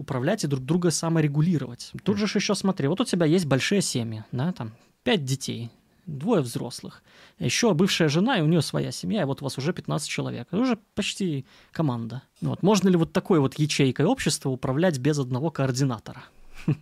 управлять 0.00 0.44
и 0.44 0.46
друг 0.46 0.64
друга 0.64 0.90
саморегулировать. 0.90 1.92
Тут 2.02 2.16
же 2.16 2.24
еще 2.24 2.54
смотри, 2.54 2.88
вот 2.88 3.00
у 3.00 3.04
тебя 3.04 3.26
есть 3.26 3.44
большие 3.44 3.82
семьи, 3.82 4.24
да, 4.32 4.52
там 4.52 4.72
пять 5.02 5.24
детей, 5.24 5.70
двое 6.06 6.40
взрослых, 6.40 7.02
еще 7.38 7.74
бывшая 7.74 8.08
жена, 8.08 8.38
и 8.38 8.40
у 8.40 8.46
нее 8.46 8.62
своя 8.62 8.92
семья, 8.92 9.22
и 9.22 9.24
вот 9.24 9.42
у 9.42 9.44
вас 9.44 9.58
уже 9.58 9.74
15 9.74 10.08
человек. 10.08 10.48
Это 10.50 10.60
уже 10.60 10.78
почти 10.94 11.44
команда. 11.70 12.22
Вот. 12.40 12.62
Можно 12.62 12.88
ли 12.88 12.96
вот 12.96 13.12
такой 13.12 13.40
вот 13.40 13.58
ячейкой 13.58 14.06
общества 14.06 14.48
управлять 14.48 14.98
без 14.98 15.18
одного 15.18 15.50
координатора? 15.50 16.24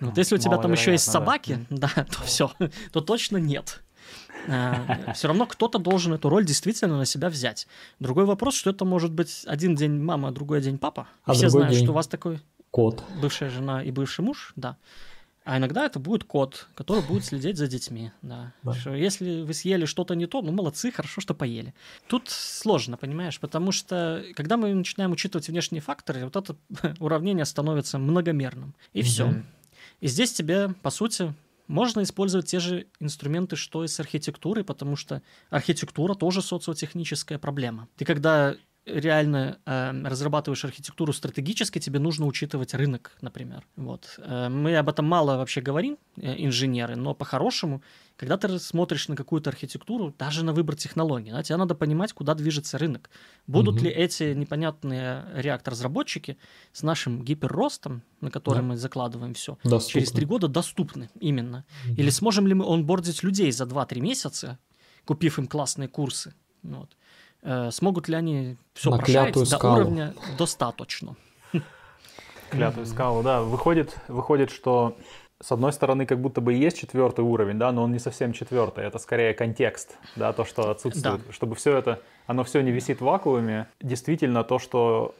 Вот 0.00 0.18
если 0.18 0.34
у 0.34 0.38
тебя 0.38 0.58
там 0.58 0.72
еще 0.72 0.90
есть 0.90 1.10
собаки, 1.10 1.64
да, 1.70 1.88
то 2.10 2.22
все, 2.24 2.50
то 2.92 3.00
точно 3.00 3.36
нет. 3.38 3.83
Э, 4.46 5.12
все 5.14 5.28
равно 5.28 5.46
кто-то 5.46 5.78
должен 5.78 6.12
эту 6.12 6.28
роль 6.28 6.44
действительно 6.44 6.98
на 6.98 7.06
себя 7.06 7.28
взять. 7.28 7.66
Другой 8.00 8.24
вопрос, 8.24 8.54
что 8.54 8.70
это 8.70 8.84
может 8.84 9.12
быть 9.12 9.44
один 9.46 9.74
день 9.74 10.00
мама, 10.00 10.32
другой 10.32 10.60
день 10.60 10.78
папа. 10.78 11.08
А 11.24 11.32
Все 11.32 11.48
знают, 11.48 11.76
что 11.76 11.90
у 11.90 11.94
вас 11.94 12.06
такой 12.06 12.40
кот. 12.70 13.04
Бывшая 13.20 13.50
жена 13.50 13.82
и 13.82 13.90
бывший 13.90 14.24
муж, 14.24 14.52
да. 14.56 14.76
А 15.44 15.58
иногда 15.58 15.84
это 15.84 15.98
будет 15.98 16.24
кот, 16.24 16.68
который 16.74 17.02
будет 17.02 17.26
следить 17.26 17.58
за 17.58 17.66
детьми. 17.66 18.10
Да. 18.22 18.52
да. 18.62 18.72
Что 18.72 18.94
если 18.94 19.42
вы 19.42 19.52
съели 19.52 19.84
что-то 19.84 20.14
не 20.14 20.26
то, 20.26 20.40
ну 20.40 20.52
молодцы, 20.52 20.90
хорошо, 20.90 21.20
что 21.20 21.34
поели. 21.34 21.74
Тут 22.08 22.30
сложно, 22.30 22.96
понимаешь, 22.96 23.38
потому 23.38 23.70
что 23.70 24.24
когда 24.34 24.56
мы 24.56 24.72
начинаем 24.74 25.12
учитывать 25.12 25.48
внешние 25.48 25.82
факторы, 25.82 26.24
вот 26.24 26.36
это 26.36 26.56
уравнение 26.98 27.44
становится 27.44 27.98
многомерным. 27.98 28.74
И 28.94 29.00
угу. 29.00 29.06
все. 29.06 29.42
И 30.00 30.08
здесь 30.08 30.32
тебе, 30.32 30.70
по 30.82 30.88
сути, 30.88 31.34
можно 31.66 32.02
использовать 32.02 32.46
те 32.46 32.60
же 32.60 32.86
инструменты, 33.00 33.56
что 33.56 33.84
и 33.84 33.88
с 33.88 33.98
архитектурой, 34.00 34.64
потому 34.64 34.96
что 34.96 35.22
архитектура 35.50 36.14
тоже 36.14 36.42
социотехническая 36.42 37.38
проблема. 37.38 37.88
Ты 37.96 38.04
когда 38.04 38.56
реально 38.86 39.58
э, 39.64 39.92
разрабатываешь 40.04 40.64
архитектуру 40.64 41.12
стратегически, 41.12 41.78
тебе 41.78 41.98
нужно 41.98 42.26
учитывать 42.26 42.74
рынок, 42.74 43.12
например. 43.20 43.64
Вот. 43.76 44.18
Э, 44.18 44.48
мы 44.48 44.76
об 44.76 44.88
этом 44.88 45.06
мало 45.06 45.36
вообще 45.36 45.60
говорим, 45.60 45.96
э, 46.16 46.34
инженеры, 46.44 46.94
но 46.96 47.14
по-хорошему, 47.14 47.82
когда 48.16 48.36
ты 48.36 48.58
смотришь 48.58 49.08
на 49.08 49.16
какую-то 49.16 49.50
архитектуру, 49.50 50.14
даже 50.18 50.44
на 50.44 50.52
выбор 50.52 50.76
технологий, 50.76 51.30
да, 51.30 51.42
тебе 51.42 51.56
надо 51.56 51.74
понимать, 51.74 52.12
куда 52.12 52.34
движется 52.34 52.76
рынок. 52.76 53.08
Будут 53.46 53.76
угу. 53.76 53.84
ли 53.84 53.90
эти 53.90 54.34
непонятные 54.34 55.24
реактор-разработчики 55.34 56.36
с 56.72 56.82
нашим 56.82 57.22
гиперростом, 57.22 58.02
на 58.20 58.30
который 58.30 58.58
да. 58.58 58.62
мы 58.62 58.76
закладываем 58.76 59.32
все, 59.32 59.58
доступны. 59.64 60.00
через 60.00 60.12
три 60.12 60.26
года 60.26 60.48
доступны 60.48 61.08
именно? 61.20 61.64
Угу. 61.86 61.94
Или 61.94 62.10
сможем 62.10 62.46
ли 62.46 62.54
мы 62.54 62.66
онбордить 62.66 63.22
людей 63.22 63.50
за 63.50 63.64
2-3 63.64 64.00
месяца, 64.00 64.58
купив 65.06 65.38
им 65.38 65.46
классные 65.46 65.88
курсы? 65.88 66.34
Вот 66.62 66.94
смогут 67.70 68.08
ли 68.08 68.16
они 68.16 68.56
все 68.72 68.90
На 68.90 68.98
прошарить 68.98 69.34
до 69.34 69.44
скалу. 69.44 69.76
уровня 69.76 70.14
достаточно? 70.38 71.14
Клятую 72.50 72.86
скалу, 72.86 73.22
да. 73.22 73.42
Выходит, 73.42 73.96
выходит, 74.08 74.50
что 74.50 74.96
с 75.40 75.52
одной 75.52 75.72
стороны, 75.72 76.06
как 76.06 76.20
будто 76.20 76.40
бы 76.40 76.54
есть 76.54 76.78
четвертый 76.78 77.20
уровень, 77.24 77.58
да, 77.58 77.72
но 77.72 77.82
он 77.82 77.92
не 77.92 77.98
совсем 77.98 78.32
четвертый. 78.32 78.84
Это 78.84 78.98
скорее 78.98 79.34
контекст, 79.34 79.98
да, 80.16 80.32
то, 80.32 80.44
что 80.44 80.70
отсутствует. 80.70 81.26
Да. 81.26 81.32
Чтобы 81.32 81.54
все 81.56 81.76
это, 81.76 82.00
оно 82.26 82.44
все 82.44 82.60
не 82.62 82.70
висит 82.70 83.00
в 83.00 83.04
вакууме. 83.04 83.68
Действительно, 83.82 84.44
то, 84.44 84.58
что 84.58 85.14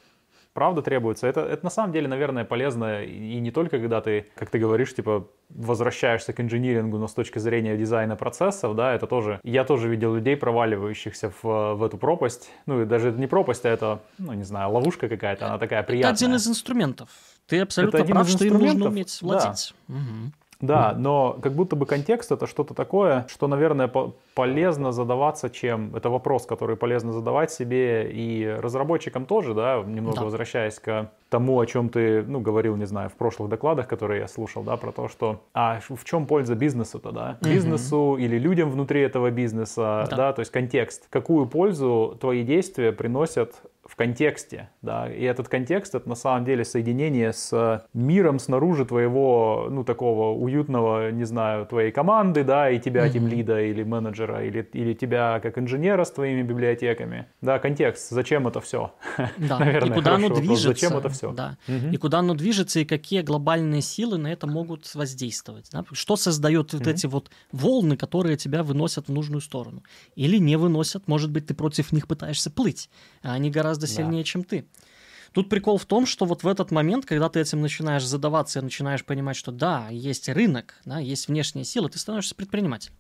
правда 0.55 0.81
требуется. 0.81 1.27
Это, 1.27 1.41
это 1.41 1.65
на 1.65 1.71
самом 1.71 1.93
деле, 1.93 2.09
наверное, 2.09 2.45
полезно 2.45 3.03
и 3.03 3.39
не 3.41 3.51
только 3.51 3.79
когда 3.79 4.01
ты, 4.01 4.27
как 4.35 4.49
ты 4.49 4.59
говоришь, 4.59 4.95
типа 4.95 5.29
возвращаешься 5.51 6.33
к 6.33 6.41
инжинирингу, 6.41 6.97
но 6.97 7.07
с 7.07 7.13
точки 7.13 7.39
зрения 7.39 7.77
дизайна 7.77 8.17
процессов, 8.17 8.75
да, 8.75 8.95
это 8.95 9.07
тоже... 9.07 9.41
Я 9.43 9.65
тоже 9.65 9.89
видел 9.89 10.15
людей, 10.15 10.37
проваливающихся 10.37 11.33
в, 11.43 11.75
в 11.75 11.83
эту 11.83 11.99
пропасть. 11.99 12.51
Ну, 12.67 12.83
и 12.83 12.85
даже 12.87 13.13
не 13.13 13.27
пропасть, 13.27 13.67
а 13.67 13.69
это, 13.69 14.01
ну, 14.19 14.33
не 14.33 14.45
знаю, 14.45 14.71
ловушка 14.71 15.09
какая-то, 15.09 15.47
она 15.47 15.59
такая 15.59 15.83
приятная. 15.83 16.13
Это 16.13 16.25
один 16.25 16.37
из 16.37 16.49
инструментов. 16.49 17.09
Ты 17.47 17.61
абсолютно 17.61 18.05
прав, 18.05 18.29
что 18.29 18.45
им 18.47 18.59
нужно 18.59 18.87
уметь 18.87 19.21
владеть. 19.21 19.75
Да. 19.89 19.95
Угу. 19.97 20.33
Да, 20.67 20.95
но 20.97 21.39
как 21.43 21.53
будто 21.53 21.77
бы 21.77 21.87
контекст 21.87 22.33
это 22.33 22.47
что-то 22.47 22.75
такое, 22.75 23.27
что, 23.29 23.47
наверное, 23.47 23.89
по 23.89 24.15
полезно 24.35 24.93
задаваться 24.93 25.49
чем. 25.49 25.95
Это 25.95 26.11
вопрос, 26.11 26.47
который 26.47 26.77
полезно 26.77 27.13
задавать 27.13 27.53
себе 27.53 28.11
и 28.11 28.47
разработчикам 28.47 29.27
тоже, 29.27 29.55
да, 29.55 29.83
немного 29.87 30.19
да. 30.19 30.25
возвращаясь 30.25 30.79
к 30.79 31.11
тому, 31.29 31.59
о 31.59 31.67
чем 31.67 31.89
ты, 31.89 32.23
ну, 32.23 32.41
говорил, 32.41 32.77
не 32.77 32.87
знаю, 32.87 33.11
в 33.11 33.15
прошлых 33.15 33.49
докладах, 33.49 33.89
которые 33.89 34.21
я 34.21 34.29
слушал, 34.29 34.63
да, 34.63 34.77
про 34.77 34.93
то, 34.93 35.09
что, 35.09 35.41
а 35.53 35.81
в 35.89 36.05
чем 36.05 36.27
польза 36.27 36.55
бизнесу 36.55 36.99
тогда? 36.99 37.39
Угу. 37.41 37.51
Бизнесу 37.51 38.17
или 38.19 38.39
людям 38.39 38.71
внутри 38.71 39.01
этого 39.01 39.31
бизнеса, 39.31 40.07
да. 40.11 40.17
да, 40.17 40.33
то 40.33 40.41
есть 40.41 40.51
контекст. 40.51 41.07
Какую 41.11 41.47
пользу 41.47 42.17
твои 42.21 42.43
действия 42.43 42.93
приносят 42.93 43.55
в 43.95 43.97
контексте, 43.97 44.71
да, 44.83 45.09
и 45.09 45.23
этот 45.23 45.49
контекст 45.49 45.95
это 45.95 46.09
на 46.09 46.17
самом 46.17 46.45
деле 46.45 46.65
соединение 46.65 47.33
с 47.33 47.87
миром 47.95 48.41
снаружи 48.41 48.85
твоего, 48.85 49.69
ну, 49.71 49.85
такого 49.85 50.37
уютного, 50.37 51.13
не 51.13 51.23
знаю, 51.23 51.65
твоей 51.65 51.93
команды, 51.93 52.43
да, 52.43 52.71
и 52.71 52.81
тебя, 52.81 53.07
mm-hmm. 53.07 53.29
лида 53.29 53.61
или 53.63 53.85
менеджера, 53.85 54.45
или, 54.45 54.69
или 54.73 54.95
тебя 54.95 55.39
как 55.39 55.59
инженера 55.59 56.03
с 56.03 56.11
твоими 56.11 56.43
библиотеками, 56.43 57.29
да, 57.41 57.61
контекст, 57.61 58.11
зачем 58.11 58.49
это 58.49 58.61
все? 58.61 58.93
Да, 59.39 59.59
Наверное, 59.61 59.93
и 59.93 59.95
куда 59.95 60.15
оно 60.17 60.27
вопрос. 60.27 60.41
движется. 60.41 60.69
Зачем 60.69 60.99
это 60.99 61.09
все? 61.11 61.33
Да, 61.33 61.57
mm-hmm. 61.69 61.93
и 61.93 61.97
куда 61.97 62.19
оно 62.19 62.35
движется, 62.35 62.81
и 62.81 62.85
какие 62.85 63.23
глобальные 63.23 63.81
силы 63.81 64.19
на 64.19 64.33
это 64.33 64.49
могут 64.49 64.93
воздействовать, 64.97 65.69
да? 65.71 65.85
что 65.93 66.17
создает 66.17 66.75
mm-hmm. 66.75 66.79
вот 66.79 66.87
эти 66.89 67.07
вот 67.07 67.31
волны, 67.53 67.97
которые 67.97 68.37
тебя 68.37 68.65
выносят 68.65 69.07
в 69.07 69.13
нужную 69.13 69.41
сторону, 69.41 69.85
или 70.17 70.39
не 70.39 70.57
выносят, 70.57 71.07
может 71.07 71.31
быть, 71.31 71.47
ты 71.47 71.55
против 71.55 71.93
них 71.93 72.09
пытаешься 72.09 72.51
плыть, 72.51 72.91
а 73.23 73.35
они 73.35 73.53
гораздо 73.53 73.84
гораздо 73.87 74.03
сильнее, 74.03 74.23
да. 74.23 74.29
чем 74.29 74.45
ты. 74.45 74.67
Тут 75.33 75.49
прикол 75.49 75.79
в 75.79 75.85
том, 75.85 76.07
что 76.07 76.27
вот 76.27 76.45
в 76.45 76.47
этот 76.47 76.71
момент, 76.71 77.07
когда 77.07 77.29
ты 77.29 77.41
этим 77.41 77.61
начинаешь 77.61 78.05
задаваться 78.05 78.61
и 78.61 78.63
начинаешь 78.63 79.05
понимать, 79.05 79.37
что 79.37 79.51
да, 79.51 79.89
есть 79.91 80.29
рынок, 80.29 80.81
да, 80.85 81.01
есть 81.01 81.27
внешние 81.27 81.65
силы, 81.65 81.89
ты 81.89 81.99
становишься 81.99 82.35
предпринимателем. 82.35 82.97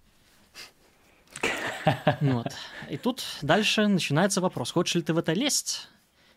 Вот. 2.22 2.46
И 2.88 2.96
тут 2.96 3.22
дальше 3.42 3.86
начинается 3.86 4.40
вопрос, 4.40 4.70
хочешь 4.70 4.94
ли 4.94 5.02
ты 5.02 5.12
в 5.12 5.18
это 5.18 5.34
лезть 5.34 5.88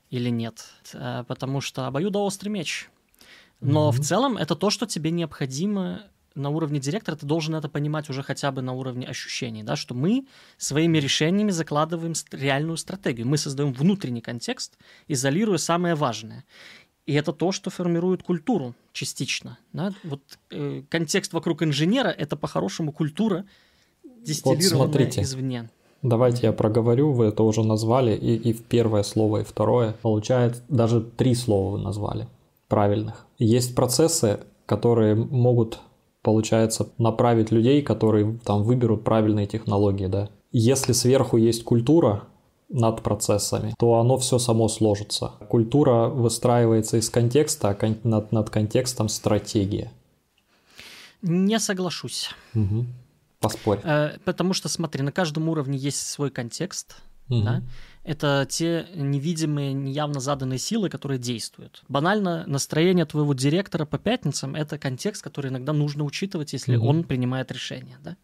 или 0.10 0.30
нет, 0.30 0.66
э, 0.94 1.24
потому 1.26 1.62
что 1.62 1.88
обоюдоострый 1.88 2.52
меч. 2.52 2.90
Но 3.62 3.90
mm-hmm. 3.90 3.92
в 3.94 4.00
целом 4.02 4.38
это 4.38 4.56
то, 4.56 4.70
что 4.70 4.86
тебе 4.86 5.10
необходимо 5.10 6.04
на 6.38 6.50
уровне 6.50 6.80
директора 6.80 7.16
ты 7.16 7.26
должен 7.26 7.56
это 7.56 7.70
понимать 7.70 8.10
уже 8.10 8.24
хотя 8.24 8.52
бы 8.52 8.62
на 8.62 8.74
уровне 8.74 9.06
ощущений, 9.06 9.64
да, 9.64 9.76
что 9.76 9.94
мы 9.94 10.26
своими 10.58 10.98
решениями 10.98 11.52
закладываем 11.52 12.14
реальную 12.32 12.78
стратегию. 12.78 13.28
Мы 13.28 13.38
создаем 13.38 13.74
внутренний 13.74 14.22
контекст, 14.22 14.78
изолируя 15.08 15.58
самое 15.58 15.96
важное. 15.96 16.46
И 17.06 17.14
это 17.14 17.32
то, 17.32 17.52
что 17.52 17.70
формирует 17.70 18.22
культуру 18.22 18.76
частично. 18.92 19.58
Да? 19.72 19.94
Вот 20.04 20.22
э, 20.52 20.84
контекст 20.90 21.34
вокруг 21.34 21.64
инженера– 21.64 22.10
это 22.18 22.36
по-хорошему 22.36 22.92
культура, 22.92 23.46
дистиллированная 24.04 24.78
вот 24.78 24.94
смотрите. 24.94 25.22
извне. 25.22 25.70
Давайте 26.02 26.48
я 26.48 26.54
проговорю, 26.54 27.14
вы 27.14 27.26
это 27.26 27.44
уже 27.44 27.64
назвали, 27.64 28.16
и, 28.16 28.36
и 28.36 28.54
в 28.54 28.64
первое 28.64 29.04
слово, 29.04 29.42
и 29.42 29.44
второе. 29.44 29.96
Получается, 30.02 30.62
даже 30.70 31.02
три 31.02 31.34
слова 31.34 31.78
вы 31.78 31.80
назвали 31.80 32.28
правильных. 32.68 33.26
Есть 33.40 33.74
процессы, 33.74 34.42
которые 34.66 35.16
могут 35.16 35.80
получается, 36.28 36.90
направить 36.98 37.52
людей, 37.52 37.82
которые 37.82 38.38
там 38.44 38.64
выберут 38.64 39.06
правильные 39.06 39.48
технологии, 39.48 40.08
да. 40.08 40.28
Если 40.52 40.92
сверху 40.92 41.38
есть 41.38 41.64
культура 41.64 42.26
над 42.68 43.02
процессами, 43.02 43.74
то 43.80 43.94
оно 43.94 44.18
все 44.18 44.38
само 44.38 44.68
сложится. 44.68 45.32
Культура 45.48 46.10
выстраивается 46.10 46.98
из 46.98 47.10
контекста, 47.10 47.70
а 47.70 47.76
кон- 47.76 48.00
над, 48.04 48.34
над 48.34 48.50
контекстом 48.50 49.08
стратегия. 49.08 49.90
Не 51.22 51.60
соглашусь. 51.60 52.32
Угу. 52.54 52.86
Поспорь. 53.40 53.80
Э, 53.86 54.18
потому 54.26 54.52
что, 54.52 54.68
смотри, 54.68 55.04
на 55.04 55.14
каждом 55.14 55.48
уровне 55.48 55.78
есть 55.78 56.06
свой 56.06 56.30
контекст. 56.30 56.98
Угу. 57.30 57.42
Да? 57.42 57.62
Это 58.08 58.48
те 58.50 58.88
невидимые, 58.96 59.74
неявно 59.74 60.22
заданные 60.22 60.60
силы, 60.60 60.90
которые 60.90 61.20
действуют. 61.20 61.84
Банально, 61.90 62.46
настроение 62.48 63.06
твоего 63.06 63.34
директора 63.34 63.86
по 63.86 64.00
пятницам– 64.00 64.56
это 64.56 64.78
контекст, 64.78 65.22
который 65.22 65.52
иногда 65.52 65.74
нужно 65.74 66.06
учитывать, 66.06 66.54
если 66.54 66.78
угу. 66.78 66.88
он 66.88 67.04
принимает 67.04 67.52
решение. 67.52 67.98
Да? 68.02 68.16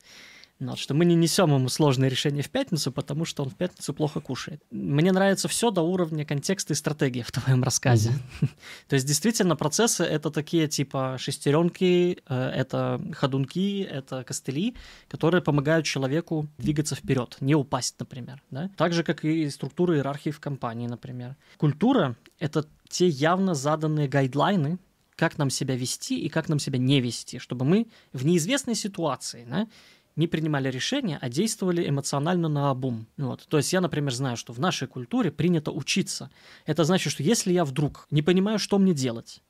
Вот, 0.60 0.78
что 0.78 0.94
мы 0.94 1.06
не 1.06 1.16
несем 1.16 1.54
ему 1.54 1.68
сложные 1.68 2.10
решения 2.10 2.42
в 2.42 2.50
пятницу, 2.50 2.92
потому 2.92 3.26
что 3.26 3.44
он 3.44 3.50
в 3.50 3.56
пятницу 3.56 3.94
плохо 3.94 4.22
кушает. 4.22 4.64
Мне 4.72 5.12
нравится 5.12 5.48
все 5.48 5.72
до 5.72 5.82
уровня 5.82 6.26
контекста 6.26 6.74
и 6.74 6.76
стратегии 6.76 7.22
в 7.22 7.32
твоем 7.32 7.64
рассказе. 7.64 8.12
Mm-hmm. 8.12 8.50
То 8.88 8.96
есть 8.96 9.06
действительно 9.06 9.56
процессы 9.56 10.04
это 10.04 10.32
такие 10.32 10.68
типа 10.68 11.18
шестеренки, 11.20 12.20
э, 12.28 12.50
это 12.56 13.02
ходунки, 13.14 13.82
это 13.84 14.24
костыли, 14.24 14.76
которые 15.08 15.42
помогают 15.42 15.86
человеку 15.86 16.48
двигаться 16.58 16.96
вперед, 16.96 17.38
не 17.42 17.56
упасть, 17.56 17.96
например. 18.00 18.42
Да? 18.52 18.70
Так 18.78 18.94
же, 18.94 19.04
как 19.04 19.26
и 19.26 19.50
структура 19.50 19.96
иерархии 19.96 20.30
в 20.30 20.40
компании, 20.40 20.88
например. 20.88 21.36
Культура— 21.58 22.16
это 22.40 22.66
те 22.90 23.08
явно 23.08 23.54
заданные 23.54 24.08
гайдлайны, 24.08 24.78
как 25.16 25.38
нам 25.38 25.50
себя 25.50 25.76
вести 25.76 26.20
и 26.20 26.30
как 26.30 26.50
нам 26.50 26.60
себя 26.60 26.80
не 26.80 27.02
вести, 27.02 27.40
чтобы 27.40 27.66
мы 27.66 27.88
в 28.14 28.26
неизвестной 28.26 28.76
ситуации 28.76 29.46
да, 29.50 29.68
не 30.15 30.27
принимали 30.27 30.69
решения, 30.69 31.18
а 31.22 31.30
действовали 31.30 31.88
эмоционально 31.88 32.49
на 32.49 32.69
обум. 32.69 33.07
Вот. 33.18 33.45
То 33.48 33.57
есть 33.57 33.73
я, 33.73 33.81
например, 33.81 34.14
знаю, 34.14 34.38
что 34.38 34.53
в 34.53 34.60
нашей 34.60 34.88
культуре 34.88 35.31
принято 35.31 35.72
учиться. 35.72 36.30
Это 36.65 36.84
значит, 36.84 37.11
что 37.11 37.23
если 37.23 37.52
я 37.52 37.65
вдруг 37.65 38.07
не 38.11 38.22
понимаю, 38.22 38.60
что 38.60 38.77
мне 38.77 38.94
делать, 38.94 39.41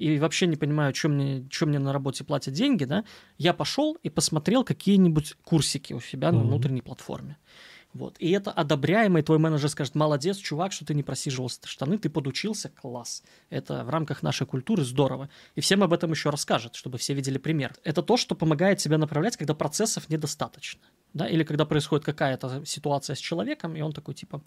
и 0.00 0.18
вообще 0.18 0.46
не 0.46 0.56
понимаю, 0.56 0.94
чем 0.94 1.12
мне, 1.12 1.46
чем 1.50 1.68
мне 1.68 1.78
на 1.78 1.92
работе 1.92 2.24
платят 2.24 2.54
деньги, 2.54 2.84
да, 2.84 3.04
я 3.36 3.52
пошел 3.52 3.98
и 4.02 4.08
посмотрел 4.08 4.64
какие-нибудь 4.64 5.34
курсики 5.44 5.92
у 5.92 6.00
себя 6.00 6.28
mm-hmm. 6.28 6.32
на 6.32 6.40
внутренней 6.40 6.82
платформе. 6.82 7.36
Вот. 7.92 8.16
И 8.18 8.30
это 8.30 8.52
одобряемо, 8.52 9.18
и 9.18 9.22
твой 9.22 9.38
менеджер 9.38 9.68
скажет, 9.68 9.94
молодец, 9.94 10.36
чувак, 10.36 10.72
что 10.72 10.84
ты 10.84 10.94
не 10.94 11.02
просиживал 11.02 11.48
штаны, 11.48 11.98
ты 11.98 12.08
подучился, 12.08 12.68
класс. 12.68 13.22
Это 13.48 13.84
в 13.84 13.90
рамках 13.90 14.22
нашей 14.22 14.46
культуры 14.46 14.84
здорово. 14.84 15.28
И 15.56 15.60
всем 15.60 15.82
об 15.82 15.92
этом 15.92 16.12
еще 16.12 16.30
расскажет, 16.30 16.76
чтобы 16.76 16.98
все 16.98 17.14
видели 17.14 17.38
пример. 17.38 17.74
Это 17.82 18.02
то, 18.02 18.16
что 18.16 18.34
помогает 18.34 18.78
тебя 18.78 18.96
направлять, 18.96 19.36
когда 19.36 19.54
процессов 19.54 20.08
недостаточно. 20.08 20.82
Да? 21.14 21.26
Или 21.26 21.42
когда 21.42 21.64
происходит 21.64 22.04
какая-то 22.04 22.64
ситуация 22.64 23.16
с 23.16 23.18
человеком, 23.18 23.74
и 23.74 23.80
он 23.80 23.92
такой, 23.92 24.14
типа, 24.14 24.40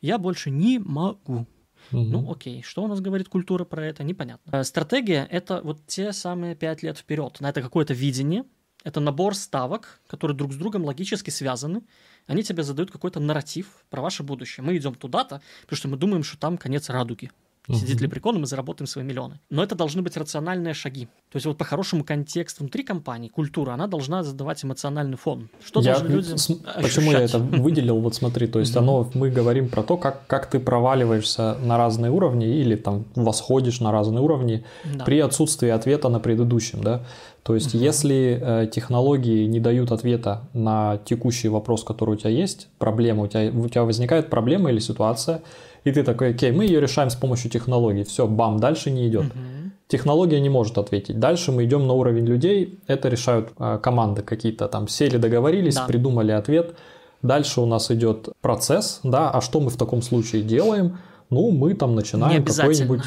я 0.00 0.18
больше 0.18 0.50
не 0.50 0.80
могу. 0.80 1.46
Угу. 1.92 2.02
Ну, 2.02 2.30
окей, 2.32 2.62
что 2.62 2.82
у 2.82 2.88
нас 2.88 3.00
говорит 3.00 3.28
культура 3.28 3.64
про 3.64 3.86
это, 3.86 4.02
непонятно. 4.02 4.50
Э, 4.50 4.64
стратегия— 4.64 5.26
это 5.30 5.60
вот 5.62 5.86
те 5.86 6.12
самые 6.12 6.56
пять 6.56 6.82
лет 6.82 6.98
вперед. 6.98 7.40
На 7.40 7.50
это 7.50 7.62
какое-то 7.62 7.94
видение, 7.94 8.44
это 8.84 9.00
набор 9.00 9.34
ставок, 9.34 10.00
которые 10.06 10.36
друг 10.36 10.52
с 10.52 10.56
другом 10.56 10.84
логически 10.84 11.30
связаны, 11.30 11.82
они 12.28 12.44
тебе 12.44 12.62
задают 12.62 12.92
какой-то 12.92 13.18
нарратив 13.18 13.66
про 13.90 14.00
ваше 14.00 14.22
будущее. 14.22 14.64
Мы 14.64 14.76
идем 14.76 14.94
туда-то, 14.94 15.42
потому 15.62 15.76
что 15.76 15.88
мы 15.88 15.96
думаем, 15.96 16.22
что 16.22 16.38
там 16.38 16.56
конец 16.56 16.88
радуги. 16.88 17.30
Сидит 17.74 18.00
лепрекон, 18.00 18.36
и 18.36 18.38
мы 18.38 18.46
заработаем 18.46 18.86
свои 18.86 19.04
миллионы. 19.04 19.40
Но 19.50 19.62
это 19.62 19.74
должны 19.74 20.00
быть 20.00 20.16
рациональные 20.16 20.72
шаги. 20.72 21.04
То 21.30 21.36
есть 21.36 21.44
вот 21.44 21.58
по-хорошему 21.58 22.02
контекст 22.02 22.60
внутри 22.60 22.82
компании, 22.82 23.28
культура, 23.28 23.72
она 23.72 23.86
должна 23.86 24.22
задавать 24.22 24.64
эмоциональный 24.64 25.18
фон. 25.18 25.50
Что 25.62 25.82
я, 25.82 25.92
должны 25.92 26.14
люди 26.14 26.36
с, 26.36 26.50
Почему 26.80 27.12
я 27.12 27.20
это 27.20 27.38
выделил? 27.38 28.00
Вот 28.00 28.14
смотри, 28.14 28.46
то 28.46 28.58
есть 28.58 28.74
оно, 28.74 29.10
мы 29.12 29.28
говорим 29.28 29.68
про 29.68 29.82
то, 29.82 29.98
как, 29.98 30.26
как 30.26 30.48
ты 30.48 30.60
проваливаешься 30.60 31.58
на 31.62 31.76
разные 31.76 32.10
уровни 32.10 32.46
или 32.46 32.74
там 32.74 33.04
восходишь 33.14 33.80
на 33.80 33.92
разные 33.92 34.22
уровни 34.22 34.64
да. 34.84 35.04
при 35.04 35.18
отсутствии 35.20 35.68
ответа 35.68 36.08
на 36.08 36.20
предыдущем, 36.20 36.82
да? 36.82 37.04
То 37.48 37.54
есть, 37.54 37.74
угу. 37.74 37.82
если 37.82 38.38
э, 38.42 38.66
технологии 38.70 39.46
не 39.46 39.58
дают 39.58 39.90
ответа 39.90 40.42
на 40.52 40.98
текущий 41.06 41.48
вопрос, 41.48 41.82
который 41.82 42.10
у 42.10 42.16
тебя 42.16 42.28
есть, 42.28 42.68
проблема, 42.78 43.22
у 43.22 43.26
тебя, 43.26 43.50
у 43.50 43.66
тебя 43.68 43.84
возникает 43.84 44.28
проблема 44.28 44.70
или 44.70 44.80
ситуация, 44.80 45.40
и 45.84 45.90
ты 45.90 46.02
такой, 46.02 46.32
окей, 46.32 46.52
мы 46.52 46.66
ее 46.66 46.78
решаем 46.78 47.08
с 47.08 47.14
помощью 47.14 47.50
технологий, 47.50 48.04
все, 48.04 48.26
бам, 48.26 48.60
дальше 48.60 48.90
не 48.90 49.08
идет. 49.08 49.28
Угу. 49.28 49.70
Технология 49.86 50.40
не 50.40 50.50
может 50.50 50.76
ответить. 50.76 51.18
Дальше 51.18 51.50
мы 51.50 51.64
идем 51.64 51.86
на 51.86 51.94
уровень 51.94 52.26
людей, 52.26 52.78
это 52.86 53.08
решают 53.08 53.48
э, 53.58 53.78
команды 53.82 54.20
какие-то, 54.20 54.68
там 54.68 54.86
сели, 54.86 55.16
договорились, 55.16 55.76
да. 55.76 55.86
придумали 55.86 56.32
ответ. 56.32 56.74
Дальше 57.22 57.62
у 57.62 57.66
нас 57.66 57.90
идет 57.90 58.28
процесс, 58.42 59.00
да, 59.04 59.30
а 59.30 59.40
что 59.40 59.60
мы 59.60 59.70
в 59.70 59.78
таком 59.78 60.02
случае 60.02 60.42
делаем? 60.42 60.98
Ну, 61.30 61.50
мы 61.50 61.72
там 61.72 61.94
начинаем 61.94 62.44
какой-нибудь 62.44 63.04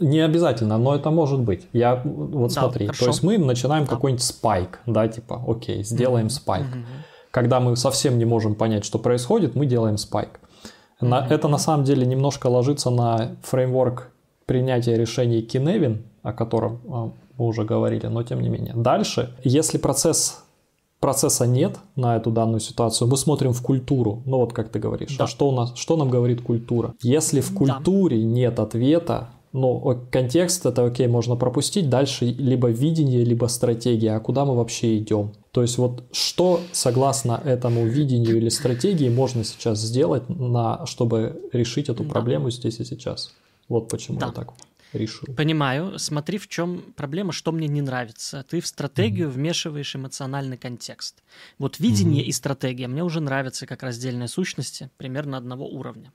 не 0.00 0.20
обязательно, 0.20 0.78
но 0.78 0.94
это 0.94 1.10
может 1.10 1.40
быть. 1.40 1.66
Я 1.72 2.00
вот 2.04 2.54
да, 2.54 2.60
смотри, 2.60 2.86
хорошо. 2.86 3.04
то 3.04 3.10
есть 3.10 3.22
мы 3.22 3.38
начинаем 3.38 3.84
да. 3.84 3.90
какой-нибудь 3.90 4.22
спайк, 4.22 4.80
да, 4.86 5.06
типа, 5.08 5.42
окей, 5.46 5.84
сделаем 5.84 6.26
mm-hmm. 6.26 6.30
спайк. 6.30 6.66
Mm-hmm. 6.66 7.30
Когда 7.30 7.60
мы 7.60 7.76
совсем 7.76 8.18
не 8.18 8.24
можем 8.24 8.54
понять, 8.54 8.84
что 8.84 8.98
происходит, 8.98 9.54
мы 9.54 9.66
делаем 9.66 9.98
спайк. 9.98 10.40
На, 11.00 11.20
mm-hmm. 11.20 11.32
Это 11.32 11.48
на 11.48 11.58
самом 11.58 11.84
деле 11.84 12.06
немножко 12.06 12.48
ложится 12.48 12.90
на 12.90 13.36
фреймворк 13.42 14.10
принятия 14.46 14.96
решений 14.96 15.42
Киневин, 15.42 16.04
о 16.22 16.32
котором 16.32 16.80
а, 16.88 17.12
мы 17.38 17.46
уже 17.46 17.64
говорили, 17.64 18.06
но 18.06 18.22
тем 18.22 18.40
не 18.40 18.48
менее. 18.48 18.74
Дальше, 18.74 19.34
если 19.44 19.78
процесс 19.78 20.42
процесса 21.00 21.46
нет 21.46 21.78
на 21.96 22.16
эту 22.16 22.30
данную 22.30 22.60
ситуацию, 22.60 23.08
мы 23.08 23.16
смотрим 23.16 23.52
в 23.52 23.62
культуру. 23.62 24.22
Ну 24.26 24.38
вот 24.38 24.52
как 24.52 24.68
ты 24.68 24.78
говоришь, 24.78 25.16
да. 25.16 25.24
а 25.24 25.26
что 25.26 25.48
у 25.48 25.52
нас, 25.52 25.74
что 25.76 25.96
нам 25.96 26.10
говорит 26.10 26.42
культура? 26.42 26.94
Если 27.02 27.40
в 27.40 27.54
культуре 27.54 28.18
да. 28.18 28.22
нет 28.22 28.60
ответа, 28.60 29.30
ну, 29.52 30.06
контекст 30.12 30.64
это 30.66 30.84
окей, 30.84 31.08
можно 31.08 31.36
пропустить, 31.36 31.90
дальше 31.90 32.24
либо 32.26 32.68
видение, 32.68 33.24
либо 33.24 33.46
стратегия, 33.46 34.12
а 34.12 34.20
куда 34.20 34.44
мы 34.44 34.54
вообще 34.54 34.98
идем? 34.98 35.32
То 35.50 35.62
есть 35.62 35.78
вот 35.78 36.04
что 36.12 36.60
согласно 36.72 37.40
этому 37.44 37.84
видению 37.84 38.36
или 38.36 38.48
стратегии 38.48 39.08
можно 39.08 39.42
сейчас 39.42 39.80
сделать, 39.80 40.28
на, 40.28 40.86
чтобы 40.86 41.48
решить 41.52 41.88
эту 41.88 42.04
проблему 42.04 42.50
здесь 42.50 42.78
и 42.78 42.84
сейчас? 42.84 43.32
Вот 43.68 43.88
почему 43.88 44.18
да. 44.18 44.26
я 44.26 44.32
так 44.32 44.52
решил. 44.92 45.26
Понимаю. 45.34 45.98
Смотри, 45.98 46.38
в 46.38 46.48
чем 46.48 46.82
проблема, 46.96 47.32
что 47.32 47.52
мне 47.52 47.68
не 47.68 47.82
нравится. 47.82 48.44
Ты 48.48 48.60
в 48.60 48.66
стратегию 48.66 49.28
mm-hmm. 49.28 49.32
вмешиваешь 49.32 49.96
эмоциональный 49.96 50.56
контекст. 50.56 51.22
Вот 51.58 51.78
видение 51.78 52.22
mm-hmm. 52.22 52.28
и 52.28 52.32
стратегия 52.32 52.88
мне 52.88 53.04
уже 53.04 53.20
нравятся 53.20 53.66
как 53.66 53.82
раздельные 53.82 54.28
сущности 54.28 54.90
примерно 54.96 55.36
одного 55.36 55.66
уровня. 55.66 56.12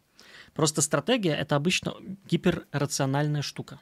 Просто 0.56 0.82
стратегия— 0.82 1.36
это 1.36 1.56
обычно 1.58 1.94
гиперрациональная 2.28 3.42
штука. 3.42 3.80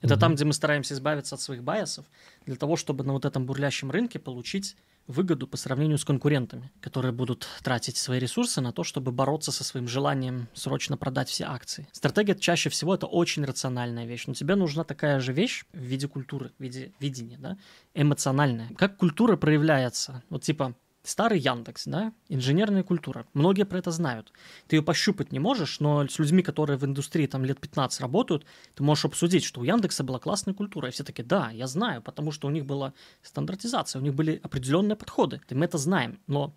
Это 0.00 0.14
mm-hmm. 0.14 0.18
там, 0.18 0.34
где 0.34 0.44
мы 0.44 0.52
стараемся 0.52 0.94
избавиться 0.94 1.34
от 1.34 1.40
своих 1.40 1.62
байасов, 1.62 2.06
для 2.46 2.56
того, 2.56 2.76
чтобы 2.76 3.04
на 3.04 3.12
вот 3.12 3.24
этом 3.24 3.44
бурлящем 3.44 3.90
рынке 3.90 4.18
получить 4.18 4.76
выгоду 5.08 5.48
по 5.48 5.56
сравнению 5.56 5.98
с 5.98 6.04
конкурентами, 6.04 6.70
которые 6.80 7.12
будут 7.12 7.48
тратить 7.62 7.96
свои 7.96 8.20
ресурсы 8.20 8.60
на 8.60 8.72
то, 8.72 8.84
чтобы 8.84 9.10
бороться 9.10 9.50
со 9.50 9.64
своим 9.64 9.88
желанием 9.88 10.48
срочно 10.54 10.96
продать 10.96 11.28
все 11.28 11.44
акции. 11.44 11.88
Стратегия 11.92 12.36
чаще 12.36 12.70
всего 12.70 12.94
это 12.94 13.06
очень 13.06 13.44
рациональная 13.44 14.06
вещь, 14.06 14.26
но 14.26 14.34
тебе 14.34 14.54
нужна 14.54 14.84
такая 14.84 15.18
же 15.18 15.32
вещь 15.32 15.64
в 15.72 15.78
виде 15.78 16.06
культуры, 16.06 16.52
в 16.58 16.62
виде 16.62 16.92
видения, 17.00 17.38
да, 17.38 17.56
эмоциональная. 17.94 18.68
Как 18.76 18.96
культура 18.96 19.36
проявляется? 19.36 20.22
Вот 20.30 20.42
типа 20.42 20.74
Старый 21.02 21.40
Яндекс, 21.40 21.86
да, 21.86 22.12
инженерная 22.28 22.84
культура. 22.84 23.26
Многие 23.34 23.64
про 23.64 23.78
это 23.78 23.90
знают. 23.90 24.32
Ты 24.68 24.76
ее 24.76 24.82
пощупать 24.82 25.32
не 25.32 25.40
можешь, 25.40 25.80
но 25.80 26.06
с 26.06 26.18
людьми, 26.20 26.42
которые 26.42 26.76
в 26.76 26.84
индустрии 26.84 27.26
там 27.26 27.44
лет 27.44 27.60
15 27.60 28.00
работают, 28.00 28.46
ты 28.74 28.84
можешь 28.84 29.04
обсудить, 29.04 29.44
что 29.44 29.60
у 29.60 29.64
Яндекса 29.64 30.04
была 30.04 30.20
классная 30.20 30.54
культура. 30.54 30.88
И 30.88 30.92
все 30.92 31.02
таки 31.02 31.24
да, 31.24 31.50
я 31.50 31.66
знаю, 31.66 32.02
потому 32.02 32.30
что 32.30 32.46
у 32.46 32.50
них 32.50 32.66
была 32.66 32.92
стандартизация, 33.22 34.00
у 34.00 34.04
них 34.04 34.14
были 34.14 34.40
определенные 34.44 34.94
подходы. 34.94 35.40
И 35.48 35.54
мы 35.54 35.64
это 35.64 35.76
знаем. 35.76 36.20
Но 36.28 36.54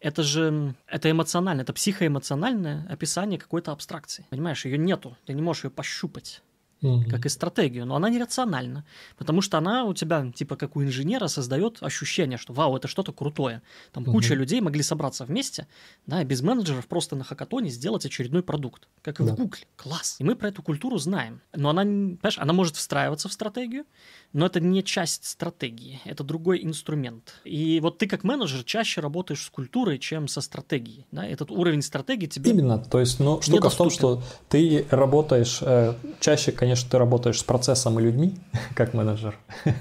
это 0.00 0.22
же 0.22 0.74
это 0.86 1.10
эмоционально, 1.10 1.62
это 1.62 1.72
психоэмоциональное 1.72 2.86
описание 2.88 3.38
какой-то 3.38 3.72
абстракции. 3.72 4.26
Понимаешь, 4.30 4.64
ее 4.64 4.78
нету, 4.78 5.16
ты 5.26 5.32
не 5.32 5.42
можешь 5.42 5.64
ее 5.64 5.70
пощупать 5.70 6.42
угу. 6.82 7.04
как 7.08 7.26
и 7.26 7.28
стратегию, 7.28 7.86
но 7.86 7.96
она 7.96 8.08
нерациональна, 8.08 8.84
потому 9.16 9.40
что 9.40 9.58
она 9.58 9.84
у 9.84 9.94
тебя, 9.94 10.30
типа 10.34 10.56
как 10.56 10.76
у 10.76 10.82
инженера, 10.82 11.26
создает 11.28 11.78
ощущение, 11.82 12.38
что 12.38 12.52
вау, 12.52 12.76
это 12.76 12.88
что-то 12.88 13.12
крутое. 13.12 13.62
Там 13.92 14.02
угу. 14.04 14.12
куча 14.12 14.34
людей 14.34 14.60
могли 14.60 14.82
собраться 14.82 15.24
вместе, 15.24 15.66
да, 16.06 16.22
без 16.24 16.42
менеджеров 16.42 16.86
просто 16.86 17.16
на 17.16 17.24
хакатоне 17.24 17.70
сделать 17.70 18.06
очередной 18.06 18.42
продукт, 18.42 18.88
как 19.02 19.20
и 19.20 19.24
да. 19.24 19.32
в 19.32 19.36
Гугле. 19.36 19.62
Класс. 19.76 20.16
И 20.18 20.24
мы 20.24 20.36
про 20.36 20.48
эту 20.48 20.62
культуру 20.62 20.98
знаем. 20.98 21.40
Но 21.54 21.70
она, 21.70 21.82
понимаешь, 21.82 22.38
она 22.38 22.52
может 22.52 22.76
встраиваться 22.76 23.28
в 23.28 23.32
стратегию, 23.32 23.84
но 24.32 24.46
это 24.46 24.60
не 24.60 24.84
часть 24.84 25.24
стратегии, 25.24 26.00
это 26.04 26.22
другой 26.22 26.62
инструмент. 26.64 27.34
И 27.44 27.80
вот 27.80 27.98
ты 27.98 28.06
как 28.06 28.24
менеджер 28.24 28.62
чаще 28.64 29.00
работаешь 29.00 29.42
с 29.42 29.50
культурой, 29.50 29.98
чем 29.98 30.28
со 30.28 30.40
стратегией. 30.40 31.06
Да? 31.10 31.26
Этот 31.26 31.50
уровень 31.50 31.82
стратегии 31.82 32.26
тебе 32.26 32.50
Именно, 32.50 32.78
то 32.78 33.00
есть, 33.00 33.20
ну, 33.20 33.40
штука 33.40 33.70
в 33.70 33.76
том, 33.76 33.90
что 33.90 34.22
ты 34.48 34.86
работаешь, 34.90 35.58
э, 35.62 35.94
чаще, 36.20 36.52
конечно, 36.52 36.67
ты 36.76 36.98
работаешь 36.98 37.40
с 37.40 37.42
процессом 37.42 37.98
и 37.98 38.02
людьми, 38.02 38.34
как 38.74 38.94
менеджер. 38.94 39.36
Да. 39.64 39.72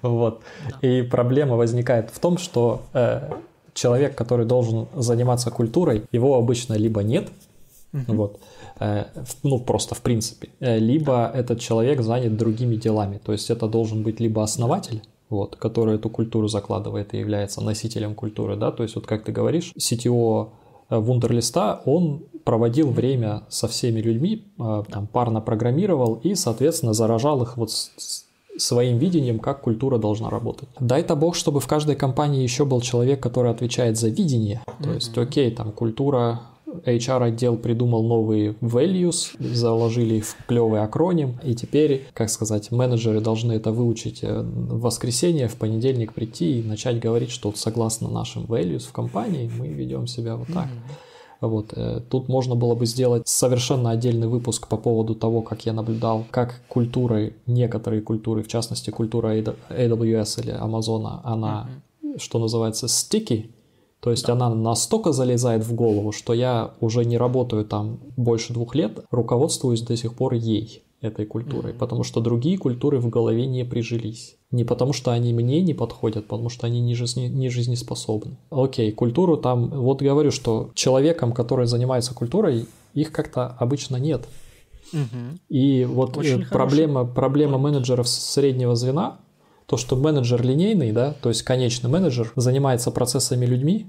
Вот. 0.02 0.42
Да. 0.70 0.88
И 0.88 1.02
проблема 1.02 1.56
возникает 1.56 2.10
в 2.10 2.18
том, 2.18 2.38
что 2.38 2.82
э, 2.92 3.30
человек, 3.72 4.14
который 4.14 4.46
должен 4.46 4.86
заниматься 4.94 5.50
культурой, 5.50 6.04
его 6.12 6.36
обычно 6.36 6.74
либо 6.74 7.02
нет, 7.02 7.28
угу. 7.92 8.14
вот, 8.14 8.40
Э, 8.80 9.04
ну, 9.42 9.60
просто 9.60 9.94
в 9.94 10.00
принципе. 10.00 10.48
Э, 10.60 10.78
либо 10.78 11.30
этот 11.34 11.60
человек 11.60 12.02
занят 12.02 12.36
другими 12.36 12.76
делами. 12.76 13.18
То 13.18 13.32
есть 13.32 13.50
это 13.50 13.68
должен 13.68 14.02
быть 14.02 14.20
либо 14.20 14.42
основатель, 14.42 15.02
вот, 15.30 15.56
который 15.56 15.96
эту 15.96 16.10
культуру 16.10 16.48
закладывает 16.48 17.14
и 17.14 17.18
является 17.18 17.60
носителем 17.60 18.14
культуры, 18.14 18.56
да, 18.56 18.70
то 18.70 18.82
есть 18.82 18.94
вот 18.94 19.06
как 19.06 19.24
ты 19.24 19.32
говоришь, 19.32 19.72
CTO 19.78 20.48
э, 20.90 20.98
Вундерлиста, 20.98 21.82
он 21.84 22.24
проводил 22.44 22.90
время 22.90 23.42
со 23.48 23.68
всеми 23.68 24.00
людьми, 24.00 24.44
там, 24.56 25.06
парно 25.06 25.40
программировал 25.40 26.20
и, 26.22 26.34
соответственно, 26.34 26.92
заражал 26.92 27.42
их 27.42 27.56
вот 27.56 27.70
своим 28.56 28.98
видением, 28.98 29.38
как 29.38 29.62
культура 29.62 29.98
должна 29.98 30.30
работать. 30.30 30.68
Дай-то 30.78 31.16
бог, 31.16 31.34
чтобы 31.34 31.60
в 31.60 31.66
каждой 31.66 31.96
компании 31.96 32.42
еще 32.42 32.64
был 32.64 32.80
человек, 32.80 33.20
который 33.20 33.50
отвечает 33.50 33.98
за 33.98 34.08
видение. 34.08 34.62
То 34.82 34.92
есть, 34.92 35.16
окей, 35.18 35.50
там 35.50 35.72
культура 35.72 36.40
HR-отдел 36.84 37.56
придумал 37.56 38.02
новые 38.02 38.52
values, 38.60 39.36
заложили 39.38 40.20
в 40.20 40.36
клевый 40.46 40.82
акроним, 40.82 41.38
и 41.44 41.54
теперь, 41.54 42.06
как 42.14 42.30
сказать, 42.30 42.70
менеджеры 42.70 43.20
должны 43.20 43.52
это 43.52 43.70
выучить 43.70 44.20
э, 44.22 44.42
в 44.42 44.80
воскресенье, 44.80 45.48
в 45.48 45.56
понедельник 45.56 46.12
прийти 46.12 46.60
и 46.60 46.62
начать 46.62 46.98
говорить, 46.98 47.30
что 47.30 47.52
согласно 47.54 48.08
нашим 48.08 48.44
values 48.44 48.88
в 48.88 48.92
компании 48.92 49.50
мы 49.56 49.68
ведем 49.68 50.06
себя 50.06 50.36
вот 50.36 50.48
так. 50.48 50.68
Вот. 51.46 51.72
Э, 51.76 52.00
тут 52.08 52.28
можно 52.28 52.54
было 52.54 52.74
бы 52.74 52.86
сделать 52.86 53.26
совершенно 53.26 53.90
отдельный 53.90 54.28
выпуск 54.28 54.68
по 54.68 54.76
поводу 54.76 55.14
того, 55.14 55.42
как 55.42 55.66
я 55.66 55.72
наблюдал, 55.72 56.24
как 56.30 56.60
культуры, 56.68 57.36
некоторые 57.46 58.02
культуры, 58.02 58.42
в 58.42 58.48
частности 58.48 58.90
культура 58.90 59.36
AWS 59.36 60.42
или 60.42 60.50
Амазона, 60.50 61.20
она, 61.24 61.68
mm-hmm. 62.02 62.18
что 62.18 62.38
называется, 62.38 62.86
sticky, 62.86 63.50
то 64.00 64.10
есть 64.10 64.26
да. 64.26 64.34
она 64.34 64.54
настолько 64.54 65.12
залезает 65.12 65.64
в 65.64 65.74
голову, 65.74 66.12
что 66.12 66.34
я 66.34 66.74
уже 66.80 67.04
не 67.04 67.16
работаю 67.16 67.64
там 67.64 68.00
больше 68.16 68.52
двух 68.52 68.74
лет, 68.74 69.00
руководствуюсь 69.10 69.80
до 69.80 69.96
сих 69.96 70.14
пор 70.14 70.34
ей 70.34 70.83
этой 71.04 71.26
культурой, 71.26 71.72
mm-hmm. 71.72 71.78
потому 71.78 72.02
что 72.02 72.20
другие 72.20 72.58
культуры 72.58 72.98
в 72.98 73.08
голове 73.08 73.46
не 73.46 73.64
прижились. 73.64 74.36
Не 74.50 74.64
потому 74.64 74.92
что 74.92 75.12
они 75.12 75.32
мне 75.32 75.60
не 75.62 75.74
подходят, 75.74 76.26
потому 76.26 76.48
что 76.48 76.66
они 76.66 76.80
не, 76.80 76.94
жизни, 76.94 77.26
не 77.26 77.48
жизнеспособны. 77.48 78.36
Окей, 78.50 78.92
культуру 78.92 79.36
там, 79.36 79.68
вот 79.68 80.02
говорю, 80.02 80.30
что 80.30 80.70
человеком, 80.74 81.32
который 81.32 81.66
занимается 81.66 82.14
культурой, 82.14 82.66
их 82.94 83.12
как-то 83.12 83.48
обычно 83.58 83.96
нет. 83.96 84.26
И 85.48 85.84
вот 85.84 86.16
Очень 86.16 86.46
проблема, 86.46 87.04
проблема 87.04 87.58
менеджеров 87.58 88.08
среднего 88.08 88.76
звена 88.76 89.18
то, 89.66 89.76
что 89.76 89.96
менеджер 89.96 90.42
линейный, 90.42 90.92
да, 90.92 91.14
то 91.20 91.30
есть 91.30 91.42
конечный 91.42 91.88
менеджер 91.88 92.32
занимается 92.36 92.90
процессами 92.90 93.46
людьми. 93.46 93.86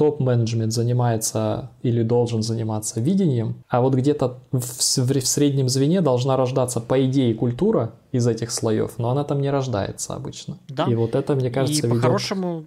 Топ-менеджмент 0.00 0.72
занимается 0.72 1.72
или 1.82 2.02
должен 2.02 2.42
заниматься 2.42 3.02
видением, 3.02 3.62
а 3.68 3.82
вот 3.82 3.94
где-то 3.94 4.38
в, 4.50 4.62
в 4.62 5.26
среднем 5.26 5.68
звене 5.68 6.00
должна 6.00 6.38
рождаться, 6.38 6.80
по 6.80 7.04
идее, 7.04 7.34
культура 7.34 7.92
из 8.10 8.26
этих 8.26 8.50
слоев, 8.50 8.92
но 8.96 9.10
она 9.10 9.24
там 9.24 9.42
не 9.42 9.50
рождается 9.50 10.14
обычно. 10.14 10.56
Да. 10.68 10.86
И 10.86 10.94
вот 10.94 11.14
это, 11.14 11.34
мне 11.34 11.50
кажется, 11.50 11.86
И 11.86 11.90
по-хорошему, 11.90 12.64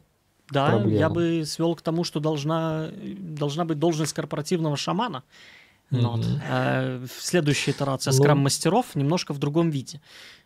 да, 0.52 0.68
проблему. 0.68 1.00
я 1.00 1.10
бы 1.10 1.44
свел 1.48 1.74
к 1.74 1.82
тому, 1.82 2.04
что 2.04 2.20
должна, 2.20 2.90
должна 3.18 3.66
быть 3.66 3.80
должность 3.80 4.14
корпоративного 4.14 4.78
шамана. 4.78 5.24
Mm-hmm. 5.90 6.02
Вот. 6.02 6.26
А 6.52 7.02
следующая 7.20 7.72
итерация 7.72 8.12
ну, 8.12 8.18
скрам-мастеров 8.20 8.94
немножко 8.94 9.34
в 9.34 9.40
другом 9.40 9.72
виде. 9.72 10.02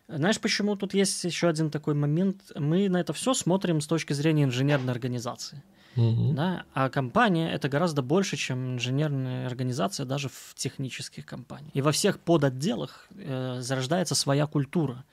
Знаешь, 0.08 0.40
почему 0.40 0.74
тут 0.74 0.94
есть 0.94 1.22
еще 1.24 1.48
один 1.48 1.68
такой 1.70 1.92
момент? 1.92 2.36
Мы 2.54 2.88
на 2.88 2.96
это 2.98 3.12
все 3.12 3.34
смотрим 3.34 3.82
с 3.82 3.86
точки 3.86 4.14
зрения 4.14 4.44
инженерной 4.44 4.94
организации. 4.94 5.62
Угу. 5.98 6.32
Да? 6.34 6.64
А 6.74 6.88
компания 6.88 7.50
это 7.50 7.68
гораздо 7.68 8.02
больше, 8.02 8.36
чем 8.36 8.74
инженерная 8.74 9.46
организация 9.46 10.06
даже 10.06 10.28
в 10.28 10.54
технических 10.54 11.26
компаниях. 11.26 11.74
И 11.74 11.82
во 11.82 11.90
всех 11.90 12.20
подотделах 12.20 13.08
э, 13.16 13.58
зарождается 13.60 14.14
своя 14.14 14.46
культура. 14.46 15.04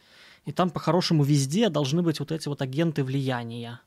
И 0.45 0.51
там 0.51 0.69
по-хорошему 0.69 1.23
везде 1.23 1.69
должны 1.69 2.03
быть 2.03 2.19
вот 2.19 2.31
эти 2.31 2.47
вот 2.47 2.61
агенты 2.61 3.03
влияния. 3.03 3.81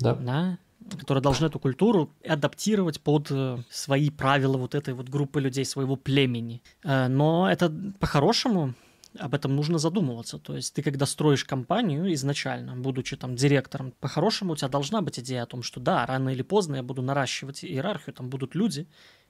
Да. 0.00 0.14
да? 0.14 0.58
которые 0.98 1.22
должны 1.22 1.46
эту 1.46 1.58
культуру 1.58 2.10
адаптировать 2.26 3.00
под 3.00 3.30
э, 3.30 3.58
свои 3.70 4.10
правила 4.10 4.56
вот 4.56 4.74
этой 4.74 4.94
вот 4.94 5.08
группы 5.08 5.40
людей, 5.40 5.64
своего 5.64 5.96
племени. 5.96 6.62
Э, 6.82 7.08
но 7.08 7.50
это 7.50 7.72
по-хорошему 7.98 8.74
об 9.18 9.34
этом 9.34 9.56
нужно 9.56 9.78
задумываться. 9.78 10.38
То 10.38 10.56
есть 10.56 10.74
ты, 10.74 10.82
когда 10.82 11.06
строишь 11.06 11.44
компанию 11.44 12.12
изначально, 12.14 12.76
будучи 12.76 13.16
там 13.16 13.34
директором, 13.34 13.92
по-хорошему 14.00 14.52
у 14.52 14.56
тебя 14.56 14.68
должна 14.68 15.00
быть 15.02 15.18
идея 15.18 15.42
о 15.42 15.46
том, 15.46 15.62
что 15.62 15.80
да, 15.80 16.06
рано 16.06 16.30
или 16.30 16.42
поздно 16.42 16.76
я 16.76 16.82
буду 16.82 17.02
наращивать 17.02 17.64
иерархию, 17.64 18.14
там 18.14 18.28
будут 18.28 18.54
люди, 18.54 18.88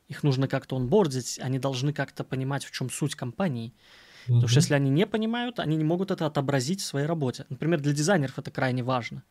их 0.09 0.23
нужно 0.23 0.49
как-то 0.49 0.77
онбордить, 0.77 1.39
они 1.41 1.59
должны 1.59 1.93
как-то 1.93 2.25
понимать, 2.25 2.65
в 2.65 2.71
чем 2.71 2.91
суть 2.91 3.15
компании. 3.15 3.69
Mm-hmm. 3.69 4.27
Потому 4.27 4.49
что 4.49 4.59
если 4.59 4.75
они 4.75 4.91
не 4.91 5.07
понимают, 5.07 5.61
они 5.61 5.77
не 5.77 5.85
могут 5.85 6.11
это 6.11 6.27
отобразить 6.27 6.81
в 6.81 6.85
своей 6.85 7.07
работе. 7.07 7.47
Например, 7.49 7.81
для 7.81 7.93
дизайнеров 7.93 8.39
это 8.39 8.51
крайне 8.51 8.83
важно. 8.83 9.19
Угу. 9.19 9.25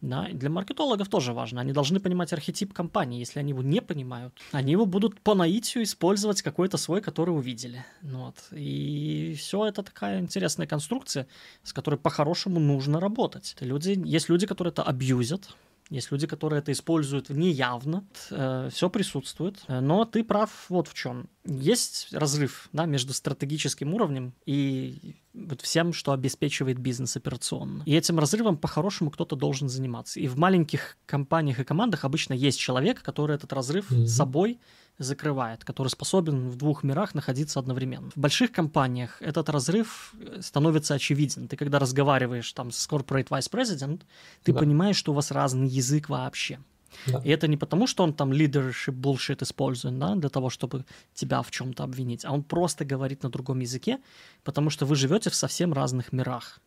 Да, 0.00 0.28
и 0.28 0.34
для 0.34 0.48
маркетологов 0.48 1.08
тоже 1.08 1.32
важно. 1.32 1.60
Они 1.60 1.72
должны 1.72 1.98
понимать 1.98 2.32
архетип 2.32 2.72
компании. 2.72 3.18
Если 3.18 3.40
они 3.40 3.50
его 3.50 3.62
не 3.62 3.80
понимают, 3.80 4.32
они 4.52 4.72
его 4.72 4.86
будут 4.86 5.20
по 5.20 5.34
наитию 5.34 5.82
использовать 5.82 6.42
какой-то 6.42 6.76
свой, 6.76 7.00
который 7.00 7.30
увидели. 7.30 7.84
Ну 8.02 8.26
вот. 8.26 8.36
И 8.52 9.34
все 9.36 9.66
это 9.66 9.82
такая 9.82 10.20
интересная 10.20 10.66
конструкция, 10.68 11.26
с 11.64 11.72
которой 11.72 11.96
по-хорошему 11.96 12.60
нужно 12.60 13.00
работать. 13.00 13.56
Люди, 13.60 14.00
есть 14.04 14.28
люди, 14.28 14.46
которые 14.46 14.70
это 14.70 14.84
абьюзят, 14.84 15.56
Есть 15.90 16.10
люди, 16.12 16.26
которые 16.26 16.60
это 16.60 16.70
используют 16.72 17.30
неявно, 17.30 18.04
э, 18.30 18.68
все 18.70 18.90
присутствует, 18.90 19.62
э, 19.68 19.80
но 19.80 20.04
ты 20.04 20.22
прав 20.22 20.50
вот 20.68 20.88
в 20.88 20.94
чем. 20.94 21.28
Есть 21.44 22.08
разрыв 22.12 22.68
да, 22.72 22.84
между 22.84 23.14
стратегическим 23.14 23.94
уровнем 23.94 24.34
и 24.44 25.16
вот 25.32 25.62
всем, 25.62 25.92
что 25.92 26.12
обеспечивает 26.12 26.78
бизнес 26.78 27.16
операционно. 27.16 27.82
И 27.86 27.94
этим 27.94 28.18
разрывом 28.18 28.58
по-хорошему 28.58 29.10
кто-то 29.10 29.36
должен 29.36 29.68
заниматься. 29.68 30.20
И 30.20 30.26
в 30.26 30.36
маленьких 30.36 30.98
компаниях 31.06 31.60
и 31.60 31.64
командах 31.64 32.04
обычно 32.04 32.34
есть 32.34 32.58
человек, 32.58 33.02
который 33.02 33.36
этот 33.36 33.52
разрыв 33.52 33.90
mm-hmm. 33.90 34.06
собой 34.06 34.58
закрывает, 34.98 35.64
который 35.64 35.88
способен 35.88 36.48
в 36.48 36.56
двух 36.56 36.82
мирах 36.82 37.14
находиться 37.14 37.60
одновременно. 37.60 38.10
В 38.10 38.16
больших 38.16 38.52
компаниях 38.52 39.22
этот 39.22 39.48
разрыв 39.48 40.12
э, 40.20 40.40
становится 40.42 40.94
очевиден. 40.94 41.48
Ты 41.48 41.56
когда 41.56 41.78
разговариваешь 41.78 42.52
там 42.52 42.70
с 42.70 42.88
corporate 42.88 43.28
vice 43.28 43.50
president, 43.50 44.02
ты 44.42 44.52
да. 44.52 44.58
понимаешь, 44.58 44.96
что 44.96 45.12
у 45.12 45.14
вас 45.14 45.30
разный 45.30 45.68
язык 45.68 46.08
вообще. 46.08 46.58
Да. 47.06 47.20
И 47.24 47.28
это 47.30 47.46
не 47.48 47.56
потому, 47.56 47.86
что 47.86 48.02
он 48.02 48.12
там 48.12 48.32
leadership 48.32 48.94
bullshit 48.94 49.42
использует, 49.42 49.98
да, 49.98 50.14
для 50.14 50.28
того, 50.28 50.50
чтобы 50.50 50.84
тебя 51.14 51.42
в 51.42 51.50
чем-то 51.50 51.84
обвинить, 51.84 52.24
а 52.24 52.32
он 52.32 52.42
просто 52.42 52.84
говорит 52.84 53.22
на 53.22 53.30
другом 53.30 53.60
языке, 53.60 53.98
потому 54.42 54.70
что 54.70 54.86
вы 54.86 54.96
живете 54.96 55.30
в 55.30 55.34
совсем 55.34 55.72
разных 55.72 56.12
мирах. 56.12 56.60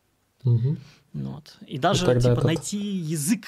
Угу. 0.43 0.77
Вот. 1.13 1.57
И 1.67 1.77
даже 1.77 2.05
и 2.05 2.19
типа, 2.19 2.31
этот... 2.31 2.43
найти 2.43 2.77
язык 2.77 3.45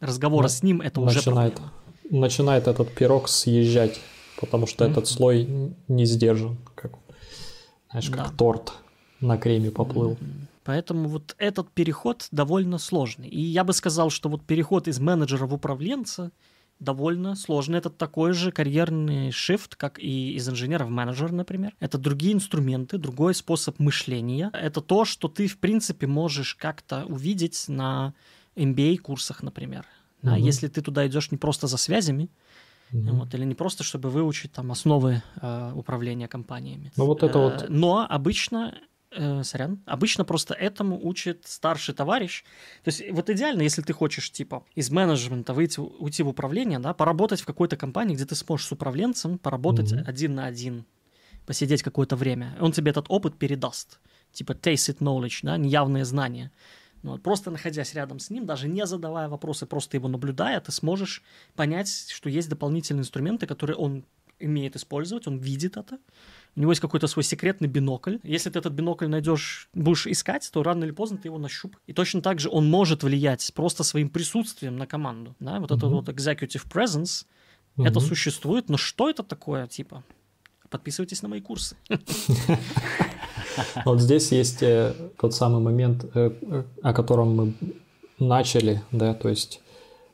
разговора 0.00 0.44
да. 0.44 0.48
с 0.48 0.62
ним 0.62 0.80
это 0.80 1.00
начинает, 1.00 1.26
уже 1.26 1.32
проблема. 1.32 1.72
Начинает 2.10 2.68
этот 2.68 2.92
пирог 2.94 3.28
съезжать, 3.28 4.00
потому 4.40 4.66
что 4.66 4.84
mm-hmm. 4.84 4.90
этот 4.90 5.06
слой 5.08 5.74
не 5.88 6.04
сдержан, 6.04 6.58
как, 6.74 6.92
знаешь, 7.90 8.10
как 8.10 8.30
да. 8.30 8.36
торт 8.36 8.72
на 9.20 9.36
креме 9.36 9.70
поплыл. 9.70 10.12
Mm-hmm. 10.12 10.46
Поэтому 10.64 11.08
вот 11.08 11.34
этот 11.38 11.70
переход 11.70 12.28
довольно 12.30 12.76
сложный. 12.76 13.28
И 13.28 13.40
я 13.40 13.64
бы 13.64 13.72
сказал, 13.72 14.10
что 14.10 14.28
вот 14.28 14.44
переход 14.44 14.86
из 14.86 15.00
менеджера 15.00 15.46
в 15.46 15.54
управленца 15.54 16.30
довольно 16.78 17.34
сложный. 17.36 17.78
Это 17.78 17.90
такой 17.90 18.32
же 18.32 18.52
карьерный 18.52 19.30
shift, 19.30 19.72
как 19.76 19.98
и 19.98 20.32
из 20.34 20.48
инженера 20.48 20.84
в 20.84 20.90
менеджер, 20.90 21.32
например. 21.32 21.74
Это 21.80 21.98
другие 21.98 22.34
инструменты, 22.34 22.98
другой 22.98 23.34
способ 23.34 23.78
мышления. 23.78 24.50
Это 24.52 24.80
то, 24.80 25.04
что 25.04 25.28
ты, 25.28 25.46
в 25.46 25.58
принципе, 25.58 26.06
можешь 26.06 26.54
как-то 26.54 27.04
увидеть 27.06 27.64
на 27.68 28.14
MBA-курсах, 28.54 29.42
например. 29.42 29.86
Mm-hmm. 30.22 30.34
А 30.34 30.38
если 30.38 30.68
ты 30.68 30.82
туда 30.82 31.06
идешь 31.06 31.30
не 31.30 31.38
просто 31.38 31.66
за 31.66 31.76
связями, 31.76 32.28
Mm-hmm. 32.90 33.10
Вот, 33.10 33.34
или 33.34 33.44
не 33.44 33.54
просто, 33.54 33.84
чтобы 33.84 34.08
выучить 34.08 34.52
там 34.52 34.72
основы 34.72 35.22
э, 35.42 35.72
управления 35.74 36.26
компаниями. 36.26 36.90
Ну, 36.96 37.04
вот 37.04 37.22
это 37.22 37.38
э, 37.38 37.42
вот... 37.42 37.66
Но 37.68 38.06
обычно 38.08 38.72
Э, 39.10 39.42
сорян. 39.42 39.80
Обычно 39.86 40.24
просто 40.24 40.52
этому 40.52 40.98
учит 41.02 41.46
старший 41.46 41.94
товарищ. 41.94 42.44
То 42.84 42.88
есть 42.90 43.02
вот 43.10 43.30
идеально, 43.30 43.62
если 43.62 43.80
ты 43.80 43.94
хочешь, 43.94 44.30
типа, 44.30 44.64
из 44.74 44.90
менеджмента 44.90 45.54
выйти, 45.54 45.80
уйти 45.80 46.22
в 46.22 46.28
управление, 46.28 46.78
да, 46.78 46.92
поработать 46.92 47.40
в 47.40 47.46
какой-то 47.46 47.78
компании, 47.78 48.14
где 48.14 48.26
ты 48.26 48.34
сможешь 48.34 48.66
с 48.66 48.72
управленцем 48.72 49.38
поработать 49.38 49.92
mm-hmm. 49.92 50.04
один 50.04 50.34
на 50.34 50.44
один, 50.44 50.84
посидеть 51.46 51.82
какое-то 51.82 52.16
время. 52.16 52.54
Он 52.60 52.70
тебе 52.72 52.90
этот 52.90 53.06
опыт 53.08 53.38
передаст. 53.38 53.98
Типа 54.32 54.52
tacit 54.52 54.98
knowledge, 54.98 55.38
да, 55.42 55.56
неявные 55.56 56.04
знания. 56.04 56.52
Ну, 57.02 57.12
вот, 57.12 57.22
просто 57.22 57.50
находясь 57.50 57.94
рядом 57.94 58.18
с 58.18 58.30
ним, 58.30 58.44
даже 58.44 58.68
не 58.68 58.86
задавая 58.86 59.28
вопросы, 59.28 59.66
просто 59.66 59.96
его 59.96 60.08
наблюдая, 60.08 60.60
ты 60.60 60.72
сможешь 60.72 61.22
понять, 61.54 62.08
что 62.10 62.28
есть 62.28 62.48
дополнительные 62.48 63.02
инструменты, 63.02 63.46
которые 63.46 63.76
он 63.76 64.04
умеет 64.40 64.76
использовать, 64.76 65.26
он 65.26 65.38
видит 65.38 65.76
это, 65.76 65.98
у 66.56 66.60
него 66.60 66.72
есть 66.72 66.80
какой-то 66.80 67.06
свой 67.06 67.22
секретный 67.22 67.68
бинокль. 67.68 68.18
Если 68.22 68.50
ты 68.50 68.58
этот 68.58 68.72
бинокль 68.72 69.06
найдешь, 69.06 69.68
будешь 69.74 70.06
искать, 70.06 70.48
то 70.52 70.62
рано 70.62 70.84
или 70.84 70.90
поздно 70.90 71.18
ты 71.18 71.28
его 71.28 71.38
нащуп. 71.38 71.76
И 71.86 71.92
точно 71.92 72.20
так 72.20 72.40
же 72.40 72.48
он 72.48 72.68
может 72.68 73.02
влиять 73.02 73.52
просто 73.54 73.84
своим 73.84 74.10
присутствием 74.10 74.76
на 74.76 74.86
команду. 74.86 75.36
Да? 75.38 75.60
Вот 75.60 75.70
mm-hmm. 75.70 75.76
это 75.76 75.86
вот 75.86 76.08
executive 76.08 76.68
presence, 76.68 77.26
mm-hmm. 77.76 77.86
это 77.86 78.00
существует, 78.00 78.68
но 78.68 78.76
что 78.76 79.08
это 79.08 79.22
такое, 79.22 79.68
типа? 79.68 80.02
Подписывайтесь 80.68 81.22
на 81.22 81.28
мои 81.28 81.40
курсы. 81.40 81.76
Вот 83.84 84.00
здесь 84.00 84.32
есть 84.32 84.62
э, 84.62 84.92
тот 85.20 85.34
самый 85.34 85.60
момент, 85.60 86.04
э, 86.14 86.30
о 86.82 86.92
котором 86.92 87.36
мы 87.36 87.54
начали, 88.18 88.82
да, 88.92 89.14
то 89.14 89.28
есть 89.28 89.60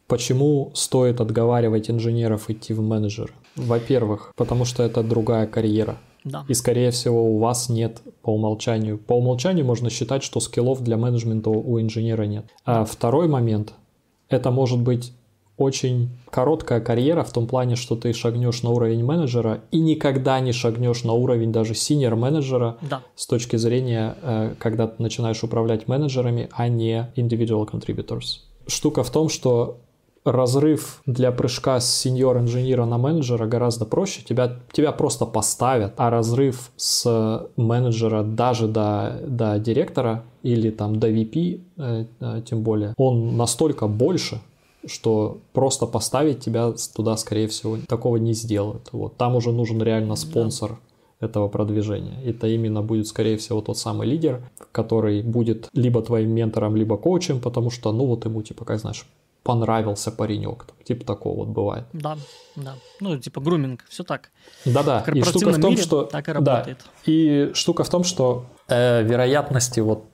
почему 0.06 0.70
стоит 0.74 1.20
отговаривать 1.20 1.90
инженеров 1.90 2.50
идти 2.50 2.74
в 2.74 2.80
менеджер? 2.80 3.32
Во-первых, 3.56 4.32
потому 4.36 4.64
что 4.64 4.82
это 4.82 5.02
другая 5.02 5.46
карьера. 5.46 5.98
Да. 6.24 6.44
И, 6.48 6.54
скорее 6.54 6.90
всего, 6.90 7.22
у 7.22 7.38
вас 7.38 7.68
нет 7.68 8.00
по 8.22 8.30
умолчанию. 8.34 8.96
По 8.96 9.12
умолчанию 9.12 9.64
можно 9.64 9.90
считать, 9.90 10.22
что 10.22 10.40
скиллов 10.40 10.82
для 10.82 10.96
менеджмента 10.96 11.50
у 11.50 11.80
инженера 11.80 12.22
нет. 12.22 12.46
А 12.64 12.84
второй 12.84 13.28
момент– 13.28 13.74
это 14.30 14.50
может 14.50 14.80
быть 14.80 15.12
очень 15.56 16.10
короткая 16.30 16.80
карьера 16.80 17.22
в 17.22 17.32
том 17.32 17.46
плане, 17.46 17.76
что 17.76 17.96
ты 17.96 18.12
шагнешь 18.12 18.62
на 18.62 18.70
уровень 18.70 19.04
менеджера 19.04 19.60
и 19.70 19.78
никогда 19.78 20.40
не 20.40 20.52
шагнешь 20.52 21.04
на 21.04 21.12
уровень 21.12 21.52
даже 21.52 21.74
синер 21.74 22.16
менеджера 22.16 22.76
да. 22.82 23.02
с 23.14 23.26
точки 23.26 23.56
зрения, 23.56 24.16
э, 24.22 24.54
когда 24.58 24.86
ты 24.86 25.02
начинаешь 25.02 25.42
управлять 25.44 25.86
менеджерами, 25.86 26.48
а 26.52 26.68
не 26.68 27.08
individual 27.16 27.68
contributors. 27.70 28.40
Штука 28.66 29.02
в 29.04 29.10
том, 29.10 29.28
что 29.28 29.78
разрыв 30.24 31.02
для 31.06 31.30
прыжка 31.32 31.80
с 31.80 32.00
сеньор-инженера 32.00 32.84
на 32.86 32.98
менеджера 32.98 33.46
гораздо 33.46 33.84
проще. 33.84 34.22
Тебя, 34.22 34.56
тебя 34.72 34.92
просто 34.92 35.26
поставят, 35.26 35.92
а 35.96 36.10
разрыв 36.10 36.70
с 36.76 37.48
менеджера 37.56 38.22
даже 38.22 38.66
до, 38.66 39.20
до 39.26 39.58
директора 39.58 40.24
или 40.42 40.70
там 40.70 40.98
до 40.98 41.10
VP, 41.10 41.60
э, 41.76 42.04
э, 42.20 42.42
тем 42.46 42.62
более, 42.62 42.94
он 42.96 43.36
настолько 43.36 43.86
больше, 43.86 44.40
что 44.86 45.38
просто 45.52 45.86
поставить 45.86 46.40
тебя 46.40 46.72
туда, 46.94 47.16
скорее 47.16 47.48
всего, 47.48 47.78
такого 47.88 48.16
не 48.16 48.32
сделают. 48.32 48.88
Вот. 48.92 49.16
Там 49.16 49.36
уже 49.36 49.52
нужен 49.52 49.82
реально 49.82 50.16
спонсор 50.16 50.78
этого 51.20 51.48
продвижения. 51.48 52.22
Это 52.24 52.46
именно 52.46 52.82
будет, 52.82 53.06
скорее 53.06 53.36
всего, 53.36 53.60
тот 53.60 53.78
самый 53.78 54.06
лидер, 54.06 54.42
который 54.72 55.22
будет 55.22 55.68
либо 55.72 56.02
твоим 56.02 56.30
ментором, 56.30 56.76
либо 56.76 56.96
коучем, 56.96 57.40
потому 57.40 57.70
что, 57.70 57.92
ну 57.92 58.06
вот 58.06 58.24
ему, 58.24 58.42
типа, 58.42 58.64
как 58.64 58.78
знаешь, 58.78 59.06
понравился 59.42 60.10
паренек. 60.10 60.66
Типа 60.84 61.04
такого 61.04 61.40
вот 61.40 61.48
бывает. 61.48 61.84
Да, 61.92 62.16
да. 62.56 62.74
Ну, 63.00 63.18
типа 63.18 63.40
груминг, 63.40 63.84
все 63.88 64.02
так. 64.02 64.30
Да-да. 64.64 65.04
И 65.12 65.22
штука 65.22 65.52
в 65.52 65.60
том, 65.60 65.70
мире 65.72 65.82
что... 65.82 66.04
Так 66.04 66.28
и 66.28 66.32
работает. 66.32 66.78
Да. 66.78 66.90
И 67.04 67.50
штука 67.54 67.84
в 67.84 67.90
том, 67.90 68.04
что 68.04 68.46
э, 68.68 69.02
вероятности 69.02 69.80
вот 69.80 70.04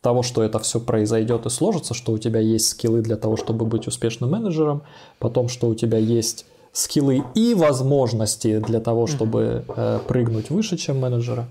того, 0.00 0.22
что 0.22 0.42
это 0.42 0.58
все 0.58 0.80
произойдет 0.80 1.46
и 1.46 1.50
сложится, 1.50 1.94
что 1.94 2.12
у 2.12 2.18
тебя 2.18 2.40
есть 2.40 2.68
скиллы 2.68 3.02
для 3.02 3.16
того, 3.16 3.36
чтобы 3.36 3.66
быть 3.66 3.86
успешным 3.86 4.30
менеджером, 4.30 4.82
потом, 5.18 5.48
что 5.48 5.68
у 5.68 5.74
тебя 5.74 5.98
есть 5.98 6.46
скиллы 6.72 7.22
и 7.34 7.54
возможности 7.54 8.60
для 8.60 8.80
того, 8.80 9.06
чтобы 9.06 9.64
э, 9.68 10.00
прыгнуть 10.06 10.50
выше, 10.50 10.76
чем 10.76 11.00
менеджера. 11.00 11.48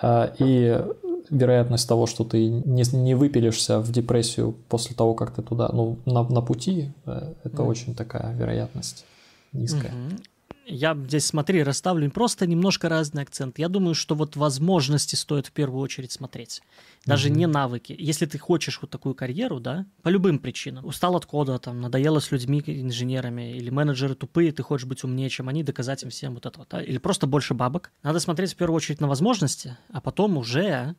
Э, 0.00 0.32
и 0.38 0.80
вероятность 1.28 1.88
того, 1.88 2.06
что 2.06 2.24
ты 2.24 2.48
не, 2.48 2.82
не 2.96 3.14
выпилишься 3.14 3.80
в 3.80 3.90
депрессию 3.92 4.54
после 4.68 4.96
того, 4.96 5.14
как 5.14 5.32
ты 5.32 5.42
туда, 5.42 5.68
ну, 5.72 5.98
на, 6.06 6.22
на 6.22 6.40
пути, 6.40 6.92
э, 7.06 7.34
это 7.44 7.62
mm. 7.62 7.66
очень 7.66 7.94
такая 7.94 8.34
вероятность 8.34 9.04
низкая. 9.52 9.92
Mm-hmm. 9.92 10.20
Я 10.66 10.94
здесь, 10.94 11.26
смотри, 11.26 11.62
расставлю 11.62 12.10
просто 12.10 12.46
немножко 12.46 12.88
разный 12.88 13.22
акцент. 13.22 13.58
Я 13.58 13.68
думаю, 13.68 13.94
что 13.94 14.14
вот 14.14 14.36
возможности 14.36 15.16
стоит 15.16 15.46
в 15.46 15.52
первую 15.52 15.80
очередь 15.80 16.12
смотреть. 16.12 16.62
Даже 17.06 17.28
mm-hmm. 17.28 17.36
не 17.36 17.46
навыки. 17.46 17.96
Если 17.98 18.26
ты 18.26 18.38
хочешь 18.38 18.78
вот 18.80 18.90
такую 18.90 19.14
карьеру, 19.14 19.58
да, 19.58 19.86
по 20.02 20.08
любым 20.08 20.38
причинам. 20.38 20.84
Устал 20.84 21.16
от 21.16 21.26
кода, 21.26 21.58
там, 21.58 21.80
надоело 21.80 22.20
с 22.20 22.30
людьми, 22.30 22.62
инженерами, 22.66 23.56
или 23.56 23.70
менеджеры 23.70 24.14
тупые, 24.14 24.52
ты 24.52 24.62
хочешь 24.62 24.86
быть 24.86 25.02
умнее, 25.02 25.28
чем 25.30 25.48
они, 25.48 25.62
доказать 25.62 26.02
им 26.02 26.10
всем 26.10 26.34
вот 26.34 26.46
это 26.46 26.66
да? 26.70 26.82
или 26.82 26.98
просто 26.98 27.26
больше 27.26 27.54
бабок. 27.54 27.90
Надо 28.02 28.20
смотреть 28.20 28.52
в 28.52 28.56
первую 28.56 28.76
очередь 28.76 29.00
на 29.00 29.08
возможности, 29.08 29.76
а 29.88 30.00
потом 30.00 30.36
уже 30.36 30.94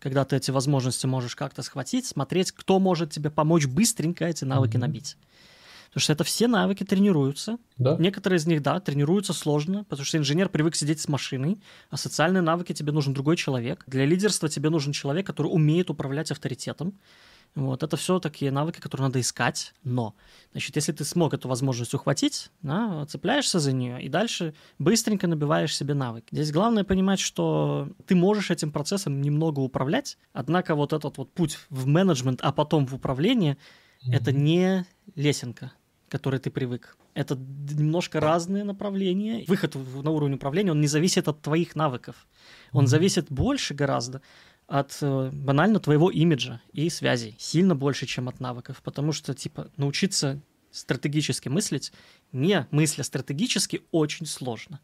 когда 0.00 0.26
ты 0.26 0.36
эти 0.36 0.50
возможности 0.50 1.06
можешь 1.06 1.34
как-то 1.34 1.62
схватить, 1.62 2.04
смотреть, 2.04 2.52
кто 2.52 2.78
может 2.78 3.10
тебе 3.10 3.30
помочь 3.30 3.66
быстренько 3.66 4.26
эти 4.26 4.44
навыки 4.44 4.76
mm-hmm. 4.76 4.80
набить. 4.80 5.16
Потому 5.94 6.02
что 6.02 6.12
это 6.12 6.24
все 6.24 6.48
навыки 6.48 6.82
тренируются. 6.82 7.56
Да? 7.78 7.96
Некоторые 8.00 8.38
из 8.38 8.46
них, 8.46 8.62
да, 8.62 8.80
тренируются 8.80 9.32
сложно, 9.32 9.84
потому 9.84 10.04
что 10.04 10.18
инженер 10.18 10.48
привык 10.48 10.74
сидеть 10.74 11.00
с 11.00 11.06
машиной, 11.06 11.60
а 11.88 11.96
социальные 11.96 12.40
навыки 12.40 12.72
тебе 12.72 12.90
нужен 12.90 13.14
другой 13.14 13.36
человек. 13.36 13.84
Для 13.86 14.04
лидерства 14.04 14.48
тебе 14.48 14.70
нужен 14.70 14.92
человек, 14.92 15.24
который 15.24 15.46
умеет 15.46 15.90
управлять 15.90 16.32
авторитетом. 16.32 16.98
Вот, 17.54 17.84
это 17.84 17.96
все 17.96 18.18
такие 18.18 18.50
навыки, 18.50 18.80
которые 18.80 19.06
надо 19.06 19.20
искать, 19.20 19.72
но, 19.84 20.16
значит, 20.50 20.74
если 20.74 20.90
ты 20.90 21.04
смог 21.04 21.32
эту 21.32 21.46
возможность 21.48 21.94
ухватить, 21.94 22.50
да, 22.62 23.06
цепляешься 23.06 23.60
за 23.60 23.70
нее 23.70 24.02
и 24.02 24.08
дальше 24.08 24.54
быстренько 24.80 25.28
набиваешь 25.28 25.76
себе 25.76 25.94
навык. 25.94 26.24
Здесь 26.32 26.50
главное 26.50 26.82
понимать, 26.82 27.20
что 27.20 27.88
ты 28.06 28.16
можешь 28.16 28.50
этим 28.50 28.72
процессом 28.72 29.20
немного 29.20 29.60
управлять, 29.60 30.18
однако 30.32 30.74
вот 30.74 30.92
этот 30.92 31.16
вот 31.16 31.32
путь 31.32 31.60
в 31.70 31.86
менеджмент, 31.86 32.40
а 32.42 32.50
потом 32.50 32.88
в 32.88 32.94
управление, 32.96 33.56
mm-hmm. 34.04 34.12
это 34.16 34.32
не 34.32 34.84
лесенка, 35.14 35.70
которой 36.14 36.38
ты 36.38 36.48
привык. 36.48 36.96
Это 37.14 37.34
немножко 37.34 38.20
разные 38.20 38.62
направления. 38.62 39.44
Выход 39.48 39.74
на 39.74 40.10
уровень 40.12 40.34
управления, 40.34 40.70
он 40.70 40.80
не 40.80 40.86
зависит 40.86 41.26
от 41.26 41.42
твоих 41.42 41.74
навыков. 41.74 42.28
Он 42.70 42.84
mm-hmm. 42.84 42.86
зависит 42.86 43.32
больше 43.32 43.74
гораздо 43.74 44.22
от 44.68 44.96
э, 45.00 45.30
банально 45.32 45.80
твоего 45.80 46.10
имиджа 46.10 46.60
и 46.72 46.88
связей. 46.88 47.34
Сильно 47.40 47.74
больше, 47.74 48.06
чем 48.06 48.28
от 48.28 48.38
навыков. 48.38 48.80
Потому 48.84 49.10
что, 49.10 49.34
типа, 49.34 49.72
научиться 49.76 50.40
стратегически 50.70 51.48
мыслить, 51.48 51.92
не 52.30 52.68
мысля 52.70 53.02
стратегически, 53.02 53.82
очень 53.90 54.26
сложно. 54.26 54.78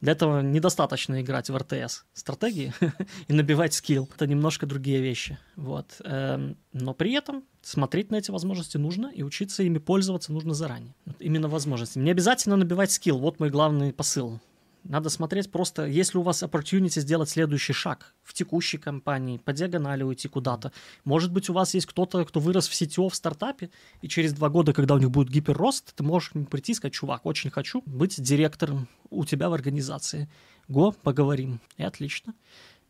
Для 0.00 0.12
этого 0.12 0.40
недостаточно 0.40 1.20
играть 1.20 1.50
в 1.50 1.56
РТС 1.56 2.04
стратегии 2.12 2.72
и 3.28 3.32
набивать 3.32 3.74
скилл. 3.74 4.08
Это 4.14 4.26
немножко 4.26 4.66
другие 4.66 5.00
вещи. 5.00 5.38
Вот. 5.56 5.86
Эм, 6.04 6.56
но 6.72 6.94
при 6.94 7.12
этом 7.12 7.44
смотреть 7.62 8.10
на 8.10 8.16
эти 8.16 8.30
возможности 8.30 8.76
нужно, 8.76 9.10
и 9.14 9.22
учиться 9.22 9.62
ими 9.62 9.78
пользоваться 9.78 10.32
нужно 10.32 10.54
заранее. 10.54 10.94
Именно 11.18 11.48
возможности. 11.48 11.98
Не 11.98 12.10
обязательно 12.10 12.56
набивать 12.56 12.92
скилл. 12.92 13.18
Вот 13.18 13.40
мой 13.40 13.50
главный 13.50 13.92
посыл. 13.92 14.40
Надо 14.84 15.08
смотреть 15.08 15.50
просто, 15.50 15.86
если 15.86 16.18
у 16.18 16.22
вас 16.22 16.42
opportunity 16.42 17.00
сделать 17.00 17.30
следующий 17.30 17.72
шаг 17.72 18.14
в 18.22 18.34
текущей 18.34 18.76
компании, 18.76 19.38
по 19.38 19.54
диагонали 19.54 20.02
уйти 20.02 20.28
куда-то. 20.28 20.72
Может 21.04 21.32
быть, 21.32 21.48
у 21.48 21.54
вас 21.54 21.72
есть 21.72 21.86
кто-то, 21.86 22.24
кто 22.26 22.38
вырос 22.38 22.68
в 22.68 22.72
CTO 22.72 23.08
в 23.08 23.14
стартапе, 23.14 23.70
и 24.02 24.08
через 24.08 24.34
два 24.34 24.50
года, 24.50 24.74
когда 24.74 24.94
у 24.94 24.98
них 24.98 25.10
будет 25.10 25.30
гиперрост, 25.30 25.94
ты 25.94 26.02
можешь 26.02 26.32
прийти 26.50 26.72
и 26.72 26.74
сказать, 26.74 26.92
чувак, 26.92 27.24
очень 27.24 27.50
хочу 27.50 27.82
быть 27.86 28.20
директором 28.20 28.88
у 29.08 29.24
тебя 29.24 29.48
в 29.48 29.54
организации. 29.54 30.28
Го, 30.68 30.92
поговорим. 30.92 31.60
И 31.78 31.82
отлично. 31.82 32.34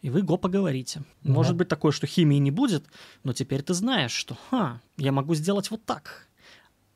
И 0.02 0.10
вы 0.10 0.22
го 0.22 0.36
поговорите. 0.36 1.02
Да. 1.22 1.32
Может 1.32 1.56
быть 1.56 1.68
такое, 1.68 1.92
что 1.92 2.06
химии 2.06 2.36
не 2.36 2.50
будет, 2.50 2.84
но 3.22 3.32
теперь 3.32 3.62
ты 3.62 3.72
знаешь, 3.72 4.12
что 4.12 4.36
ха, 4.50 4.80
я 4.96 5.12
могу 5.12 5.34
сделать 5.34 5.70
вот 5.70 5.84
так. 5.84 6.28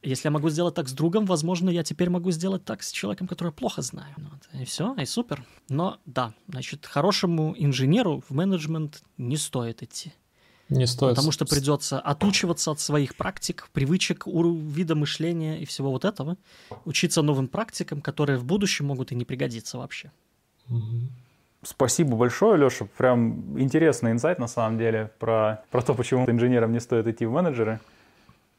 Если 0.03 0.29
я 0.29 0.31
могу 0.31 0.49
сделать 0.49 0.75
так 0.75 0.89
с 0.89 0.93
другом, 0.93 1.27
возможно, 1.27 1.71
я 1.71 1.83
теперь 1.83 2.09
могу 2.09 2.31
сделать 2.31 2.65
так 2.65 2.83
с 2.83 2.93
человеком, 2.93 3.27
который 3.27 3.49
я 3.49 3.53
плохо 3.53 3.83
знаю. 3.83 4.15
Вот. 4.17 4.61
И 4.61 4.65
все, 4.65 4.95
и 4.95 5.05
супер. 5.05 5.45
Но 5.69 5.99
да, 6.07 6.35
значит, 6.47 6.87
хорошему 6.87 7.55
инженеру 7.59 8.23
в 8.29 8.33
менеджмент 8.33 9.03
не 9.17 9.37
стоит 9.37 9.83
идти. 9.83 10.13
Не 10.69 10.87
стоит. 10.87 11.17
Потому 11.17 11.33
что 11.33 11.47
придется 11.47 11.99
отучиваться 11.99 12.71
от 12.71 12.81
своих 12.81 13.17
практик, 13.17 13.69
привычек, 13.73 14.27
вида 14.27 14.95
мышления 14.95 15.61
и 15.61 15.65
всего 15.65 15.91
вот 15.91 16.05
этого, 16.05 16.37
учиться 16.85 17.23
новым 17.23 17.49
практикам, 17.49 18.01
которые 18.01 18.39
в 18.39 18.45
будущем 18.45 18.87
могут 18.87 19.11
и 19.11 19.15
не 19.15 19.25
пригодиться 19.25 19.79
вообще. 19.79 20.13
Спасибо 21.63 22.17
большое, 22.17 22.57
Леша. 22.57 22.87
Прям 22.97 23.59
интересный 23.59 24.13
инсайт 24.13 24.39
на 24.39 24.47
самом 24.47 24.79
деле 24.79 25.11
про, 25.19 25.65
про 25.71 25.83
то, 25.83 25.95
почему 25.95 26.29
инженерам 26.31 26.71
не 26.71 26.81
стоит 26.81 27.07
идти 27.09 27.27
в 27.27 27.33
менеджеры. 27.33 27.81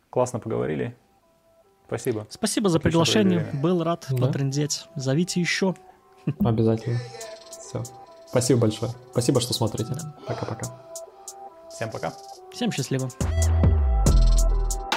Классно 0.10 0.40
поговорили. 0.40 0.96
Спасибо. 1.90 2.28
Спасибо 2.30 2.70
за 2.70 2.80
приглашение. 2.80 3.50
Был 3.52 3.84
рад 3.84 4.06
да. 4.12 4.28
потрендеть. 4.28 4.86
Зовите 4.96 5.42
еще. 5.42 5.74
Обязательно. 6.40 7.00
Все. 7.50 7.84
Спасибо 8.28 8.60
большое. 8.60 8.92
Спасибо, 9.12 9.42
что 9.42 9.56
смотрите. 9.56 9.92
Пока-пока. 10.28 10.68
Всем 11.72 11.90
пока. 11.90 12.14
Всем 12.54 12.72
счастливо. 12.72 13.10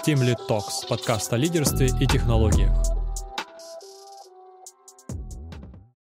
Team 0.07 0.19
Lead 0.19 0.37
Talks, 0.51 0.87
подкаст 0.87 1.33
о 1.33 1.39
лидерстве 1.39 1.87
и 1.99 2.07
технологиях. 2.07 3.02